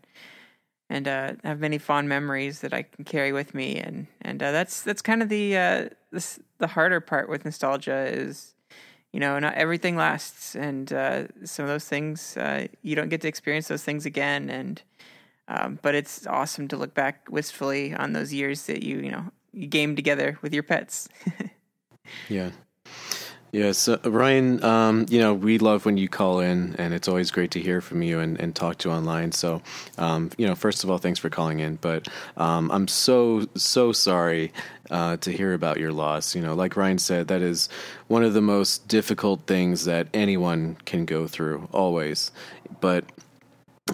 and 0.91 1.09
uh, 1.09 1.33
have 1.45 1.61
many 1.61 1.79
fond 1.79 2.09
memories 2.09 2.61
that 2.61 2.75
I 2.75 2.83
can 2.83 3.05
carry 3.05 3.33
with 3.33 3.55
me, 3.55 3.77
and 3.77 4.07
and 4.21 4.43
uh, 4.43 4.53
that's 4.53 4.83
that's 4.83 5.03
kind 5.03 5.23
of 5.23 5.29
the 5.29 5.57
uh, 5.57 5.89
the 6.59 6.67
harder 6.67 7.01
part 7.01 7.29
with 7.29 7.45
nostalgia 7.45 8.07
is, 8.07 8.54
you 9.15 9.21
know, 9.21 9.39
not 9.39 9.55
everything 9.55 9.95
lasts, 9.95 10.57
and 10.57 10.93
uh, 10.93 11.29
some 11.45 11.65
of 11.65 11.69
those 11.69 11.85
things 11.85 12.37
uh, 12.37 12.67
you 12.83 12.97
don't 12.97 13.11
get 13.11 13.21
to 13.21 13.29
experience 13.29 13.69
those 13.69 13.85
things 13.85 14.07
again, 14.07 14.51
and 14.51 14.83
um, 15.47 15.79
but 15.83 15.95
it's 15.95 16.27
awesome 16.27 16.67
to 16.67 16.77
look 16.77 16.95
back 16.95 17.29
wistfully 17.31 17.95
on 17.95 18.13
those 18.13 18.35
years 18.35 18.67
that 18.67 18.83
you 18.83 18.99
you 18.99 19.13
know 19.13 19.27
you 19.53 19.69
game 19.69 19.95
together 19.95 20.37
with 20.43 20.53
your 20.53 20.65
pets. 20.65 21.09
yeah. 22.29 22.51
Yes, 23.55 23.87
uh, 23.87 23.99
Ryan. 24.03 24.65
Um, 24.65 25.07
you 25.09 25.21
know 25.21 25.33
we 25.33 25.59
love 25.59 25.87
when 25.87 25.97
you 25.97 26.09
call 26.09 26.41
in, 26.41 26.75
and 26.77 26.93
it's 26.93 27.07
always 27.07 27.31
great 27.31 27.53
to 27.53 27.61
hear 27.61 27.81
from 27.81 28.03
you 28.03 28.19
and, 28.19 28.37
and 28.41 28.53
talk 28.53 28.79
to 28.79 28.89
you 28.89 28.95
online. 28.97 29.31
So, 29.31 29.63
um, 29.97 30.31
you 30.37 30.45
know, 30.45 30.57
first 30.57 30.83
of 30.83 30.91
all, 30.91 30.99
thanks 30.99 31.21
for 31.21 31.31
calling 31.31 31.61
in. 31.61 31.77
But 31.77 32.09
um, 32.37 32.69
I'm 32.73 32.89
so 32.89 33.47
so 33.55 33.93
sorry 33.93 34.53
uh, 34.91 35.19
to 35.19 35.31
hear 35.31 35.55
about 35.55 35.77
your 35.79 35.93
loss. 35.93 36.35
You 36.35 36.43
know, 36.43 36.53
like 36.53 36.77
Ryan 36.77 36.99
said, 36.99 37.29
that 37.29 37.43
is 37.43 37.69
one 38.09 38.25
of 38.25 38.35
the 38.35 38.41
most 38.41 38.89
difficult 38.89 39.47
things 39.47 39.85
that 39.85 40.09
anyone 40.13 40.77
can 40.85 41.05
go 41.05 41.29
through. 41.29 41.69
Always, 41.71 42.33
but 42.81 43.05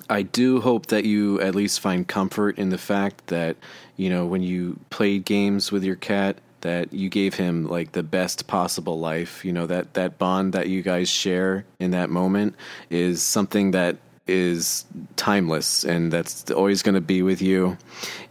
I 0.08 0.22
do 0.22 0.62
hope 0.62 0.86
that 0.86 1.04
you 1.04 1.38
at 1.42 1.54
least 1.54 1.80
find 1.80 2.08
comfort 2.08 2.56
in 2.56 2.70
the 2.70 2.78
fact 2.78 3.26
that 3.26 3.58
you 3.98 4.08
know 4.08 4.24
when 4.24 4.42
you 4.42 4.80
played 4.88 5.26
games 5.26 5.70
with 5.70 5.84
your 5.84 5.96
cat 5.96 6.38
that 6.62 6.92
you 6.92 7.08
gave 7.08 7.34
him 7.34 7.66
like 7.68 7.92
the 7.92 8.02
best 8.02 8.46
possible 8.46 8.98
life. 8.98 9.44
You 9.44 9.52
know 9.52 9.66
that 9.66 9.94
that 9.94 10.18
bond 10.18 10.52
that 10.52 10.68
you 10.68 10.82
guys 10.82 11.08
share 11.08 11.64
in 11.78 11.90
that 11.92 12.10
moment 12.10 12.54
is 12.90 13.22
something 13.22 13.72
that 13.72 13.96
is 14.30 14.84
timeless 15.16 15.84
and 15.84 16.12
that's 16.12 16.50
always 16.52 16.82
going 16.82 16.94
to 16.94 17.00
be 17.00 17.20
with 17.20 17.42
you 17.42 17.76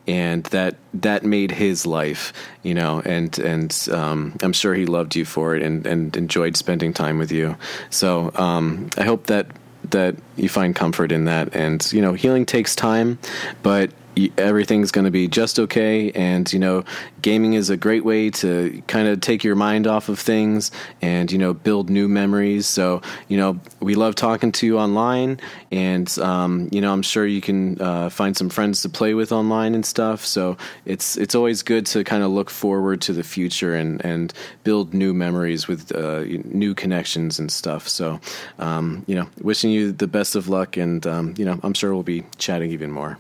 and 0.08 0.46
that 0.46 0.76
that 0.94 1.26
made 1.26 1.52
his 1.52 1.86
life 1.86 2.32
you 2.64 2.74
know 2.74 3.02
and 3.04 3.38
and 3.40 3.88
um, 3.92 4.36
i'm 4.42 4.54
sure 4.54 4.74
he 4.74 4.86
loved 4.86 5.14
you 5.14 5.26
for 5.26 5.56
it 5.56 5.62
and 5.62 5.86
and 5.86 6.16
enjoyed 6.16 6.56
spending 6.56 6.94
time 6.94 7.18
with 7.18 7.32
you 7.32 7.56
so 7.90 8.32
um, 8.36 8.90
i 8.98 9.04
hope 9.04 9.28
that 9.28 9.48
that 9.90 10.16
you 10.38 10.48
find 10.48 10.74
comfort 10.74 11.12
in 11.12 11.26
that 11.26 11.54
and 11.54 11.92
you 11.92 12.02
know 12.02 12.14
healing 12.14 12.46
takes 12.46 12.76
time 12.76 13.20
but 13.62 13.92
everything's 14.38 14.92
going 14.92 15.06
to 15.06 15.12
be 15.12 15.28
just 15.28 15.60
okay. 15.60 16.12
And, 16.12 16.52
you 16.52 16.60
know, 16.60 16.84
gaming 17.22 17.54
is 17.54 17.70
a 17.70 17.78
great 17.78 18.04
way 18.04 18.30
to 18.42 18.82
kind 18.88 19.08
of 19.08 19.22
take 19.22 19.44
your 19.44 19.56
mind 19.56 19.88
off 19.88 20.10
of 20.10 20.20
things 20.20 20.72
and, 21.02 21.32
you 21.32 21.38
know, 21.38 21.54
build 21.54 21.90
new 21.90 22.08
memories. 22.08 22.68
So, 22.68 23.02
you 23.28 23.38
know, 23.38 23.60
we 23.80 23.96
love 23.96 24.16
talking 24.16 24.52
to 24.54 24.66
you 24.66 24.78
online. 24.78 25.40
And, 25.72 26.08
um, 26.20 26.70
you 26.72 26.82
know, 26.82 26.92
I'm 26.92 27.02
sure 27.02 27.26
you 27.26 27.42
can 27.42 27.82
uh, 27.82 28.10
find 28.10 28.36
some 28.36 28.50
friends 28.50 28.82
to 28.82 28.90
play 28.90 29.14
with 29.14 29.32
online 29.32 29.76
and 29.76 29.86
stuff. 29.86 30.26
So 30.26 30.58
it's, 30.86 31.18
it's 31.18 31.36
always 31.36 31.64
good 31.64 31.86
to 31.88 32.04
kind 32.04 32.24
of 32.24 32.32
look 32.32 32.50
forward 32.50 33.02
to 33.02 33.14
the 33.14 33.24
future 33.24 33.76
and, 33.76 34.04
and 34.04 34.34
build 34.64 34.94
new 34.94 35.14
memories 35.14 35.68
with 35.68 35.96
uh, 35.96 36.24
new 36.44 36.74
connections 36.74 37.40
and 37.40 37.52
stuff. 37.52 37.88
So, 37.88 38.20
um, 38.58 39.04
you 39.08 39.16
know, 39.16 39.28
wishing 39.42 39.72
you 39.72 39.92
the 39.92 40.08
best 40.08 40.36
of 40.36 40.50
luck. 40.50 40.78
And, 40.78 41.06
um, 41.08 41.34
you 41.38 41.46
know, 41.46 41.60
I'm 41.64 41.74
sure 41.74 41.94
we'll 41.94 42.04
be 42.04 42.24
chatting 42.38 42.72
even 42.72 42.92
more. 42.92 43.18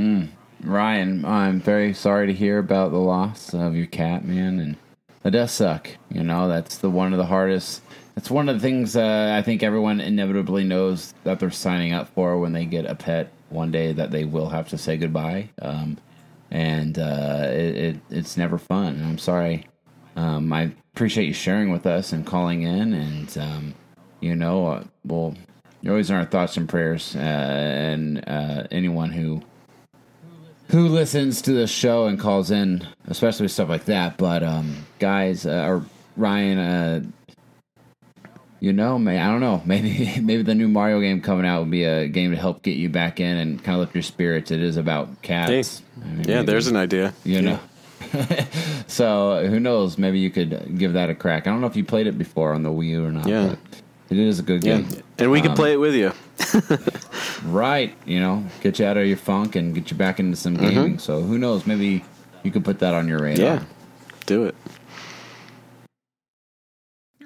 Mm. 0.00 0.28
Ryan, 0.62 1.26
I'm 1.26 1.60
very 1.60 1.92
sorry 1.92 2.26
to 2.26 2.32
hear 2.32 2.58
about 2.58 2.90
the 2.90 2.96
loss 2.96 3.52
of 3.52 3.76
your 3.76 3.86
cat, 3.86 4.24
man, 4.24 4.58
and 4.58 4.76
that 5.22 5.32
does 5.32 5.52
suck. 5.52 5.90
You 6.10 6.22
know, 6.22 6.48
that's 6.48 6.78
the 6.78 6.88
one 6.88 7.12
of 7.12 7.18
the 7.18 7.26
hardest. 7.26 7.82
That's 8.14 8.30
one 8.30 8.48
of 8.48 8.56
the 8.56 8.62
things 8.62 8.96
uh, 8.96 9.34
I 9.38 9.42
think 9.42 9.62
everyone 9.62 10.00
inevitably 10.00 10.64
knows 10.64 11.12
that 11.24 11.38
they're 11.38 11.50
signing 11.50 11.92
up 11.92 12.08
for 12.14 12.38
when 12.38 12.54
they 12.54 12.64
get 12.64 12.86
a 12.86 12.94
pet 12.94 13.30
one 13.50 13.70
day 13.70 13.92
that 13.92 14.10
they 14.10 14.24
will 14.24 14.48
have 14.48 14.70
to 14.70 14.78
say 14.78 14.96
goodbye. 14.96 15.50
Um, 15.60 15.98
and 16.50 16.98
uh, 16.98 17.48
it, 17.48 17.76
it, 17.76 17.96
it's 18.08 18.38
never 18.38 18.56
fun. 18.56 19.02
I'm 19.04 19.18
sorry. 19.18 19.66
Um, 20.16 20.50
I 20.50 20.72
appreciate 20.94 21.26
you 21.26 21.34
sharing 21.34 21.70
with 21.70 21.84
us 21.84 22.12
and 22.12 22.26
calling 22.26 22.62
in, 22.62 22.94
and 22.94 23.38
um, 23.38 23.74
you 24.20 24.34
know, 24.34 24.66
uh, 24.66 24.84
well, 25.04 25.34
you're 25.82 25.92
always 25.92 26.08
in 26.08 26.16
our 26.16 26.24
thoughts 26.24 26.56
and 26.56 26.68
prayers, 26.68 27.14
uh, 27.16 27.18
and 27.18 28.24
uh, 28.26 28.66
anyone 28.70 29.10
who 29.10 29.42
who 30.70 30.88
listens 30.88 31.42
to 31.42 31.52
the 31.52 31.66
show 31.66 32.06
and 32.06 32.18
calls 32.18 32.50
in, 32.50 32.86
especially 33.06 33.48
stuff 33.48 33.68
like 33.68 33.86
that. 33.86 34.16
But 34.16 34.42
um, 34.42 34.86
guys, 34.98 35.46
uh, 35.46 35.66
or 35.66 35.84
Ryan, 36.16 36.58
uh, 36.58 37.02
you 38.60 38.72
know, 38.72 38.98
may 38.98 39.18
I 39.18 39.30
don't 39.30 39.40
know, 39.40 39.62
maybe 39.66 40.20
maybe 40.20 40.42
the 40.42 40.54
new 40.54 40.68
Mario 40.68 41.00
game 41.00 41.20
coming 41.20 41.46
out 41.46 41.60
would 41.60 41.70
be 41.70 41.84
a 41.84 42.08
game 42.08 42.30
to 42.30 42.36
help 42.36 42.62
get 42.62 42.76
you 42.76 42.88
back 42.88 43.20
in 43.20 43.36
and 43.36 43.62
kind 43.62 43.74
of 43.74 43.80
lift 43.80 43.94
your 43.94 44.02
spirits. 44.02 44.50
It 44.50 44.60
is 44.60 44.76
about 44.76 45.22
cats. 45.22 45.50
Hey, 45.80 45.84
I 46.02 46.08
mean, 46.08 46.28
yeah, 46.28 46.34
maybe, 46.36 46.46
there's 46.46 46.66
an 46.68 46.76
idea. 46.76 47.14
You 47.24 47.42
know. 47.42 47.60
so 48.86 49.46
who 49.46 49.60
knows? 49.60 49.98
Maybe 49.98 50.18
you 50.18 50.30
could 50.30 50.78
give 50.78 50.94
that 50.94 51.10
a 51.10 51.14
crack. 51.14 51.46
I 51.46 51.50
don't 51.50 51.60
know 51.60 51.66
if 51.66 51.76
you 51.76 51.84
played 51.84 52.06
it 52.06 52.18
before 52.18 52.52
on 52.52 52.62
the 52.62 52.70
Wii 52.70 52.88
U 52.88 53.04
or 53.04 53.12
not. 53.12 53.26
Yeah, 53.26 53.56
it 54.08 54.18
is 54.18 54.38
a 54.38 54.42
good 54.42 54.62
game, 54.62 54.88
yeah. 54.90 55.00
and 55.18 55.30
we 55.30 55.40
um, 55.40 55.46
can 55.46 55.56
play 55.56 55.72
it 55.72 55.76
with 55.78 55.94
you. 55.94 56.12
right. 57.44 57.96
You 58.06 58.20
know, 58.20 58.44
get 58.62 58.78
you 58.78 58.86
out 58.86 58.96
of 58.96 59.06
your 59.06 59.16
funk 59.16 59.56
and 59.56 59.74
get 59.74 59.90
you 59.90 59.96
back 59.96 60.20
into 60.20 60.36
some 60.36 60.56
gaming. 60.56 60.92
Mm-hmm. 60.92 60.98
So 60.98 61.20
who 61.22 61.38
knows? 61.38 61.66
Maybe 61.66 62.04
you 62.42 62.50
could 62.50 62.64
put 62.64 62.78
that 62.80 62.94
on 62.94 63.08
your 63.08 63.20
radar. 63.20 63.44
Yeah, 63.44 63.64
do 64.26 64.44
it. 64.44 64.54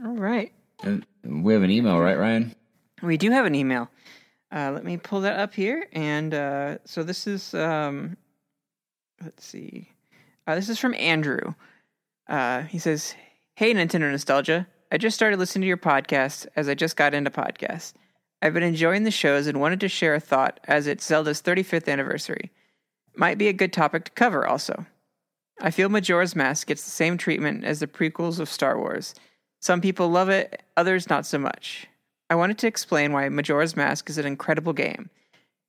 All 0.05 0.17
right. 0.17 0.53
And 0.83 1.05
we 1.25 1.55
have 1.55 1.63
an 1.63 1.71
email, 1.71 1.99
right, 1.99 2.19
Ryan? 2.19 2.55
We 3.03 3.17
do 3.17 3.31
have 3.31 3.47
an 3.47 3.55
email. 3.55 3.89
Uh, 4.55 4.71
let 4.73 4.85
me 4.85 4.97
pull 4.97 5.23
that 5.23 5.39
up 5.39 5.55
here. 5.55 5.89
And 5.93 6.35
uh, 6.35 6.79
so 6.85 7.03
this 7.03 7.27
is, 7.27 7.55
um, 7.55 8.17
let's 9.23 9.45
see. 9.45 9.89
Uh, 10.47 10.55
this 10.55 10.69
is 10.69 10.79
from 10.79 10.95
Andrew. 10.95 11.55
Uh, 12.29 12.63
he 12.63 12.79
says, 12.79 13.15
Hey, 13.55 13.73
Nintendo 13.73 14.11
Nostalgia. 14.11 14.67
I 14.93 14.99
just 14.99 15.17
started 15.17 15.39
listening 15.39 15.63
to 15.63 15.69
your 15.69 15.77
podcast 15.77 16.47
as 16.55 16.69
I 16.69 16.75
just 16.75 16.97
got 16.97 17.15
into 17.15 17.31
podcasts. 17.31 17.95
I've 18.45 18.53
been 18.53 18.63
enjoying 18.63 19.05
the 19.05 19.11
shows 19.11 19.47
and 19.47 19.59
wanted 19.59 19.81
to 19.81 19.89
share 19.89 20.15
a 20.15 20.21
thought 20.21 20.61
as 20.65 20.87
it's 20.87 21.07
Zelda's 21.07 21.41
35th 21.41 21.91
anniversary. 21.91 22.53
Might 23.17 23.39
be 23.39 23.49
a 23.49 23.55
good 23.55 23.73
topic 23.73 24.05
to 24.05 24.11
cover 24.11 24.47
also. 24.47 24.85
I 25.63 25.71
feel 25.71 25.89
Majora's 25.89 26.37
Mask 26.37 26.67
gets 26.67 26.85
the 26.85 26.91
same 26.91 27.17
treatment 27.17 27.65
as 27.65 27.81
the 27.81 27.87
prequels 27.87 28.39
of 28.39 28.51
Star 28.51 28.79
Wars. 28.79 29.15
Some 29.63 29.81
people 29.81 30.11
love 30.11 30.29
it, 30.29 30.63
others 30.77 31.09
not 31.09 31.25
so 31.25 31.39
much. 31.39 31.87
I 32.29 32.35
wanted 32.35 32.59
to 32.59 32.67
explain 32.67 33.13
why 33.13 33.31
Majora's 33.31 33.77
Mask 33.77 34.11
is 34.11 34.19
an 34.19 34.27
incredible 34.27 34.75
game. 34.75 35.09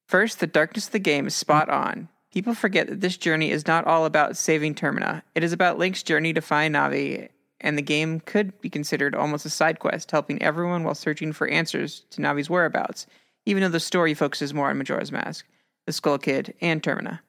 First, 0.09 0.41
the 0.41 0.47
darkness 0.47 0.87
of 0.87 0.91
the 0.91 0.99
game 0.99 1.27
is 1.27 1.35
spot 1.35 1.69
on. 1.69 2.09
People 2.33 2.53
forget 2.53 2.87
that 2.87 2.99
this 2.99 3.15
journey 3.15 3.51
is 3.51 3.67
not 3.67 3.85
all 3.85 4.03
about 4.03 4.35
saving 4.35 4.75
Termina. 4.75 5.21
It 5.33 5.45
is 5.45 5.53
about 5.53 5.79
Link's 5.79 6.03
journey 6.03 6.33
to 6.33 6.41
find 6.41 6.75
Navi 6.75 7.29
and 7.65 7.77
the 7.77 7.81
game 7.81 8.19
could 8.19 8.61
be 8.61 8.69
considered 8.69 9.15
almost 9.15 9.45
a 9.45 9.49
side 9.49 9.79
quest, 9.79 10.11
helping 10.11 10.39
everyone 10.41 10.83
while 10.83 10.93
searching 10.93 11.33
for 11.33 11.47
answers 11.47 12.03
to 12.11 12.21
Navi's 12.21 12.49
whereabouts, 12.49 13.07
even 13.47 13.63
though 13.63 13.69
the 13.69 13.79
story 13.79 14.13
focuses 14.13 14.53
more 14.53 14.69
on 14.69 14.77
Majora's 14.77 15.11
Mask, 15.11 15.45
the 15.87 15.91
Skull 15.91 16.19
Kid, 16.19 16.53
and 16.61 16.83
Termina. 16.83 17.19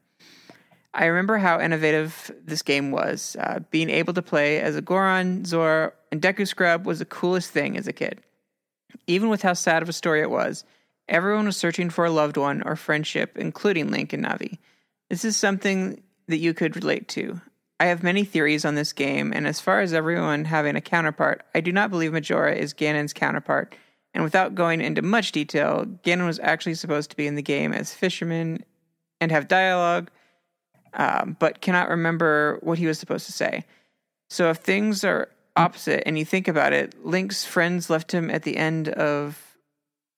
I 0.93 1.07
remember 1.07 1.39
how 1.39 1.59
innovative 1.59 2.31
this 2.45 2.61
game 2.61 2.91
was. 2.91 3.35
Uh, 3.41 3.61
being 3.71 3.89
able 3.89 4.13
to 4.13 4.23
play 4.23 4.61
as 4.61 4.77
a 4.77 4.83
Goron, 4.83 5.47
Zora, 5.47 5.95
and 6.13 6.21
Deku 6.21 6.47
Scrub 6.47 6.85
was 6.85 6.99
the 6.99 7.07
coolest 7.07 7.51
thing 7.51 7.79
as 7.79 7.89
a 7.89 7.93
kid. 7.93 8.21
Even 9.07 9.31
with 9.31 9.41
how 9.41 9.55
sad 9.55 9.83
of 9.83 9.89
a 9.89 9.95
story 9.95 10.21
it 10.21 10.31
was, 10.31 10.65
everyone 11.09 11.47
was 11.47 11.57
searching 11.57 11.89
for 11.89 12.05
a 12.05 12.11
loved 12.11 12.37
one 12.37 12.63
or 12.63 12.77
friendship, 12.77 13.39
including 13.39 13.91
Link 13.91 14.13
and 14.13 14.25
Navi. 14.25 14.59
This 15.09 15.25
is 15.25 15.37
something 15.37 16.03
that 16.29 16.39
you 16.39 16.53
could 16.53 16.77
relate 16.77 17.09
to. 17.09 17.41
I 17.79 17.87
have 17.87 18.03
many 18.03 18.25
theories 18.25 18.65
on 18.65 18.75
this 18.75 18.93
game, 18.93 19.33
and 19.33 19.47
as 19.47 19.61
far 19.61 19.81
as 19.81 19.93
everyone 19.93 20.47
having 20.47 20.77
a 20.77 20.81
counterpart, 20.81 21.43
I 21.55 21.61
do 21.61 21.73
not 21.73 21.91
believe 21.91 22.13
Majora 22.13 22.55
is 22.55 22.73
Ganon's 22.73 23.13
counterpart. 23.13 23.75
And 24.15 24.25
without 24.25 24.55
going 24.55 24.81
into 24.81 25.03
much 25.03 25.33
detail, 25.33 25.85
Ganon 26.03 26.27
was 26.27 26.39
actually 26.39 26.75
supposed 26.75 27.11
to 27.11 27.17
be 27.17 27.27
in 27.27 27.35
the 27.35 27.43
game 27.43 27.75
as 27.75 27.93
fisherman 27.93 28.65
and 29.21 29.31
have 29.31 29.47
dialogue, 29.47 30.11
um, 30.95 31.37
but 31.39 31.61
cannot 31.61 31.91
remember 31.91 32.59
what 32.63 32.79
he 32.79 32.87
was 32.87 32.99
supposed 32.99 33.27
to 33.27 33.33
say. 33.33 33.67
So 34.31 34.49
if 34.49 34.57
things 34.57 35.05
are 35.05 35.29
opposite 35.55 36.03
and 36.07 36.19
you 36.19 36.25
think 36.25 36.49
about 36.49 36.73
it, 36.73 36.95
Link's 37.05 37.45
friends 37.45 37.91
left 37.91 38.13
him 38.13 38.31
at 38.31 38.43
the 38.43 38.57
end 38.57 38.89
of 38.89 39.59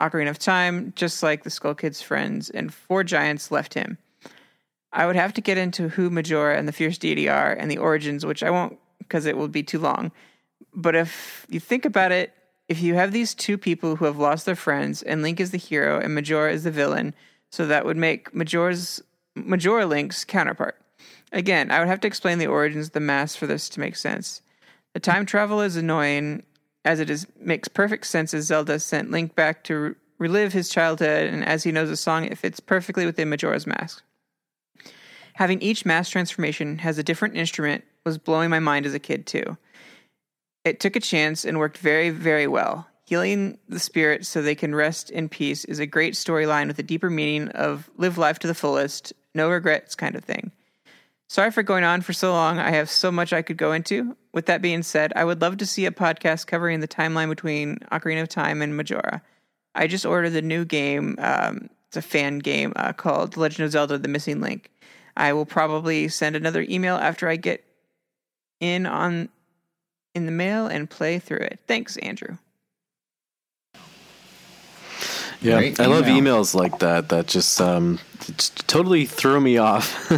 Ocarina 0.00 0.30
of 0.30 0.38
Time, 0.38 0.92
just 0.94 1.22
like 1.22 1.42
the 1.42 1.50
Skull 1.50 1.74
Kid's 1.74 2.00
friends, 2.00 2.50
and 2.50 2.72
four 2.72 3.02
giants 3.02 3.50
left 3.50 3.74
him. 3.74 3.98
I 4.92 5.06
would 5.06 5.16
have 5.16 5.34
to 5.34 5.40
get 5.40 5.58
into 5.58 5.88
who 5.88 6.10
Majora 6.10 6.58
and 6.58 6.66
the 6.66 6.72
Fierce 6.72 6.98
Deity 6.98 7.28
are 7.28 7.52
and 7.52 7.70
the 7.70 7.78
origins, 7.78 8.24
which 8.24 8.42
I 8.42 8.50
won't 8.50 8.78
because 8.98 9.26
it 9.26 9.36
will 9.36 9.48
be 9.48 9.62
too 9.62 9.78
long. 9.78 10.12
But 10.74 10.94
if 10.94 11.46
you 11.48 11.60
think 11.60 11.84
about 11.84 12.12
it, 12.12 12.32
if 12.68 12.82
you 12.82 12.94
have 12.94 13.12
these 13.12 13.34
two 13.34 13.56
people 13.56 13.96
who 13.96 14.04
have 14.04 14.18
lost 14.18 14.44
their 14.44 14.54
friends, 14.54 15.02
and 15.02 15.22
Link 15.22 15.40
is 15.40 15.50
the 15.50 15.58
hero 15.58 15.98
and 15.98 16.14
Majora 16.14 16.52
is 16.52 16.64
the 16.64 16.70
villain, 16.70 17.14
so 17.50 17.66
that 17.66 17.86
would 17.86 17.96
make 17.96 18.34
Majora's 18.34 19.02
Majora 19.34 19.86
Link's 19.86 20.24
counterpart. 20.24 20.76
Again, 21.32 21.70
I 21.70 21.78
would 21.78 21.88
have 21.88 22.00
to 22.00 22.06
explain 22.06 22.38
the 22.38 22.46
origins 22.46 22.88
of 22.88 22.92
the 22.92 23.00
mask 23.00 23.38
for 23.38 23.46
this 23.46 23.68
to 23.70 23.80
make 23.80 23.96
sense. 23.96 24.42
The 24.94 25.00
time 25.00 25.26
travel 25.26 25.60
is 25.60 25.76
annoying, 25.76 26.42
as 26.84 27.00
it 27.00 27.10
is 27.10 27.26
makes 27.38 27.68
perfect 27.68 28.06
sense 28.06 28.34
as 28.34 28.46
Zelda 28.46 28.78
sent 28.78 29.10
Link 29.10 29.34
back 29.34 29.64
to 29.64 29.74
re- 29.74 29.94
relive 30.18 30.52
his 30.52 30.68
childhood, 30.68 31.28
and 31.32 31.44
as 31.44 31.62
he 31.62 31.72
knows 31.72 31.88
the 31.88 31.96
song, 31.96 32.24
it 32.24 32.38
fits 32.38 32.60
perfectly 32.60 33.06
within 33.06 33.28
Majora's 33.28 33.66
Mask. 33.66 34.02
Having 35.38 35.62
each 35.62 35.86
mass 35.86 36.10
transformation 36.10 36.78
has 36.78 36.98
a 36.98 37.04
different 37.04 37.36
instrument 37.36 37.84
was 38.04 38.18
blowing 38.18 38.50
my 38.50 38.58
mind 38.58 38.86
as 38.86 38.94
a 38.94 38.98
kid 38.98 39.24
too. 39.24 39.56
It 40.64 40.80
took 40.80 40.96
a 40.96 41.00
chance 41.00 41.44
and 41.44 41.60
worked 41.60 41.78
very, 41.78 42.10
very 42.10 42.48
well. 42.48 42.88
Healing 43.06 43.56
the 43.68 43.78
spirit 43.78 44.26
so 44.26 44.42
they 44.42 44.56
can 44.56 44.74
rest 44.74 45.10
in 45.10 45.28
peace 45.28 45.64
is 45.64 45.78
a 45.78 45.86
great 45.86 46.14
storyline 46.14 46.66
with 46.66 46.80
a 46.80 46.82
deeper 46.82 47.08
meaning 47.08 47.50
of 47.50 47.88
live 47.96 48.18
life 48.18 48.40
to 48.40 48.48
the 48.48 48.54
fullest, 48.54 49.12
no 49.32 49.48
regrets 49.48 49.94
kind 49.94 50.16
of 50.16 50.24
thing. 50.24 50.50
Sorry 51.28 51.52
for 51.52 51.62
going 51.62 51.84
on 51.84 52.00
for 52.00 52.12
so 52.12 52.32
long. 52.32 52.58
I 52.58 52.72
have 52.72 52.90
so 52.90 53.12
much 53.12 53.32
I 53.32 53.42
could 53.42 53.58
go 53.58 53.70
into. 53.70 54.16
With 54.34 54.46
that 54.46 54.60
being 54.60 54.82
said, 54.82 55.12
I 55.14 55.24
would 55.24 55.40
love 55.40 55.58
to 55.58 55.66
see 55.66 55.86
a 55.86 55.92
podcast 55.92 56.48
covering 56.48 56.80
the 56.80 56.88
timeline 56.88 57.28
between 57.28 57.76
Ocarina 57.92 58.22
of 58.22 58.28
Time 58.28 58.60
and 58.60 58.76
Majora. 58.76 59.22
I 59.76 59.86
just 59.86 60.04
ordered 60.04 60.30
the 60.30 60.42
new 60.42 60.64
game. 60.64 61.14
Um, 61.20 61.70
it's 61.86 61.96
a 61.96 62.02
fan 62.02 62.40
game 62.40 62.72
uh, 62.74 62.92
called 62.92 63.36
Legend 63.36 63.66
of 63.66 63.70
Zelda: 63.70 63.98
The 63.98 64.08
Missing 64.08 64.40
Link. 64.40 64.72
I 65.18 65.32
will 65.32 65.44
probably 65.44 66.08
send 66.08 66.36
another 66.36 66.64
email 66.68 66.94
after 66.96 67.28
I 67.28 67.36
get 67.36 67.64
in 68.60 68.86
on 68.86 69.28
in 70.14 70.26
the 70.26 70.32
mail 70.32 70.66
and 70.66 70.88
play 70.88 71.18
through 71.18 71.38
it. 71.38 71.60
Thanks, 71.66 71.96
Andrew. 71.98 72.38
Yeah, 75.40 75.58
Great 75.58 75.80
I 75.80 75.86
love 75.86 76.04
emails 76.04 76.54
like 76.54 76.80
that. 76.80 77.10
That 77.10 77.26
just 77.26 77.60
um, 77.60 78.00
just 78.36 78.66
totally 78.66 79.06
throw 79.06 79.38
me 79.38 79.56
off, 79.70 80.10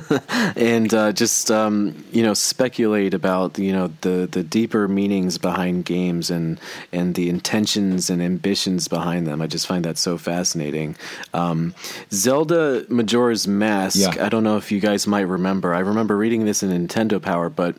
and 0.56 0.92
uh, 0.94 1.12
just 1.12 1.50
um, 1.50 2.04
you 2.10 2.22
know 2.22 2.34
speculate 2.34 3.12
about 3.12 3.58
you 3.58 3.72
know 3.72 3.92
the 4.00 4.28
the 4.30 4.42
deeper 4.42 4.88
meanings 4.88 5.36
behind 5.38 5.84
games 5.84 6.30
and 6.30 6.58
and 6.92 7.14
the 7.14 7.28
intentions 7.28 8.08
and 8.08 8.22
ambitions 8.22 8.88
behind 8.88 9.26
them. 9.26 9.42
I 9.42 9.46
just 9.46 9.66
find 9.66 9.84
that 9.84 9.98
so 9.98 10.16
fascinating. 10.16 10.96
Um, 11.34 11.74
Zelda 12.12 12.86
Majora's 12.88 13.46
Mask. 13.46 13.98
Yeah. 13.98 14.24
I 14.24 14.28
don't 14.28 14.44
know 14.44 14.56
if 14.56 14.72
you 14.72 14.80
guys 14.80 15.06
might 15.06 15.20
remember. 15.20 15.74
I 15.74 15.80
remember 15.80 16.16
reading 16.16 16.46
this 16.46 16.62
in 16.62 16.70
Nintendo 16.70 17.20
Power, 17.20 17.50
but 17.50 17.76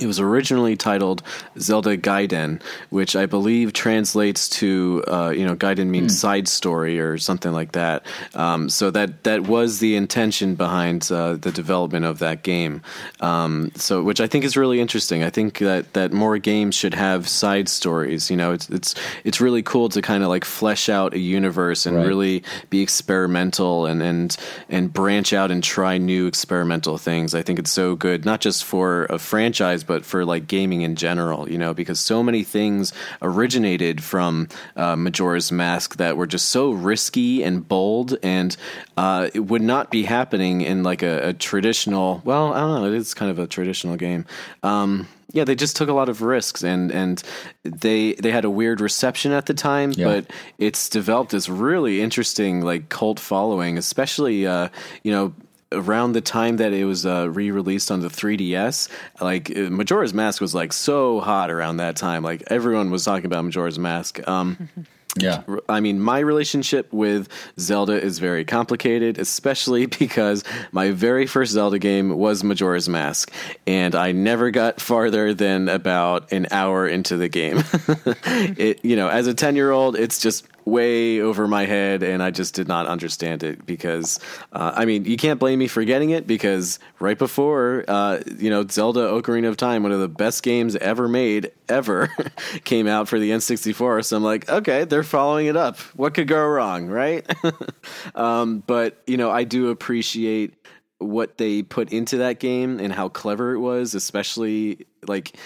it 0.00 0.06
was 0.06 0.20
originally 0.20 0.76
titled 0.76 1.22
Zelda 1.58 1.96
Gaiden, 1.96 2.60
which 2.90 3.16
I 3.16 3.26
believe 3.26 3.72
translates 3.72 4.48
to, 4.60 5.04
uh, 5.08 5.30
you 5.30 5.44
know, 5.46 5.56
Gaiden 5.56 5.88
means 5.88 6.18
side 6.18 6.48
story 6.48 6.98
or 7.00 7.18
something 7.18 7.52
like 7.52 7.72
that. 7.72 8.04
Um, 8.34 8.68
so 8.68 8.90
that 8.90 9.24
that 9.24 9.42
was 9.42 9.78
the 9.78 9.96
intention 9.96 10.54
behind 10.54 11.10
uh, 11.10 11.34
the 11.34 11.52
development 11.52 12.04
of 12.04 12.18
that 12.20 12.42
game. 12.42 12.82
Um, 13.20 13.72
so, 13.74 14.02
which 14.02 14.20
I 14.20 14.26
think 14.26 14.44
is 14.44 14.56
really 14.56 14.80
interesting. 14.80 15.22
I 15.22 15.30
think 15.30 15.58
that 15.58 15.92
that 15.94 16.12
more 16.12 16.38
games 16.38 16.74
should 16.74 16.94
have 16.94 17.28
side 17.28 17.68
stories. 17.68 18.30
You 18.30 18.36
know, 18.36 18.52
it's 18.52 18.68
it's 18.70 18.94
it's 19.24 19.40
really 19.40 19.62
cool 19.62 19.88
to 19.90 20.02
kind 20.02 20.22
of 20.22 20.28
like 20.28 20.44
flesh 20.44 20.88
out 20.88 21.14
a 21.14 21.18
universe 21.18 21.86
and 21.86 21.96
Right. 21.96 22.06
really 22.06 22.42
be 22.70 22.82
experimental 22.82 23.86
and 23.86 24.02
and 24.02 24.36
and 24.68 24.92
branch 24.92 25.32
out 25.32 25.50
and 25.50 25.62
try 25.64 25.96
new 25.98 26.26
experimental 26.26 26.98
things. 26.98 27.34
I 27.34 27.42
think 27.42 27.58
it's 27.58 27.70
so 27.70 27.96
good, 27.96 28.24
not 28.24 28.40
just 28.40 28.64
for 28.64 29.06
a 29.06 29.18
franchise, 29.18 29.82
but 29.86 30.04
for 30.04 30.24
like 30.24 30.46
gaming 30.46 30.82
in 30.82 30.96
general. 30.96 31.48
You 31.50 31.58
know, 31.58 31.74
because 31.74 32.00
so 32.00 32.22
many 32.22 32.42
things 32.42 32.92
originated 33.22 34.02
from 34.02 34.48
uh, 34.76 34.96
Majora's 34.96 35.52
Mask 35.52 35.96
that 35.96 36.16
were 36.16 36.26
just 36.26 36.48
so 36.50 36.70
risky 36.72 37.42
and 37.42 37.66
bold, 37.66 38.16
and 38.22 38.56
uh, 38.96 39.28
it 39.34 39.40
would 39.40 39.62
not 39.62 39.90
be 39.90 40.02
happening 40.04 40.60
in 40.62 40.82
like 40.82 41.02
a, 41.02 41.28
a 41.28 41.32
traditional. 41.32 42.22
Well, 42.24 42.52
I 42.52 42.60
don't 42.60 42.82
know. 42.82 42.86
It 42.92 42.96
is 42.96 43.14
kind 43.14 43.30
of 43.30 43.38
a 43.38 43.46
traditional 43.46 43.96
game. 43.96 44.26
Um, 44.62 45.08
yeah, 45.32 45.44
they 45.44 45.54
just 45.54 45.76
took 45.76 45.88
a 45.88 45.92
lot 45.92 46.08
of 46.08 46.22
risks, 46.22 46.62
and 46.62 46.90
and 46.90 47.22
they 47.64 48.14
they 48.14 48.30
had 48.30 48.44
a 48.44 48.50
weird 48.50 48.80
reception 48.80 49.32
at 49.32 49.46
the 49.46 49.54
time, 49.54 49.92
Yeah. 49.92 50.06
but 50.06 50.30
it's 50.58 50.88
developed 50.88 51.32
this 51.32 51.48
really 51.48 52.00
interesting 52.00 52.62
like 52.62 52.88
cult 52.88 53.20
following, 53.20 53.76
especially 53.76 54.46
uh, 54.46 54.68
you 55.02 55.12
know 55.12 55.34
around 55.76 56.12
the 56.12 56.20
time 56.20 56.56
that 56.56 56.72
it 56.72 56.84
was 56.84 57.06
uh, 57.06 57.28
re-released 57.30 57.90
on 57.90 58.00
the 58.00 58.08
3ds 58.08 58.88
like 59.20 59.50
uh, 59.56 59.70
majora's 59.70 60.14
mask 60.14 60.40
was 60.40 60.54
like 60.54 60.72
so 60.72 61.20
hot 61.20 61.50
around 61.50 61.76
that 61.76 61.96
time 61.96 62.22
like 62.22 62.42
everyone 62.48 62.90
was 62.90 63.04
talking 63.04 63.26
about 63.26 63.44
majora's 63.44 63.78
mask 63.78 64.26
um 64.28 64.68
Yeah. 65.18 65.42
I 65.68 65.80
mean, 65.80 66.00
my 66.00 66.18
relationship 66.18 66.92
with 66.92 67.28
Zelda 67.58 68.00
is 68.00 68.18
very 68.18 68.44
complicated, 68.44 69.18
especially 69.18 69.86
because 69.98 70.44
my 70.72 70.90
very 70.90 71.26
first 71.26 71.52
Zelda 71.52 71.78
game 71.78 72.16
was 72.16 72.44
Majora's 72.44 72.88
Mask, 72.88 73.30
and 73.66 73.94
I 73.94 74.12
never 74.12 74.50
got 74.50 74.80
farther 74.80 75.34
than 75.34 75.68
about 75.68 76.32
an 76.32 76.46
hour 76.50 76.86
into 76.86 77.16
the 77.16 77.28
game. 77.28 77.62
it, 78.58 78.84
you 78.84 78.96
know, 78.96 79.08
as 79.08 79.26
a 79.26 79.34
ten-year-old, 79.34 79.96
it's 79.96 80.20
just 80.20 80.46
way 80.66 81.20
over 81.20 81.46
my 81.46 81.64
head, 81.64 82.02
and 82.02 82.22
I 82.22 82.30
just 82.32 82.54
did 82.54 82.66
not 82.66 82.86
understand 82.86 83.44
it 83.44 83.64
because, 83.64 84.18
uh, 84.52 84.72
I 84.74 84.84
mean, 84.84 85.04
you 85.04 85.16
can't 85.16 85.38
blame 85.38 85.60
me 85.60 85.68
for 85.68 85.84
getting 85.84 86.10
it 86.10 86.26
because 86.26 86.80
right 86.98 87.16
before, 87.16 87.84
uh, 87.86 88.18
you 88.36 88.50
know, 88.50 88.66
Zelda 88.66 89.08
Ocarina 89.08 89.48
of 89.48 89.56
Time, 89.56 89.84
one 89.84 89.92
of 89.92 90.00
the 90.00 90.08
best 90.08 90.42
games 90.42 90.74
ever 90.76 91.08
made, 91.08 91.52
ever, 91.68 92.10
came 92.64 92.88
out 92.88 93.06
for 93.06 93.18
the 93.18 93.30
N64. 93.30 94.04
So 94.04 94.16
I'm 94.16 94.24
like, 94.24 94.48
okay, 94.50 94.84
they're 94.84 95.04
following 95.04 95.46
it 95.46 95.56
up. 95.56 95.78
What 95.94 96.14
could 96.14 96.26
go 96.26 96.44
wrong, 96.44 96.88
right? 96.88 97.24
um, 98.16 98.64
but, 98.66 99.00
you 99.06 99.16
know, 99.16 99.30
I 99.30 99.44
do 99.44 99.70
appreciate 99.70 100.54
what 100.98 101.38
they 101.38 101.62
put 101.62 101.92
into 101.92 102.16
that 102.18 102.40
game 102.40 102.80
and 102.80 102.92
how 102.92 103.08
clever 103.08 103.54
it 103.54 103.60
was, 103.60 103.94
especially 103.94 104.84
like 105.06 105.36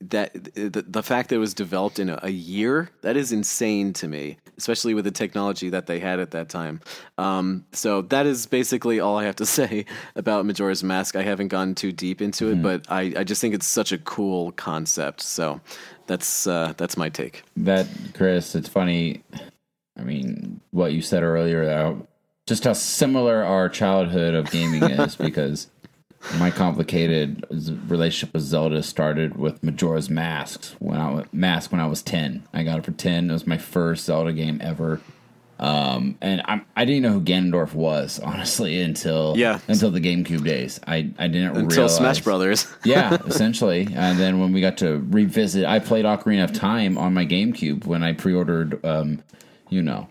that 0.00 0.32
the, 0.54 0.84
the 0.86 1.02
fact 1.02 1.30
that 1.30 1.36
it 1.36 1.38
was 1.38 1.54
developed 1.54 1.98
in 1.98 2.08
a, 2.10 2.18
a 2.22 2.30
year 2.30 2.90
that 3.02 3.16
is 3.16 3.32
insane 3.32 3.92
to 3.94 4.08
me 4.08 4.38
especially 4.58 4.94
with 4.94 5.04
the 5.04 5.10
technology 5.10 5.68
that 5.68 5.86
they 5.86 5.98
had 5.98 6.18
at 6.18 6.30
that 6.30 6.48
time. 6.48 6.80
Um, 7.18 7.66
so 7.72 8.02
that 8.02 8.24
is 8.26 8.46
basically 8.46 9.00
all 9.00 9.18
i 9.18 9.24
have 9.24 9.36
to 9.36 9.46
say 9.58 9.84
about 10.14 10.46
majora's 10.46 10.82
mask. 10.82 11.16
I 11.16 11.22
haven't 11.22 11.48
gone 11.48 11.74
too 11.74 11.92
deep 11.92 12.22
into 12.22 12.50
it 12.50 12.62
but 12.62 12.90
I, 12.90 13.12
I 13.18 13.24
just 13.24 13.40
think 13.40 13.54
it's 13.54 13.66
such 13.66 13.92
a 13.92 13.98
cool 13.98 14.52
concept. 14.52 15.20
So 15.20 15.60
that's 16.06 16.46
uh, 16.46 16.74
that's 16.76 16.96
my 16.96 17.08
take. 17.08 17.42
That 17.56 17.86
Chris, 18.14 18.54
it's 18.54 18.68
funny. 18.68 19.22
I 19.98 20.02
mean, 20.02 20.60
what 20.70 20.92
you 20.92 21.02
said 21.02 21.22
earlier, 21.22 21.68
uh, 21.68 21.94
just 22.46 22.64
how 22.64 22.74
similar 22.74 23.42
our 23.42 23.68
childhood 23.68 24.34
of 24.34 24.50
gaming 24.50 24.82
is, 24.82 25.16
because 25.28 25.68
my 26.38 26.50
complicated 26.50 27.44
relationship 27.88 28.34
with 28.34 28.42
Zelda 28.42 28.82
started 28.82 29.36
with 29.36 29.62
Majora's 29.62 30.10
Masks 30.10 30.74
when 30.78 30.98
I 31.00 31.10
was 31.10 31.24
Mask 31.32 31.72
when 31.72 31.80
I 31.80 31.86
was 31.86 32.02
ten. 32.02 32.46
I 32.52 32.62
got 32.64 32.78
it 32.78 32.84
for 32.84 32.92
ten. 32.92 33.30
It 33.30 33.32
was 33.32 33.46
my 33.46 33.58
first 33.58 34.04
Zelda 34.04 34.32
game 34.32 34.60
ever. 34.62 35.00
Um, 35.58 36.18
and 36.20 36.42
I'm, 36.44 36.66
I 36.76 36.84
didn't 36.84 37.02
know 37.02 37.12
who 37.12 37.20
Ganondorf 37.22 37.72
was 37.72 38.18
honestly 38.24 38.82
until 38.82 39.34
Yeah. 39.38 39.58
until 39.68 39.90
the 39.90 40.00
GameCube 40.00 40.44
days. 40.44 40.78
I 40.86 41.10
I 41.18 41.28
didn't 41.28 41.56
until 41.56 41.68
realize 41.68 41.96
smash 41.96 42.20
brothers 42.20 42.66
yeah, 42.84 43.16
essentially. 43.26 43.88
And 43.94 44.18
then 44.18 44.38
when 44.38 44.52
we 44.52 44.60
got 44.60 44.76
to 44.78 44.98
revisit, 45.08 45.64
I 45.64 45.78
played 45.78 46.04
Ocarina 46.04 46.44
of 46.44 46.52
Time 46.52 46.98
on 46.98 47.14
my 47.14 47.24
GameCube 47.24 47.86
when 47.86 48.02
I 48.02 48.12
pre-ordered, 48.12 48.84
um, 48.84 49.22
you 49.70 49.80
know, 49.82 50.08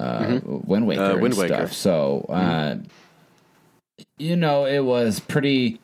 uh, 0.00 0.40
Wind 0.44 0.86
Waker 0.88 1.02
Uh, 1.02 1.16
Wind 1.18 1.34
stuff. 1.34 1.72
So, 1.72 2.26
uh, 2.28 2.76
you 4.18 4.36
know, 4.36 4.64
it 4.64 4.80
was 4.80 5.20
pretty. 5.20 5.80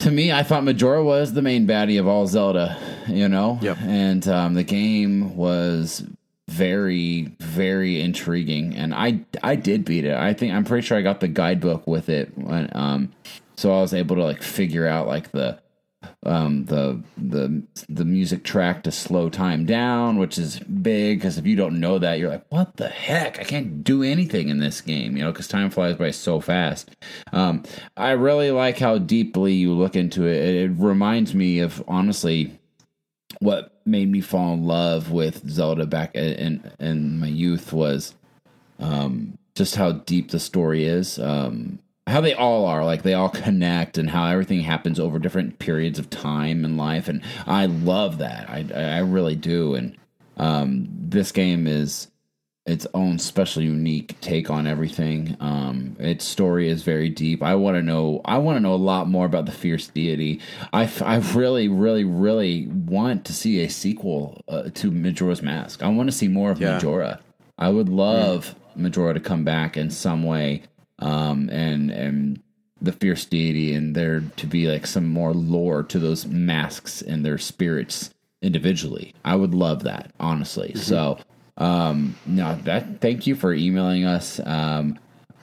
To 0.00 0.10
me, 0.12 0.30
I 0.30 0.44
thought 0.44 0.62
Majora 0.62 1.02
was 1.02 1.32
the 1.32 1.42
main 1.42 1.66
baddie 1.66 1.98
of 1.98 2.06
all 2.06 2.26
Zelda. 2.28 2.78
You 3.08 3.28
know, 3.28 3.58
Yep. 3.62 3.78
and 3.82 4.28
um, 4.28 4.54
the 4.54 4.62
game 4.62 5.36
was 5.36 6.04
very, 6.48 7.32
very 7.40 8.00
intriguing, 8.00 8.74
and 8.76 8.94
I 8.94 9.20
I 9.42 9.56
did 9.56 9.84
beat 9.84 10.04
it. 10.04 10.14
I 10.14 10.34
think 10.34 10.52
I'm 10.54 10.64
pretty 10.64 10.86
sure 10.86 10.96
I 10.98 11.02
got 11.02 11.20
the 11.20 11.28
guidebook 11.28 11.86
with 11.86 12.08
it 12.08 12.30
when 12.38 12.70
um, 12.74 13.12
so 13.56 13.72
I 13.76 13.80
was 13.80 13.92
able 13.92 14.16
to 14.16 14.22
like 14.24 14.42
figure 14.42 14.86
out 14.86 15.06
like 15.08 15.32
the 15.32 15.58
um 16.24 16.64
the 16.66 17.02
the 17.16 17.62
the 17.88 18.04
music 18.04 18.44
track 18.44 18.82
to 18.82 18.92
slow 18.92 19.28
time 19.28 19.66
down 19.66 20.16
which 20.16 20.38
is 20.38 20.58
big 20.60 21.18
because 21.18 21.38
if 21.38 21.46
you 21.46 21.56
don't 21.56 21.80
know 21.80 21.98
that 21.98 22.18
you're 22.18 22.30
like 22.30 22.44
what 22.50 22.76
the 22.76 22.88
heck? 22.88 23.40
I 23.40 23.44
can't 23.44 23.82
do 23.82 24.02
anything 24.02 24.48
in 24.48 24.58
this 24.58 24.80
game 24.80 25.16
you 25.16 25.24
know 25.24 25.32
because 25.32 25.48
time 25.48 25.70
flies 25.70 25.96
by 25.96 26.10
so 26.12 26.40
fast. 26.40 26.90
Um 27.32 27.64
i 27.96 28.10
really 28.12 28.50
like 28.50 28.78
how 28.78 28.98
deeply 28.98 29.54
you 29.54 29.72
look 29.72 29.96
into 29.96 30.26
it. 30.26 30.36
It, 30.36 30.54
it 30.56 30.74
reminds 30.76 31.34
me 31.34 31.58
of 31.58 31.82
honestly 31.88 32.58
what 33.40 33.80
made 33.84 34.10
me 34.10 34.20
fall 34.20 34.54
in 34.54 34.66
love 34.66 35.10
with 35.10 35.48
zelda 35.48 35.86
back 35.86 36.14
in 36.14 36.70
in 36.78 37.18
my 37.18 37.28
youth 37.28 37.72
was 37.72 38.14
um 38.78 39.36
just 39.56 39.74
how 39.74 39.90
deep 39.90 40.30
the 40.30 40.38
story 40.38 40.84
is. 40.84 41.18
Um 41.18 41.80
how 42.08 42.20
they 42.20 42.34
all 42.34 42.64
are 42.66 42.84
like 42.84 43.02
they 43.02 43.14
all 43.14 43.28
connect 43.28 43.98
and 43.98 44.10
how 44.10 44.26
everything 44.26 44.60
happens 44.60 44.98
over 44.98 45.18
different 45.18 45.58
periods 45.58 45.98
of 45.98 46.10
time 46.10 46.64
in 46.64 46.76
life 46.76 47.08
and 47.08 47.22
i 47.46 47.66
love 47.66 48.18
that 48.18 48.48
i 48.48 48.64
i 48.74 48.98
really 48.98 49.36
do 49.36 49.74
and 49.74 49.96
um, 50.38 50.86
this 50.90 51.32
game 51.32 51.66
is 51.66 52.08
its 52.68 52.86
own 52.92 53.18
special, 53.18 53.62
unique 53.62 54.20
take 54.20 54.50
on 54.50 54.66
everything. 54.66 55.36
Um, 55.40 55.96
its 55.98 56.24
story 56.24 56.68
is 56.68 56.82
very 56.82 57.08
deep. 57.08 57.42
I 57.42 57.54
want 57.54 57.76
to 57.76 57.82
know. 57.82 58.20
I 58.26 58.36
want 58.38 58.56
to 58.56 58.60
know 58.60 58.74
a 58.74 58.76
lot 58.76 59.08
more 59.08 59.24
about 59.24 59.46
the 59.46 59.52
fierce 59.52 59.88
deity. 59.88 60.40
i, 60.72 60.90
I 61.00 61.16
really, 61.34 61.66
really, 61.68 62.04
really 62.04 62.66
want 62.68 63.24
to 63.24 63.32
see 63.32 63.64
a 63.64 63.70
sequel 63.70 64.42
uh, 64.48 64.64
to 64.74 64.90
Majora's 64.90 65.42
Mask. 65.42 65.82
I 65.82 65.88
want 65.88 66.08
to 66.10 66.16
see 66.16 66.28
more 66.28 66.50
of 66.50 66.60
Yeah. 66.60 66.74
Majora. 66.74 67.20
I 67.56 67.70
would 67.70 67.88
love 67.88 68.54
Majora 68.76 69.14
to 69.14 69.20
come 69.20 69.44
back 69.44 69.76
in 69.76 69.90
some 69.90 70.22
way, 70.22 70.62
um, 70.98 71.48
and 71.50 71.90
and 71.90 72.42
the 72.80 72.92
fierce 72.92 73.24
deity, 73.24 73.74
and 73.74 73.94
there 73.94 74.20
to 74.36 74.46
be 74.46 74.68
like 74.68 74.86
some 74.86 75.06
more 75.06 75.34
lore 75.34 75.82
to 75.84 75.98
those 75.98 76.26
masks 76.26 77.02
and 77.02 77.24
their 77.24 77.38
spirits 77.38 78.10
individually. 78.42 79.14
I 79.24 79.36
would 79.36 79.54
love 79.54 79.82
that, 79.84 80.12
honestly. 80.20 80.74
So, 80.74 81.18
um, 81.56 82.16
no, 82.26 82.54
that 82.64 83.00
thank 83.00 83.26
you 83.26 83.34
for 83.34 83.52
emailing 83.52 84.04
us. 84.04 84.40
Um, 84.44 84.98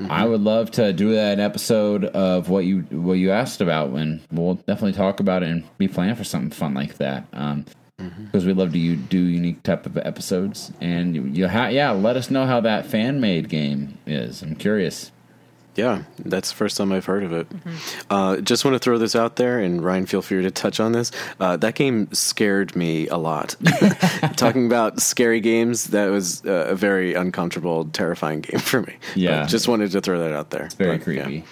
I 0.10 0.26
would 0.26 0.42
love 0.42 0.72
to 0.72 0.92
do 0.92 1.14
that 1.14 1.40
episode 1.40 2.06
of 2.06 2.50
what 2.50 2.66
you 2.66 2.82
what 2.92 3.14
you 3.14 3.32
asked 3.32 3.62
about, 3.62 3.92
and 3.92 4.22
we'll 4.32 4.56
definitely 4.56 4.94
talk 4.94 5.20
about 5.20 5.44
it 5.44 5.50
and 5.50 5.64
be 5.78 5.88
planning 5.88 6.16
for 6.16 6.24
something 6.24 6.52
fun 6.52 6.74
like 6.74 6.98
that. 6.98 7.26
Um, 7.34 7.66
because 7.98 8.46
we 8.46 8.52
love 8.52 8.74
to 8.74 8.96
do 8.96 9.18
unique 9.18 9.64
type 9.64 9.86
of 9.86 9.98
episodes, 9.98 10.74
and 10.82 11.16
you, 11.16 11.24
you 11.24 11.48
ha- 11.48 11.68
yeah, 11.68 11.92
let 11.92 12.18
us 12.18 12.30
know 12.30 12.46
how 12.46 12.60
that 12.60 12.86
fan 12.86 13.22
made 13.22 13.48
game 13.48 13.98
is. 14.06 14.42
I'm 14.42 14.56
curious. 14.56 15.12
Yeah, 15.76 16.04
that's 16.20 16.50
the 16.52 16.56
first 16.56 16.78
time 16.78 16.92
I've 16.92 17.06
heard 17.06 17.24
of 17.24 17.34
it. 17.34 17.48
Uh, 18.10 18.38
just 18.38 18.64
want 18.64 18.76
to 18.76 18.80
throw 18.80 18.98
this 18.98 19.16
out 19.16 19.36
there, 19.36 19.60
and 19.60 19.84
Ryan, 19.84 20.06
feel 20.06 20.22
free 20.22 20.42
to 20.42 20.50
touch 20.52 20.80
on 20.80 20.94
this. 20.94 21.12
Uh, 21.40 21.58
that 21.58 21.76
game 21.76 22.12
scared 22.14 22.76
me 22.76 23.08
a 23.10 23.18
lot. 23.18 23.56
Talking 24.38 24.66
about 24.68 25.02
scary 25.02 25.42
games, 25.42 25.86
that 25.88 26.08
was 26.08 26.46
uh, 26.46 26.68
a 26.70 26.76
very 26.76 27.14
uncomfortable, 27.14 27.86
terrifying 27.86 28.42
game 28.42 28.60
for 28.60 28.82
me. 28.84 28.96
Yeah. 29.16 29.42
But 29.42 29.50
just 29.50 29.68
wanted 29.68 29.92
to 29.92 30.02
throw 30.02 30.20
that 30.20 30.34
out 30.34 30.50
there. 30.52 30.66
It's 30.66 30.76
very 30.76 30.98
But, 30.98 31.08
yeah. 31.08 31.24
creepy. 31.24 31.44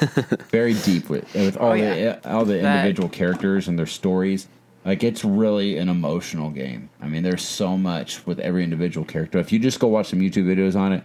very 0.50 0.74
deep 0.74 1.08
with 1.08 1.32
with 1.34 1.56
all 1.56 1.70
Oh, 1.70 1.74
yeah. 1.74 2.16
the 2.16 2.30
all 2.32 2.44
the 2.44 2.54
That- 2.54 2.78
individual 2.84 3.08
characters 3.08 3.68
and 3.68 3.78
their 3.78 3.86
stories. 3.86 4.48
Like 4.84 5.02
it's 5.02 5.24
really 5.24 5.78
an 5.78 5.88
emotional 5.88 6.50
game. 6.50 6.90
I 7.00 7.08
mean, 7.08 7.22
there's 7.22 7.42
so 7.46 7.78
much 7.78 8.26
with 8.26 8.38
every 8.40 8.64
individual 8.64 9.06
character. 9.06 9.38
If 9.38 9.52
you 9.52 9.58
just 9.58 9.80
go 9.80 9.86
watch 9.88 10.08
some 10.08 10.20
YouTube 10.20 10.44
videos 10.44 10.76
on 10.76 10.92
it, 10.92 11.04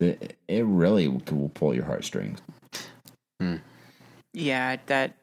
it, 0.00 0.36
it 0.48 0.64
really 0.64 1.08
will, 1.08 1.22
will 1.30 1.48
pull 1.50 1.74
your 1.74 1.84
heartstrings. 1.84 2.40
Yeah, 4.32 4.76
that 4.86 5.14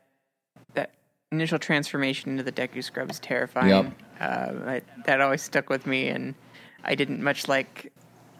that 0.73 0.91
initial 1.31 1.59
transformation 1.59 2.31
into 2.31 2.43
the 2.43 2.51
Deku 2.51 2.83
Scrub 2.83 3.09
is 3.09 3.19
terrifying. 3.19 3.69
Yep. 3.69 3.93
Uh, 4.19 4.69
I, 4.69 4.81
that 5.05 5.21
always 5.21 5.41
stuck 5.41 5.69
with 5.69 5.85
me, 5.85 6.07
and 6.07 6.35
I 6.83 6.95
didn't 6.95 7.21
much 7.21 7.47
like 7.47 7.91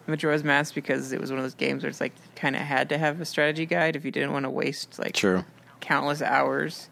Majora's 0.08 0.44
Mask 0.44 0.74
because 0.74 1.12
it 1.12 1.20
was 1.20 1.30
one 1.30 1.40
of 1.40 1.44
those 1.44 1.56
games 1.56 1.84
where 1.84 1.90
it's 1.90 2.02
like 2.02 2.14
kind 2.36 2.56
of 2.56 2.62
had 2.62 2.90
to 2.90 2.98
have 2.98 3.22
a 3.22 3.26
strategy 3.26 3.66
guide 3.66 3.96
if 3.96 4.06
you 4.06 4.12
didn't 4.12 4.34
want 4.34 4.44
to 4.44 4.50
waste 4.50 5.00
like 5.00 5.14
True. 5.14 5.44
countless 5.80 6.22
hours 6.22 6.90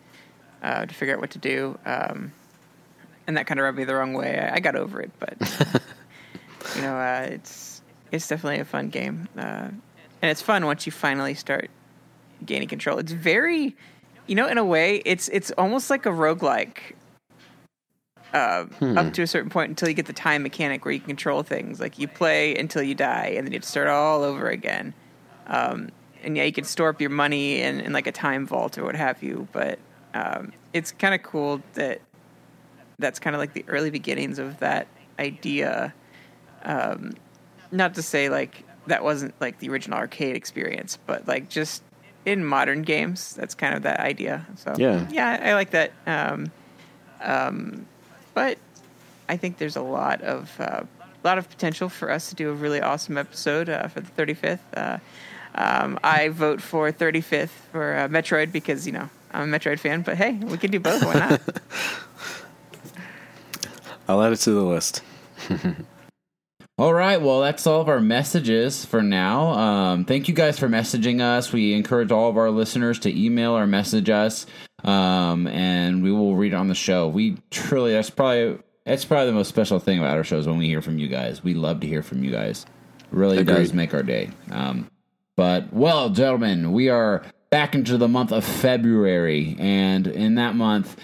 uh, 0.61 0.85
to 0.85 0.93
figure 0.93 1.15
out 1.15 1.21
what 1.21 1.31
to 1.31 1.39
do. 1.39 1.77
Um, 1.85 2.33
and 3.27 3.37
that 3.37 3.47
kind 3.47 3.59
of 3.59 3.63
rubbed 3.63 3.77
me 3.77 3.85
the 3.85 3.95
wrong 3.95 4.13
way. 4.13 4.39
I, 4.39 4.55
I 4.55 4.59
got 4.59 4.75
over 4.75 5.01
it, 5.01 5.11
but 5.19 5.35
you 6.75 6.81
know, 6.81 6.95
uh, 6.95 7.27
it's 7.29 7.72
it's 8.13 8.27
definitely 8.27 8.59
a 8.59 8.65
fun 8.65 8.89
game, 8.89 9.27
uh, 9.37 9.69
and 10.21 10.31
it's 10.31 10.41
fun 10.41 10.65
once 10.65 10.85
you 10.85 10.91
finally 10.91 11.33
start 11.33 11.69
gaining 12.45 12.67
control. 12.67 12.99
It's 12.99 13.11
very, 13.11 13.75
you 14.27 14.35
know, 14.35 14.47
in 14.47 14.57
a 14.57 14.63
way, 14.63 15.01
it's 15.05 15.27
it's 15.29 15.51
almost 15.57 15.89
like 15.89 16.05
a 16.05 16.09
roguelike. 16.09 16.95
Uh, 18.33 18.65
Up 18.97 19.13
to 19.13 19.21
a 19.21 19.27
certain 19.27 19.49
point 19.49 19.69
until 19.69 19.89
you 19.89 19.93
get 19.93 20.07
the 20.07 20.13
time 20.13 20.41
mechanic 20.41 20.85
where 20.85 20.91
you 20.91 20.99
can 20.99 21.07
control 21.07 21.43
things. 21.43 21.79
Like 21.79 21.99
you 21.99 22.07
play 22.07 22.55
until 22.55 22.81
you 22.81 22.95
die, 22.95 23.33
and 23.35 23.45
then 23.45 23.51
you 23.51 23.57
have 23.57 23.63
to 23.63 23.69
start 23.69 23.87
all 23.87 24.23
over 24.23 24.47
again. 24.49 24.93
Um, 25.47 25.89
and 26.23 26.37
yeah, 26.37 26.43
you 26.43 26.51
can 26.53 26.63
store 26.63 26.89
up 26.89 27.01
your 27.01 27.11
money 27.11 27.61
in, 27.61 27.79
in 27.79 27.93
like 27.93 28.07
a 28.07 28.11
time 28.11 28.47
vault 28.47 28.77
or 28.77 28.85
what 28.85 28.95
have 28.95 29.21
you. 29.21 29.47
But 29.51 29.77
um, 30.13 30.51
it's 30.71 30.91
kind 30.91 31.13
of 31.13 31.21
cool 31.21 31.61
that 31.73 32.01
that's 32.97 33.19
kind 33.19 33.35
of 33.35 33.39
like 33.39 33.53
the 33.53 33.65
early 33.67 33.89
beginnings 33.89 34.39
of 34.39 34.59
that 34.59 34.87
idea. 35.19 35.93
Um, 36.63 37.13
not 37.73 37.95
to 37.95 38.01
say 38.01 38.29
like 38.29 38.63
that 38.87 39.03
wasn't 39.03 39.33
like 39.41 39.59
the 39.59 39.69
original 39.69 39.97
arcade 39.97 40.35
experience, 40.35 40.97
but 41.05 41.27
like 41.27 41.49
just 41.49 41.83
in 42.25 42.45
modern 42.45 42.83
games, 42.83 43.33
that's 43.33 43.55
kind 43.55 43.73
of 43.75 43.83
that 43.83 43.99
idea. 43.99 44.45
So 44.55 44.73
Yeah. 44.77 45.05
yeah, 45.09 45.41
I 45.43 45.53
like 45.53 45.71
that. 45.71 45.91
Um, 46.07 46.51
um, 47.21 47.85
but 48.33 48.57
I 49.27 49.37
think 49.37 49.57
there's 49.57 49.75
a 49.75 49.81
lot 49.81 50.21
of 50.21 50.51
uh, 50.59 50.83
a 50.83 51.27
lot 51.27 51.37
of 51.37 51.49
potential 51.49 51.89
for 51.89 52.11
us 52.11 52.29
to 52.29 52.35
do 52.35 52.49
a 52.49 52.53
really 52.53 52.81
awesome 52.81 53.17
episode 53.17 53.69
uh, 53.69 53.87
for 53.87 54.01
the 54.01 54.11
35th. 54.11 54.59
Uh, 54.75 54.97
um, 55.55 55.99
I 56.03 56.29
vote 56.29 56.61
for 56.61 56.91
35th 56.91 57.49
for 57.71 57.95
uh, 57.95 58.07
Metroid 58.07 58.51
because 58.51 58.85
you 58.85 58.91
know 58.93 59.09
I'm 59.31 59.53
a 59.53 59.57
Metroid 59.59 59.79
fan. 59.79 60.01
But 60.01 60.17
hey, 60.17 60.33
we 60.33 60.57
can 60.57 60.71
do 60.71 60.79
both. 60.79 61.03
Why 61.03 61.13
not? 61.13 61.41
I'll 64.07 64.21
add 64.21 64.33
it 64.33 64.37
to 64.37 64.51
the 64.51 64.63
list. 64.63 65.01
All 66.79 66.93
right, 66.93 67.21
well, 67.21 67.41
that's 67.41 67.67
all 67.67 67.81
of 67.81 67.87
our 67.87 68.01
messages 68.01 68.83
for 68.83 69.03
now. 69.03 69.49
Um, 69.49 70.05
thank 70.05 70.27
you 70.27 70.33
guys 70.33 70.57
for 70.57 70.67
messaging 70.67 71.21
us. 71.21 71.53
We 71.53 71.73
encourage 71.73 72.11
all 72.11 72.29
of 72.29 72.37
our 72.37 72.49
listeners 72.49 72.97
to 72.99 73.15
email 73.15 73.55
or 73.55 73.67
message 73.67 74.09
us, 74.09 74.47
um, 74.83 75.45
and 75.45 76.01
we 76.01 76.11
will 76.11 76.35
read 76.35 76.53
it 76.53 76.55
on 76.55 76.69
the 76.69 76.75
show. 76.75 77.07
We 77.07 77.37
truly, 77.51 77.91
that's 77.93 78.09
probably 78.09 78.57
that's 78.85 79.05
probably 79.05 79.27
the 79.27 79.33
most 79.33 79.49
special 79.49 79.77
thing 79.77 79.99
about 79.99 80.17
our 80.17 80.23
shows 80.23 80.47
when 80.47 80.57
we 80.57 80.65
hear 80.65 80.81
from 80.81 80.97
you 80.97 81.07
guys. 81.07 81.43
We 81.43 81.53
love 81.53 81.79
to 81.81 81.87
hear 81.87 82.01
from 82.01 82.23
you 82.23 82.31
guys. 82.31 82.65
It 82.99 83.05
really 83.11 83.37
Agreed. 83.37 83.53
does 83.55 83.73
make 83.73 83.93
our 83.93 84.03
day. 84.03 84.31
Um, 84.49 84.89
but 85.35 85.71
well, 85.71 86.09
gentlemen, 86.09 86.71
we 86.71 86.89
are 86.89 87.23
back 87.51 87.75
into 87.75 87.97
the 87.97 88.07
month 88.07 88.31
of 88.31 88.43
February, 88.43 89.55
and 89.59 90.07
in 90.07 90.35
that 90.35 90.55
month 90.55 90.97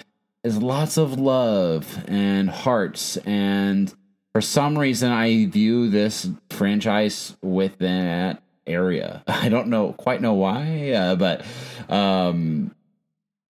is 0.44 0.58
lots 0.58 0.98
of 0.98 1.20
love 1.20 2.04
and 2.08 2.50
hearts 2.50 3.18
and 3.18 3.94
for 4.40 4.44
some 4.44 4.80
reason 4.80 5.12
I 5.12 5.48
view 5.48 5.90
this 5.90 6.30
franchise 6.50 7.36
within 7.42 8.06
that 8.06 8.42
area. 8.66 9.22
I 9.28 9.50
don't 9.50 9.68
know 9.68 9.92
quite 9.92 10.22
know 10.22 10.34
why, 10.34 10.92
uh, 10.92 11.18
but 11.18 11.44
um, 11.90 12.74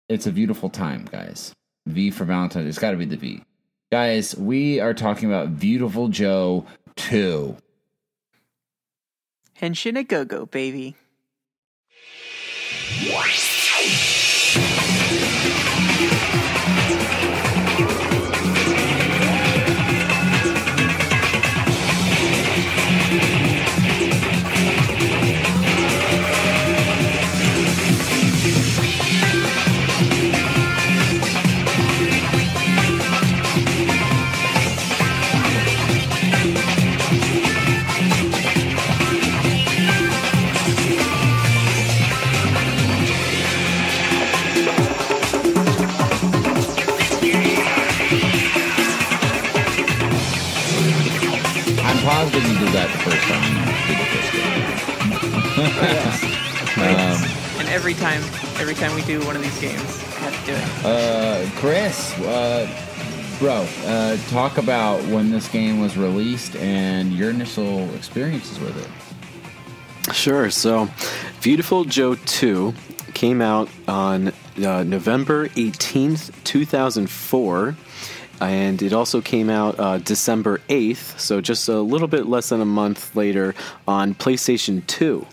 it's 0.09 0.29
a 0.29 0.31
beautiful 0.31 0.71
time, 0.71 1.09
guys. 1.11 1.53
V 1.87 2.13
for 2.13 2.25
Valentine. 2.25 2.69
It's 2.69 2.79
got 2.79 2.93
to 2.93 2.97
be 2.97 3.05
the 3.05 3.17
V, 3.17 3.43
guys. 3.91 4.37
We 4.37 4.79
are 4.79 4.95
talking 4.95 5.29
about 5.29 5.49
Viewtiful 5.49 6.07
Joe 6.07 6.65
two. 6.95 7.57
Henshin 9.61 9.99
a 9.99 10.05
go 10.05 10.25
go, 10.25 10.47
baby. 10.47 10.95
Every 57.87 58.01
time, 58.01 58.23
every 58.59 58.75
time 58.75 58.97
we 58.97 59.03
do 59.03 59.25
one 59.25 59.37
of 59.37 59.43
these 59.43 59.61
games, 59.61 59.81
I 59.81 60.29
have 60.29 60.41
to 60.41 60.47
do 60.47 60.59
it. 60.59 60.85
Uh, 60.85 61.49
Chris, 61.61 62.19
uh, 62.19 62.67
bro, 63.39 63.65
uh, 63.85 64.17
talk 64.29 64.59
about 64.59 65.01
when 65.05 65.31
this 65.31 65.47
game 65.47 65.79
was 65.79 65.97
released 65.97 66.57
and 66.57 67.13
your 67.13 67.31
initial 67.31 67.89
experiences 67.95 68.59
with 68.59 68.77
it. 68.77 70.13
Sure. 70.13 70.51
So, 70.51 70.89
Viewtiful 71.39 71.85
Joe 71.85 72.17
2 72.17 72.75
came 73.15 73.41
out 73.41 73.69
on 73.87 74.33
uh, 74.57 74.83
November 74.83 75.47
18th, 75.51 76.33
2004. 76.43 77.77
And 78.41 78.83
it 78.83 78.93
also 78.93 79.21
came 79.21 79.49
out 79.49 79.79
uh, 79.79 79.99
December 79.99 80.59
8th, 80.69 81.21
so 81.21 81.41
just 81.41 81.69
a 81.69 81.81
little 81.81 82.09
bit 82.09 82.27
less 82.27 82.49
than 82.49 82.61
a 82.61 82.67
month 82.67 83.15
later 83.15 83.55
on 83.87 84.15
PlayStation 84.15 84.85
2. 84.89 85.25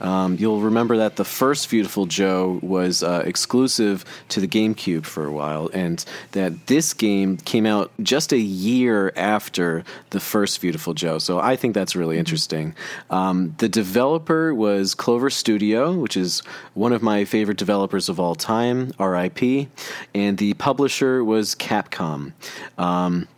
Um, 0.00 0.36
you'll 0.38 0.60
remember 0.60 0.96
that 0.98 1.16
the 1.16 1.24
first 1.24 1.68
Viewtiful 1.68 2.06
Joe 2.06 2.58
was 2.62 3.02
uh, 3.02 3.22
exclusive 3.24 4.04
to 4.30 4.40
the 4.40 4.48
GameCube 4.48 5.04
for 5.04 5.26
a 5.26 5.32
while, 5.32 5.70
and 5.72 6.04
that 6.32 6.66
this 6.66 6.92
game 6.92 7.36
came 7.38 7.66
out 7.66 7.90
just 8.02 8.32
a 8.32 8.38
year 8.38 9.12
after 9.16 9.84
the 10.10 10.20
first 10.20 10.60
Viewtiful 10.60 10.94
Joe. 10.94 11.18
So 11.18 11.38
I 11.38 11.56
think 11.56 11.74
that's 11.74 11.94
really 11.94 12.18
interesting. 12.18 12.74
Um, 13.10 13.54
the 13.58 13.68
developer 13.68 14.54
was 14.54 14.94
Clover 14.94 15.30
Studio, 15.30 15.92
which 15.92 16.16
is 16.16 16.40
one 16.74 16.92
of 16.92 17.02
my 17.02 17.24
favorite 17.24 17.58
developers 17.58 18.08
of 18.08 18.18
all 18.18 18.34
time, 18.34 18.92
RIP, 18.98 19.68
and 20.14 20.38
the 20.38 20.54
publisher 20.54 21.24
was 21.24 21.54
Capcom. 21.54 22.32
Um, 22.78 23.28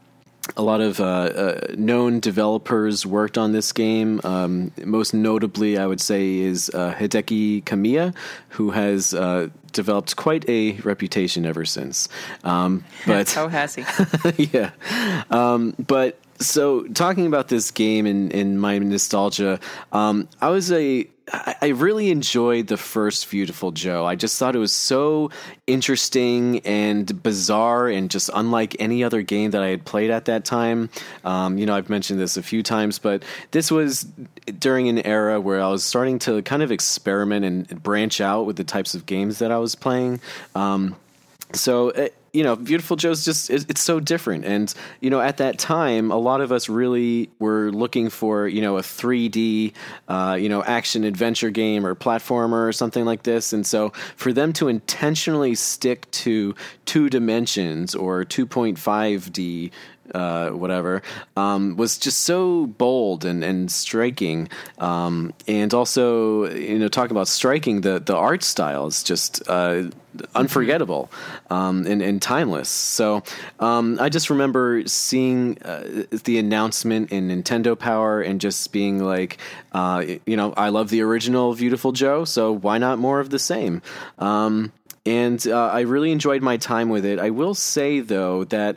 a 0.56 0.62
lot 0.62 0.80
of 0.80 1.00
uh, 1.00 1.04
uh, 1.04 1.66
known 1.76 2.20
developers 2.20 3.04
worked 3.04 3.36
on 3.36 3.52
this 3.52 3.72
game. 3.72 4.20
Um, 4.24 4.72
most 4.84 5.12
notably, 5.12 5.78
I 5.78 5.86
would 5.86 6.00
say, 6.00 6.38
is 6.38 6.70
uh, 6.72 6.94
Hideki 6.94 7.64
Kamiya, 7.64 8.14
who 8.50 8.70
has 8.70 9.14
uh, 9.14 9.48
developed 9.72 10.16
quite 10.16 10.48
a 10.48 10.72
reputation 10.82 11.44
ever 11.44 11.64
since. 11.64 12.08
Um, 12.44 12.84
but 13.06 13.36
oh, 13.36 13.48
has 13.48 13.74
he? 13.74 13.84
yeah, 14.52 14.70
um, 15.30 15.74
but 15.78 16.18
so 16.38 16.84
talking 16.88 17.26
about 17.26 17.48
this 17.48 17.70
game 17.70 18.06
and, 18.06 18.32
and 18.32 18.60
my 18.60 18.78
nostalgia, 18.78 19.58
um, 19.92 20.28
I 20.40 20.50
was 20.50 20.70
a 20.70 21.08
I 21.32 21.68
really 21.68 22.10
enjoyed 22.10 22.66
the 22.66 22.76
first 22.76 23.26
Viewtiful 23.28 23.72
Joe. 23.72 24.04
I 24.04 24.14
just 24.14 24.38
thought 24.38 24.54
it 24.54 24.58
was 24.58 24.72
so 24.72 25.30
interesting 25.66 26.58
and 26.60 27.22
bizarre 27.22 27.88
and 27.88 28.10
just 28.10 28.28
unlike 28.34 28.76
any 28.78 29.02
other 29.02 29.22
game 29.22 29.52
that 29.52 29.62
I 29.62 29.68
had 29.68 29.86
played 29.86 30.10
at 30.10 30.26
that 30.26 30.44
time. 30.44 30.90
Um, 31.24 31.56
you 31.56 31.64
know, 31.64 31.74
I've 31.74 31.88
mentioned 31.88 32.20
this 32.20 32.36
a 32.36 32.42
few 32.42 32.62
times, 32.62 32.98
but 32.98 33.22
this 33.52 33.70
was 33.70 34.06
during 34.58 34.88
an 34.88 34.98
era 35.06 35.40
where 35.40 35.62
I 35.62 35.68
was 35.68 35.82
starting 35.82 36.18
to 36.20 36.42
kind 36.42 36.62
of 36.62 36.70
experiment 36.70 37.46
and 37.46 37.82
branch 37.82 38.20
out 38.20 38.44
with 38.44 38.56
the 38.56 38.64
types 38.64 38.94
of 38.94 39.06
games 39.06 39.38
that 39.38 39.50
I 39.50 39.56
was 39.56 39.74
playing. 39.74 40.20
Um, 40.54 40.94
so 41.54 41.88
it, 41.88 42.12
uh, 42.12 42.23
you 42.34 42.42
know, 42.42 42.56
Viewtiful 42.56 42.96
Joe's 42.96 43.24
just 43.24 43.48
it's 43.48 43.80
so 43.80 44.00
different, 44.00 44.44
and 44.44 44.74
you 45.00 45.08
know, 45.08 45.20
at 45.20 45.36
that 45.36 45.56
time, 45.56 46.10
a 46.10 46.18
lot 46.18 46.40
of 46.40 46.50
us 46.50 46.68
really 46.68 47.30
were 47.38 47.70
looking 47.70 48.10
for 48.10 48.48
you 48.48 48.60
know 48.60 48.76
a 48.76 48.82
3D, 48.82 49.72
uh, 50.08 50.36
you 50.38 50.48
know, 50.48 50.62
action 50.64 51.04
adventure 51.04 51.50
game 51.50 51.86
or 51.86 51.94
platformer 51.94 52.66
or 52.66 52.72
something 52.72 53.04
like 53.04 53.22
this, 53.22 53.52
and 53.52 53.64
so 53.64 53.90
for 54.16 54.32
them 54.32 54.52
to 54.54 54.66
intentionally 54.66 55.54
stick 55.54 56.10
to 56.10 56.56
two 56.86 57.08
dimensions 57.08 57.94
or 57.94 58.24
2.5D 58.24 59.70
uh, 60.14 60.50
whatever, 60.50 61.02
um, 61.36 61.76
was 61.76 61.98
just 61.98 62.22
so 62.22 62.66
bold 62.66 63.24
and, 63.24 63.42
and 63.44 63.70
striking. 63.70 64.48
Um, 64.78 65.32
and 65.46 65.72
also, 65.72 66.48
you 66.50 66.78
know, 66.78 66.88
talking 66.88 67.12
about 67.12 67.28
striking, 67.28 67.80
the, 67.80 68.00
the 68.00 68.16
art 68.16 68.42
style 68.42 68.86
is 68.86 69.02
just 69.02 69.48
uh, 69.48 69.84
unforgettable 70.34 71.10
um, 71.50 71.86
and, 71.86 72.02
and, 72.02 72.22
timeless. 72.22 72.68
So 72.68 73.22
um, 73.60 73.98
I 74.00 74.08
just 74.08 74.30
remember 74.30 74.86
seeing 74.86 75.58
uh, 75.62 76.04
the 76.24 76.38
announcement 76.38 77.10
in 77.10 77.28
Nintendo 77.28 77.78
Power 77.78 78.20
and 78.20 78.40
just 78.40 78.72
being 78.72 79.02
like, 79.02 79.38
uh, 79.72 80.04
you 80.26 80.36
know, 80.36 80.52
I 80.56 80.68
love 80.68 80.90
the 80.90 81.02
original 81.02 81.52
Viewtiful 81.52 81.92
Joe, 81.92 82.24
so 82.24 82.52
why 82.52 82.78
not 82.78 82.98
more 82.98 83.20
of 83.20 83.30
the 83.30 83.38
same? 83.38 83.82
Um, 84.18 84.72
and 85.06 85.46
uh, 85.46 85.66
I 85.66 85.80
really 85.80 86.12
enjoyed 86.12 86.42
my 86.42 86.56
time 86.56 86.88
with 86.88 87.04
it. 87.04 87.18
I 87.18 87.30
will 87.30 87.54
say, 87.54 88.00
though, 88.00 88.44
that 88.44 88.76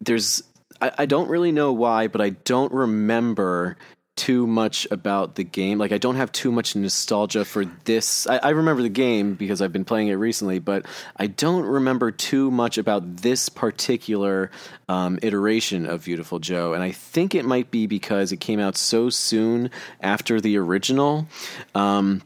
there's 0.00 0.42
I, 0.80 0.92
I 0.98 1.06
don't 1.06 1.28
really 1.28 1.52
know 1.52 1.72
why, 1.72 2.08
but 2.08 2.20
I 2.20 2.30
don't 2.30 2.72
remember 2.72 3.76
too 4.16 4.46
much 4.46 4.88
about 4.90 5.34
the 5.34 5.44
game. 5.44 5.76
Like 5.76 5.92
I 5.92 5.98
don't 5.98 6.16
have 6.16 6.32
too 6.32 6.50
much 6.50 6.74
nostalgia 6.74 7.44
for 7.44 7.66
this. 7.84 8.26
I, 8.26 8.38
I, 8.38 8.48
remember 8.50 8.82
the 8.82 8.88
game 8.88 9.34
because 9.34 9.60
I've 9.60 9.74
been 9.74 9.84
playing 9.84 10.08
it 10.08 10.14
recently, 10.14 10.58
but 10.58 10.86
I 11.18 11.26
don't 11.26 11.64
remember 11.64 12.10
too 12.10 12.50
much 12.50 12.78
about 12.78 13.18
this 13.18 13.50
particular 13.50 14.50
um, 14.88 15.18
iteration 15.20 15.84
of 15.84 16.04
Viewtiful 16.04 16.38
Joe. 16.38 16.72
And 16.72 16.82
I 16.82 16.92
think 16.92 17.34
it 17.34 17.44
might 17.44 17.70
be 17.70 17.86
because 17.86 18.32
it 18.32 18.38
came 18.38 18.58
out 18.58 18.78
so 18.78 19.10
soon 19.10 19.70
after 20.00 20.40
the 20.40 20.56
original. 20.56 21.26
Um, 21.74 22.22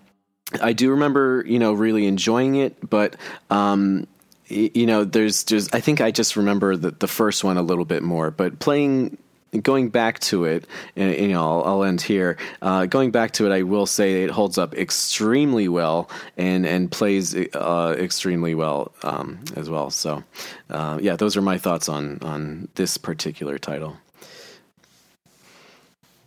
I 0.63 0.73
do 0.73 0.91
remember, 0.91 1.45
you 1.47 1.59
know, 1.59 1.73
really 1.73 2.07
enjoying 2.07 2.55
it, 2.55 2.89
but 2.89 3.17
um, 3.51 4.07
you 4.51 4.87
know, 4.87 5.05
there's, 5.05 5.45
just 5.45 5.75
I 5.75 5.81
think 5.81 6.01
I 6.01 6.11
just 6.11 6.37
remember 6.37 6.77
the, 6.77 6.91
the 6.91 7.09
first 7.09 7.45
one 7.45 7.57
a 7.57 7.63
little 7.63 7.85
bit 7.85 8.03
more, 8.03 8.31
but 8.31 8.59
playing, 8.59 9.17
going 9.63 9.89
back 9.89 10.21
to 10.21 10.45
it, 10.45 10.65
and, 10.95 11.17
you 11.17 11.29
know, 11.29 11.43
I'll, 11.43 11.65
I'll 11.65 11.85
end 11.85 12.01
here. 12.01 12.37
Uh, 12.63 12.87
going 12.87 13.11
back 13.11 13.33
to 13.33 13.47
it, 13.47 13.53
I 13.53 13.63
will 13.63 13.87
say 13.87 14.23
it 14.23 14.31
holds 14.31 14.59
up 14.59 14.77
extremely 14.77 15.69
well 15.69 16.09
and 16.37 16.65
and 16.67 16.91
plays 16.91 17.35
uh, 17.35 17.97
extremely 17.99 18.55
well 18.55 18.93
um, 19.03 19.41
as 19.57 19.69
well. 19.69 19.91
So, 19.91 20.23
uh, 20.69 20.99
yeah, 21.03 21.17
those 21.17 21.37
are 21.37 21.43
my 21.43 21.59
thoughts 21.59 21.89
on 21.89 22.19
on 22.23 22.69
this 22.77 22.97
particular 22.97 23.59
title. 23.59 23.97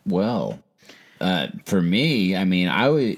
Well, 0.06 0.60
uh, 1.22 1.48
for 1.66 1.82
me, 1.82 2.36
I 2.36 2.44
mean, 2.44 2.68
I 2.68 2.90
would 2.90 3.18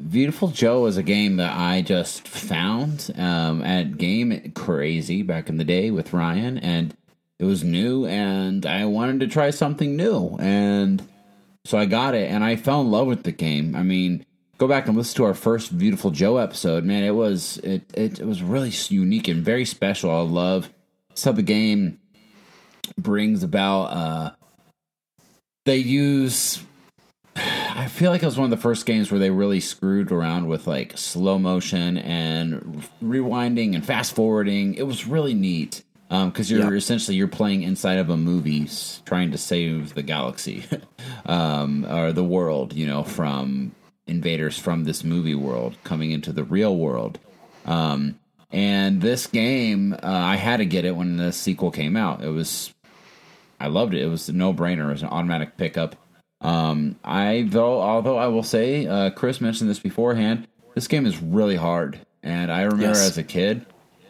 Viewtiful 0.00 0.48
Joe 0.48 0.82
was 0.82 0.96
a 0.96 1.02
game 1.02 1.36
that 1.36 1.54
I 1.56 1.82
just 1.82 2.26
found 2.26 3.12
um, 3.18 3.62
at 3.62 3.98
Game 3.98 4.52
Crazy 4.54 5.22
back 5.22 5.48
in 5.50 5.58
the 5.58 5.64
day 5.64 5.90
with 5.90 6.14
Ryan, 6.14 6.56
and 6.58 6.96
it 7.38 7.44
was 7.44 7.62
new, 7.62 8.06
and 8.06 8.64
I 8.64 8.86
wanted 8.86 9.20
to 9.20 9.28
try 9.28 9.50
something 9.50 9.96
new, 9.96 10.36
and 10.40 11.06
so 11.66 11.76
I 11.76 11.84
got 11.84 12.14
it, 12.14 12.30
and 12.30 12.42
I 12.42 12.56
fell 12.56 12.80
in 12.80 12.90
love 12.90 13.08
with 13.08 13.24
the 13.24 13.32
game. 13.32 13.76
I 13.76 13.82
mean, 13.82 14.24
go 14.56 14.66
back 14.66 14.88
and 14.88 14.96
listen 14.96 15.16
to 15.16 15.24
our 15.24 15.34
first 15.34 15.70
Viewtiful 15.70 16.10
Joe 16.10 16.38
episode, 16.38 16.84
man. 16.84 17.04
It 17.04 17.14
was 17.14 17.58
it 17.58 17.82
it, 17.94 18.20
it 18.20 18.26
was 18.26 18.42
really 18.42 18.72
unique 18.88 19.28
and 19.28 19.44
very 19.44 19.66
special. 19.66 20.10
I 20.10 20.20
love 20.20 20.70
how 21.22 21.32
the 21.32 21.42
game 21.42 22.00
brings 22.96 23.42
about. 23.42 23.84
Uh, 23.84 24.30
they 25.66 25.76
use 25.76 26.62
I 27.36 27.86
feel 27.88 28.10
like 28.10 28.22
it 28.22 28.26
was 28.26 28.36
one 28.36 28.44
of 28.44 28.50
the 28.50 28.62
first 28.62 28.86
games 28.86 29.10
where 29.10 29.20
they 29.20 29.30
really 29.30 29.60
screwed 29.60 30.12
around 30.12 30.48
with 30.48 30.66
like 30.66 30.98
slow 30.98 31.38
motion 31.38 31.96
and 31.98 32.82
rewinding 33.02 33.74
and 33.74 33.84
fast 33.84 34.14
forwarding. 34.14 34.74
It 34.74 34.86
was 34.86 35.06
really 35.06 35.34
neat 35.34 35.82
because 36.08 36.50
um, 36.50 36.58
you're 36.58 36.74
essentially 36.74 37.16
you're 37.16 37.28
playing 37.28 37.62
inside 37.62 37.98
of 37.98 38.10
a 38.10 38.16
movie 38.16 38.68
trying 39.04 39.30
to 39.30 39.38
save 39.38 39.94
the 39.94 40.02
galaxy 40.02 40.64
um, 41.26 41.86
or 41.88 42.12
the 42.12 42.24
world, 42.24 42.72
you 42.72 42.86
know, 42.86 43.04
from 43.04 43.72
invaders 44.06 44.58
from 44.58 44.84
this 44.84 45.04
movie 45.04 45.36
world 45.36 45.76
coming 45.84 46.10
into 46.10 46.32
the 46.32 46.44
real 46.44 46.76
world. 46.76 47.18
Um, 47.64 48.18
and 48.50 49.00
this 49.00 49.28
game, 49.28 49.92
uh, 49.92 49.98
I 50.02 50.34
had 50.36 50.56
to 50.56 50.66
get 50.66 50.84
it 50.84 50.96
when 50.96 51.16
the 51.16 51.32
sequel 51.32 51.70
came 51.70 51.96
out. 51.96 52.22
It 52.24 52.30
was, 52.30 52.74
I 53.60 53.68
loved 53.68 53.94
it. 53.94 54.02
It 54.02 54.08
was 54.08 54.28
a 54.28 54.32
no 54.32 54.52
brainer. 54.52 54.88
It 54.88 54.92
was 54.92 55.02
an 55.02 55.10
automatic 55.10 55.56
pickup. 55.56 55.94
Um, 56.40 56.96
I 57.04 57.46
though, 57.48 57.80
although 57.80 58.16
I 58.16 58.28
will 58.28 58.42
say, 58.42 58.86
uh, 58.86 59.10
Chris 59.10 59.40
mentioned 59.40 59.68
this 59.68 59.78
beforehand. 59.78 60.46
This 60.74 60.88
game 60.88 61.04
is 61.04 61.20
really 61.20 61.56
hard, 61.56 62.00
and 62.22 62.50
I 62.50 62.62
remember 62.62 62.86
yes. 62.86 63.10
as 63.10 63.18
a 63.18 63.24
kid, 63.24 63.66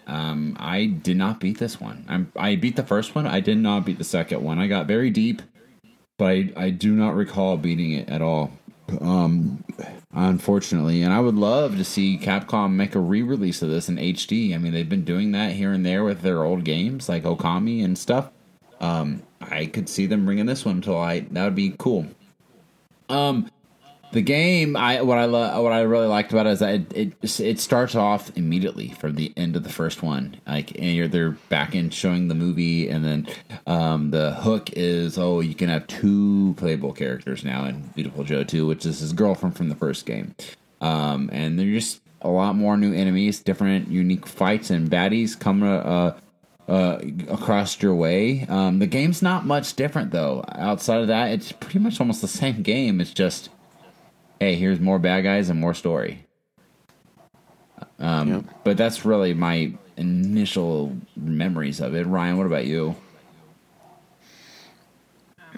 um, 0.07 0.57
I 0.61 0.87
did 0.87 1.17
not 1.17 1.41
beat 1.41 1.59
this 1.59 1.81
one. 1.81 2.05
I'm, 2.09 2.33
I 2.37 2.57
beat 2.57 2.77
the 2.77 2.83
first 2.83 3.15
one. 3.15 3.27
I 3.27 3.41
did 3.41 3.59
not 3.59 3.85
beat 3.85 3.99
the 3.99 4.05
second 4.05 4.43
one. 4.43 4.59
I 4.59 4.67
got 4.67 4.87
very 4.87 5.11
deep, 5.11 5.41
but 6.19 6.29
I, 6.29 6.53
I 6.57 6.71
do 6.71 6.95
not 6.95 7.15
recall 7.15 7.57
beating 7.57 7.93
it 7.93 8.09
at 8.09 8.21
all. 8.21 8.53
Um, 9.01 9.65
unfortunately, 10.13 11.03
and 11.03 11.13
I 11.13 11.21
would 11.21 11.37
love 11.37 11.77
to 11.77 11.85
see 11.85 12.19
Capcom 12.19 12.73
make 12.73 12.95
a 12.95 13.01
re-release 13.01 13.63
of 13.63 13.71
this 13.71 13.89
in 13.89 13.97
HD. 13.97 14.55
I 14.55 14.59
mean, 14.59 14.73
they've 14.73 14.89
been 14.89 15.05
doing 15.05 15.33
that 15.33 15.53
here 15.53 15.73
and 15.73 15.87
there 15.87 16.03
with 16.03 16.23
their 16.23 16.43
old 16.43 16.65
games 16.65 17.09
like 17.09 17.23
Okami 17.23 17.85
and 17.85 17.97
stuff. 17.97 18.31
Um, 18.81 19.23
I 19.41 19.67
could 19.67 19.89
see 19.89 20.07
them 20.07 20.25
bringing 20.25 20.47
this 20.47 20.65
one 20.65 20.81
to 20.83 20.93
light. 20.93 21.33
That 21.35 21.45
would 21.45 21.55
be 21.55 21.75
cool. 21.79 22.07
Um, 23.11 23.51
the 24.13 24.23
game, 24.23 24.77
I 24.77 25.03
what 25.03 25.19
I 25.19 25.27
lo- 25.27 25.63
what 25.63 25.73
I 25.73 25.83
really 25.83 26.09
liked 26.09 26.33
about 26.33 26.47
it 26.47 26.51
is 26.51 26.59
that 26.59 26.75
it, 26.75 27.15
it, 27.23 27.41
it 27.41 27.61
starts 27.61 27.95
off 27.95 28.37
immediately 28.37 28.89
from 28.89 29.15
the 29.15 29.33
end 29.37 29.55
of 29.55 29.63
the 29.63 29.69
first 29.69 30.03
one. 30.03 30.37
Like, 30.47 30.73
and 30.73 30.95
you're 30.97 31.07
they're 31.07 31.31
back 31.49 31.75
in 31.75 31.91
showing 31.91 32.27
the 32.27 32.35
movie, 32.35 32.89
and 32.89 33.05
then 33.05 33.29
um, 33.67 34.11
the 34.11 34.33
hook 34.35 34.71
is 34.73 35.17
oh, 35.17 35.41
you 35.41 35.55
can 35.55 35.69
have 35.69 35.87
two 35.87 36.55
playable 36.57 36.93
characters 36.93 37.45
now 37.45 37.67
in 37.67 37.83
Viewtiful 37.95 38.25
Joe 38.25 38.43
Two, 38.43 38.67
which 38.67 38.85
is 38.85 38.99
his 38.99 39.13
girlfriend 39.13 39.57
from 39.57 39.69
the 39.69 39.77
first 39.77 40.07
game. 40.07 40.35
Um, 40.81 41.31
and 41.33 41.59
there's 41.59 41.85
just 41.85 42.03
a 42.23 42.29
lot 42.29 42.57
more 42.57 42.77
new 42.77 42.93
enemies, 42.93 43.41
different 43.41 43.89
unique 43.89 44.27
fights 44.27 44.71
and 44.71 44.91
baddies 44.91 45.39
coming 45.39 45.69
uh, 45.69 46.19
uh, 46.71 47.01
across 47.29 47.83
your 47.83 47.95
way. 47.97 48.47
Um, 48.49 48.79
the 48.79 48.87
game's 48.87 49.23
not 49.23 49.45
much 49.45 49.75
different 49.75 50.13
though. 50.13 50.45
Outside 50.53 51.01
of 51.01 51.09
that, 51.09 51.33
it's 51.33 51.51
pretty 51.51 51.81
much 51.81 52.01
almost 52.01 52.23
the 52.23 52.29
same 52.29 52.63
game. 52.63 53.01
It's 53.01 53.13
just, 53.13 53.51
hey, 54.39 54.55
here's 54.55 54.79
more 54.79 55.01
bad 55.01 55.23
guys 55.23 55.51
and 55.51 55.61
more 55.61 55.75
story. 55.75 56.27
Um, 57.99 58.29
yep. 58.29 58.45
But 58.63 58.77
that's 58.77 59.05
really 59.05 59.35
my 59.35 59.73
initial 59.97 60.97
memories 61.17 61.81
of 61.81 61.95
it. 61.95 62.07
Ryan, 62.07 62.39
what 62.39 62.47
about 62.47 62.67
you? 62.67 62.95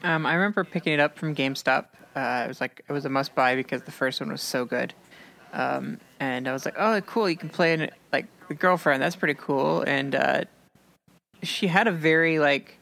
Um, 0.03 0.25
I 0.25 0.35
remember 0.35 0.65
picking 0.65 0.95
it 0.95 1.01
up 1.01 1.19
from 1.19 1.35
GameStop 1.35 1.87
Uh, 2.17 2.43
it 2.45 2.49
was 2.49 2.61
like 2.61 2.85
it 2.89 2.93
was 2.93 3.05
a 3.05 3.09
must 3.09 3.35
buy 3.35 3.55
because 3.55 3.83
the 3.83 3.93
first 3.93 4.21
one 4.21 4.31
was 4.31 4.43
so 4.43 4.65
good. 4.65 4.95
Um, 5.53 6.01
and 6.21 6.49
I 6.49 6.53
was 6.53 6.65
like, 6.65 6.75
oh, 6.79 7.01
cool! 7.03 7.29
You 7.29 7.37
can 7.37 7.51
play 7.51 7.75
in 7.75 7.91
like 8.13 8.27
the 8.49 8.55
girlfriend. 8.55 9.03
That's 9.03 9.17
pretty 9.17 9.39
cool. 9.39 9.83
And 9.83 10.15
uh, 10.15 10.45
she 11.43 11.66
had 11.66 11.88
a 11.88 11.93
very 11.93 12.38
like 12.38 12.78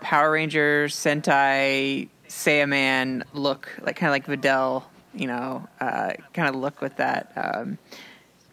Power 0.00 0.32
Ranger 0.32 0.86
Sentai 0.88 2.08
Saiyaman 2.28 3.22
look, 3.32 3.68
like 3.82 3.96
kind 3.96 4.08
of 4.08 4.12
like 4.12 4.40
Videl, 4.40 4.84
you 5.14 5.26
know, 5.26 5.68
uh, 5.80 6.12
kind 6.32 6.48
of 6.48 6.54
look 6.54 6.80
with 6.80 6.96
that 6.96 7.32
um, 7.36 7.78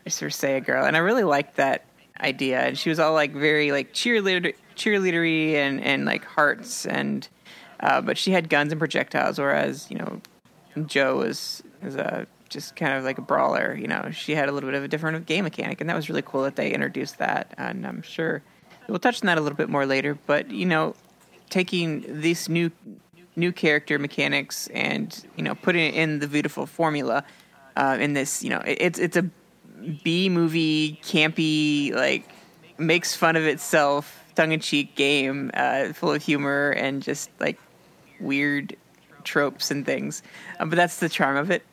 sort 0.08 0.32
of 0.32 0.38
Saiya 0.38 0.66
girl. 0.66 0.86
And 0.86 0.96
I 0.96 1.00
really 1.00 1.24
liked 1.24 1.56
that 1.58 1.86
idea. 2.20 2.60
And 2.62 2.78
she 2.78 2.90
was 2.90 3.00
all 3.00 3.14
like 3.14 3.34
very 3.34 3.72
like 3.72 3.94
cheerleader, 3.94 4.54
cheerleadery 4.76 5.54
and 5.54 5.82
and 5.82 6.06
like 6.06 6.26
hearts 6.26 6.86
and. 6.86 7.28
Uh, 7.80 8.02
but 8.02 8.18
she 8.18 8.32
had 8.32 8.50
guns 8.50 8.72
and 8.72 8.80
projectiles, 8.80 9.38
whereas 9.38 9.86
you 9.92 10.00
know 10.00 10.20
Joe 10.88 11.18
was 11.18 11.62
was 11.84 11.96
a 11.96 12.26
just 12.50 12.76
kind 12.76 12.94
of 12.94 13.04
like 13.04 13.20
a 13.20 13.22
brawler. 13.22 13.76
You 13.76 13.88
know, 13.88 14.10
she 14.12 14.34
had 14.34 14.50
a 14.50 14.52
little 14.52 14.68
bit 14.68 14.76
of 14.76 14.84
a 14.84 14.88
different 14.88 15.26
game 15.28 15.44
mechanic, 15.44 15.80
and 15.80 15.88
that 15.88 15.96
was 15.96 16.10
really 16.10 16.24
cool 16.24 16.42
that 16.44 16.56
they 16.56 16.74
introduced 16.74 17.20
that. 17.20 17.54
And 17.56 17.86
I'm 17.86 18.02
sure 18.02 18.42
we'll 18.88 19.00
touch 19.00 19.22
on 19.22 19.28
that 19.28 19.38
a 19.38 19.42
little 19.42 19.58
bit 19.58 19.70
more 19.70 19.86
later. 19.86 20.18
But 20.26 20.52
you 20.52 20.66
know, 20.66 20.96
taking 21.50 22.04
this 22.08 22.50
new 22.50 22.72
new 23.36 23.52
character 23.52 24.00
mechanics 24.00 24.68
and 24.74 25.26
you 25.36 25.44
know 25.44 25.56
putting 25.56 25.86
it 25.86 25.94
in 25.96 26.20
the 26.20 26.28
beautiful 26.28 26.66
formula 26.66 27.24
uh, 27.76 27.98
in 28.00 28.14
this, 28.14 28.44
you 28.44 28.50
know, 28.50 28.62
it, 28.66 28.78
it's 28.80 29.00
it's 29.00 29.18
a 29.18 29.30
B 30.04 30.30
movie 30.30 31.00
campy 31.04 31.94
like 31.94 32.28
makes 32.78 33.16
fun 33.16 33.36
of 33.36 33.44
itself 33.44 34.24
tongue 34.36 34.52
in 34.52 34.60
cheek 34.60 34.96
game 34.96 35.50
uh, 35.54 35.94
full 35.94 36.12
of 36.12 36.24
humor 36.24 36.72
and 36.72 37.02
just 37.02 37.30
like 37.40 37.60
weird 38.20 38.76
tropes 39.24 39.72
and 39.72 39.86
things. 39.86 40.22
Um, 40.60 40.70
but 40.70 40.76
that's 40.76 40.98
the 40.98 41.10
charm 41.10 41.38
of 41.38 41.52
it 41.52 41.64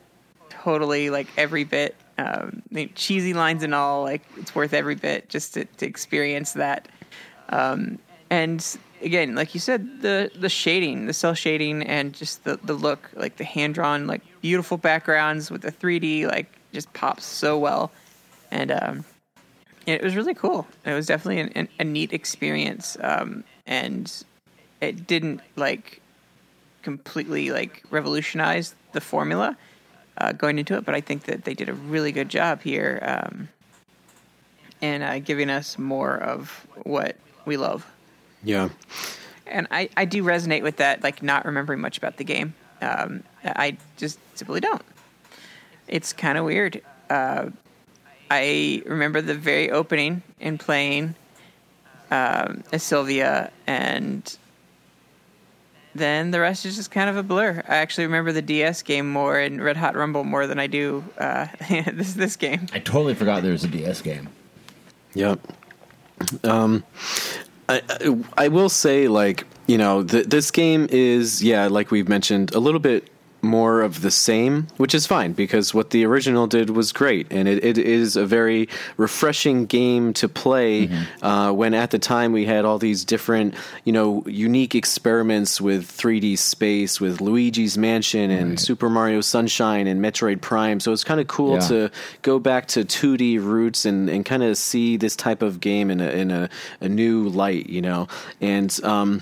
totally 0.65 1.09
like 1.11 1.27
every 1.37 1.63
bit. 1.63 1.95
Um, 2.17 2.63
cheesy 2.95 3.33
lines 3.33 3.61
and 3.61 3.75
all, 3.75 4.03
like 4.03 4.23
it's 4.37 4.55
worth 4.55 4.73
every 4.73 4.95
bit 4.95 5.29
just 5.29 5.53
to, 5.53 5.65
to 5.65 5.85
experience 5.85 6.53
that. 6.53 6.87
Um, 7.49 7.99
and 8.29 8.65
again, 9.01 9.35
like 9.35 9.53
you 9.53 9.59
said, 9.59 10.01
the 10.01 10.31
the 10.35 10.49
shading, 10.49 11.05
the 11.05 11.13
cel 11.13 11.33
shading, 11.33 11.83
and 11.83 12.13
just 12.13 12.43
the 12.43 12.57
the 12.63 12.73
look, 12.73 13.09
like 13.15 13.37
the 13.37 13.43
hand 13.43 13.75
drawn, 13.75 14.07
like 14.07 14.21
beautiful 14.41 14.77
backgrounds 14.77 15.51
with 15.51 15.61
the 15.61 15.71
3D, 15.71 16.27
like 16.27 16.47
just 16.73 16.91
pops 16.93 17.25
so 17.25 17.57
well. 17.57 17.91
And 18.51 18.71
um, 18.71 19.05
it 19.85 20.01
was 20.01 20.15
really 20.15 20.33
cool. 20.33 20.67
It 20.85 20.93
was 20.93 21.05
definitely 21.05 21.41
an, 21.41 21.49
an, 21.55 21.69
a 21.79 21.83
neat 21.83 22.13
experience, 22.13 22.97
um, 23.01 23.43
and 23.65 24.11
it 24.81 25.07
didn't 25.07 25.41
like 25.55 26.01
completely 26.81 27.49
like 27.49 27.83
revolutionize 27.89 28.75
the 28.93 29.01
formula 29.01 29.57
uh, 30.17 30.31
going 30.31 30.59
into 30.59 30.75
it, 30.77 30.85
but 30.85 30.95
I 30.95 31.01
think 31.01 31.23
that 31.23 31.43
they 31.43 31.53
did 31.53 31.69
a 31.69 31.73
really 31.73 32.11
good 32.11 32.29
job 32.29 32.61
here 32.61 32.99
um, 33.01 33.49
in 34.81 35.01
uh, 35.01 35.19
giving 35.23 35.49
us 35.49 35.77
more 35.77 36.15
of 36.15 36.65
what 36.83 37.17
we 37.45 37.57
love. 37.57 37.85
Yeah. 38.43 38.69
And 39.47 39.67
I, 39.71 39.89
I 39.95 40.05
do 40.05 40.23
resonate 40.23 40.63
with 40.63 40.77
that, 40.77 41.03
like 41.03 41.21
not 41.21 41.45
remembering 41.45 41.79
much 41.79 41.97
about 41.97 42.17
the 42.17 42.23
game. 42.23 42.55
Um, 42.81 43.23
I 43.43 43.77
just 43.97 44.19
simply 44.35 44.59
don't. 44.59 44.81
It's 45.87 46.13
kind 46.13 46.37
of 46.37 46.45
weird. 46.45 46.81
Uh, 47.09 47.49
I 48.31 48.81
remember 48.85 49.21
the 49.21 49.35
very 49.35 49.69
opening 49.69 50.23
and 50.41 50.59
playing 50.59 51.15
um, 52.11 52.63
as 52.71 52.83
Sylvia 52.83 53.51
and 53.67 54.37
then 55.95 56.31
the 56.31 56.41
rest 56.41 56.65
is 56.65 56.75
just 56.75 56.91
kind 56.91 57.09
of 57.09 57.15
a 57.15 57.23
blur. 57.23 57.63
I 57.67 57.77
actually 57.77 58.05
remember 58.05 58.33
the 58.33 58.41
DS 58.41 58.81
game 58.81 59.09
more 59.09 59.39
and 59.39 59.63
Red 59.63 59.77
Hot 59.77 59.95
Rumble 59.95 60.25
more 60.25 60.45
than 60.45 60.59
I 60.59 60.67
do 60.67 61.03
uh, 61.17 61.47
this 61.69 62.13
this 62.13 62.35
game. 62.35 62.67
I 62.73 62.79
totally 62.79 63.15
forgot 63.15 63.43
there 63.43 63.53
was 63.53 63.63
a 63.63 63.69
DS 63.69 64.01
game. 64.01 64.27
Yep. 65.13 65.39
Um, 66.43 66.83
I, 67.67 67.81
I, 68.37 68.47
will 68.47 68.69
say 68.69 69.07
like 69.07 69.45
you 69.67 69.77
know 69.77 70.03
th- 70.03 70.27
this 70.27 70.51
game 70.51 70.87
is 70.91 71.43
yeah 71.43 71.67
like 71.67 71.91
we've 71.91 72.07
mentioned 72.07 72.53
a 72.53 72.59
little 72.59 72.79
bit 72.79 73.09
more 73.45 73.81
of 73.81 74.01
the 74.01 74.11
same, 74.11 74.67
which 74.77 74.93
is 74.93 75.05
fine 75.05 75.33
because 75.33 75.73
what 75.73 75.91
the 75.91 76.05
original 76.05 76.47
did 76.47 76.71
was 76.71 76.91
great, 76.91 77.27
and 77.31 77.47
it, 77.47 77.63
it 77.63 77.77
is 77.77 78.15
a 78.15 78.25
very 78.25 78.67
refreshing 78.97 79.65
game 79.65 80.13
to 80.13 80.27
play. 80.27 80.87
Mm-hmm. 80.87 81.25
Uh, 81.25 81.51
when 81.53 81.73
at 81.73 81.91
the 81.91 81.99
time 81.99 82.31
we 82.31 82.45
had 82.45 82.65
all 82.65 82.77
these 82.77 83.05
different, 83.05 83.55
you 83.83 83.93
know, 83.93 84.23
unique 84.25 84.75
experiments 84.75 85.61
with 85.61 85.85
3D 85.85 86.37
space, 86.37 86.99
with 86.99 87.21
Luigi's 87.21 87.77
Mansion 87.77 88.31
and 88.31 88.51
right. 88.51 88.59
Super 88.59 88.89
Mario 88.89 89.21
Sunshine 89.21 89.87
and 89.87 90.01
Metroid 90.01 90.41
Prime. 90.41 90.79
So 90.79 90.91
it's 90.91 91.03
kind 91.03 91.19
of 91.19 91.27
cool 91.27 91.55
yeah. 91.55 91.67
to 91.67 91.91
go 92.21 92.39
back 92.39 92.67
to 92.69 92.83
2D 92.83 93.43
roots 93.43 93.85
and, 93.85 94.09
and 94.09 94.25
kind 94.25 94.43
of 94.43 94.57
see 94.57 94.97
this 94.97 95.15
type 95.15 95.41
of 95.41 95.59
game 95.59 95.89
in 95.91 96.01
a 96.01 96.09
in 96.09 96.31
a, 96.31 96.49
a 96.81 96.89
new 96.89 97.29
light, 97.29 97.69
you 97.69 97.81
know, 97.81 98.07
and. 98.41 98.83
Um, 98.83 99.21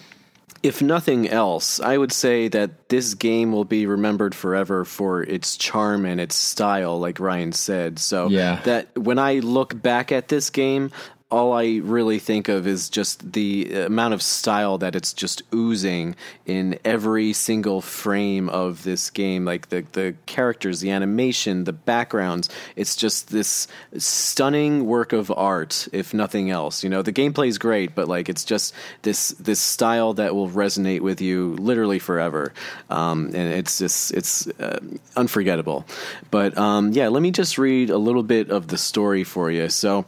if 0.64 0.82
nothing 0.82 1.28
else, 1.28 1.82
I 1.82 1.98
would 1.98 2.14
say 2.14 2.48
that 2.48 2.88
this 2.88 3.14
game 3.16 3.52
will 3.52 3.66
be 3.66 3.86
remembered 3.86 4.34
forever 4.34 4.86
for 4.86 5.22
its 5.22 5.58
charm 5.58 6.06
and 6.06 6.22
its 6.22 6.36
style, 6.36 6.98
like 7.00 7.20
Ryan 7.20 7.52
said. 7.52 8.00
So 8.00 8.30
yeah. 8.30 8.62
that 8.64 8.98
when 8.98 9.20
I 9.20 9.40
look 9.40 9.80
back 9.80 10.14
at 10.14 10.30
this 10.30 10.50
game, 10.50 10.92
all 11.34 11.52
I 11.52 11.80
really 11.84 12.20
think 12.20 12.48
of 12.48 12.68
is 12.68 12.92
just 12.92 13.34
the 13.34 13.74
amount 13.74 14.14
of 14.14 14.22
style 14.22 14.78
that 14.78 14.96
it's 14.96 15.14
just 15.14 15.42
oozing 15.52 16.16
in 16.46 16.78
every 16.86 17.34
single 17.34 17.82
frame 17.82 18.50
of 18.50 18.84
this 18.84 19.10
game. 19.10 19.44
Like 19.44 19.70
the 19.70 19.84
the 19.94 20.14
characters, 20.28 20.82
the 20.82 20.92
animation, 20.92 21.64
the 21.64 21.74
backgrounds. 21.74 22.50
It's 22.76 22.96
just 22.96 23.30
this 23.32 23.68
stunning 23.98 24.86
work 24.86 25.12
of 25.12 25.32
art, 25.36 25.88
if 25.92 26.14
nothing 26.14 26.52
else. 26.52 26.84
You 26.84 26.92
know, 26.92 27.02
the 27.02 27.12
gameplay 27.12 27.48
is 27.48 27.58
great, 27.58 27.96
but 27.96 28.08
like 28.08 28.30
it's 28.30 28.46
just 28.46 28.76
this 29.02 29.30
this 29.30 29.60
style 29.60 30.14
that 30.14 30.36
will 30.36 30.50
resonate 30.50 31.02
with 31.02 31.20
you 31.20 31.56
literally 31.56 31.98
forever. 31.98 32.54
Um, 32.92 33.32
and 33.34 33.52
it's 33.52 33.80
just 33.80 34.14
it's 34.14 34.46
uh, 34.60 34.80
unforgettable. 35.16 35.88
But 36.30 36.56
um, 36.60 36.92
yeah, 36.92 37.08
let 37.08 37.24
me 37.24 37.32
just 37.32 37.58
read 37.58 37.90
a 37.90 37.98
little 37.98 38.24
bit 38.24 38.52
of 38.52 38.68
the 38.68 38.78
story 38.78 39.24
for 39.24 39.50
you. 39.50 39.70
So 39.70 40.06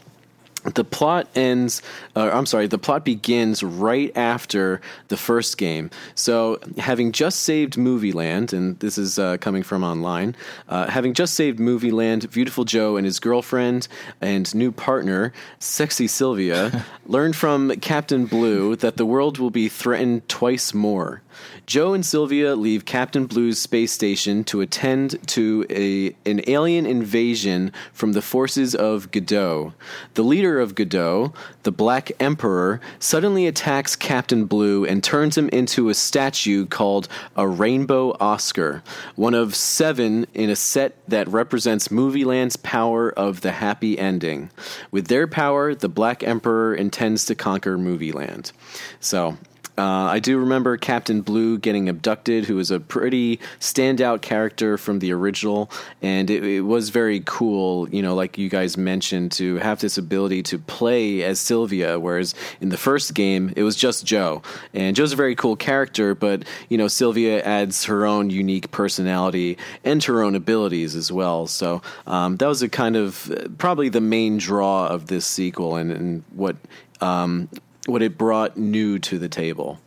the 0.73 0.83
plot 0.83 1.27
ends 1.35 1.81
uh, 2.15 2.29
i'm 2.33 2.45
sorry 2.45 2.67
the 2.67 2.77
plot 2.77 3.05
begins 3.05 3.63
right 3.63 4.15
after 4.15 4.81
the 5.07 5.17
first 5.17 5.57
game. 5.57 5.89
So 6.15 6.59
having 6.77 7.11
just 7.11 7.41
saved 7.41 7.77
movie 7.77 8.11
land 8.11 8.53
and 8.53 8.79
this 8.79 8.97
is 8.97 9.19
uh, 9.19 9.37
coming 9.37 9.63
from 9.63 9.83
online 9.83 10.35
uh, 10.69 10.87
having 10.87 11.13
just 11.13 11.33
saved 11.35 11.59
movie 11.59 11.91
land 11.91 12.23
viewtiful 12.23 12.63
joe 12.63 12.97
and 12.97 13.05
his 13.05 13.19
girlfriend 13.19 13.87
and 14.21 14.53
new 14.55 14.71
partner 14.71 15.33
sexy 15.59 16.07
sylvia 16.07 16.85
learned 17.05 17.35
from 17.35 17.71
captain 17.81 18.25
blue 18.25 18.75
that 18.75 18.97
the 18.97 19.05
world 19.05 19.37
will 19.37 19.49
be 19.49 19.67
threatened 19.69 20.27
twice 20.27 20.73
more 20.73 21.21
Joe 21.65 21.93
and 21.93 22.05
Sylvia 22.05 22.55
leave 22.55 22.85
Captain 22.85 23.25
Blue's 23.25 23.59
space 23.59 23.91
station 23.91 24.43
to 24.45 24.61
attend 24.61 25.27
to 25.29 25.65
a, 25.71 26.15
an 26.29 26.41
alien 26.45 26.85
invasion 26.85 27.71
from 27.91 28.13
the 28.13 28.21
forces 28.21 28.75
of 28.75 29.09
Gedow. 29.09 29.73
The 30.13 30.23
leader 30.23 30.59
of 30.59 30.75
Gedow, 30.75 31.33
the 31.63 31.71
Black 31.71 32.11
Emperor, 32.19 32.81
suddenly 32.99 33.47
attacks 33.47 33.95
Captain 33.95 34.45
Blue 34.45 34.85
and 34.85 35.03
turns 35.03 35.37
him 35.37 35.49
into 35.49 35.89
a 35.89 35.95
statue 35.95 36.67
called 36.67 37.07
a 37.35 37.47
Rainbow 37.47 38.15
Oscar, 38.19 38.83
one 39.15 39.33
of 39.33 39.55
seven 39.55 40.27
in 40.35 40.51
a 40.51 40.55
set 40.55 40.95
that 41.07 41.27
represents 41.27 41.87
Movieland's 41.87 42.57
power 42.57 43.11
of 43.11 43.41
the 43.41 43.53
happy 43.53 43.97
ending. 43.97 44.51
With 44.91 45.07
their 45.07 45.25
power, 45.25 45.73
the 45.73 45.89
Black 45.89 46.21
Emperor 46.21 46.75
intends 46.75 47.25
to 47.25 47.33
conquer 47.33 47.75
Movieland. 47.75 48.51
So, 48.99 49.37
uh, 49.77 49.81
I 49.81 50.19
do 50.19 50.37
remember 50.37 50.77
Captain 50.77 51.21
Blue 51.21 51.57
getting 51.57 51.89
abducted, 51.89 52.45
who 52.45 52.55
was 52.55 52.71
a 52.71 52.79
pretty 52.79 53.39
standout 53.59 54.21
character 54.21 54.77
from 54.77 54.99
the 54.99 55.11
original, 55.11 55.69
and 56.01 56.29
it, 56.29 56.45
it, 56.45 56.61
was 56.61 56.89
very 56.89 57.21
cool, 57.25 57.89
you 57.89 58.01
know, 58.01 58.15
like 58.15 58.37
you 58.37 58.47
guys 58.47 58.77
mentioned, 58.77 59.33
to 59.33 59.57
have 59.57 59.81
this 59.81 59.97
ability 59.97 60.43
to 60.43 60.57
play 60.57 61.23
as 61.23 61.41
Sylvia, 61.41 61.99
whereas 61.99 62.33
in 62.61 62.69
the 62.69 62.77
first 62.77 63.13
game 63.13 63.51
it 63.57 63.63
was 63.63 63.75
just 63.75 64.05
Joe, 64.05 64.41
and 64.73 64.95
Joe's 64.95 65.11
a 65.11 65.17
very 65.17 65.35
cool 65.35 65.57
character, 65.57 66.15
but 66.15 66.43
you 66.69 66.77
know 66.77 66.87
Sylvia 66.87 67.43
adds 67.43 67.83
her 67.85 68.05
own 68.05 68.29
unique 68.29 68.71
personality 68.71 69.57
and 69.83 70.01
her 70.05 70.23
own 70.23 70.35
abilities 70.35 70.95
as 70.95 71.11
well. 71.11 71.47
So 71.47 71.81
um, 72.07 72.37
that 72.37 72.47
was 72.47 72.61
a 72.61 72.69
kind 72.69 72.95
of 72.95 73.29
probably 73.57 73.89
the 73.89 74.01
main 74.01 74.37
draw 74.37 74.87
of 74.87 75.07
this 75.07 75.25
sequel, 75.25 75.75
and, 75.75 75.91
and 75.91 76.23
what 76.31 76.55
um, 77.01 77.49
what 77.85 78.01
it 78.01 78.17
brought 78.17 78.57
new 78.57 78.99
to 78.99 79.19
the 79.19 79.29
table. 79.29 79.79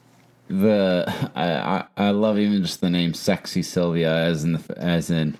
The 0.49 1.05
I, 1.34 1.53
I, 1.53 1.84
I 1.96 2.11
love 2.11 2.38
even 2.38 2.62
just 2.62 2.80
the 2.80 2.90
name 2.90 3.14
"Sexy 3.14 3.62
Sylvia" 3.62 4.12
as 4.12 4.44
in 4.44 4.53
the, 4.53 4.78
as 4.78 5.11
in 5.11 5.36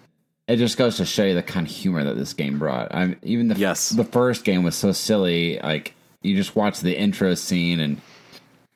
it 0.47 0.57
just 0.57 0.79
goes 0.79 0.97
to 0.97 1.05
show 1.05 1.25
you 1.25 1.35
the 1.35 1.43
kind 1.43 1.67
of 1.67 1.73
humor 1.73 2.05
that 2.05 2.17
this 2.17 2.33
game 2.33 2.59
brought. 2.59 2.95
I 2.95 3.17
even 3.23 3.49
the 3.49 3.57
yes. 3.57 3.91
the 3.91 4.05
first 4.05 4.45
game 4.45 4.63
was 4.63 4.75
so 4.75 4.93
silly. 4.93 5.61
Like 5.63 5.95
you 6.23 6.35
just 6.37 6.57
watch 6.57 6.81
the 6.81 6.99
intro 6.99 7.35
scene 7.35 7.81
and 7.81 8.01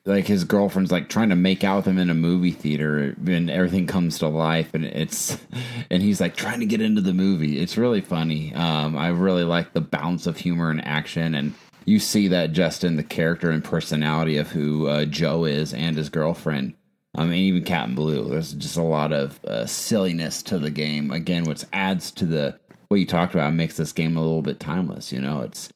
like 0.05 0.27
his 0.27 0.43
girlfriend's 0.43 0.91
like 0.91 1.07
trying 1.07 1.29
to 1.29 1.35
make 1.35 1.63
out 1.63 1.77
with 1.77 1.87
him 1.87 1.97
in 1.97 2.09
a 2.09 2.13
movie 2.13 2.51
theater 2.51 3.15
and 3.25 3.49
everything 3.49 3.87
comes 3.87 4.19
to 4.19 4.27
life 4.27 4.73
and 4.73 4.85
it's 4.85 5.37
and 5.89 6.03
he's 6.03 6.19
like 6.19 6.35
trying 6.35 6.59
to 6.59 6.65
get 6.65 6.81
into 6.81 7.01
the 7.01 7.13
movie 7.13 7.59
it's 7.59 7.77
really 7.77 8.01
funny 8.01 8.53
um 8.53 8.97
i 8.97 9.07
really 9.07 9.45
like 9.45 9.71
the 9.71 9.79
balance 9.79 10.27
of 10.27 10.35
humor 10.35 10.69
and 10.69 10.85
action 10.85 11.33
and 11.33 11.53
you 11.85 11.99
see 11.99 12.27
that 12.27 12.51
just 12.51 12.83
in 12.83 12.95
the 12.95 13.03
character 13.03 13.49
and 13.51 13.63
personality 13.63 14.37
of 14.37 14.51
who 14.51 14.87
uh, 14.87 15.05
joe 15.05 15.45
is 15.45 15.73
and 15.73 15.97
his 15.97 16.09
girlfriend 16.09 16.73
I 17.15 17.25
mean, 17.25 17.33
even 17.33 17.63
Captain 17.63 17.93
Blue. 17.93 18.27
There's 18.27 18.53
just 18.53 18.75
a 18.75 18.81
lot 18.81 19.13
of 19.13 19.43
uh, 19.45 19.67
silliness 19.67 20.41
to 20.43 20.57
the 20.57 20.71
game. 20.71 21.11
Again, 21.11 21.43
which 21.43 21.63
adds 21.71 22.09
to 22.11 22.25
the 22.25 22.59
what 22.87 22.99
you 22.99 23.05
talked 23.05 23.33
about, 23.33 23.53
makes 23.53 23.77
this 23.77 23.91
game 23.91 24.17
a 24.17 24.21
little 24.21 24.41
bit 24.41 24.59
timeless. 24.59 25.11
You 25.11 25.21
know, 25.21 25.41
it's 25.41 25.69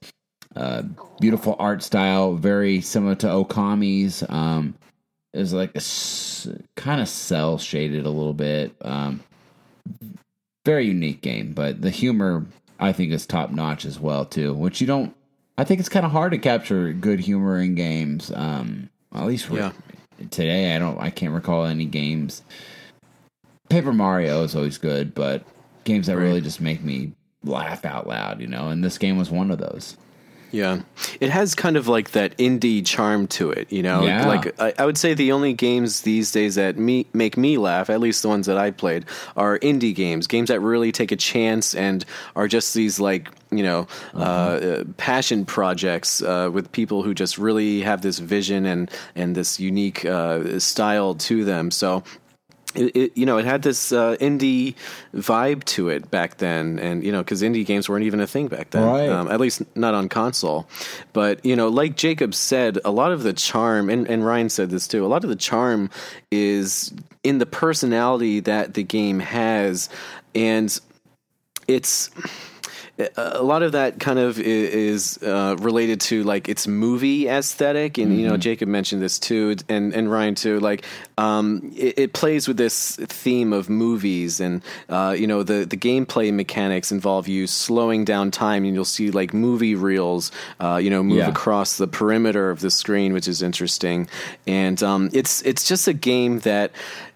uh, 0.55 0.83
beautiful 1.19 1.55
art 1.59 1.83
style, 1.83 2.35
very 2.35 2.81
similar 2.81 3.15
to 3.15 3.27
Okami's. 3.27 4.23
Um, 4.29 4.75
is 5.33 5.53
like 5.53 5.71
a 5.75 5.77
s- 5.77 6.47
kind 6.75 7.01
of 7.01 7.07
cel 7.07 7.59
shaded 7.59 8.05
a 8.05 8.09
little 8.09 8.33
bit. 8.33 8.75
Um, 8.81 9.19
very 10.65 10.87
unique 10.87 11.21
game, 11.21 11.53
but 11.53 11.81
the 11.81 11.91
humor 11.91 12.47
I 12.79 12.93
think 12.93 13.11
is 13.11 13.27
top 13.27 13.51
notch 13.51 13.85
as 13.85 13.99
well 13.99 14.25
too. 14.25 14.55
Which 14.55 14.81
you 14.81 14.87
don't. 14.87 15.15
I 15.57 15.63
think 15.63 15.79
it's 15.79 15.89
kind 15.89 16.05
of 16.05 16.11
hard 16.11 16.31
to 16.33 16.37
capture 16.37 16.93
good 16.93 17.19
humor 17.19 17.59
in 17.59 17.75
games. 17.75 18.31
Um, 18.33 18.89
at 19.13 19.25
least 19.25 19.49
Yeah. 19.49 19.71
today, 20.29 20.75
I 20.75 20.79
don't. 20.79 20.99
I 20.99 21.09
can't 21.09 21.33
recall 21.33 21.65
any 21.65 21.85
games. 21.85 22.43
Paper 23.69 23.91
Mario 23.93 24.43
is 24.43 24.55
always 24.55 24.77
good, 24.77 25.13
but 25.13 25.43
games 25.83 26.07
that 26.07 26.17
really 26.17 26.41
just 26.41 26.61
make 26.61 26.83
me 26.83 27.13
laugh 27.43 27.85
out 27.85 28.07
loud, 28.07 28.39
you 28.39 28.47
know. 28.47 28.69
And 28.69 28.83
this 28.83 28.97
game 28.97 29.17
was 29.17 29.29
one 29.31 29.51
of 29.51 29.57
those. 29.57 29.97
Yeah, 30.51 30.81
it 31.19 31.29
has 31.29 31.55
kind 31.55 31.77
of 31.77 31.87
like 31.87 32.11
that 32.11 32.37
indie 32.37 32.85
charm 32.85 33.27
to 33.27 33.51
it, 33.51 33.71
you 33.71 33.83
know. 33.83 34.05
Yeah. 34.05 34.27
Like 34.27 34.59
I, 34.59 34.73
I 34.79 34.85
would 34.85 34.97
say, 34.97 35.13
the 35.13 35.31
only 35.31 35.53
games 35.53 36.01
these 36.01 36.31
days 36.31 36.55
that 36.55 36.77
me 36.77 37.05
make 37.13 37.37
me 37.37 37.57
laugh, 37.57 37.89
at 37.89 37.99
least 37.99 38.21
the 38.21 38.29
ones 38.29 38.45
that 38.47 38.57
I 38.57 38.71
played, 38.71 39.05
are 39.35 39.59
indie 39.59 39.93
games. 39.93 40.27
Games 40.27 40.49
that 40.49 40.59
really 40.59 40.91
take 40.91 41.11
a 41.11 41.15
chance 41.15 41.75
and 41.75 42.05
are 42.35 42.47
just 42.47 42.73
these 42.73 42.99
like 42.99 43.29
you 43.51 43.63
know 43.63 43.87
uh, 44.13 44.17
uh, 44.17 44.83
passion 44.97 45.45
projects 45.45 46.21
uh, 46.21 46.49
with 46.51 46.71
people 46.71 47.03
who 47.03 47.13
just 47.13 47.37
really 47.37 47.81
have 47.81 48.01
this 48.01 48.19
vision 48.19 48.65
and 48.65 48.91
and 49.15 49.35
this 49.35 49.59
unique 49.59 50.05
uh, 50.05 50.59
style 50.59 51.15
to 51.15 51.43
them. 51.45 51.71
So 51.71 52.03
it, 52.77 52.95
it, 52.95 53.17
you 53.17 53.25
know, 53.25 53.37
it 53.37 53.45
had 53.45 53.63
this 53.63 53.91
uh, 53.91 54.15
indie 54.21 54.75
vibe 55.13 55.63
to 55.65 55.89
it 55.89 56.09
back 56.11 56.37
then, 56.37 56.79
and 56.79 57.03
you 57.03 57.11
know, 57.11 57.19
because 57.19 57.41
indie 57.41 57.65
games 57.65 57.89
weren't 57.89 58.05
even 58.05 58.19
a 58.19 58.27
thing 58.27 58.47
back 58.47 58.69
then, 58.69 58.83
Right. 58.83 59.09
um, 59.09 59.27
at 59.29 59.39
least 59.39 59.63
not 59.75 59.93
on 59.93 60.09
console. 60.09 60.67
But 61.13 61.43
you 61.45 61.55
know, 61.55 61.67
like 61.69 61.95
Jacob 61.97 62.33
said, 62.33 62.79
a 62.85 62.91
lot 62.91 63.11
of 63.11 63.23
the 63.23 63.33
charm, 63.33 63.89
and, 63.89 64.07
and 64.07 64.25
Ryan 64.25 64.49
said 64.49 64.69
this 64.69 64.87
too. 64.87 65.05
A 65.05 65.07
lot 65.07 65.23
of 65.23 65.29
the 65.29 65.35
charm 65.35 65.89
is 66.31 66.93
in 67.23 67.39
the 67.39 67.45
personality 67.45 68.39
that 68.41 68.73
the 68.75 68.83
game 68.83 69.19
has, 69.19 69.89
and 70.35 70.79
it's 71.67 72.09
a 73.15 73.43
lot 73.43 73.61
of 73.61 73.73
that 73.73 73.99
kind 73.99 74.17
of 74.17 74.39
is 74.39 75.19
uh, 75.21 75.55
related 75.59 76.01
to 76.01 76.23
like 76.23 76.49
its 76.49 76.67
movie 76.67 77.27
aesthetic, 77.27 77.97
and 77.99 78.19
you 78.19 78.27
know 78.27 78.37
Jacob 78.37 78.67
mentioned 78.67 79.01
this 79.01 79.19
too, 79.19 79.55
and 79.69 79.93
and 79.93 80.11
Ryan 80.11 80.33
too. 80.33 80.59
Like, 80.59 80.83
um, 81.17 81.71
it, 81.75 81.99
it 81.99 82.13
plays 82.13 82.47
with 82.47 82.57
this 82.57 82.95
theme 82.95 83.53
of 83.53 83.69
movies, 83.69 84.39
and 84.39 84.63
uh, 84.89 85.15
you 85.17 85.27
know 85.27 85.43
the 85.43 85.65
the 85.65 85.77
gameplay 85.77 86.33
mechanics 86.33 86.91
involve 86.91 87.27
you 87.27 87.45
slowing 87.45 88.03
down 88.03 88.31
time, 88.31 88.65
and 88.65 88.73
you'll 88.73 88.83
see 88.85 89.11
like 89.11 89.31
movie 89.33 89.75
reels, 89.75 90.31
uh, 90.59 90.77
you 90.77 90.89
know, 90.89 91.03
move 91.03 91.19
Yeah. 91.19 91.29
across 91.29 91.77
the 91.77 91.87
perimeter 91.87 92.49
of 92.49 92.61
the 92.61 92.71
screen, 92.71 93.13
which 93.13 93.27
is 93.27 93.43
interesting, 93.43 94.09
and 94.47 94.81
um, 94.81 95.09
it's 95.13 95.43
it's 95.43 95.67
just 95.67 95.87
a 95.87 95.93
game 95.93 96.39
that 96.39 96.71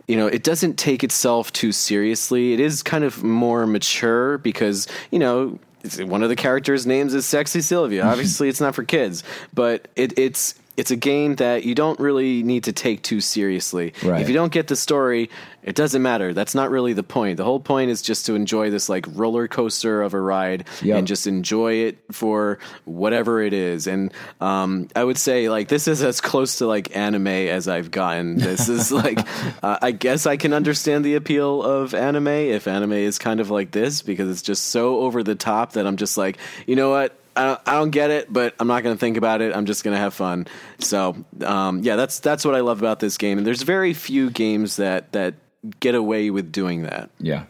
you 0.07 0.15
know 0.15 0.27
it 0.27 0.43
doesn't 0.43 0.77
take 0.77 1.03
itself 1.03 1.53
too 1.53 1.71
seriously 1.71 2.53
it 2.53 2.59
is 2.59 2.83
kind 2.83 3.03
of 3.03 3.23
more 3.23 3.65
mature 3.65 4.37
because 4.39 4.87
you 5.11 5.19
know 5.19 5.57
one 5.99 6.23
of 6.23 6.29
the 6.29 6.35
characters 6.35 6.85
names 6.85 7.13
is 7.13 7.25
sexy 7.25 7.61
sylvia. 7.61 8.03
Obviously 8.03 8.49
it's 8.49 8.61
not 8.61 8.75
for 8.75 8.83
kids 8.83 9.23
but 9.53 9.87
it, 9.95 10.17
it's 10.17 10.55
it's 10.77 10.91
a 10.91 10.95
game 10.95 11.35
that 11.35 11.63
you 11.63 11.75
don't 11.75 11.99
really 11.99 12.43
need 12.43 12.63
to 12.65 12.71
take 12.73 13.03
too 13.03 13.19
seriously. 13.21 13.93
Right. 14.03 14.21
if 14.21 14.27
you 14.29 14.33
don't 14.33 14.51
get 14.51 14.67
the 14.67 14.75
story 14.75 15.29
it 15.63 15.75
doesn't 15.75 16.01
matter. 16.01 16.33
That's 16.33 16.55
not 16.55 16.71
really 16.71 16.93
the 16.93 17.03
point. 17.03 17.37
The 17.37 17.43
whole 17.43 17.59
point 17.59 17.91
is 17.91 18.01
just 18.01 18.25
to 18.25 18.33
enjoy 18.33 18.71
this 18.71 18.89
like 18.89 19.05
roller 19.09 19.47
coaster 19.47 20.01
of 20.01 20.15
a 20.15 20.19
ride 20.19 20.65
Yep. 20.81 20.97
and 20.97 21.07
just 21.07 21.27
enjoy 21.27 21.73
it 21.85 21.99
for 22.11 22.57
whatever 22.85 23.43
it 23.43 23.53
is. 23.53 23.85
And 23.85 24.11
um, 24.39 24.87
i 24.95 25.03
would 25.03 25.19
say 25.19 25.49
like 25.49 25.67
this 25.67 25.87
is 25.87 26.01
as 26.01 26.19
close 26.19 26.57
to 26.57 26.65
like 26.65 26.95
anime 26.95 27.27
as 27.27 27.67
i've 27.67 27.91
gotten. 27.91 28.37
This 28.37 28.69
is 28.69 28.91
like 29.03 29.19
uh, 29.63 29.77
i 29.83 29.91
guess 29.91 30.25
i 30.25 30.35
can 30.37 30.51
understand 30.53 31.05
the 31.05 31.13
appeal 31.15 31.61
of 31.61 31.93
anime 31.93 32.27
if 32.27 32.67
anime 32.67 32.93
is 32.93 33.19
kind 33.19 33.39
of 33.39 33.51
like 33.51 33.69
this 33.71 34.01
because 34.01 34.29
it's 34.31 34.41
just 34.41 34.63
so 34.69 35.01
over 35.01 35.21
the 35.21 35.35
top 35.35 35.73
that 35.73 35.85
i'm 35.85 35.97
just 35.97 36.17
like 36.17 36.37
you 36.65 36.75
know 36.75 36.89
what 36.89 37.15
I 37.35 37.45
don't, 37.45 37.61
I 37.65 37.73
don't 37.73 37.91
get 37.91 38.09
it, 38.09 38.31
but 38.31 38.55
I'm 38.59 38.67
not 38.67 38.83
going 38.83 38.95
to 38.95 38.99
think 38.99 39.17
about 39.17 39.41
it. 39.41 39.55
I'm 39.55 39.65
just 39.65 39.83
going 39.83 39.95
to 39.95 39.99
have 39.99 40.13
fun. 40.13 40.47
So, 40.79 41.15
um, 41.43 41.81
yeah, 41.81 41.95
that's 41.95 42.19
that's 42.19 42.43
what 42.43 42.55
I 42.55 42.59
love 42.59 42.79
about 42.79 42.99
this 42.99 43.17
game. 43.17 43.37
And 43.37 43.47
there's 43.47 43.63
very 43.63 43.93
few 43.93 44.29
games 44.29 44.75
that 44.75 45.11
that 45.13 45.35
get 45.79 45.95
away 45.95 46.29
with 46.29 46.51
doing 46.51 46.83
that. 46.83 47.09
Yeah. 47.19 47.45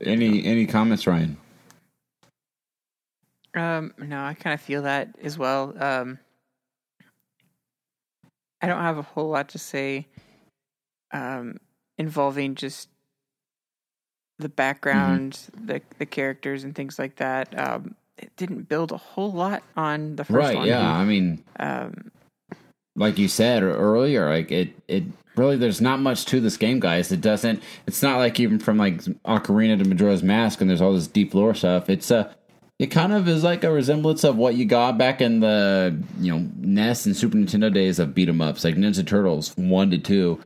Any 0.00 0.44
any 0.44 0.66
comments, 0.66 1.06
Ryan? 1.06 1.36
Um, 3.54 3.94
no, 3.98 4.22
I 4.22 4.34
kind 4.34 4.54
of 4.54 4.60
feel 4.60 4.82
that 4.82 5.08
as 5.22 5.36
well. 5.36 5.74
Um, 5.82 6.18
I 8.60 8.66
don't 8.66 8.80
have 8.80 8.98
a 8.98 9.02
whole 9.02 9.30
lot 9.30 9.48
to 9.50 9.58
say 9.58 10.06
um, 11.12 11.56
involving 11.96 12.54
just 12.54 12.88
the 14.38 14.48
background, 14.48 15.40
the 15.52 15.82
the 15.98 16.06
characters, 16.06 16.62
and 16.62 16.74
things 16.74 16.98
like 16.98 17.16
that. 17.16 17.58
Um, 17.58 17.96
it 18.18 18.32
didn't 18.36 18.68
build 18.68 18.92
a 18.92 18.96
whole 18.96 19.32
lot 19.32 19.62
on 19.76 20.16
the 20.16 20.24
first 20.24 20.36
right. 20.36 20.56
one. 20.56 20.66
Yeah. 20.66 20.90
I 20.90 21.04
mean, 21.04 21.42
Um, 21.58 22.10
like 22.96 23.18
you 23.18 23.28
said 23.28 23.62
earlier, 23.62 24.28
like 24.28 24.50
it 24.50 24.70
it 24.88 25.04
really 25.36 25.56
there's 25.56 25.80
not 25.80 26.00
much 26.00 26.24
to 26.26 26.40
this 26.40 26.56
game, 26.56 26.80
guys. 26.80 27.12
It 27.12 27.20
doesn't. 27.20 27.62
It's 27.86 28.02
not 28.02 28.18
like 28.18 28.40
even 28.40 28.58
from 28.58 28.76
like 28.76 28.96
Ocarina 29.24 29.78
to 29.78 29.88
Majora's 29.88 30.22
Mask, 30.22 30.60
and 30.60 30.68
there's 30.68 30.80
all 30.80 30.92
this 30.92 31.06
deep 31.06 31.32
lore 31.34 31.54
stuff. 31.54 31.88
It's 31.88 32.10
a 32.10 32.34
it 32.78 32.88
kind 32.88 33.12
of 33.12 33.28
is 33.28 33.42
like 33.44 33.64
a 33.64 33.72
resemblance 33.72 34.24
of 34.24 34.36
what 34.36 34.54
you 34.54 34.64
got 34.64 34.98
back 34.98 35.20
in 35.20 35.40
the 35.40 35.96
you 36.20 36.32
know 36.32 36.48
NES 36.58 37.06
and 37.06 37.16
Super 37.16 37.36
Nintendo 37.36 37.72
days 37.72 37.98
of 37.98 38.14
beat 38.14 38.28
'em 38.28 38.40
ups, 38.40 38.64
like 38.64 38.74
Ninja 38.76 39.06
Turtles 39.06 39.52
one 39.56 39.90
to 39.90 39.98
two. 39.98 40.40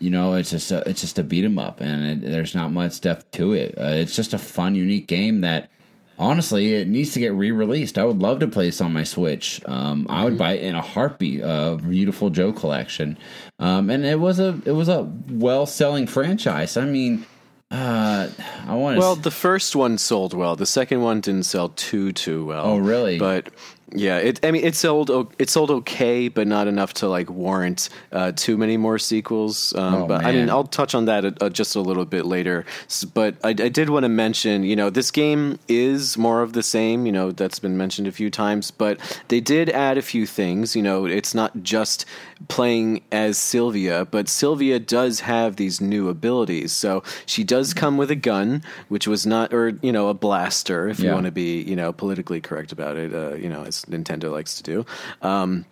You 0.00 0.10
know, 0.10 0.34
it's 0.34 0.50
just 0.50 0.70
a, 0.70 0.88
it's 0.88 1.00
just 1.00 1.18
a 1.18 1.24
beat 1.24 1.44
'em 1.44 1.58
up, 1.58 1.80
and 1.80 2.22
it, 2.22 2.30
there's 2.30 2.54
not 2.54 2.70
much 2.70 3.00
depth 3.00 3.30
to 3.32 3.52
it. 3.54 3.74
Uh, 3.76 3.94
it's 3.94 4.14
just 4.14 4.32
a 4.34 4.38
fun, 4.38 4.74
unique 4.74 5.08
game 5.08 5.40
that 5.40 5.70
honestly 6.18 6.74
it 6.74 6.88
needs 6.88 7.12
to 7.12 7.20
get 7.20 7.32
re-released. 7.32 7.98
I 7.98 8.04
would 8.04 8.20
love 8.20 8.40
to 8.40 8.48
play 8.48 8.66
this 8.66 8.80
on 8.80 8.92
my 8.92 9.04
Switch. 9.04 9.60
Um, 9.66 10.06
I 10.10 10.24
would 10.24 10.36
buy 10.36 10.52
it 10.52 10.62
in 10.62 10.74
a 10.74 10.82
heartbeat. 10.82 11.40
Uh, 11.42 11.76
Viewtiful 11.76 12.30
Joe 12.30 12.52
collection, 12.52 13.16
um, 13.58 13.90
and 13.90 14.04
it 14.04 14.18
was 14.18 14.38
a 14.38 14.60
it 14.64 14.72
was 14.72 14.88
a 14.88 15.10
well 15.30 15.66
selling 15.66 16.06
franchise. 16.06 16.76
I 16.76 16.84
mean, 16.84 17.24
uh, 17.70 18.28
I 18.66 18.74
want. 18.74 18.98
Well, 18.98 19.16
the 19.16 19.30
first 19.30 19.76
one 19.76 19.98
sold 19.98 20.34
well. 20.34 20.56
The 20.56 20.66
second 20.66 21.02
one 21.02 21.20
didn't 21.20 21.44
sell 21.44 21.68
too 21.70 22.12
too 22.12 22.46
well. 22.46 22.66
Oh, 22.66 22.78
really? 22.78 23.18
But 23.18 23.50
yeah, 23.94 24.18
it. 24.18 24.44
I 24.44 24.50
mean, 24.50 24.64
it 24.64 24.74
sold. 24.74 25.10
It 25.38 25.48
sold 25.50 25.70
okay, 25.70 26.28
but 26.28 26.46
not 26.46 26.66
enough 26.68 26.92
to 26.94 27.08
like 27.08 27.30
warrant 27.30 27.88
uh, 28.12 28.32
too 28.32 28.56
many 28.58 28.76
more 28.76 28.98
sequels. 28.98 29.74
Um, 29.74 29.94
Oh, 29.94 30.06
but 30.06 30.24
I 30.24 30.32
mean. 30.32 30.50
I'll 30.50 30.64
touch 30.64 30.94
on 30.94 31.06
that 31.06 31.24
uh, 31.42 31.48
just 31.48 31.74
a 31.76 31.80
little 31.80 32.04
bit 32.04 32.26
later. 32.26 32.64
S- 32.86 33.04
But 33.04 33.36
I, 33.42 33.50
I 33.50 33.68
did 33.68 33.88
want 33.90 34.04
to 34.04 34.08
mention, 34.08 34.62
you 34.62 34.76
know, 34.76 34.90
this 34.90 35.10
game 35.10 35.58
is 35.68 36.18
more 36.18 36.42
of 36.42 36.52
the 36.52 36.62
same. 36.62 37.06
You 37.06 37.12
know, 37.12 37.32
that's 37.32 37.58
been 37.58 37.76
mentioned 37.76 38.06
a 38.08 38.12
few 38.12 38.30
times. 38.30 38.70
But 38.70 38.98
they 39.28 39.40
did 39.40 39.70
add 39.70 39.96
a 39.96 40.02
few 40.02 40.26
things. 40.26 40.76
You 40.76 40.82
know, 40.82 41.06
it's 41.06 41.34
not 41.34 41.62
just 41.62 42.04
playing 42.46 43.02
as 43.10 43.36
Sylvia, 43.36 44.04
but 44.04 44.28
Sylvia 44.28 44.78
does 44.78 45.20
have 45.20 45.56
these 45.56 45.80
new 45.80 46.08
abilities. 46.08 46.72
So 46.72 47.02
she 47.26 47.42
does 47.42 47.74
come 47.74 47.96
with 47.96 48.10
a 48.10 48.16
gun, 48.16 48.62
which 48.88 49.08
was 49.08 49.26
not, 49.26 49.52
or 49.52 49.70
you 49.82 49.90
know, 49.92 50.08
a 50.08 50.14
blaster, 50.14 50.88
if 50.88 51.00
you 51.00 51.10
want 51.10 51.26
to 51.26 51.32
be, 51.32 51.62
you 51.62 51.74
know, 51.74 51.92
politically 51.92 52.40
correct 52.40 52.72
about 52.72 52.96
it. 52.96 53.12
Uh, 53.12 53.34
you 53.34 53.48
know, 53.48 53.64
as 53.64 53.84
Nintendo 53.86 54.30
likes 54.30 54.54
to 54.56 54.62
do. 54.62 54.86
Um, 55.22 55.64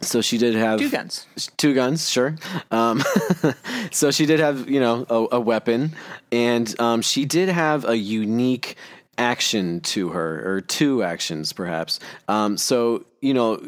so 0.00 0.20
she 0.20 0.38
did 0.38 0.54
have 0.54 0.78
two 0.78 0.90
guns. 0.90 1.26
two 1.56 1.74
guns, 1.74 2.08
sure. 2.08 2.36
Um, 2.70 3.02
so 3.90 4.10
she 4.10 4.26
did 4.26 4.40
have, 4.40 4.68
you 4.68 4.80
know, 4.80 5.06
a, 5.08 5.36
a 5.36 5.40
weapon, 5.40 5.92
and 6.32 6.78
um, 6.80 7.02
she 7.02 7.24
did 7.24 7.48
have 7.48 7.84
a 7.84 7.96
unique 7.96 8.76
action 9.16 9.80
to 9.80 10.08
her, 10.10 10.56
or 10.56 10.60
two 10.60 11.02
actions 11.02 11.52
perhaps. 11.52 12.00
Um, 12.28 12.56
so 12.56 13.04
you 13.24 13.32
know, 13.32 13.58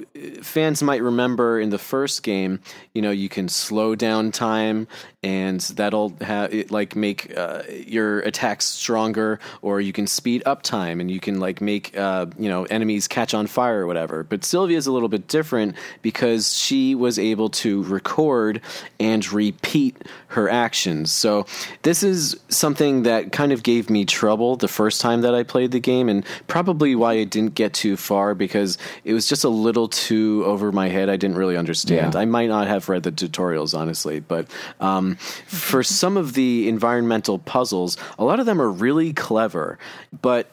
fans 0.42 0.82
might 0.82 1.02
remember 1.02 1.58
in 1.58 1.70
the 1.70 1.78
first 1.78 2.22
game, 2.22 2.60
you 2.92 3.00
know, 3.00 3.10
you 3.10 3.30
can 3.30 3.48
slow 3.48 3.94
down 3.94 4.30
time 4.30 4.86
and 5.26 5.60
that'll 5.60 6.14
have 6.20 6.52
like 6.70 6.94
make 6.94 7.36
uh, 7.36 7.62
your 7.68 8.20
attacks 8.20 8.64
stronger, 8.64 9.40
or 9.62 9.80
you 9.80 9.92
can 9.92 10.06
speed 10.06 10.40
up 10.46 10.62
time 10.62 11.00
and 11.00 11.10
you 11.10 11.18
can 11.18 11.40
like 11.40 11.60
make 11.60 11.96
uh, 11.96 12.26
you 12.38 12.48
know 12.48 12.62
enemies 12.66 13.08
catch 13.08 13.34
on 13.34 13.48
fire 13.48 13.80
or 13.80 13.86
whatever. 13.88 14.22
But 14.22 14.44
Sylvia 14.44 14.76
is 14.76 14.86
a 14.86 14.92
little 14.92 15.08
bit 15.08 15.26
different 15.26 15.74
because 16.00 16.54
she 16.56 16.94
was 16.94 17.18
able 17.18 17.48
to 17.48 17.82
record 17.84 18.60
and 19.00 19.28
repeat 19.32 19.96
her 20.28 20.48
actions. 20.48 21.10
So 21.10 21.46
this 21.82 22.04
is 22.04 22.38
something 22.48 23.02
that 23.02 23.32
kind 23.32 23.50
of 23.50 23.64
gave 23.64 23.90
me 23.90 24.04
trouble 24.04 24.54
the 24.54 24.68
first 24.68 25.00
time 25.00 25.22
that 25.22 25.34
I 25.34 25.42
played 25.42 25.72
the 25.72 25.80
game, 25.80 26.08
and 26.08 26.24
probably 26.46 26.94
why 26.94 27.14
I 27.14 27.24
didn't 27.24 27.54
get 27.54 27.74
too 27.74 27.96
far 27.96 28.36
because 28.36 28.78
it 29.02 29.12
was 29.12 29.26
just 29.26 29.44
a 29.46 29.48
little 29.48 29.88
too 29.88 30.42
over 30.44 30.70
my 30.72 30.88
head. 30.88 31.08
I 31.08 31.16
didn't 31.16 31.38
really 31.38 31.56
understand. 31.56 32.12
Yeah. 32.12 32.20
I 32.20 32.26
might 32.26 32.48
not 32.48 32.66
have 32.66 32.90
read 32.90 33.02
the 33.04 33.12
tutorials 33.12 33.76
honestly, 33.76 34.20
but 34.20 34.46
um, 34.80 35.16
for 35.46 35.82
some 35.82 36.18
of 36.18 36.34
the 36.34 36.68
environmental 36.68 37.38
puzzles, 37.38 37.96
a 38.18 38.24
lot 38.24 38.40
of 38.40 38.44
them 38.44 38.60
are 38.60 38.70
really 38.70 39.14
clever, 39.14 39.78
but 40.20 40.48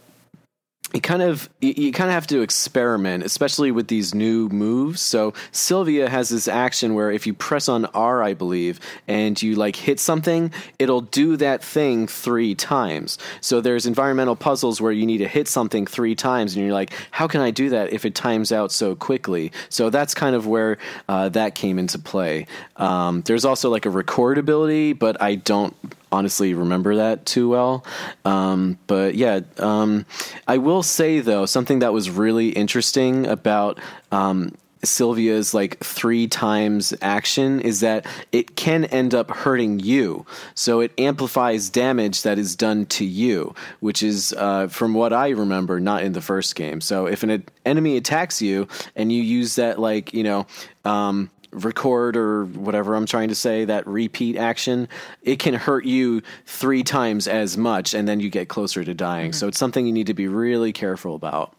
you 0.93 1.01
kind 1.01 1.23
of 1.23 1.49
you, 1.59 1.73
you 1.75 1.91
kind 1.91 2.09
of 2.09 2.13
have 2.13 2.27
to 2.27 2.41
experiment, 2.41 3.23
especially 3.23 3.71
with 3.71 3.87
these 3.87 4.13
new 4.13 4.47
moves. 4.49 5.01
So 5.01 5.33
Sylvia 5.51 6.07
has 6.07 6.29
this 6.29 6.47
action 6.47 6.93
where 6.93 7.11
if 7.11 7.25
you 7.25 7.33
press 7.33 7.67
on 7.67 7.85
R, 7.85 8.21
I 8.21 8.35
believe, 8.35 8.79
and 9.07 9.41
you 9.41 9.55
like 9.55 9.75
hit 9.75 9.99
something, 9.99 10.51
it'll 10.77 11.01
do 11.01 11.35
that 11.37 11.63
thing 11.63 12.07
three 12.07 12.53
times. 12.53 13.17
So 13.41 13.59
there's 13.59 13.87
environmental 13.87 14.35
puzzles 14.35 14.79
where 14.79 14.91
you 14.91 15.05
need 15.05 15.17
to 15.17 15.27
hit 15.27 15.47
something 15.47 15.87
three 15.87 16.15
times, 16.15 16.55
and 16.55 16.63
you're 16.63 16.73
like, 16.73 16.93
how 17.11 17.27
can 17.27 17.41
I 17.41 17.49
do 17.49 17.69
that 17.69 17.91
if 17.91 18.05
it 18.05 18.13
times 18.13 18.51
out 18.51 18.71
so 18.71 18.95
quickly? 18.95 19.51
So 19.69 19.89
that's 19.89 20.13
kind 20.13 20.35
of 20.35 20.45
where 20.45 20.77
uh, 21.09 21.29
that 21.29 21.55
came 21.55 21.79
into 21.79 21.97
play. 21.97 22.45
Um, 22.77 23.21
there's 23.21 23.45
also 23.45 23.69
like 23.69 23.87
a 23.87 23.89
record 23.89 24.37
ability, 24.37 24.93
but 24.93 25.19
I 25.21 25.35
don't 25.35 25.75
honestly 26.13 26.53
remember 26.53 26.95
that 26.95 27.25
too 27.25 27.49
well. 27.49 27.83
Um, 28.23 28.77
but 28.87 29.15
yeah, 29.15 29.41
um, 29.57 30.05
I 30.47 30.59
will 30.59 30.83
say 30.83 31.19
though 31.19 31.45
something 31.45 31.79
that 31.79 31.91
was 31.91 32.09
really 32.09 32.49
interesting 32.49 33.25
about. 33.25 33.79
Um, 34.11 34.53
Sylvia's 34.83 35.53
like 35.53 35.79
three 35.79 36.27
times 36.27 36.93
action 37.01 37.61
is 37.61 37.79
that 37.79 38.05
it 38.33 38.57
can 38.57 38.83
end 38.85 39.15
up 39.15 39.31
hurting 39.31 39.79
you. 39.79 40.25
So 40.55 40.81
it 40.81 40.91
amplifies 40.97 41.69
damage 41.69 42.23
that 42.23 42.37
is 42.37 42.55
done 42.55 42.85
to 42.87 43.05
you, 43.05 43.55
which 43.79 44.03
is, 44.03 44.33
uh, 44.37 44.67
from 44.67 44.93
what 44.93 45.13
I 45.13 45.29
remember, 45.29 45.79
not 45.79 46.03
in 46.03 46.11
the 46.11 46.21
first 46.21 46.55
game. 46.55 46.81
So 46.81 47.05
if 47.05 47.23
an 47.23 47.45
enemy 47.65 47.95
attacks 47.95 48.41
you 48.41 48.67
and 48.95 49.09
you 49.09 49.23
use 49.23 49.55
that, 49.55 49.79
like, 49.79 50.13
you 50.13 50.23
know, 50.23 50.47
um, 50.83 51.29
record 51.53 52.17
or 52.17 52.45
whatever 52.45 52.95
I'm 52.95 53.05
trying 53.05 53.29
to 53.29 53.35
say, 53.35 53.65
that 53.65 53.87
repeat 53.87 54.37
action, 54.37 54.87
it 55.21 55.39
can 55.39 55.53
hurt 55.53 55.85
you 55.85 56.21
three 56.45 56.83
times 56.83 57.27
as 57.27 57.57
much 57.57 57.93
and 57.93 58.07
then 58.07 58.19
you 58.19 58.29
get 58.29 58.49
closer 58.49 58.83
to 58.83 58.93
dying. 58.93 59.33
So 59.33 59.47
it's 59.47 59.57
something 59.57 59.85
you 59.85 59.93
need 59.93 60.07
to 60.07 60.13
be 60.13 60.27
really 60.27 60.73
careful 60.73 61.15
about. 61.15 61.55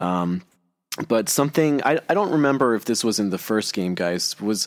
Um, 0.00 0.42
but 1.06 1.28
something 1.28 1.82
I, 1.84 2.00
I 2.08 2.14
don't 2.14 2.32
remember 2.32 2.74
if 2.74 2.84
this 2.84 3.04
was 3.04 3.20
in 3.20 3.30
the 3.30 3.38
first 3.38 3.72
game, 3.74 3.94
guys, 3.94 4.40
was 4.40 4.66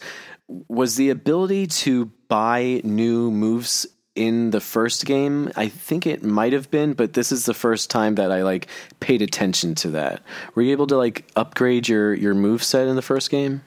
was 0.67 0.95
the 0.95 1.09
ability 1.09 1.67
to 1.67 2.05
buy 2.27 2.81
new 2.83 3.31
moves 3.31 3.87
in 4.15 4.51
the 4.51 4.59
first 4.59 5.05
game. 5.05 5.51
I 5.55 5.67
think 5.69 6.05
it 6.05 6.23
might 6.23 6.53
have 6.53 6.69
been, 6.69 6.93
but 6.93 7.13
this 7.13 7.31
is 7.31 7.45
the 7.45 7.53
first 7.53 7.89
time 7.89 8.15
that 8.15 8.31
I 8.31 8.43
like 8.43 8.67
paid 8.99 9.21
attention 9.21 9.75
to 9.75 9.91
that. 9.91 10.21
Were 10.53 10.61
you 10.61 10.71
able 10.71 10.87
to 10.87 10.97
like 10.97 11.25
upgrade 11.35 11.87
your 11.87 12.13
your 12.13 12.33
move 12.33 12.63
set 12.63 12.87
in 12.87 12.95
the 12.95 13.01
first 13.01 13.29
game? 13.29 13.63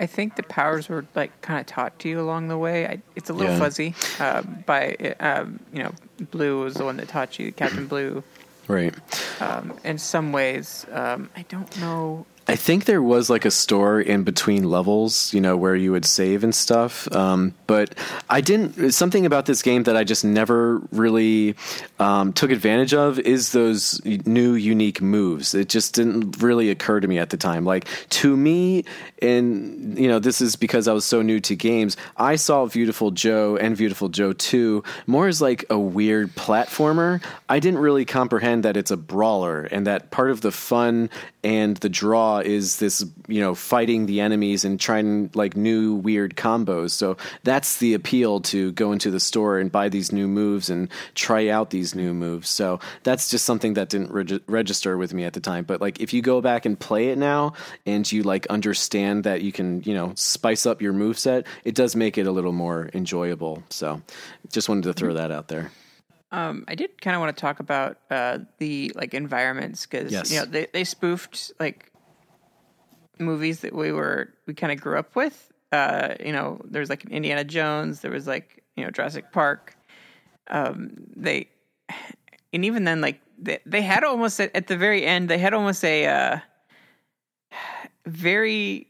I 0.00 0.06
think 0.06 0.36
the 0.36 0.42
powers 0.44 0.88
were 0.88 1.04
like 1.14 1.40
kind 1.42 1.58
of 1.60 1.66
taught 1.66 1.98
to 2.00 2.08
you 2.08 2.20
along 2.20 2.48
the 2.48 2.58
way. 2.58 2.86
I, 2.86 3.02
it's 3.16 3.30
a 3.30 3.32
little 3.32 3.52
Yeah. 3.52 3.58
fuzzy. 3.58 3.94
Uh, 4.20 4.42
by 4.42 4.94
um, 5.20 5.58
you 5.72 5.82
know, 5.82 5.92
Blue 6.30 6.62
was 6.62 6.74
the 6.74 6.84
one 6.84 6.96
that 6.98 7.08
taught 7.08 7.38
you, 7.38 7.52
Captain 7.52 7.86
Blue. 7.86 8.22
Right. 8.68 8.94
Um, 9.40 9.74
in 9.84 9.98
some 9.98 10.32
ways, 10.32 10.84
um, 10.92 11.30
I 11.36 11.42
don't 11.48 11.74
know. 11.80 12.26
I 12.50 12.56
think 12.56 12.86
there 12.86 13.02
was 13.02 13.28
like 13.28 13.44
a 13.44 13.50
store 13.50 14.00
in 14.00 14.24
between 14.24 14.64
levels, 14.64 15.34
you 15.34 15.40
know, 15.40 15.54
where 15.54 15.76
you 15.76 15.92
would 15.92 16.06
save 16.06 16.42
and 16.42 16.54
stuff. 16.54 17.06
Um, 17.14 17.52
but 17.66 17.94
I 18.30 18.40
didn't. 18.40 18.92
Something 18.92 19.26
about 19.26 19.44
this 19.44 19.60
game 19.60 19.82
that 19.82 19.98
I 19.98 20.04
just 20.04 20.24
never 20.24 20.78
really 20.90 21.56
um, 21.98 22.32
took 22.32 22.50
advantage 22.50 22.94
of 22.94 23.18
is 23.18 23.52
those 23.52 24.02
new 24.04 24.54
unique 24.54 25.02
moves. 25.02 25.54
It 25.54 25.68
just 25.68 25.94
didn't 25.94 26.40
really 26.40 26.70
occur 26.70 27.00
to 27.00 27.06
me 27.06 27.18
at 27.18 27.28
the 27.28 27.36
time. 27.36 27.66
Like 27.66 27.86
to 28.10 28.34
me, 28.34 28.86
and 29.20 29.98
you 29.98 30.08
know, 30.08 30.18
this 30.18 30.40
is 30.40 30.56
because 30.56 30.88
I 30.88 30.94
was 30.94 31.04
so 31.04 31.20
new 31.20 31.40
to 31.40 31.54
games. 31.54 31.98
I 32.16 32.36
saw 32.36 32.64
Viewtiful 32.64 33.10
Joe 33.10 33.58
and 33.58 33.76
Viewtiful 33.76 34.08
Joe 34.08 34.32
Two 34.32 34.82
more 35.06 35.28
as 35.28 35.42
like 35.42 35.66
a 35.68 35.78
weird 35.78 36.34
platformer. 36.34 37.22
I 37.50 37.58
didn't 37.58 37.80
really 37.80 38.06
comprehend 38.06 38.64
that 38.64 38.78
it's 38.78 38.90
a 38.90 38.96
brawler 38.96 39.64
and 39.64 39.86
that 39.86 40.10
part 40.10 40.30
of 40.30 40.40
the 40.40 40.50
fun 40.50 41.10
and 41.44 41.76
the 41.78 41.88
draw 41.88 42.37
is 42.44 42.78
this 42.78 43.04
you 43.26 43.40
know 43.40 43.54
fighting 43.54 44.06
the 44.06 44.20
enemies 44.20 44.64
and 44.64 44.78
trying 44.80 45.30
like 45.34 45.56
new 45.56 45.94
weird 45.94 46.36
combos. 46.36 46.90
So 46.90 47.16
that's 47.44 47.78
the 47.78 47.94
appeal 47.94 48.40
to 48.40 48.72
go 48.72 48.92
into 48.92 49.10
the 49.10 49.20
store 49.20 49.58
and 49.58 49.70
buy 49.70 49.88
these 49.88 50.12
new 50.12 50.28
moves 50.28 50.70
and 50.70 50.88
try 51.14 51.48
out 51.48 51.70
these 51.70 51.94
new 51.94 52.12
moves. 52.14 52.48
So 52.48 52.80
that's 53.02 53.30
just 53.30 53.44
something 53.44 53.74
that 53.74 53.88
didn't 53.88 54.10
reg- 54.10 54.42
register 54.46 54.96
with 54.96 55.12
me 55.14 55.24
at 55.24 55.32
the 55.32 55.40
time. 55.40 55.64
But 55.64 55.80
like 55.80 56.00
if 56.00 56.12
you 56.12 56.22
go 56.22 56.40
back 56.40 56.64
and 56.66 56.78
play 56.78 57.08
it 57.08 57.18
now 57.18 57.52
and 57.86 58.10
you 58.10 58.22
like 58.22 58.46
understand 58.48 59.24
that 59.24 59.42
you 59.42 59.52
can 59.52 59.82
you 59.84 59.94
know 59.94 60.12
spice 60.14 60.66
up 60.66 60.80
your 60.82 60.92
move 60.92 61.18
set 61.18 61.46
it 61.64 61.74
does 61.74 61.94
make 61.96 62.18
it 62.18 62.26
a 62.26 62.32
little 62.32 62.52
more 62.52 62.90
enjoyable. 62.94 63.62
So 63.70 64.00
just 64.50 64.68
wanted 64.68 64.84
to 64.84 64.92
throw 64.92 65.14
that 65.14 65.30
out 65.30 65.48
there. 65.48 65.70
Um, 66.30 66.64
I 66.68 66.74
did 66.74 67.00
kind 67.00 67.14
of 67.16 67.20
want 67.20 67.34
to 67.34 67.40
talk 67.40 67.58
about 67.58 67.96
uh, 68.10 68.38
the 68.58 68.92
like 68.94 69.14
environments 69.14 69.86
because 69.86 70.12
Yes. 70.12 70.30
you 70.30 70.38
know 70.38 70.44
they 70.44 70.66
they 70.72 70.84
spoofed 70.84 71.52
like 71.58 71.90
movies 73.20 73.60
that 73.60 73.74
we 73.74 73.92
were 73.92 74.32
we 74.46 74.54
kind 74.54 74.72
of 74.72 74.80
grew 74.80 74.98
up 74.98 75.16
with. 75.16 75.52
Uh, 75.70 76.14
you 76.24 76.32
know, 76.32 76.60
there's 76.64 76.88
like 76.88 77.04
an 77.04 77.12
Indiana 77.12 77.44
Jones. 77.44 78.00
There 78.00 78.10
was 78.10 78.26
like 78.26 78.64
you 78.76 78.84
know 78.84 78.90
Jurassic 78.90 79.32
Park. 79.32 79.76
Um, 80.48 80.96
they 81.14 81.48
and 82.52 82.64
even 82.64 82.84
then 82.84 83.00
like 83.00 83.20
they, 83.38 83.58
they 83.66 83.82
had 83.82 84.04
almost 84.04 84.40
at, 84.40 84.54
at 84.54 84.66
the 84.66 84.76
very 84.76 85.04
end 85.04 85.28
they 85.28 85.38
had 85.38 85.54
almost 85.54 85.84
a 85.84 86.06
uh, 86.06 86.38
very 88.06 88.86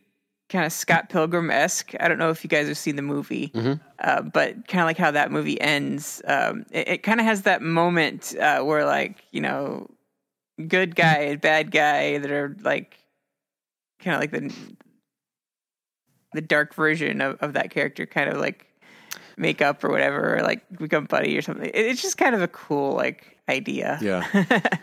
kind 0.48 0.64
of 0.64 0.72
Scott 0.72 1.10
Pilgrim 1.10 1.50
esque. 1.50 1.92
I 2.00 2.08
don't 2.08 2.18
know 2.18 2.30
if 2.30 2.42
you 2.42 2.48
guys 2.48 2.68
have 2.68 2.78
seen 2.78 2.96
the 2.96 3.02
movie, 3.02 3.50
uh, 3.98 4.22
but 4.22 4.66
kind 4.66 4.80
of 4.80 4.86
like 4.86 4.96
how 4.96 5.10
that 5.10 5.30
movie 5.30 5.60
ends. 5.60 6.22
Um, 6.26 6.64
it, 6.70 6.88
it 6.88 7.02
kind 7.02 7.20
of 7.20 7.26
has 7.26 7.42
that 7.42 7.60
moment 7.60 8.34
uh, 8.40 8.62
where 8.62 8.84
like 8.86 9.24
you 9.30 9.40
know, 9.40 9.88
good 10.66 10.94
guy 10.94 11.18
and 11.18 11.40
bad 11.40 11.70
guy 11.70 12.18
that 12.18 12.30
are 12.30 12.56
like 12.62 12.97
kind 14.00 14.14
of 14.14 14.20
like 14.20 14.30
the 14.30 14.52
the 16.34 16.40
dark 16.40 16.74
version 16.74 17.20
of, 17.20 17.36
of 17.40 17.54
that 17.54 17.70
character, 17.70 18.06
kind 18.06 18.28
of 18.30 18.38
like 18.38 18.66
make 19.36 19.62
up 19.62 19.82
or 19.82 19.90
whatever, 19.90 20.36
or 20.36 20.42
like 20.42 20.62
become 20.78 21.06
buddy 21.06 21.36
or 21.36 21.42
something. 21.42 21.66
It, 21.66 21.74
it's 21.74 22.02
just 22.02 22.18
kind 22.18 22.34
of 22.34 22.42
a 22.42 22.48
cool 22.48 22.94
like 22.94 23.38
idea. 23.48 23.98
Yeah. 24.00 24.24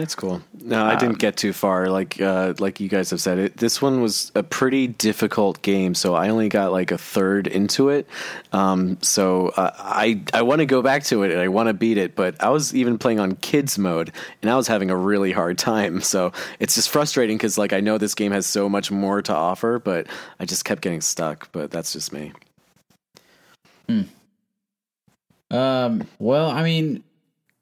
That's 0.00 0.14
cool. 0.14 0.40
No, 0.62 0.82
I 0.82 0.96
didn't 0.96 1.18
get 1.18 1.36
too 1.36 1.52
far. 1.52 1.90
Like 1.90 2.18
uh, 2.22 2.54
like 2.58 2.80
you 2.80 2.88
guys 2.88 3.10
have 3.10 3.20
said, 3.20 3.36
it. 3.36 3.58
This 3.58 3.82
one 3.82 4.00
was 4.00 4.32
a 4.34 4.42
pretty 4.42 4.86
difficult 4.86 5.60
game, 5.60 5.94
so 5.94 6.14
I 6.14 6.30
only 6.30 6.48
got 6.48 6.72
like 6.72 6.90
a 6.90 6.96
third 6.96 7.46
into 7.46 7.90
it. 7.90 8.08
Um, 8.50 8.96
so 9.02 9.48
uh, 9.48 9.72
I 9.76 10.22
I 10.32 10.40
want 10.40 10.60
to 10.60 10.66
go 10.66 10.80
back 10.80 11.04
to 11.04 11.22
it 11.24 11.32
and 11.32 11.38
I 11.38 11.48
want 11.48 11.66
to 11.66 11.74
beat 11.74 11.98
it, 11.98 12.16
but 12.16 12.42
I 12.42 12.48
was 12.48 12.74
even 12.74 12.96
playing 12.96 13.20
on 13.20 13.36
kids 13.36 13.76
mode 13.76 14.10
and 14.40 14.50
I 14.50 14.56
was 14.56 14.66
having 14.66 14.90
a 14.90 14.96
really 14.96 15.32
hard 15.32 15.58
time. 15.58 16.00
So 16.10 16.32
it's 16.58 16.74
just 16.74 16.88
frustrating 16.88 17.36
because 17.36 17.56
like 17.56 17.72
I 17.72 17.78
know 17.78 17.96
this 17.96 18.14
game 18.16 18.32
has 18.32 18.44
so 18.44 18.68
much 18.68 18.90
more 18.90 19.22
to 19.22 19.34
offer, 19.34 19.78
but 19.78 20.08
I 20.40 20.44
just 20.44 20.64
kept 20.64 20.80
getting 20.80 21.02
stuck. 21.02 21.52
But 21.52 21.70
that's 21.70 21.92
just 21.92 22.12
me. 22.12 22.32
Hmm. 23.86 24.02
Um, 25.50 26.08
well, 26.18 26.50
I 26.50 26.64
mean, 26.64 27.04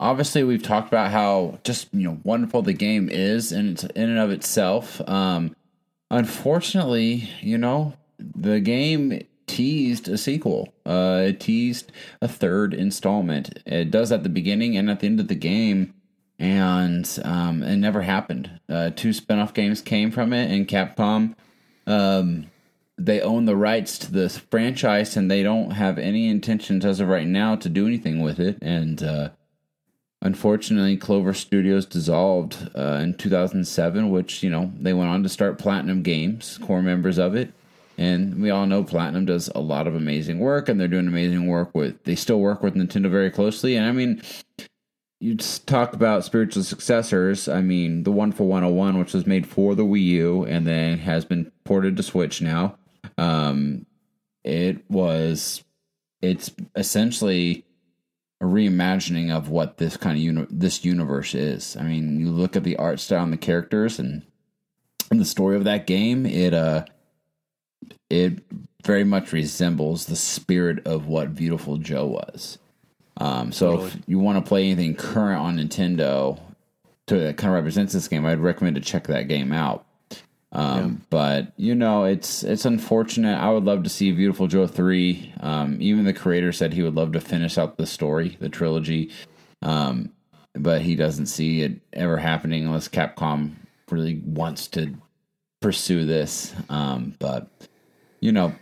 obviously 0.01 0.45
we've 0.45 0.63
talked 0.63 0.89
about 0.89 1.11
how 1.11 1.59
just 1.65 1.93
you 1.93 2.05
know 2.05 2.19
wonderful 2.25 2.63
the 2.63 2.73
game 2.73 3.09
is 3.09 3.53
in 3.53 3.77
in 3.95 4.11
and 4.11 4.19
of 4.19 4.31
itself. 4.31 5.01
Um, 5.09 5.55
unfortunately, 6.11 7.31
you 7.41 7.59
know, 7.59 7.95
the 8.19 8.61
game 8.61 9.27
teased 9.47 10.09
a 10.09 10.19
sequel. 10.19 10.73
Uh, 10.85 11.25
it 11.29 11.41
teased 11.41 11.91
a 12.21 12.29
third 12.29 12.75
installment. 12.75 13.61
It 13.67 13.91
does 13.91 14.13
at 14.13 14.23
the 14.23 14.29
beginning 14.29 14.77
and 14.77 14.91
at 14.91 15.01
the 15.01 15.07
end 15.07 15.21
of 15.21 15.29
the 15.29 15.35
game, 15.35 15.95
and 16.39 17.19
um, 17.25 17.63
it 17.63 17.77
never 17.77 18.03
happened. 18.03 18.61
Uh, 18.69 18.91
two 18.91 19.13
spin-off 19.13 19.55
games 19.55 19.81
came 19.81 20.11
from 20.11 20.33
it, 20.33 20.51
and 20.51 20.69
Capcom 20.69 21.35
um, 21.87 22.51
they 22.99 23.21
own 23.21 23.45
the 23.47 23.57
rights 23.57 23.97
to 23.99 24.13
this 24.13 24.37
franchise 24.37 25.17
and 25.17 25.31
they 25.31 25.43
don't 25.43 25.71
have 25.71 25.99
any 25.99 26.29
intentions 26.29 26.85
as 26.85 27.01
of 27.01 27.09
right 27.09 27.29
now 27.29 27.55
to 27.55 27.69
do 27.69 27.87
anything 27.87 28.21
with 28.21 28.41
it 28.41 28.59
and 28.61 29.03
uh 29.03 29.31
unfortunately, 30.23 30.97
Clover 30.97 31.35
Studios 31.35 31.87
dissolved 31.87 32.71
uh, 32.77 33.01
in 33.03 33.14
2007, 33.14 34.11
which, 34.11 34.43
you 34.43 34.51
know, 34.51 34.73
they 34.79 34.93
went 34.93 35.11
on 35.11 35.23
to 35.23 35.29
start 35.29 35.59
Platinum 35.59 36.03
Games, 36.03 36.59
core 36.59 36.83
members 36.83 37.19
of 37.19 37.35
it. 37.35 37.53
And 37.97 38.41
we 38.41 38.51
all 38.51 38.66
know 38.66 38.85
Platinum 38.85 39.25
does 39.25 39.51
a 39.55 39.61
lot 39.61 39.89
of 39.89 39.97
amazing 39.97 40.39
work, 40.39 40.69
and 40.69 40.79
they're 40.79 40.87
doing 40.87 41.09
amazing 41.09 41.49
work 41.49 41.75
with. 41.75 42.05
They 42.05 42.14
still 42.14 42.39
work 42.39 42.62
with 42.62 42.75
Nintendo 42.75 43.11
very 43.11 43.31
closely, 43.31 43.75
and 43.75 43.87
I 43.87 43.93
mean, 43.93 44.23
you 45.21 45.37
talk 45.37 45.95
about 45.95 46.25
spiritual 46.25 46.62
successors. 46.62 47.49
I 47.49 47.61
mean, 47.61 48.05
the 48.05 48.11
one 48.11 48.29
Wonderful 48.29 48.47
101, 48.47 48.99
which 48.99 49.14
was 49.14 49.27
made 49.27 49.47
for 49.47 49.75
the 49.75 49.85
Wii 49.85 50.03
U 50.03 50.45
and 50.45 50.66
then 50.66 50.99
has 50.99 51.25
been 51.25 51.51
ported 51.64 51.97
to 51.97 52.03
Switch 52.03 52.41
now. 52.41 52.79
Um, 53.16 53.87
it 54.45 54.89
was, 54.89 55.64
it's 56.23 56.53
essentially 56.77 57.64
a 58.41 58.45
reimagining 58.45 59.30
of 59.30 59.49
what 59.49 59.78
this 59.78 59.97
kind 59.97 60.16
of 60.16 60.22
uni- 60.22 60.47
this 60.51 60.84
universe 60.84 61.34
is. 61.34 61.76
I 61.76 61.82
mean, 61.82 62.20
you 62.20 62.30
look 62.30 62.57
at 62.57 62.64
the 62.64 62.76
art 62.76 63.01
style 63.01 63.24
and 63.24 63.32
the 63.32 63.36
characters 63.39 63.99
and, 63.99 64.22
and 65.11 65.20
the 65.20 65.24
story 65.24 65.57
of 65.57 65.64
that 65.64 65.86
game. 65.86 66.24
It 66.24 66.55
uh, 66.55 66.84
it 68.09 68.41
very 68.84 69.05
much 69.05 69.32
resembles 69.32 70.07
the 70.07 70.16
spirit 70.16 70.86
of 70.86 71.07
what 71.07 71.28
Viewtiful 71.28 71.78
Joe 71.78 72.07
was. 72.07 72.59
Um, 73.16 73.51
so 73.51 73.72
Totally. 73.72 73.89
if 73.89 73.99
you 74.07 74.18
want 74.20 74.43
to 74.43 74.49
play 74.49 74.64
anything 74.64 74.95
current 74.95 75.41
on 75.41 75.59
Nintendo 75.59 76.41
to 77.09 77.18
that 77.18 77.36
kind 77.36 77.51
of 77.51 77.57
represents 77.57 77.93
this 77.93 78.07
game, 78.07 78.24
I'd 78.24 78.39
recommend 78.39 78.76
to 78.76 78.82
check 78.82 79.09
that 79.09 79.28
game 79.28 79.53
out. 79.53 79.84
Um, 80.51 81.03
But 81.11 81.53
you 81.57 81.75
know, 81.75 82.05
it's 82.05 82.43
it's 82.43 82.65
unfortunate. 82.65 83.37
I 83.37 83.51
would 83.51 83.65
love 83.65 83.83
to 83.83 83.91
see 83.91 84.11
Viewtiful 84.11 84.47
Joe 84.47 84.67
three. 84.67 85.33
Um, 85.41 85.77
even 85.81 86.05
the 86.05 86.13
creator 86.15 86.53
said 86.53 86.73
he 86.73 86.83
would 86.83 86.95
love 86.95 87.13
to 87.13 87.21
finish 87.21 87.59
out 87.59 87.77
the 87.77 87.87
story, 87.87 88.37
the 88.41 88.49
trilogy. 88.49 89.11
Um, 89.63 90.13
but 90.55 90.83
he 90.83 90.97
doesn't 90.97 91.27
see 91.27 91.63
it 91.63 91.81
ever 91.93 92.17
happening 92.17 92.65
unless 92.65 92.89
Capcom 92.89 93.57
really 93.91 94.23
wants 94.25 94.69
to 94.69 94.95
pursue 95.61 96.05
this. 96.05 96.55
Um, 96.69 97.15
but 97.19 97.51
you 98.21 98.33
know, 98.33 98.55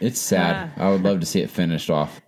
it's 0.00 0.18
sad. 0.18 0.72
I 0.76 0.90
would 0.90 1.02
love 1.02 1.20
to 1.20 1.26
see 1.26 1.40
it 1.40 1.50
finished 1.50 1.90
off. 1.90 2.20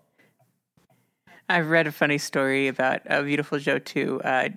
I've 1.49 1.69
read 1.69 1.87
a 1.87 1.93
funny 1.93 2.17
story 2.19 2.69
about 2.69 3.07
uh, 3.07 3.23
Viewtiful 3.23 3.59
Joe 3.59 3.79
2. 3.79 4.23
Uh, 4.23 4.49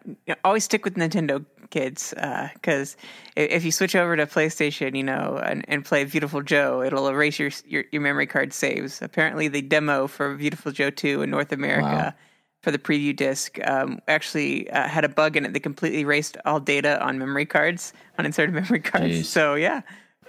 always 0.46 0.64
stick 0.64 0.86
with 0.86 0.96
Nintendo 0.96 1.44
kids 1.76 2.14
because 2.54 2.96
if 3.36 3.66
you 3.66 3.72
switch 3.72 3.96
over 3.96 4.16
to 4.16 4.26
PlayStation, 4.26 4.96
you 4.96 5.04
know, 5.04 5.38
and, 5.44 5.66
and 5.68 5.84
play 5.84 6.04
Viewtiful 6.06 6.42
Joe, 6.42 6.82
it'll 6.82 7.08
erase 7.10 7.38
your, 7.38 7.52
your 7.68 7.84
your 7.92 8.02
memory 8.02 8.28
card 8.28 8.54
saves. 8.54 9.02
Apparently, 9.02 9.50
the 9.50 9.62
demo 9.62 10.08
for 10.08 10.34
Viewtiful 10.36 10.72
Joe 10.72 10.90
2 10.90 11.22
in 11.24 11.30
North 11.30 11.52
America 11.52 11.86
Wow. 11.88 12.14
for 12.64 12.72
the 12.72 12.80
preview 12.80 13.14
disc 13.14 13.60
um, 13.68 14.00
actually 14.08 14.70
uh, 14.72 14.88
had 14.88 15.04
a 15.04 15.10
bug 15.10 15.36
in 15.36 15.46
it 15.46 15.52
that 15.54 15.60
completely 15.64 16.00
erased 16.00 16.38
all 16.46 16.62
data 16.62 17.04
on 17.04 17.20
memory 17.20 17.46
cards, 17.46 17.92
on 18.18 18.26
inserted 18.26 18.56
memory 18.62 18.80
cards. 18.80 19.14
Jeez. 19.14 19.26
So 19.26 19.56
yeah. 19.56 19.82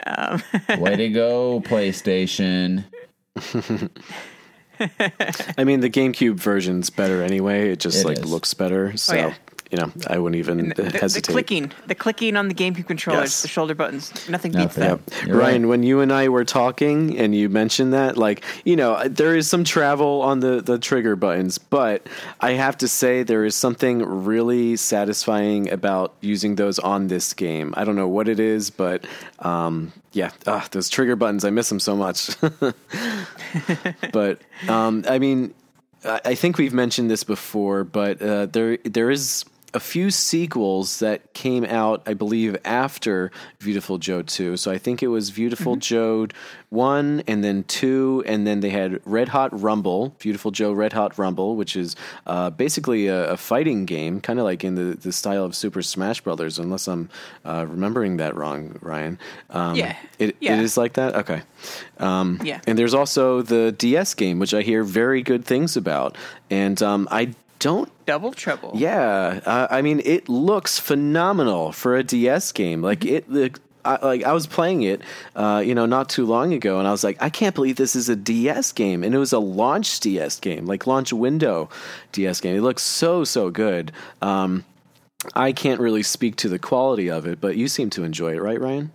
Um, 0.04 0.42
Way 0.78 0.96
to 0.96 1.08
go, 1.10 1.60
PlayStation! 1.60 2.84
I 4.78 5.64
mean, 5.64 5.80
the 5.80 5.88
GameCube 5.90 6.34
version's 6.34 6.90
better 6.90 7.22
anyway. 7.22 7.70
It 7.70 7.80
just 7.80 8.04
It 8.04 8.08
like 8.08 8.18
is. 8.18 8.30
looks 8.30 8.52
better. 8.52 8.96
So 8.96 9.14
yeah. 9.14 9.34
You 9.70 9.78
know, 9.78 9.90
I 10.06 10.18
wouldn't 10.18 10.38
even 10.38 10.68
the, 10.70 10.82
the 10.84 10.98
hesitate. 10.98 11.32
clicking, 11.32 11.72
the 11.86 11.94
clicking 11.94 12.36
on 12.36 12.48
the 12.48 12.54
GameCube 12.54 12.86
controllers, 12.86 13.22
Yes. 13.22 13.42
the 13.42 13.48
shoulder 13.48 13.74
buttons, 13.74 14.12
nothing 14.28 14.52
beats 14.52 14.76
Nothing. 14.76 15.00
that. 15.06 15.26
You're 15.26 15.36
Ryan, 15.38 15.62
right. 15.62 15.68
when 15.70 15.82
you 15.82 16.00
and 16.00 16.12
I 16.12 16.28
were 16.28 16.44
talking 16.44 17.18
and 17.18 17.34
you 17.34 17.48
mentioned 17.48 17.92
that, 17.92 18.16
like, 18.16 18.44
you 18.64 18.76
know, 18.76 19.02
there 19.08 19.34
is 19.36 19.48
some 19.48 19.64
travel 19.64 20.22
on 20.22 20.40
the, 20.40 20.60
the 20.60 20.78
trigger 20.78 21.16
buttons, 21.16 21.58
but 21.58 22.06
I 22.40 22.52
have 22.52 22.76
to 22.78 22.88
say 22.88 23.22
there 23.24 23.44
is 23.44 23.54
something 23.56 24.02
really 24.04 24.76
satisfying 24.76 25.70
about 25.70 26.14
using 26.20 26.54
those 26.56 26.78
on 26.78 27.08
this 27.08 27.34
game. 27.34 27.74
I 27.76 27.84
don't 27.84 27.96
know 27.96 28.08
what 28.08 28.28
it 28.28 28.38
is, 28.38 28.70
but 28.70 29.04
um, 29.40 29.92
yeah, 30.12 30.30
ah, 30.46 30.66
those 30.70 30.88
trigger 30.88 31.16
buttons, 31.16 31.44
I 31.44 31.50
miss 31.50 31.68
them 31.68 31.80
so 31.80 31.96
much. 31.96 32.30
but 34.12 34.40
um, 34.68 35.04
I 35.08 35.18
mean, 35.18 35.54
I 36.04 36.20
I 36.24 36.34
think 36.34 36.58
we've 36.58 36.74
mentioned 36.74 37.10
this 37.10 37.24
before, 37.24 37.84
but 37.84 38.20
uh, 38.22 38.46
there 38.46 38.76
there 38.84 39.10
is 39.10 39.44
a 39.76 39.80
few 39.80 40.10
sequels 40.10 41.00
that 41.00 41.34
came 41.34 41.62
out, 41.62 42.02
I 42.06 42.14
believe, 42.14 42.56
after 42.64 43.30
Viewtiful 43.60 43.98
Joe 43.98 44.22
2. 44.22 44.56
So 44.56 44.70
I 44.70 44.78
think 44.78 45.02
it 45.02 45.08
was 45.08 45.28
Viewtiful 45.28 45.76
Joe 45.76 46.28
1 46.70 47.24
and 47.26 47.44
then 47.44 47.62
2, 47.64 48.24
and 48.26 48.46
then 48.46 48.60
they 48.60 48.70
had 48.70 49.00
Red 49.04 49.28
Hot 49.28 49.50
Rumble, 49.60 50.16
Viewtiful 50.18 50.50
Joe 50.50 50.72
Red 50.72 50.94
Hot 50.94 51.18
Rumble, 51.18 51.56
which 51.56 51.76
is 51.76 51.94
uh, 52.26 52.48
basically 52.48 53.08
a, 53.08 53.32
a 53.32 53.36
fighting 53.36 53.84
game, 53.84 54.22
kind 54.22 54.38
of 54.38 54.46
like 54.46 54.64
in 54.64 54.76
the, 54.76 54.96
the 54.96 55.12
style 55.12 55.44
of 55.44 55.54
Super 55.54 55.82
Smash 55.82 56.22
Brothers, 56.22 56.58
unless 56.58 56.88
I'm 56.88 57.10
uh, 57.44 57.66
remembering 57.68 58.16
that 58.16 58.34
wrong, 58.34 58.78
Ryan. 58.80 59.18
Um, 59.50 59.74
Yeah. 59.76 59.94
It, 60.18 60.36
Yeah. 60.40 60.54
it 60.54 60.60
is 60.60 60.78
like 60.78 60.94
that? 60.94 61.14
Okay. 61.16 61.42
Um, 61.98 62.40
Yeah. 62.42 62.62
And 62.66 62.78
there's 62.78 62.94
also 62.94 63.42
the 63.42 63.72
DS 63.72 64.14
game, 64.14 64.38
which 64.38 64.54
I 64.54 64.62
hear 64.62 64.82
very 64.84 65.20
good 65.20 65.44
things 65.44 65.76
about. 65.76 66.16
And 66.48 66.82
um, 66.82 67.06
I 67.10 67.34
don't 67.58 67.90
Double 68.06 68.32
Trouble. 68.32 68.72
yeah, 68.74 69.40
uh, 69.44 69.66
I 69.70 69.82
mean, 69.82 70.00
it 70.04 70.28
looks 70.28 70.78
phenomenal 70.78 71.72
for 71.72 71.96
a 71.96 72.04
DS 72.04 72.52
game. 72.52 72.82
Like 72.82 73.04
it, 73.04 73.24
I, 73.84 74.04
like 74.04 74.24
I 74.24 74.32
was 74.32 74.46
playing 74.46 74.82
it, 74.82 75.00
uh, 75.34 75.62
you 75.64 75.74
know, 75.74 75.86
not 75.86 76.08
too 76.08 76.26
long 76.26 76.52
ago, 76.52 76.78
and 76.78 76.88
I 76.88 76.90
was 76.90 77.04
like, 77.04 77.16
I 77.20 77.30
can't 77.30 77.54
believe 77.54 77.76
this 77.76 77.96
is 77.96 78.08
a 78.08 78.16
DS 78.16 78.72
game, 78.72 79.04
and 79.04 79.14
it 79.14 79.18
was 79.18 79.32
a 79.32 79.38
launch 79.38 80.00
DS 80.00 80.40
game, 80.40 80.66
like 80.66 80.86
launch 80.86 81.12
window 81.12 81.68
DS 82.12 82.40
game. 82.40 82.56
It 82.56 82.62
looks 82.62 82.82
so 82.82 83.24
so 83.24 83.50
good. 83.50 83.92
Um, 84.20 84.64
I 85.34 85.52
can't 85.52 85.80
really 85.80 86.02
speak 86.02 86.36
to 86.36 86.48
the 86.48 86.58
quality 86.58 87.10
of 87.10 87.26
it, 87.26 87.40
but 87.40 87.56
you 87.56 87.68
seem 87.68 87.90
to 87.90 88.04
enjoy 88.04 88.34
it, 88.34 88.42
right, 88.42 88.60
Ryan? 88.60 88.92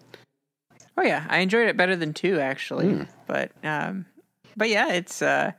Oh 0.97 1.03
yeah, 1.03 1.25
I 1.29 1.39
enjoyed 1.39 1.67
it 1.67 1.77
better 1.77 1.95
than 1.95 2.13
two 2.13 2.39
actually. 2.39 2.93
Hmm. 2.93 3.03
But 3.27 3.51
um, 3.63 4.05
but 4.57 4.69
yeah, 4.69 4.91
it's 4.91 5.21
uh, 5.21 5.53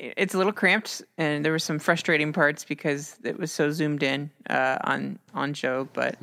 it's 0.00 0.34
a 0.34 0.38
little 0.38 0.52
cramped, 0.52 1.02
and 1.18 1.44
there 1.44 1.52
were 1.52 1.58
some 1.58 1.78
frustrating 1.78 2.32
parts 2.32 2.64
because 2.64 3.16
it 3.22 3.38
was 3.38 3.52
so 3.52 3.70
zoomed 3.70 4.02
in 4.02 4.30
uh, 4.48 4.78
on 4.84 5.18
on 5.34 5.52
Joe. 5.52 5.88
But 5.92 6.16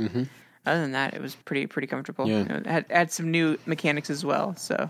other 0.65 0.81
than 0.81 0.93
that, 0.93 1.13
it 1.13 1.21
was 1.21 1.35
pretty 1.35 1.67
pretty 1.67 1.87
comfortable. 1.87 2.25
Mm-hmm. 2.25 2.33
Yeah. 2.33 2.39
You 2.39 2.47
know, 2.49 2.55
it 2.55 2.65
had 2.65 2.85
had 2.89 3.11
some 3.11 3.29
new 3.29 3.57
mechanics 3.65 4.09
as 4.09 4.25
well, 4.25 4.55
so 4.55 4.89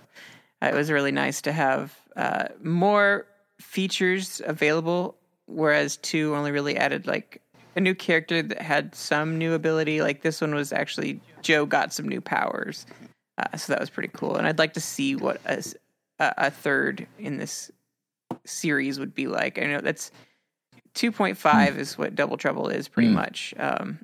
uh, 0.62 0.66
it 0.66 0.74
was 0.74 0.90
really 0.90 1.12
nice 1.12 1.42
to 1.42 1.52
have 1.52 1.96
uh, 2.16 2.46
more 2.64 3.26
features 3.60 4.42
available. 4.46 5.16
Whereas 5.48 5.98
two 5.98 6.36
only 6.36 6.52
really 6.52 6.78
added 6.78 7.08
like 7.08 7.42
a 7.76 7.80
new 7.80 7.96
character 7.96 8.42
that 8.42 8.62
had 8.62 8.96
some 8.96 9.38
new 9.38 9.54
ability. 9.54 10.02
Like 10.02 10.22
this 10.22 10.42
one 10.42 10.56
was 10.56 10.72
actually 10.74 11.20
Joe 11.42 11.66
got 11.66 11.94
some 11.94 12.08
new 12.08 12.22
powers. 12.22 12.86
Uh, 13.38 13.56
so 13.56 13.72
that 13.72 13.80
was 13.80 13.90
pretty 13.90 14.10
cool, 14.14 14.36
and 14.36 14.48
I'd 14.48 14.60
like 14.60 14.74
to 14.74 14.82
see 14.82 15.16
what 15.16 15.40
a 16.20 16.50
third 16.50 17.06
in 17.20 17.38
this 17.38 17.72
series 18.46 19.00
would 19.00 19.14
be 19.14 19.28
like. 19.28 19.60
I 19.60 19.66
know 19.66 19.82
that's 19.82 20.12
two 20.94 21.12
point 21.12 21.38
five 21.38 21.78
is 21.78 21.98
what 21.98 22.16
Double 22.16 22.38
Trouble 22.38 22.70
is, 22.70 22.88
pretty 22.88 23.10
much. 23.10 23.54
Um, 23.58 24.00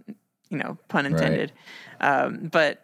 you 0.49 0.57
know, 0.57 0.77
pun 0.87 1.05
intended. 1.05 1.51
Um, 1.99 2.49
but 2.51 2.79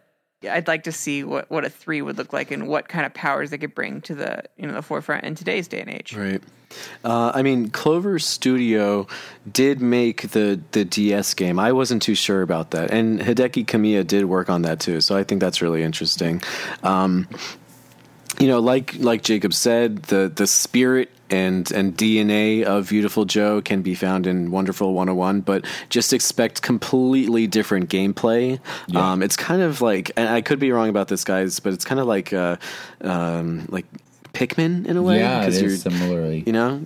I'd 0.49 0.67
like 0.67 0.83
to 0.83 0.91
see 0.91 1.23
what, 1.23 1.49
what 1.51 1.65
a 1.65 1.69
three 1.69 2.01
would 2.01 2.17
look 2.17 2.31
like 2.31 2.51
and 2.51 2.67
what 2.67 2.87
kind 2.87 3.05
of 3.05 3.13
powers 3.13 3.49
they 3.49 3.57
could 3.57 3.75
bring 3.75 4.01
to 4.01 4.15
the 4.15 4.43
you 4.57 4.65
know 4.65 4.73
the 4.73 4.81
forefront 4.81 5.25
in 5.25 5.35
today's 5.35 5.67
day 5.67 5.81
and 5.81 5.89
age. 5.89 6.15
Right. 6.15 6.41
Uh, 7.03 7.31
I 7.33 7.41
mean, 7.41 7.69
Clover 7.69 8.19
Studio 8.19 9.07
did 9.51 9.81
make 9.81 10.29
the 10.29 10.61
the 10.71 10.85
DS 10.85 11.33
game. 11.33 11.59
I 11.59 11.71
wasn't 11.71 12.01
too 12.01 12.15
sure 12.15 12.41
about 12.41 12.71
that, 12.71 12.91
and 12.91 13.19
Hideki 13.19 13.65
Kamiya 13.65 14.07
did 14.07 14.25
work 14.25 14.49
on 14.49 14.61
that 14.61 14.79
too. 14.79 15.01
So 15.01 15.17
I 15.17 15.23
think 15.23 15.41
that's 15.41 15.61
really 15.61 15.83
interesting. 15.83 16.41
Um, 16.83 17.27
you 18.37 18.47
know, 18.47 18.59
like 18.59 18.95
like 18.99 19.23
Jacob 19.23 19.53
said, 19.53 20.03
the 20.03 20.31
the 20.33 20.47
spirit 20.47 21.09
and 21.29 21.71
and 21.71 21.95
DNA 21.97 22.63
of 22.63 22.85
Viewtiful 22.85 23.25
Joe 23.25 23.61
can 23.61 23.81
be 23.81 23.95
found 23.95 24.27
in 24.27 24.51
Wonderful 24.51 24.93
101, 24.93 25.41
but 25.41 25.65
just 25.89 26.13
expect 26.13 26.61
completely 26.61 27.47
different 27.47 27.89
gameplay. 27.89 28.59
Um, 28.95 29.21
it's 29.21 29.35
kind 29.35 29.61
of 29.61 29.81
like, 29.81 30.11
and 30.15 30.27
I 30.29 30.41
could 30.41 30.59
be 30.59 30.71
wrong 30.71 30.89
about 30.89 31.07
this, 31.07 31.23
guys, 31.23 31.59
but 31.59 31.73
it's 31.73 31.85
kind 31.85 31.99
of 31.99 32.07
like 32.07 32.33
uh, 32.33 32.57
um, 33.01 33.67
like 33.69 33.85
Pikmin 34.33 34.85
in 34.85 34.97
a 34.97 35.01
way. 35.01 35.19
yeah, 35.19 35.45
it 35.45 35.53
is 35.53 35.81
similarly. 35.81 36.43
you 36.45 36.53
know 36.53 36.85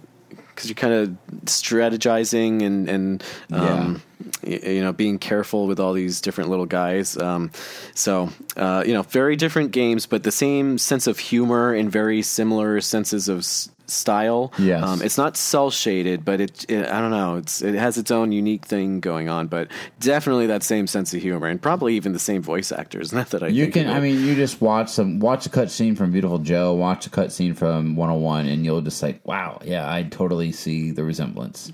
because 0.53 0.69
you're 0.69 0.75
kind 0.75 0.93
of 0.93 1.17
strategizing 1.45 2.63
and 2.63 2.89
and 2.89 3.23
um, 3.51 4.01
y- 4.45 4.59
you 4.63 4.81
know 4.81 4.93
being 4.93 5.19
careful 5.19 5.67
with 5.67 5.79
all 5.79 5.93
these 5.93 6.21
different 6.21 6.49
little 6.49 6.65
guys. 6.65 7.17
Um, 7.17 7.51
so 7.95 8.29
uh, 8.57 8.83
you 8.85 8.93
know 8.93 9.03
very 9.03 9.35
different 9.35 9.71
games 9.71 10.05
but 10.05 10.23
the 10.23 10.31
same 10.31 10.77
sense 10.77 11.07
of 11.07 11.19
humor 11.19 11.73
and 11.73 11.91
very 11.91 12.21
similar 12.21 12.81
senses 12.81 13.27
of 13.29 13.45
style 13.93 14.51
Yes. 14.59 14.83
um, 14.83 15.01
it's 15.01 15.17
not 15.17 15.37
cel 15.37 15.69
shaded 15.71 16.25
but 16.25 16.41
it, 16.41 16.65
it 16.69 16.85
i 16.87 16.99
don't 16.99 17.11
know 17.11 17.37
it's 17.37 17.61
it 17.61 17.75
has 17.75 17.97
its 17.97 18.11
own 18.11 18.31
unique 18.31 18.65
thing 18.65 18.99
going 18.99 19.29
on 19.29 19.47
but 19.47 19.69
definitely 19.99 20.47
that 20.47 20.63
same 20.63 20.87
sense 20.87 21.13
of 21.13 21.21
humor 21.21 21.47
and 21.47 21.61
probably 21.61 21.95
even 21.95 22.13
the 22.13 22.19
same 22.19 22.41
voice 22.41 22.71
actors 22.71 23.13
not 23.19 23.29
that 23.29 23.43
i 23.43 23.47
You 23.47 23.65
think 23.65 23.73
can, 23.85 23.89
I 23.89 23.99
mean, 23.99 24.19
you 24.25 24.35
just 24.35 24.61
watch 24.61 24.89
some, 24.89 25.19
watch 25.19 25.45
a 25.45 25.49
cut 25.49 25.69
scene 25.71 25.95
from 25.95 26.11
Viewtiful 26.11 26.39
Joe, 26.39 26.73
watch 26.73 27.05
a 27.05 27.09
cut 27.09 27.31
scene 27.31 27.53
from 27.53 27.95
101, 27.95 28.47
and 28.47 28.65
you'll 28.65 28.81
just 28.81 29.01
like, 29.03 29.25
wow, 29.25 29.59
yeah, 29.63 29.91
I 29.91 30.03
totally 30.03 30.51
see 30.51 30.91
the 30.91 31.03
resemblance. 31.03 31.71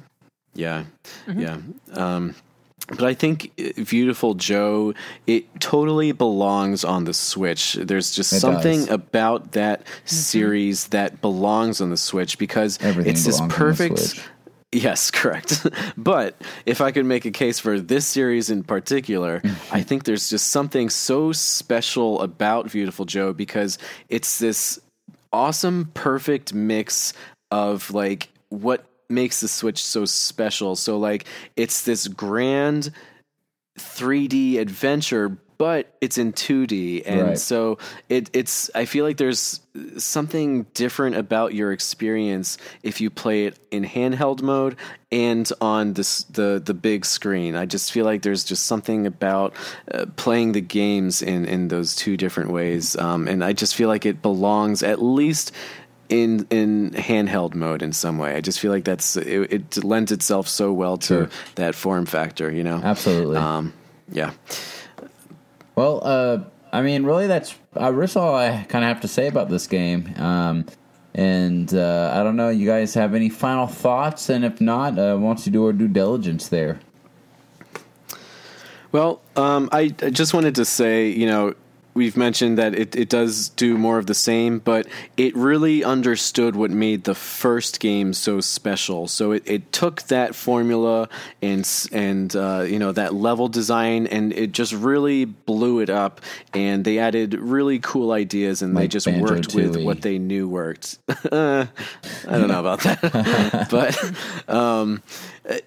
Yeah, 0.54 0.86
yeah. 1.34 1.58
Um, 1.94 2.36
but 2.90 3.04
I 3.04 3.14
think 3.14 3.52
uh, 3.60 3.70
Viewtiful 3.78 4.36
Joe, 4.36 4.94
it 5.28 5.62
totally 5.62 6.12
belongs 6.12 6.84
on 6.84 7.06
the 7.06 7.14
Switch. 7.14 7.74
There's 7.74 8.12
just 8.12 8.34
It 8.34 8.40
something 8.40 8.86
does. 8.86 8.90
about 8.90 9.54
that 9.54 9.84
mm-hmm. 9.84 10.08
series 10.08 10.88
that 10.88 11.22
belongs 11.22 11.82
on 11.82 11.90
the 11.90 11.98
Switch 11.98 12.38
because 12.38 12.80
Everything 12.82 13.12
it's 13.12 13.26
this 13.26 13.38
belongs 13.38 13.42
on 13.42 13.48
the 13.50 13.56
perfect. 13.56 14.30
Yes, 14.72 15.12
correct. 15.12 15.66
but 15.98 16.36
if 16.66 16.82
I 16.82 16.92
could 16.92 17.06
make 17.06 17.26
a 17.26 17.32
case 17.32 17.60
for 17.60 17.80
this 17.80 18.06
series 18.06 18.50
in 18.50 18.64
particular, 18.64 19.40
mm-hmm. 19.40 19.76
I 19.76 19.82
think 19.82 20.04
there's 20.04 20.30
just 20.30 20.48
something 20.48 20.90
so 20.90 21.32
special 21.32 22.22
about 22.22 22.70
Viewtiful 22.70 23.06
Joe 23.06 23.34
because 23.34 23.78
it's 24.10 24.40
this 24.40 24.80
awesome, 25.32 25.92
perfect 25.94 26.54
mix 26.54 27.14
of 27.52 27.92
like 27.92 28.30
what 28.50 28.86
makes 29.10 29.42
the 29.42 29.48
Switch 29.48 29.84
so 29.84 30.06
special. 30.06 30.76
So, 30.76 30.98
like, 30.98 31.26
it's 31.56 31.84
this 31.84 32.08
grand 32.08 32.92
3D 33.78 34.58
adventure, 34.60 35.38
but 35.58 35.94
it's 36.00 36.18
in 36.18 36.32
2D, 36.32 37.04
and 37.06 37.30
Right. 37.30 37.38
so 37.38 37.78
it, 38.08 38.30
it's. 38.32 38.70
I 38.74 38.86
feel 38.86 39.04
like 39.04 39.18
there's 39.18 39.60
something 39.98 40.64
different 40.74 41.16
about 41.18 41.54
your 41.54 41.72
experience 41.74 42.58
if 42.82 43.02
you 43.02 43.10
play 43.10 43.46
it 43.46 43.60
in 43.72 43.84
handheld 43.84 44.42
mode 44.42 44.78
and 45.12 45.50
on 45.60 45.94
this 45.94 46.24
the 46.24 46.62
the 46.64 46.74
big 46.74 47.04
screen. 47.06 47.56
I 47.58 47.66
just 47.66 47.92
feel 47.92 48.06
like 48.06 48.22
there's 48.22 48.46
just 48.46 48.68
something 48.68 49.06
about 49.06 49.54
uh, 49.92 50.06
playing 50.16 50.54
the 50.54 50.62
games 50.62 51.22
in 51.22 51.44
in 51.46 51.68
those 51.68 51.94
two 51.94 52.16
different 52.16 52.52
ways, 52.52 52.96
um, 52.96 53.28
and 53.28 53.44
I 53.44 53.52
just 53.52 53.76
feel 53.76 53.90
like 53.90 54.06
it 54.06 54.22
belongs 54.22 54.82
at 54.82 55.02
least 55.02 55.52
in 56.10 56.46
in 56.50 56.92
handheld 56.92 57.56
mode 57.56 57.82
in 57.82 57.94
some 57.94 58.18
way. 58.18 58.36
I 58.36 58.42
just 58.42 58.60
feel 58.60 58.72
like 58.72 58.84
that's 58.84 59.16
it, 59.16 59.54
it 59.54 59.84
lends 59.84 60.12
itself 60.12 60.48
so 60.48 60.74
well 60.74 60.98
to 60.98 61.08
Sure. 61.08 61.30
that 61.56 61.76
form 61.76 62.06
factor. 62.06 62.52
You 62.52 62.64
know, 62.64 62.82
Absolutely. 62.84 63.38
um, 63.38 63.74
yeah. 64.12 64.32
Well, 65.76 66.02
uh, 66.04 66.40
I 66.74 66.82
mean, 66.82 67.04
really, 67.04 67.28
that's 67.28 67.56
uh, 67.76 67.92
that's 67.92 68.16
all 68.16 68.36
I 68.36 68.66
kind 68.70 68.84
of 68.84 68.90
have 68.90 69.02
to 69.02 69.08
say 69.08 69.28
about 69.28 69.50
this 69.50 69.68
game. 69.68 70.14
Um, 70.18 70.66
and 71.16 71.74
uh, 71.74 72.14
I 72.16 72.24
don't 72.24 72.36
know, 72.36 72.50
you 72.50 72.68
guys 72.68 72.94
have 72.94 73.16
any 73.16 73.30
final 73.30 73.66
thoughts? 73.68 74.30
And 74.30 74.46
if 74.46 74.62
not, 74.62 74.98
uh, 75.00 75.16
why 75.18 75.30
don't 75.30 75.46
you 75.46 75.52
do 75.52 75.66
our 75.66 75.74
due 75.74 75.88
diligence 75.88 76.50
there? 76.50 76.80
Well, 78.92 79.22
um, 79.36 79.70
I, 79.72 79.94
I 80.02 80.10
just 80.10 80.34
wanted 80.34 80.56
to 80.56 80.66
say, 80.66 81.10
you 81.10 81.26
know, 81.28 81.54
we've 82.00 82.16
mentioned 82.16 82.58
that 82.58 82.74
it, 82.74 82.96
it 82.96 83.10
does 83.10 83.50
do 83.50 83.78
more 83.78 83.98
of 83.98 84.06
the 84.06 84.14
same, 84.14 84.60
but 84.60 84.88
it 85.18 85.36
really 85.36 85.84
understood 85.84 86.56
what 86.56 86.72
made 86.72 87.04
the 87.04 87.14
first 87.14 87.82
game 87.82 88.14
so 88.14 88.40
special. 88.40 89.06
So 89.10 89.34
it, 89.34 89.44
it 89.46 89.74
took 89.74 90.04
that 90.04 90.34
formula 90.34 91.10
and 91.42 91.70
and 91.92 92.34
uh, 92.34 92.62
you 92.66 92.80
know 92.80 92.94
that 92.94 93.14
level 93.14 93.50
design, 93.50 94.08
and 94.08 94.32
it 94.32 94.54
just 94.54 94.72
really 94.72 95.26
blew 95.26 95.82
it 95.82 95.90
up. 95.90 96.22
And 96.54 96.86
they 96.86 97.00
added 97.00 97.34
really 97.34 97.80
cool 97.80 98.14
ideas, 98.14 98.62
and 98.62 98.78
they 98.78 98.84
Like 98.84 98.92
just 98.92 99.08
worked 99.08 99.54
with 99.54 99.84
what 99.84 100.02
they 100.02 100.20
knew 100.20 100.48
worked. 100.48 101.00
I 101.10 101.68
don't 102.24 102.48
know 102.48 102.62
about 102.62 102.80
that, 102.84 103.68
but 104.48 104.54
um, 104.56 105.04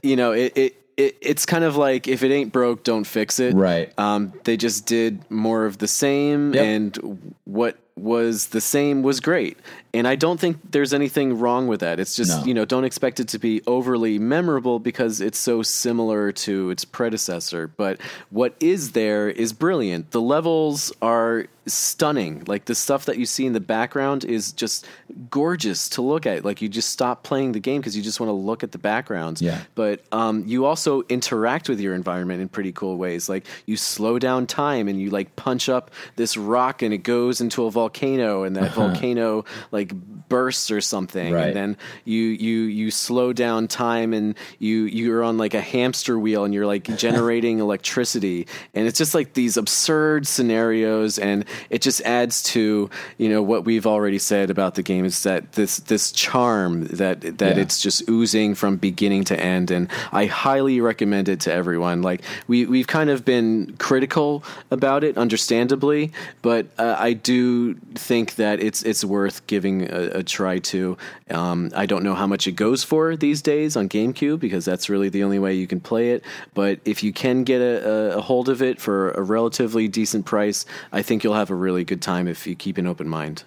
you 0.02 0.16
know 0.16 0.32
it. 0.32 0.56
it 0.56 0.81
it, 0.96 1.16
it's 1.20 1.46
kind 1.46 1.64
of 1.64 1.76
like 1.76 2.08
if 2.08 2.22
it 2.22 2.30
ain't 2.32 2.52
broke, 2.52 2.84
don't 2.84 3.04
fix 3.04 3.38
it. 3.40 3.54
Right. 3.54 3.92
Um, 3.98 4.32
they 4.44 4.56
just 4.56 4.86
did 4.86 5.28
more 5.30 5.64
of 5.66 5.78
the 5.78 5.88
same, 5.88 6.52
Yep. 6.54 6.64
and 6.64 7.32
what 7.44 7.78
was 7.96 8.48
the 8.48 8.60
same 8.60 9.02
was 9.02 9.20
great. 9.20 9.58
And 9.94 10.08
I 10.08 10.14
don't 10.16 10.40
think 10.40 10.58
there's 10.70 10.94
anything 10.94 11.38
wrong 11.38 11.66
with 11.66 11.80
that. 11.80 12.00
It's 12.00 12.16
just 12.16 12.40
No. 12.40 12.44
you 12.44 12.54
know 12.54 12.64
don't 12.64 12.84
expect 12.84 13.20
it 13.20 13.28
to 13.28 13.38
be 13.38 13.60
overly 13.66 14.18
memorable 14.18 14.78
because 14.78 15.20
it's 15.20 15.38
so 15.38 15.62
similar 15.62 16.32
to 16.32 16.70
its 16.70 16.84
predecessor. 16.84 17.66
But 17.68 18.00
what 18.30 18.54
is 18.60 18.92
there 18.92 19.28
is 19.28 19.52
brilliant. 19.52 20.10
The 20.12 20.20
levels 20.20 20.92
are 21.02 21.46
stunning. 21.66 22.42
Like 22.46 22.64
the 22.64 22.74
stuff 22.74 23.04
that 23.04 23.18
you 23.18 23.26
see 23.26 23.46
in 23.46 23.52
the 23.52 23.60
background 23.60 24.24
is 24.24 24.50
just 24.52 24.84
gorgeous 25.30 25.88
to 25.90 26.02
look 26.02 26.26
at. 26.26 26.44
Like 26.44 26.60
you 26.60 26.68
just 26.68 26.90
stop 26.90 27.22
playing 27.22 27.52
the 27.52 27.60
game 27.60 27.80
because 27.80 27.96
you 27.96 28.02
just 28.02 28.18
want 28.18 28.28
to 28.30 28.34
look 28.34 28.64
at 28.64 28.72
the 28.72 28.78
backgrounds. 28.78 29.40
Yeah. 29.40 29.60
But 29.76 30.02
um, 30.10 30.42
you 30.46 30.64
also 30.64 31.02
interact 31.02 31.68
with 31.68 31.78
your 31.80 31.94
environment 31.94 32.40
in 32.40 32.48
pretty 32.48 32.72
cool 32.72 32.96
ways. 32.96 33.28
Like 33.28 33.46
you 33.66 33.76
slow 33.76 34.18
down 34.18 34.46
time 34.48 34.88
and 34.88 35.00
you 35.00 35.10
like 35.10 35.36
punch 35.36 35.68
up 35.68 35.90
this 36.16 36.36
rock 36.36 36.82
and 36.82 36.92
it 36.92 36.98
goes 37.04 37.40
into 37.40 37.64
a 37.64 37.70
volcano 37.70 38.42
and 38.42 38.56
that 38.56 38.72
volcano 38.74 39.44
like 39.70 39.81
bursts 39.88 40.70
or 40.70 40.80
something. 40.80 41.32
Right. 41.32 41.48
And 41.48 41.56
then 41.56 41.76
you 42.04 42.22
you 42.22 42.60
you 42.62 42.90
slow 42.90 43.32
down 43.32 43.68
time 43.68 44.12
and 44.14 44.34
you 44.58 44.84
you're 44.84 45.22
on 45.22 45.36
like 45.38 45.54
a 45.54 45.60
hamster 45.60 46.18
wheel 46.18 46.44
and 46.44 46.54
you're 46.54 46.66
like 46.66 46.84
generating 46.96 47.58
electricity 47.58 48.46
and 48.74 48.86
it's 48.86 48.96
just 48.98 49.14
like 49.14 49.34
these 49.34 49.56
absurd 49.56 50.26
scenarios 50.26 51.18
and 51.18 51.44
it 51.70 51.82
just 51.82 52.00
adds 52.02 52.42
to 52.42 52.88
you 53.18 53.28
know 53.28 53.42
what 53.42 53.64
we've 53.64 53.86
already 53.86 54.18
said 54.18 54.48
about 54.50 54.74
the 54.74 54.82
game 54.82 55.04
is 55.04 55.22
that 55.24 55.52
this 55.52 55.78
this 55.78 56.12
charm 56.12 56.86
that 56.86 57.20
that 57.38 57.56
Yeah. 57.56 57.62
it's 57.62 57.82
just 57.82 58.08
oozing 58.08 58.54
from 58.54 58.76
beginning 58.76 59.24
to 59.24 59.38
end 59.38 59.70
and 59.70 59.88
I 60.12 60.26
highly 60.26 60.80
recommend 60.80 61.28
it 61.28 61.40
to 61.40 61.52
everyone 61.52 62.00
like 62.02 62.22
we 62.48 62.64
we've 62.66 62.86
kind 62.86 63.10
of 63.10 63.24
been 63.24 63.74
critical 63.78 64.44
about 64.70 65.04
it 65.04 65.18
understandably 65.18 66.12
but 66.40 66.66
uh, 66.78 66.96
I 66.98 67.12
do 67.12 67.74
think 67.94 68.36
that 68.36 68.60
it's 68.60 68.82
it's 68.82 69.04
worth 69.04 69.46
giving 69.46 69.71
a, 69.80 70.18
a 70.18 70.22
try 70.22 70.58
to 70.58 70.98
um, 71.30 71.70
I 71.74 71.86
don't 71.86 72.02
know 72.02 72.14
how 72.14 72.26
much 72.26 72.46
it 72.46 72.52
goes 72.52 72.84
for 72.84 73.16
these 73.16 73.40
days 73.40 73.74
on 73.76 73.88
GameCube 73.88 74.38
because 74.38 74.66
that's 74.66 74.90
really 74.90 75.08
the 75.08 75.24
only 75.24 75.38
way 75.38 75.54
you 75.54 75.66
can 75.66 75.80
play 75.80 76.10
it 76.10 76.22
but 76.52 76.78
if 76.84 77.02
you 77.02 77.12
can 77.12 77.44
get 77.44 77.62
a, 77.62 77.88
a, 77.88 78.18
a 78.18 78.20
hold 78.20 78.50
of 78.50 78.60
it 78.60 78.78
for 78.80 79.12
a 79.12 79.22
relatively 79.22 79.88
decent 79.88 80.26
price 80.26 80.66
I 80.92 81.00
think 81.00 81.24
you'll 81.24 81.34
have 81.34 81.50
a 81.50 81.54
really 81.54 81.84
good 81.84 82.02
time 82.02 82.28
if 82.28 82.46
you 82.46 82.54
keep 82.54 82.76
an 82.76 82.86
open 82.86 83.08
mind 83.08 83.44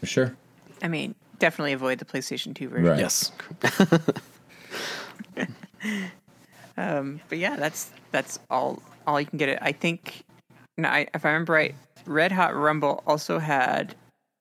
For 0.00 0.06
sure. 0.06 0.36
I 0.82 0.88
mean, 0.88 1.14
definitely 1.38 1.72
avoid 1.72 1.98
the 1.98 2.04
PlayStation 2.04 2.54
2 2.54 2.68
version. 2.68 2.86
Right. 2.86 2.98
yes 2.98 3.32
Um, 6.76 7.20
but 7.28 7.38
yeah, 7.38 7.56
that's 7.56 7.90
that's 8.10 8.38
all 8.50 8.82
all 9.06 9.20
you 9.20 9.26
can 9.26 9.38
get 9.38 9.48
it. 9.48 9.58
I 9.60 9.72
think, 9.72 10.24
no, 10.78 10.88
I, 10.88 11.06
if 11.14 11.24
I 11.24 11.28
remember 11.28 11.52
right, 11.54 11.74
Red 12.06 12.32
Hot 12.32 12.54
Rumble 12.54 13.02
also 13.06 13.38
had 13.38 13.94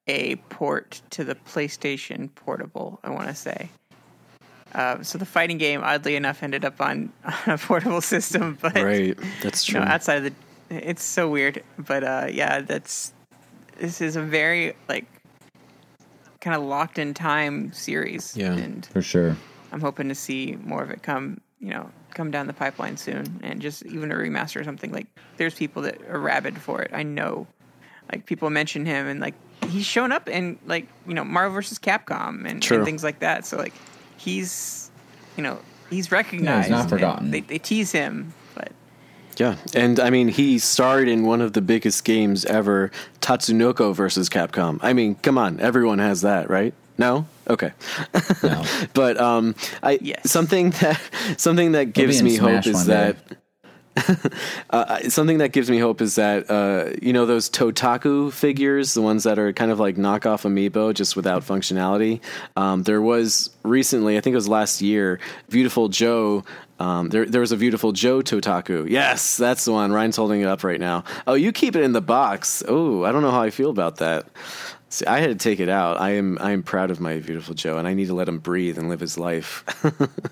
a 0.08 0.36
port 0.50 1.02
to 1.12 1.24
the 1.24 1.36
PlayStation 1.36 2.34
Portable. 2.36 3.00
I 3.04 3.10
want 3.10 3.28
to 3.28 3.36
say. 3.36 3.70
Uh, 4.74 5.04
so 5.04 5.18
the 5.18 5.26
fighting 5.26 5.58
game, 5.58 5.82
oddly 5.84 6.16
enough, 6.16 6.44
ended 6.44 6.64
up 6.64 6.80
on, 6.80 7.12
on 7.26 7.54
a 7.54 7.58
portable 7.58 8.02
system, 8.02 8.58
but 8.62 8.76
right 8.76 9.18
that's 9.42 9.68
you 9.68 9.74
true 9.74 9.82
know, 9.84 9.88
outside 9.92 10.26
of 10.26 10.34
the, 10.70 10.88
it's 10.90 11.04
so 11.04 11.28
weird. 11.30 11.62
But 11.78 12.04
uh, 12.04 12.28
yeah, 12.32 12.62
that's 12.62 13.12
this 13.80 14.00
is 14.00 14.16
a 14.16 14.22
very 14.22 14.74
like 14.88 15.06
kind 16.40 16.56
of 16.56 16.64
locked 16.64 16.98
in 16.98 17.14
time 17.14 17.72
series, 17.74 18.36
Yeah. 18.36 18.54
and 18.54 18.86
For 18.86 19.02
sure. 19.02 19.36
I'm 19.72 19.82
hoping 19.82 20.10
to 20.10 20.16
see 20.16 20.58
more 20.64 20.82
of 20.84 20.90
it 20.90 21.04
come, 21.04 21.40
you 21.60 21.70
know, 21.70 21.90
come 22.14 22.32
down 22.32 22.48
the 22.48 22.54
pipeline 22.54 22.98
soon, 22.98 23.40
and 23.44 23.62
just 23.62 23.86
even 23.86 24.12
a 24.12 24.16
remaster 24.16 24.60
or 24.60 24.64
something. 24.64 24.92
Like, 24.92 25.08
there's 25.38 25.54
people 25.54 25.82
that 25.84 26.02
are 26.10 26.20
rabid 26.20 26.58
for 26.58 26.82
it. 26.82 26.92
I 26.94 27.04
know, 27.04 27.46
like 28.12 28.26
people 28.26 28.50
mention 28.50 28.86
him, 28.86 29.08
and 29.08 29.20
like 29.20 29.36
he's 29.72 29.86
shown 29.86 30.12
up 30.12 30.28
in 30.30 30.60
like 30.66 30.88
you 31.08 31.14
know 31.14 31.24
Marvel 31.24 31.54
versus 31.56 31.80
Capcom 31.80 32.46
and, 32.46 32.64
and 32.72 32.86
things 32.86 33.04
like 33.04 33.20
that. 33.20 33.46
So 33.46 33.58
like 33.58 33.74
he's, 34.18 34.92
you 35.38 35.44
know, 35.44 35.60
he's 35.90 36.12
recognized. 36.12 36.70
not 36.70 36.90
forgotten. 36.90 37.32
They, 37.32 37.42
they 37.42 37.58
tease 37.58 37.92
him, 37.92 38.34
but 38.56 38.72
Yeah, 39.38 39.56
and 39.74 40.00
I 40.00 40.10
mean, 40.10 40.28
he 40.28 40.60
starred 40.60 41.08
in 41.08 41.26
one 41.26 41.42
of 41.42 41.54
the 41.54 41.62
biggest 41.62 42.04
games 42.04 42.46
ever, 42.46 42.92
Tatsunoko 43.22 43.96
versus 43.96 44.30
Capcom. 44.30 44.80
I 44.82 44.94
mean, 44.94 45.16
come 45.16 45.38
on, 45.38 45.60
everyone 45.60 46.00
has 46.00 46.22
that, 46.22 46.50
right? 46.50 46.74
No, 46.98 47.26
okay, 47.50 47.72
No. 48.44 48.64
but 48.94 49.20
um, 49.20 49.56
I 49.82 49.98
Yes. 50.02 50.30
something 50.30 50.70
that 50.82 51.02
something 51.38 51.72
that 51.72 51.94
gives 51.94 52.20
in 52.20 52.26
me 52.26 52.36
hope 52.36 52.68
is 52.68 52.86
that. 52.86 53.28
day. 53.28 53.36
Uh, 54.70 55.10
something 55.10 55.40
that 55.40 55.52
gives 55.52 55.70
me 55.70 55.78
hope 55.78 56.00
is 56.00 56.16
that 56.16 56.50
uh, 56.50 56.92
you 57.02 57.12
know 57.12 57.26
those 57.26 57.50
Totaku 57.50 58.32
figures, 58.32 58.94
the 58.94 59.02
ones 59.02 59.24
that 59.24 59.38
are 59.38 59.52
kind 59.52 59.70
of 59.70 59.82
like 59.82 59.98
knockoff 59.98 60.44
amiibo, 60.50 60.94
just 60.94 61.18
without 61.18 61.44
functionality. 61.44 62.22
Um, 62.56 62.84
there 62.84 63.02
was 63.02 63.50
recently, 63.64 64.18
I 64.18 64.22
think 64.22 64.32
it 64.34 64.38
was 64.38 64.48
last 64.48 64.82
year, 64.82 65.20
Viewtiful 65.50 65.90
Joe. 65.90 66.46
Um, 66.80 67.10
there, 67.10 67.26
there 67.26 67.42
was 67.42 67.52
a 67.52 67.58
Viewtiful 67.58 67.92
Joe 67.92 68.22
Totaku. 68.22 68.90
Yes, 68.90 69.36
that's 69.36 69.66
the 69.66 69.74
one. 69.74 69.92
Ryan's 69.92 70.16
holding 70.16 70.40
it 70.40 70.48
up 70.48 70.64
right 70.64 70.80
now. 70.80 71.04
Oh, 71.28 71.34
you 71.34 71.52
keep 71.52 71.76
it 71.76 71.84
in 71.84 71.92
the 71.92 72.02
box. 72.02 72.64
Oh, 72.68 73.04
I 73.04 73.12
don't 73.12 73.22
know 73.22 73.32
how 73.32 73.42
I 73.42 73.50
feel 73.50 73.70
about 73.70 73.98
that. 73.98 74.26
See, 74.92 75.06
I 75.06 75.20
had 75.20 75.30
to 75.30 75.36
take 75.36 75.62
it 75.62 75.70
out. 75.70 76.02
I 76.02 76.12
am 76.12 76.38
I 76.42 76.52
am 76.52 76.64
proud 76.64 76.92
of 76.92 77.00
my 77.00 77.18
Viewtiful 77.20 77.56
Joe, 77.56 77.78
and 77.78 77.88
I 77.88 77.94
need 77.94 78.08
to 78.08 78.14
let 78.14 78.28
him 78.28 78.40
breathe 78.40 78.78
and 78.78 78.90
live 78.90 79.00
his 79.00 79.18
life. 79.18 79.64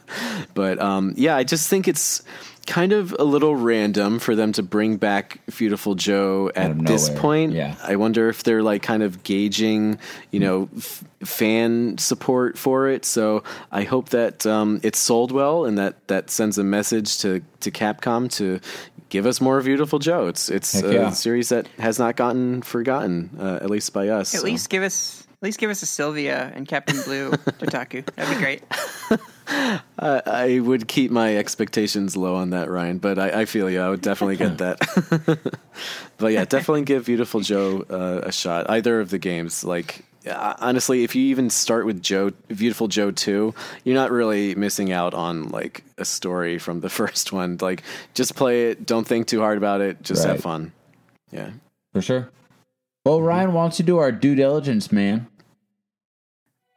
but 0.53 0.81
um, 0.81 1.13
yeah, 1.15 1.37
I 1.37 1.45
just 1.45 1.69
think 1.69 1.87
it's 1.87 2.21
kind 2.67 2.91
of 2.91 3.15
a 3.17 3.23
little 3.23 3.55
random 3.55 4.19
for 4.19 4.35
them 4.35 4.51
to 4.51 4.61
bring 4.61 4.97
back 4.97 5.39
Viewtiful 5.47 5.95
Joe 5.95 6.51
at 6.55 6.77
this 6.85 7.09
point. 7.09 7.53
yeah. 7.53 7.75
I 7.81 7.95
wonder 7.95 8.27
if 8.27 8.43
they're 8.43 8.61
like 8.61 8.83
kind 8.83 9.01
of 9.01 9.23
gauging, 9.23 9.97
you 10.31 10.41
know. 10.41 10.69
F- 10.77 11.03
fan 11.21 11.97
support 11.97 12.57
for 12.57 12.87
it. 12.87 13.03
So 13.03 13.43
I 13.73 13.83
hope 13.83 14.09
that 14.09 14.45
um, 14.45 14.79
it's 14.83 14.99
sold 14.99 15.33
well 15.33 15.65
and 15.65 15.77
that 15.77 16.07
that 16.07 16.29
sends 16.29 16.57
a 16.57 16.63
message 16.63 17.17
to 17.19 17.41
to 17.59 17.71
Capcom 17.71 18.31
to 18.37 18.61
give 19.09 19.25
us 19.25 19.41
more 19.41 19.59
Viewtiful 19.61 19.99
Joe. 19.99 20.27
It's 20.27 20.49
it's 20.49 20.73
Heck 20.73 20.85
a 20.85 20.93
yeah. 20.93 21.09
series 21.11 21.49
that 21.49 21.67
has 21.79 21.99
not 21.99 22.15
gotten 22.15 22.61
forgotten, 22.61 23.31
uh, 23.39 23.59
at 23.61 23.69
least 23.69 23.93
by 23.93 24.09
us. 24.09 24.33
At 24.33 24.41
so. 24.41 24.45
least 24.45 24.69
give 24.69 24.83
us 24.83 25.27
at 25.41 25.45
least 25.45 25.59
give 25.59 25.69
us 25.69 25.81
a 25.81 25.85
Sylvia 25.85 26.51
and 26.53 26.67
Captain 26.67 27.01
Blue 27.03 27.31
Jotaku. 27.31 28.05
That'd 28.15 28.35
be 28.35 28.41
great. 28.41 28.63
I, 29.97 30.21
I 30.25 30.59
would 30.59 30.87
keep 30.87 31.11
my 31.11 31.37
expectations 31.37 32.17
low 32.17 32.35
on 32.35 32.49
that, 32.49 32.69
Ryan, 32.69 32.97
but 32.97 33.17
I, 33.17 33.41
I 33.41 33.45
feel 33.45 33.69
you. 33.69 33.79
I 33.79 33.89
would 33.89 34.01
definitely 34.01 34.35
get 34.35 34.57
that. 34.57 34.79
but 36.17 36.33
yeah, 36.33 36.43
definitely 36.43 36.83
give 36.83 37.05
Viewtiful 37.05 37.39
Joe 37.39 37.85
uh, 37.89 38.27
a 38.27 38.31
shot. 38.33 38.69
Either 38.69 38.99
of 38.99 39.11
the 39.11 39.17
games, 39.17 39.63
like 39.63 40.03
honestly, 40.31 41.03
if 41.03 41.15
you 41.15 41.23
even 41.27 41.49
start 41.49 41.85
with 41.85 42.01
Joe, 42.01 42.31
Viewtiful 42.49 42.87
Joe 42.87 43.11
two, 43.11 43.53
you're 43.83 43.95
not 43.95 44.11
really 44.11 44.55
missing 44.55 44.91
out 44.91 45.13
on 45.13 45.49
like 45.49 45.83
a 45.97 46.05
story 46.05 46.57
from 46.59 46.81
the 46.81 46.89
first 46.99 47.31
one. 47.31 47.57
Like, 47.59 47.83
just 48.13 48.35
play 48.35 48.71
it. 48.71 48.85
Don't 48.85 49.07
think 49.07 49.27
too 49.27 49.39
hard 49.39 49.57
about 49.57 49.81
it. 49.81 50.01
Just 50.03 50.25
have 50.25 50.41
fun. 50.41 50.71
Yeah. 51.31 51.51
For 51.93 52.01
sure. 52.01 52.29
Well, 53.05 53.21
Ryan, 53.21 53.53
why 53.53 53.63
don't 53.63 53.79
you 53.79 53.85
do 53.85 53.97
our 53.97 54.11
due 54.11 54.35
diligence, 54.35 54.91
man? 54.91 55.27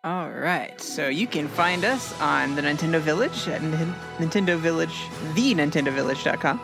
All 0.04 0.30
right, 0.30 0.80
so 0.80 1.06
you 1.08 1.28
can 1.28 1.46
find 1.46 1.84
us 1.84 2.18
on 2.20 2.56
the 2.56 2.62
Nintendo 2.62 2.98
Village 2.98 3.46
at 3.46 3.62
Nin- 3.62 3.94
Nintendo 4.18 4.58
Village, 4.58 4.96
the 5.34 5.54
NintendoVillage.com 5.54 6.60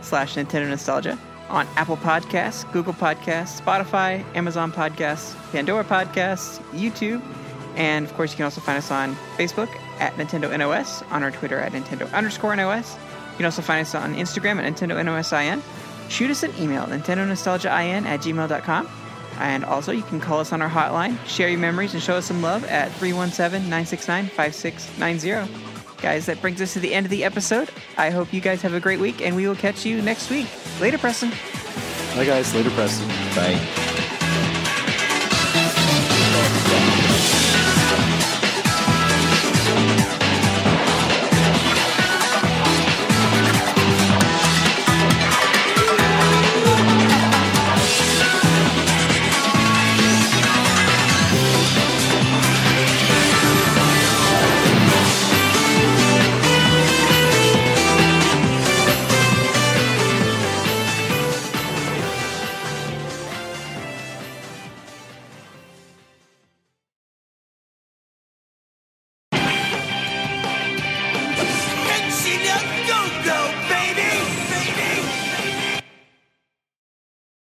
slash 0.00 0.36
Nintendo 0.36 0.70
Nostalgia, 0.70 1.18
on 1.48 1.66
Apple 1.76 1.96
Podcasts, 1.96 2.70
Google 2.72 2.92
Podcasts, 2.92 3.60
Spotify, 3.60 4.24
Amazon 4.36 4.72
Podcasts, 4.72 5.34
Pandora 5.52 5.84
Podcasts, 5.84 6.58
YouTube, 6.72 7.22
and 7.76 8.04
of 8.04 8.14
course 8.14 8.32
you 8.32 8.36
can 8.36 8.44
also 8.44 8.60
find 8.60 8.78
us 8.78 8.90
on 8.90 9.14
Facebook 9.36 9.68
at 10.00 10.14
Nintendo 10.14 10.56
NOS, 10.56 11.02
on 11.10 11.22
our 11.22 11.30
Twitter 11.30 11.58
at 11.58 11.72
Nintendo 11.72 12.12
underscore 12.12 12.54
NOS. 12.54 12.94
You 12.94 13.36
can 13.36 13.44
also 13.44 13.62
find 13.62 13.80
us 13.80 13.94
on 13.94 14.14
Instagram 14.14 14.56
at 14.62 14.72
Nintendo 14.72 15.02
NOSIN. 15.02 15.62
Shoot 16.08 16.30
us 16.30 16.42
an 16.42 16.52
email, 16.58 16.84
Nintendo 16.84 17.28
NintendoNostalgiaIN 17.28 18.04
at 18.04 18.20
gmail.com. 18.20 18.88
And 19.38 19.64
also, 19.64 19.92
you 19.92 20.02
can 20.02 20.20
call 20.20 20.40
us 20.40 20.52
on 20.52 20.60
our 20.60 20.68
hotline, 20.68 21.16
share 21.24 21.48
your 21.48 21.60
memories, 21.60 21.94
and 21.94 22.02
show 22.02 22.16
us 22.16 22.26
some 22.26 22.42
love 22.42 22.64
at 22.64 22.90
317 22.94 23.62
969 23.70 24.26
5690. 24.26 25.77
Guys, 26.00 26.26
that 26.26 26.40
brings 26.40 26.60
us 26.60 26.72
to 26.74 26.80
the 26.80 26.94
end 26.94 27.06
of 27.06 27.10
the 27.10 27.24
episode. 27.24 27.70
I 27.96 28.10
hope 28.10 28.32
you 28.32 28.40
guys 28.40 28.62
have 28.62 28.74
a 28.74 28.80
great 28.80 29.00
week, 29.00 29.20
and 29.20 29.34
we 29.34 29.48
will 29.48 29.56
catch 29.56 29.84
you 29.84 30.00
next 30.00 30.30
week. 30.30 30.46
Later, 30.80 30.98
Preston. 30.98 31.30
Bye, 32.14 32.24
guys. 32.24 32.54
Later, 32.54 32.70
Preston. 32.70 33.08
Bye. 33.34 33.87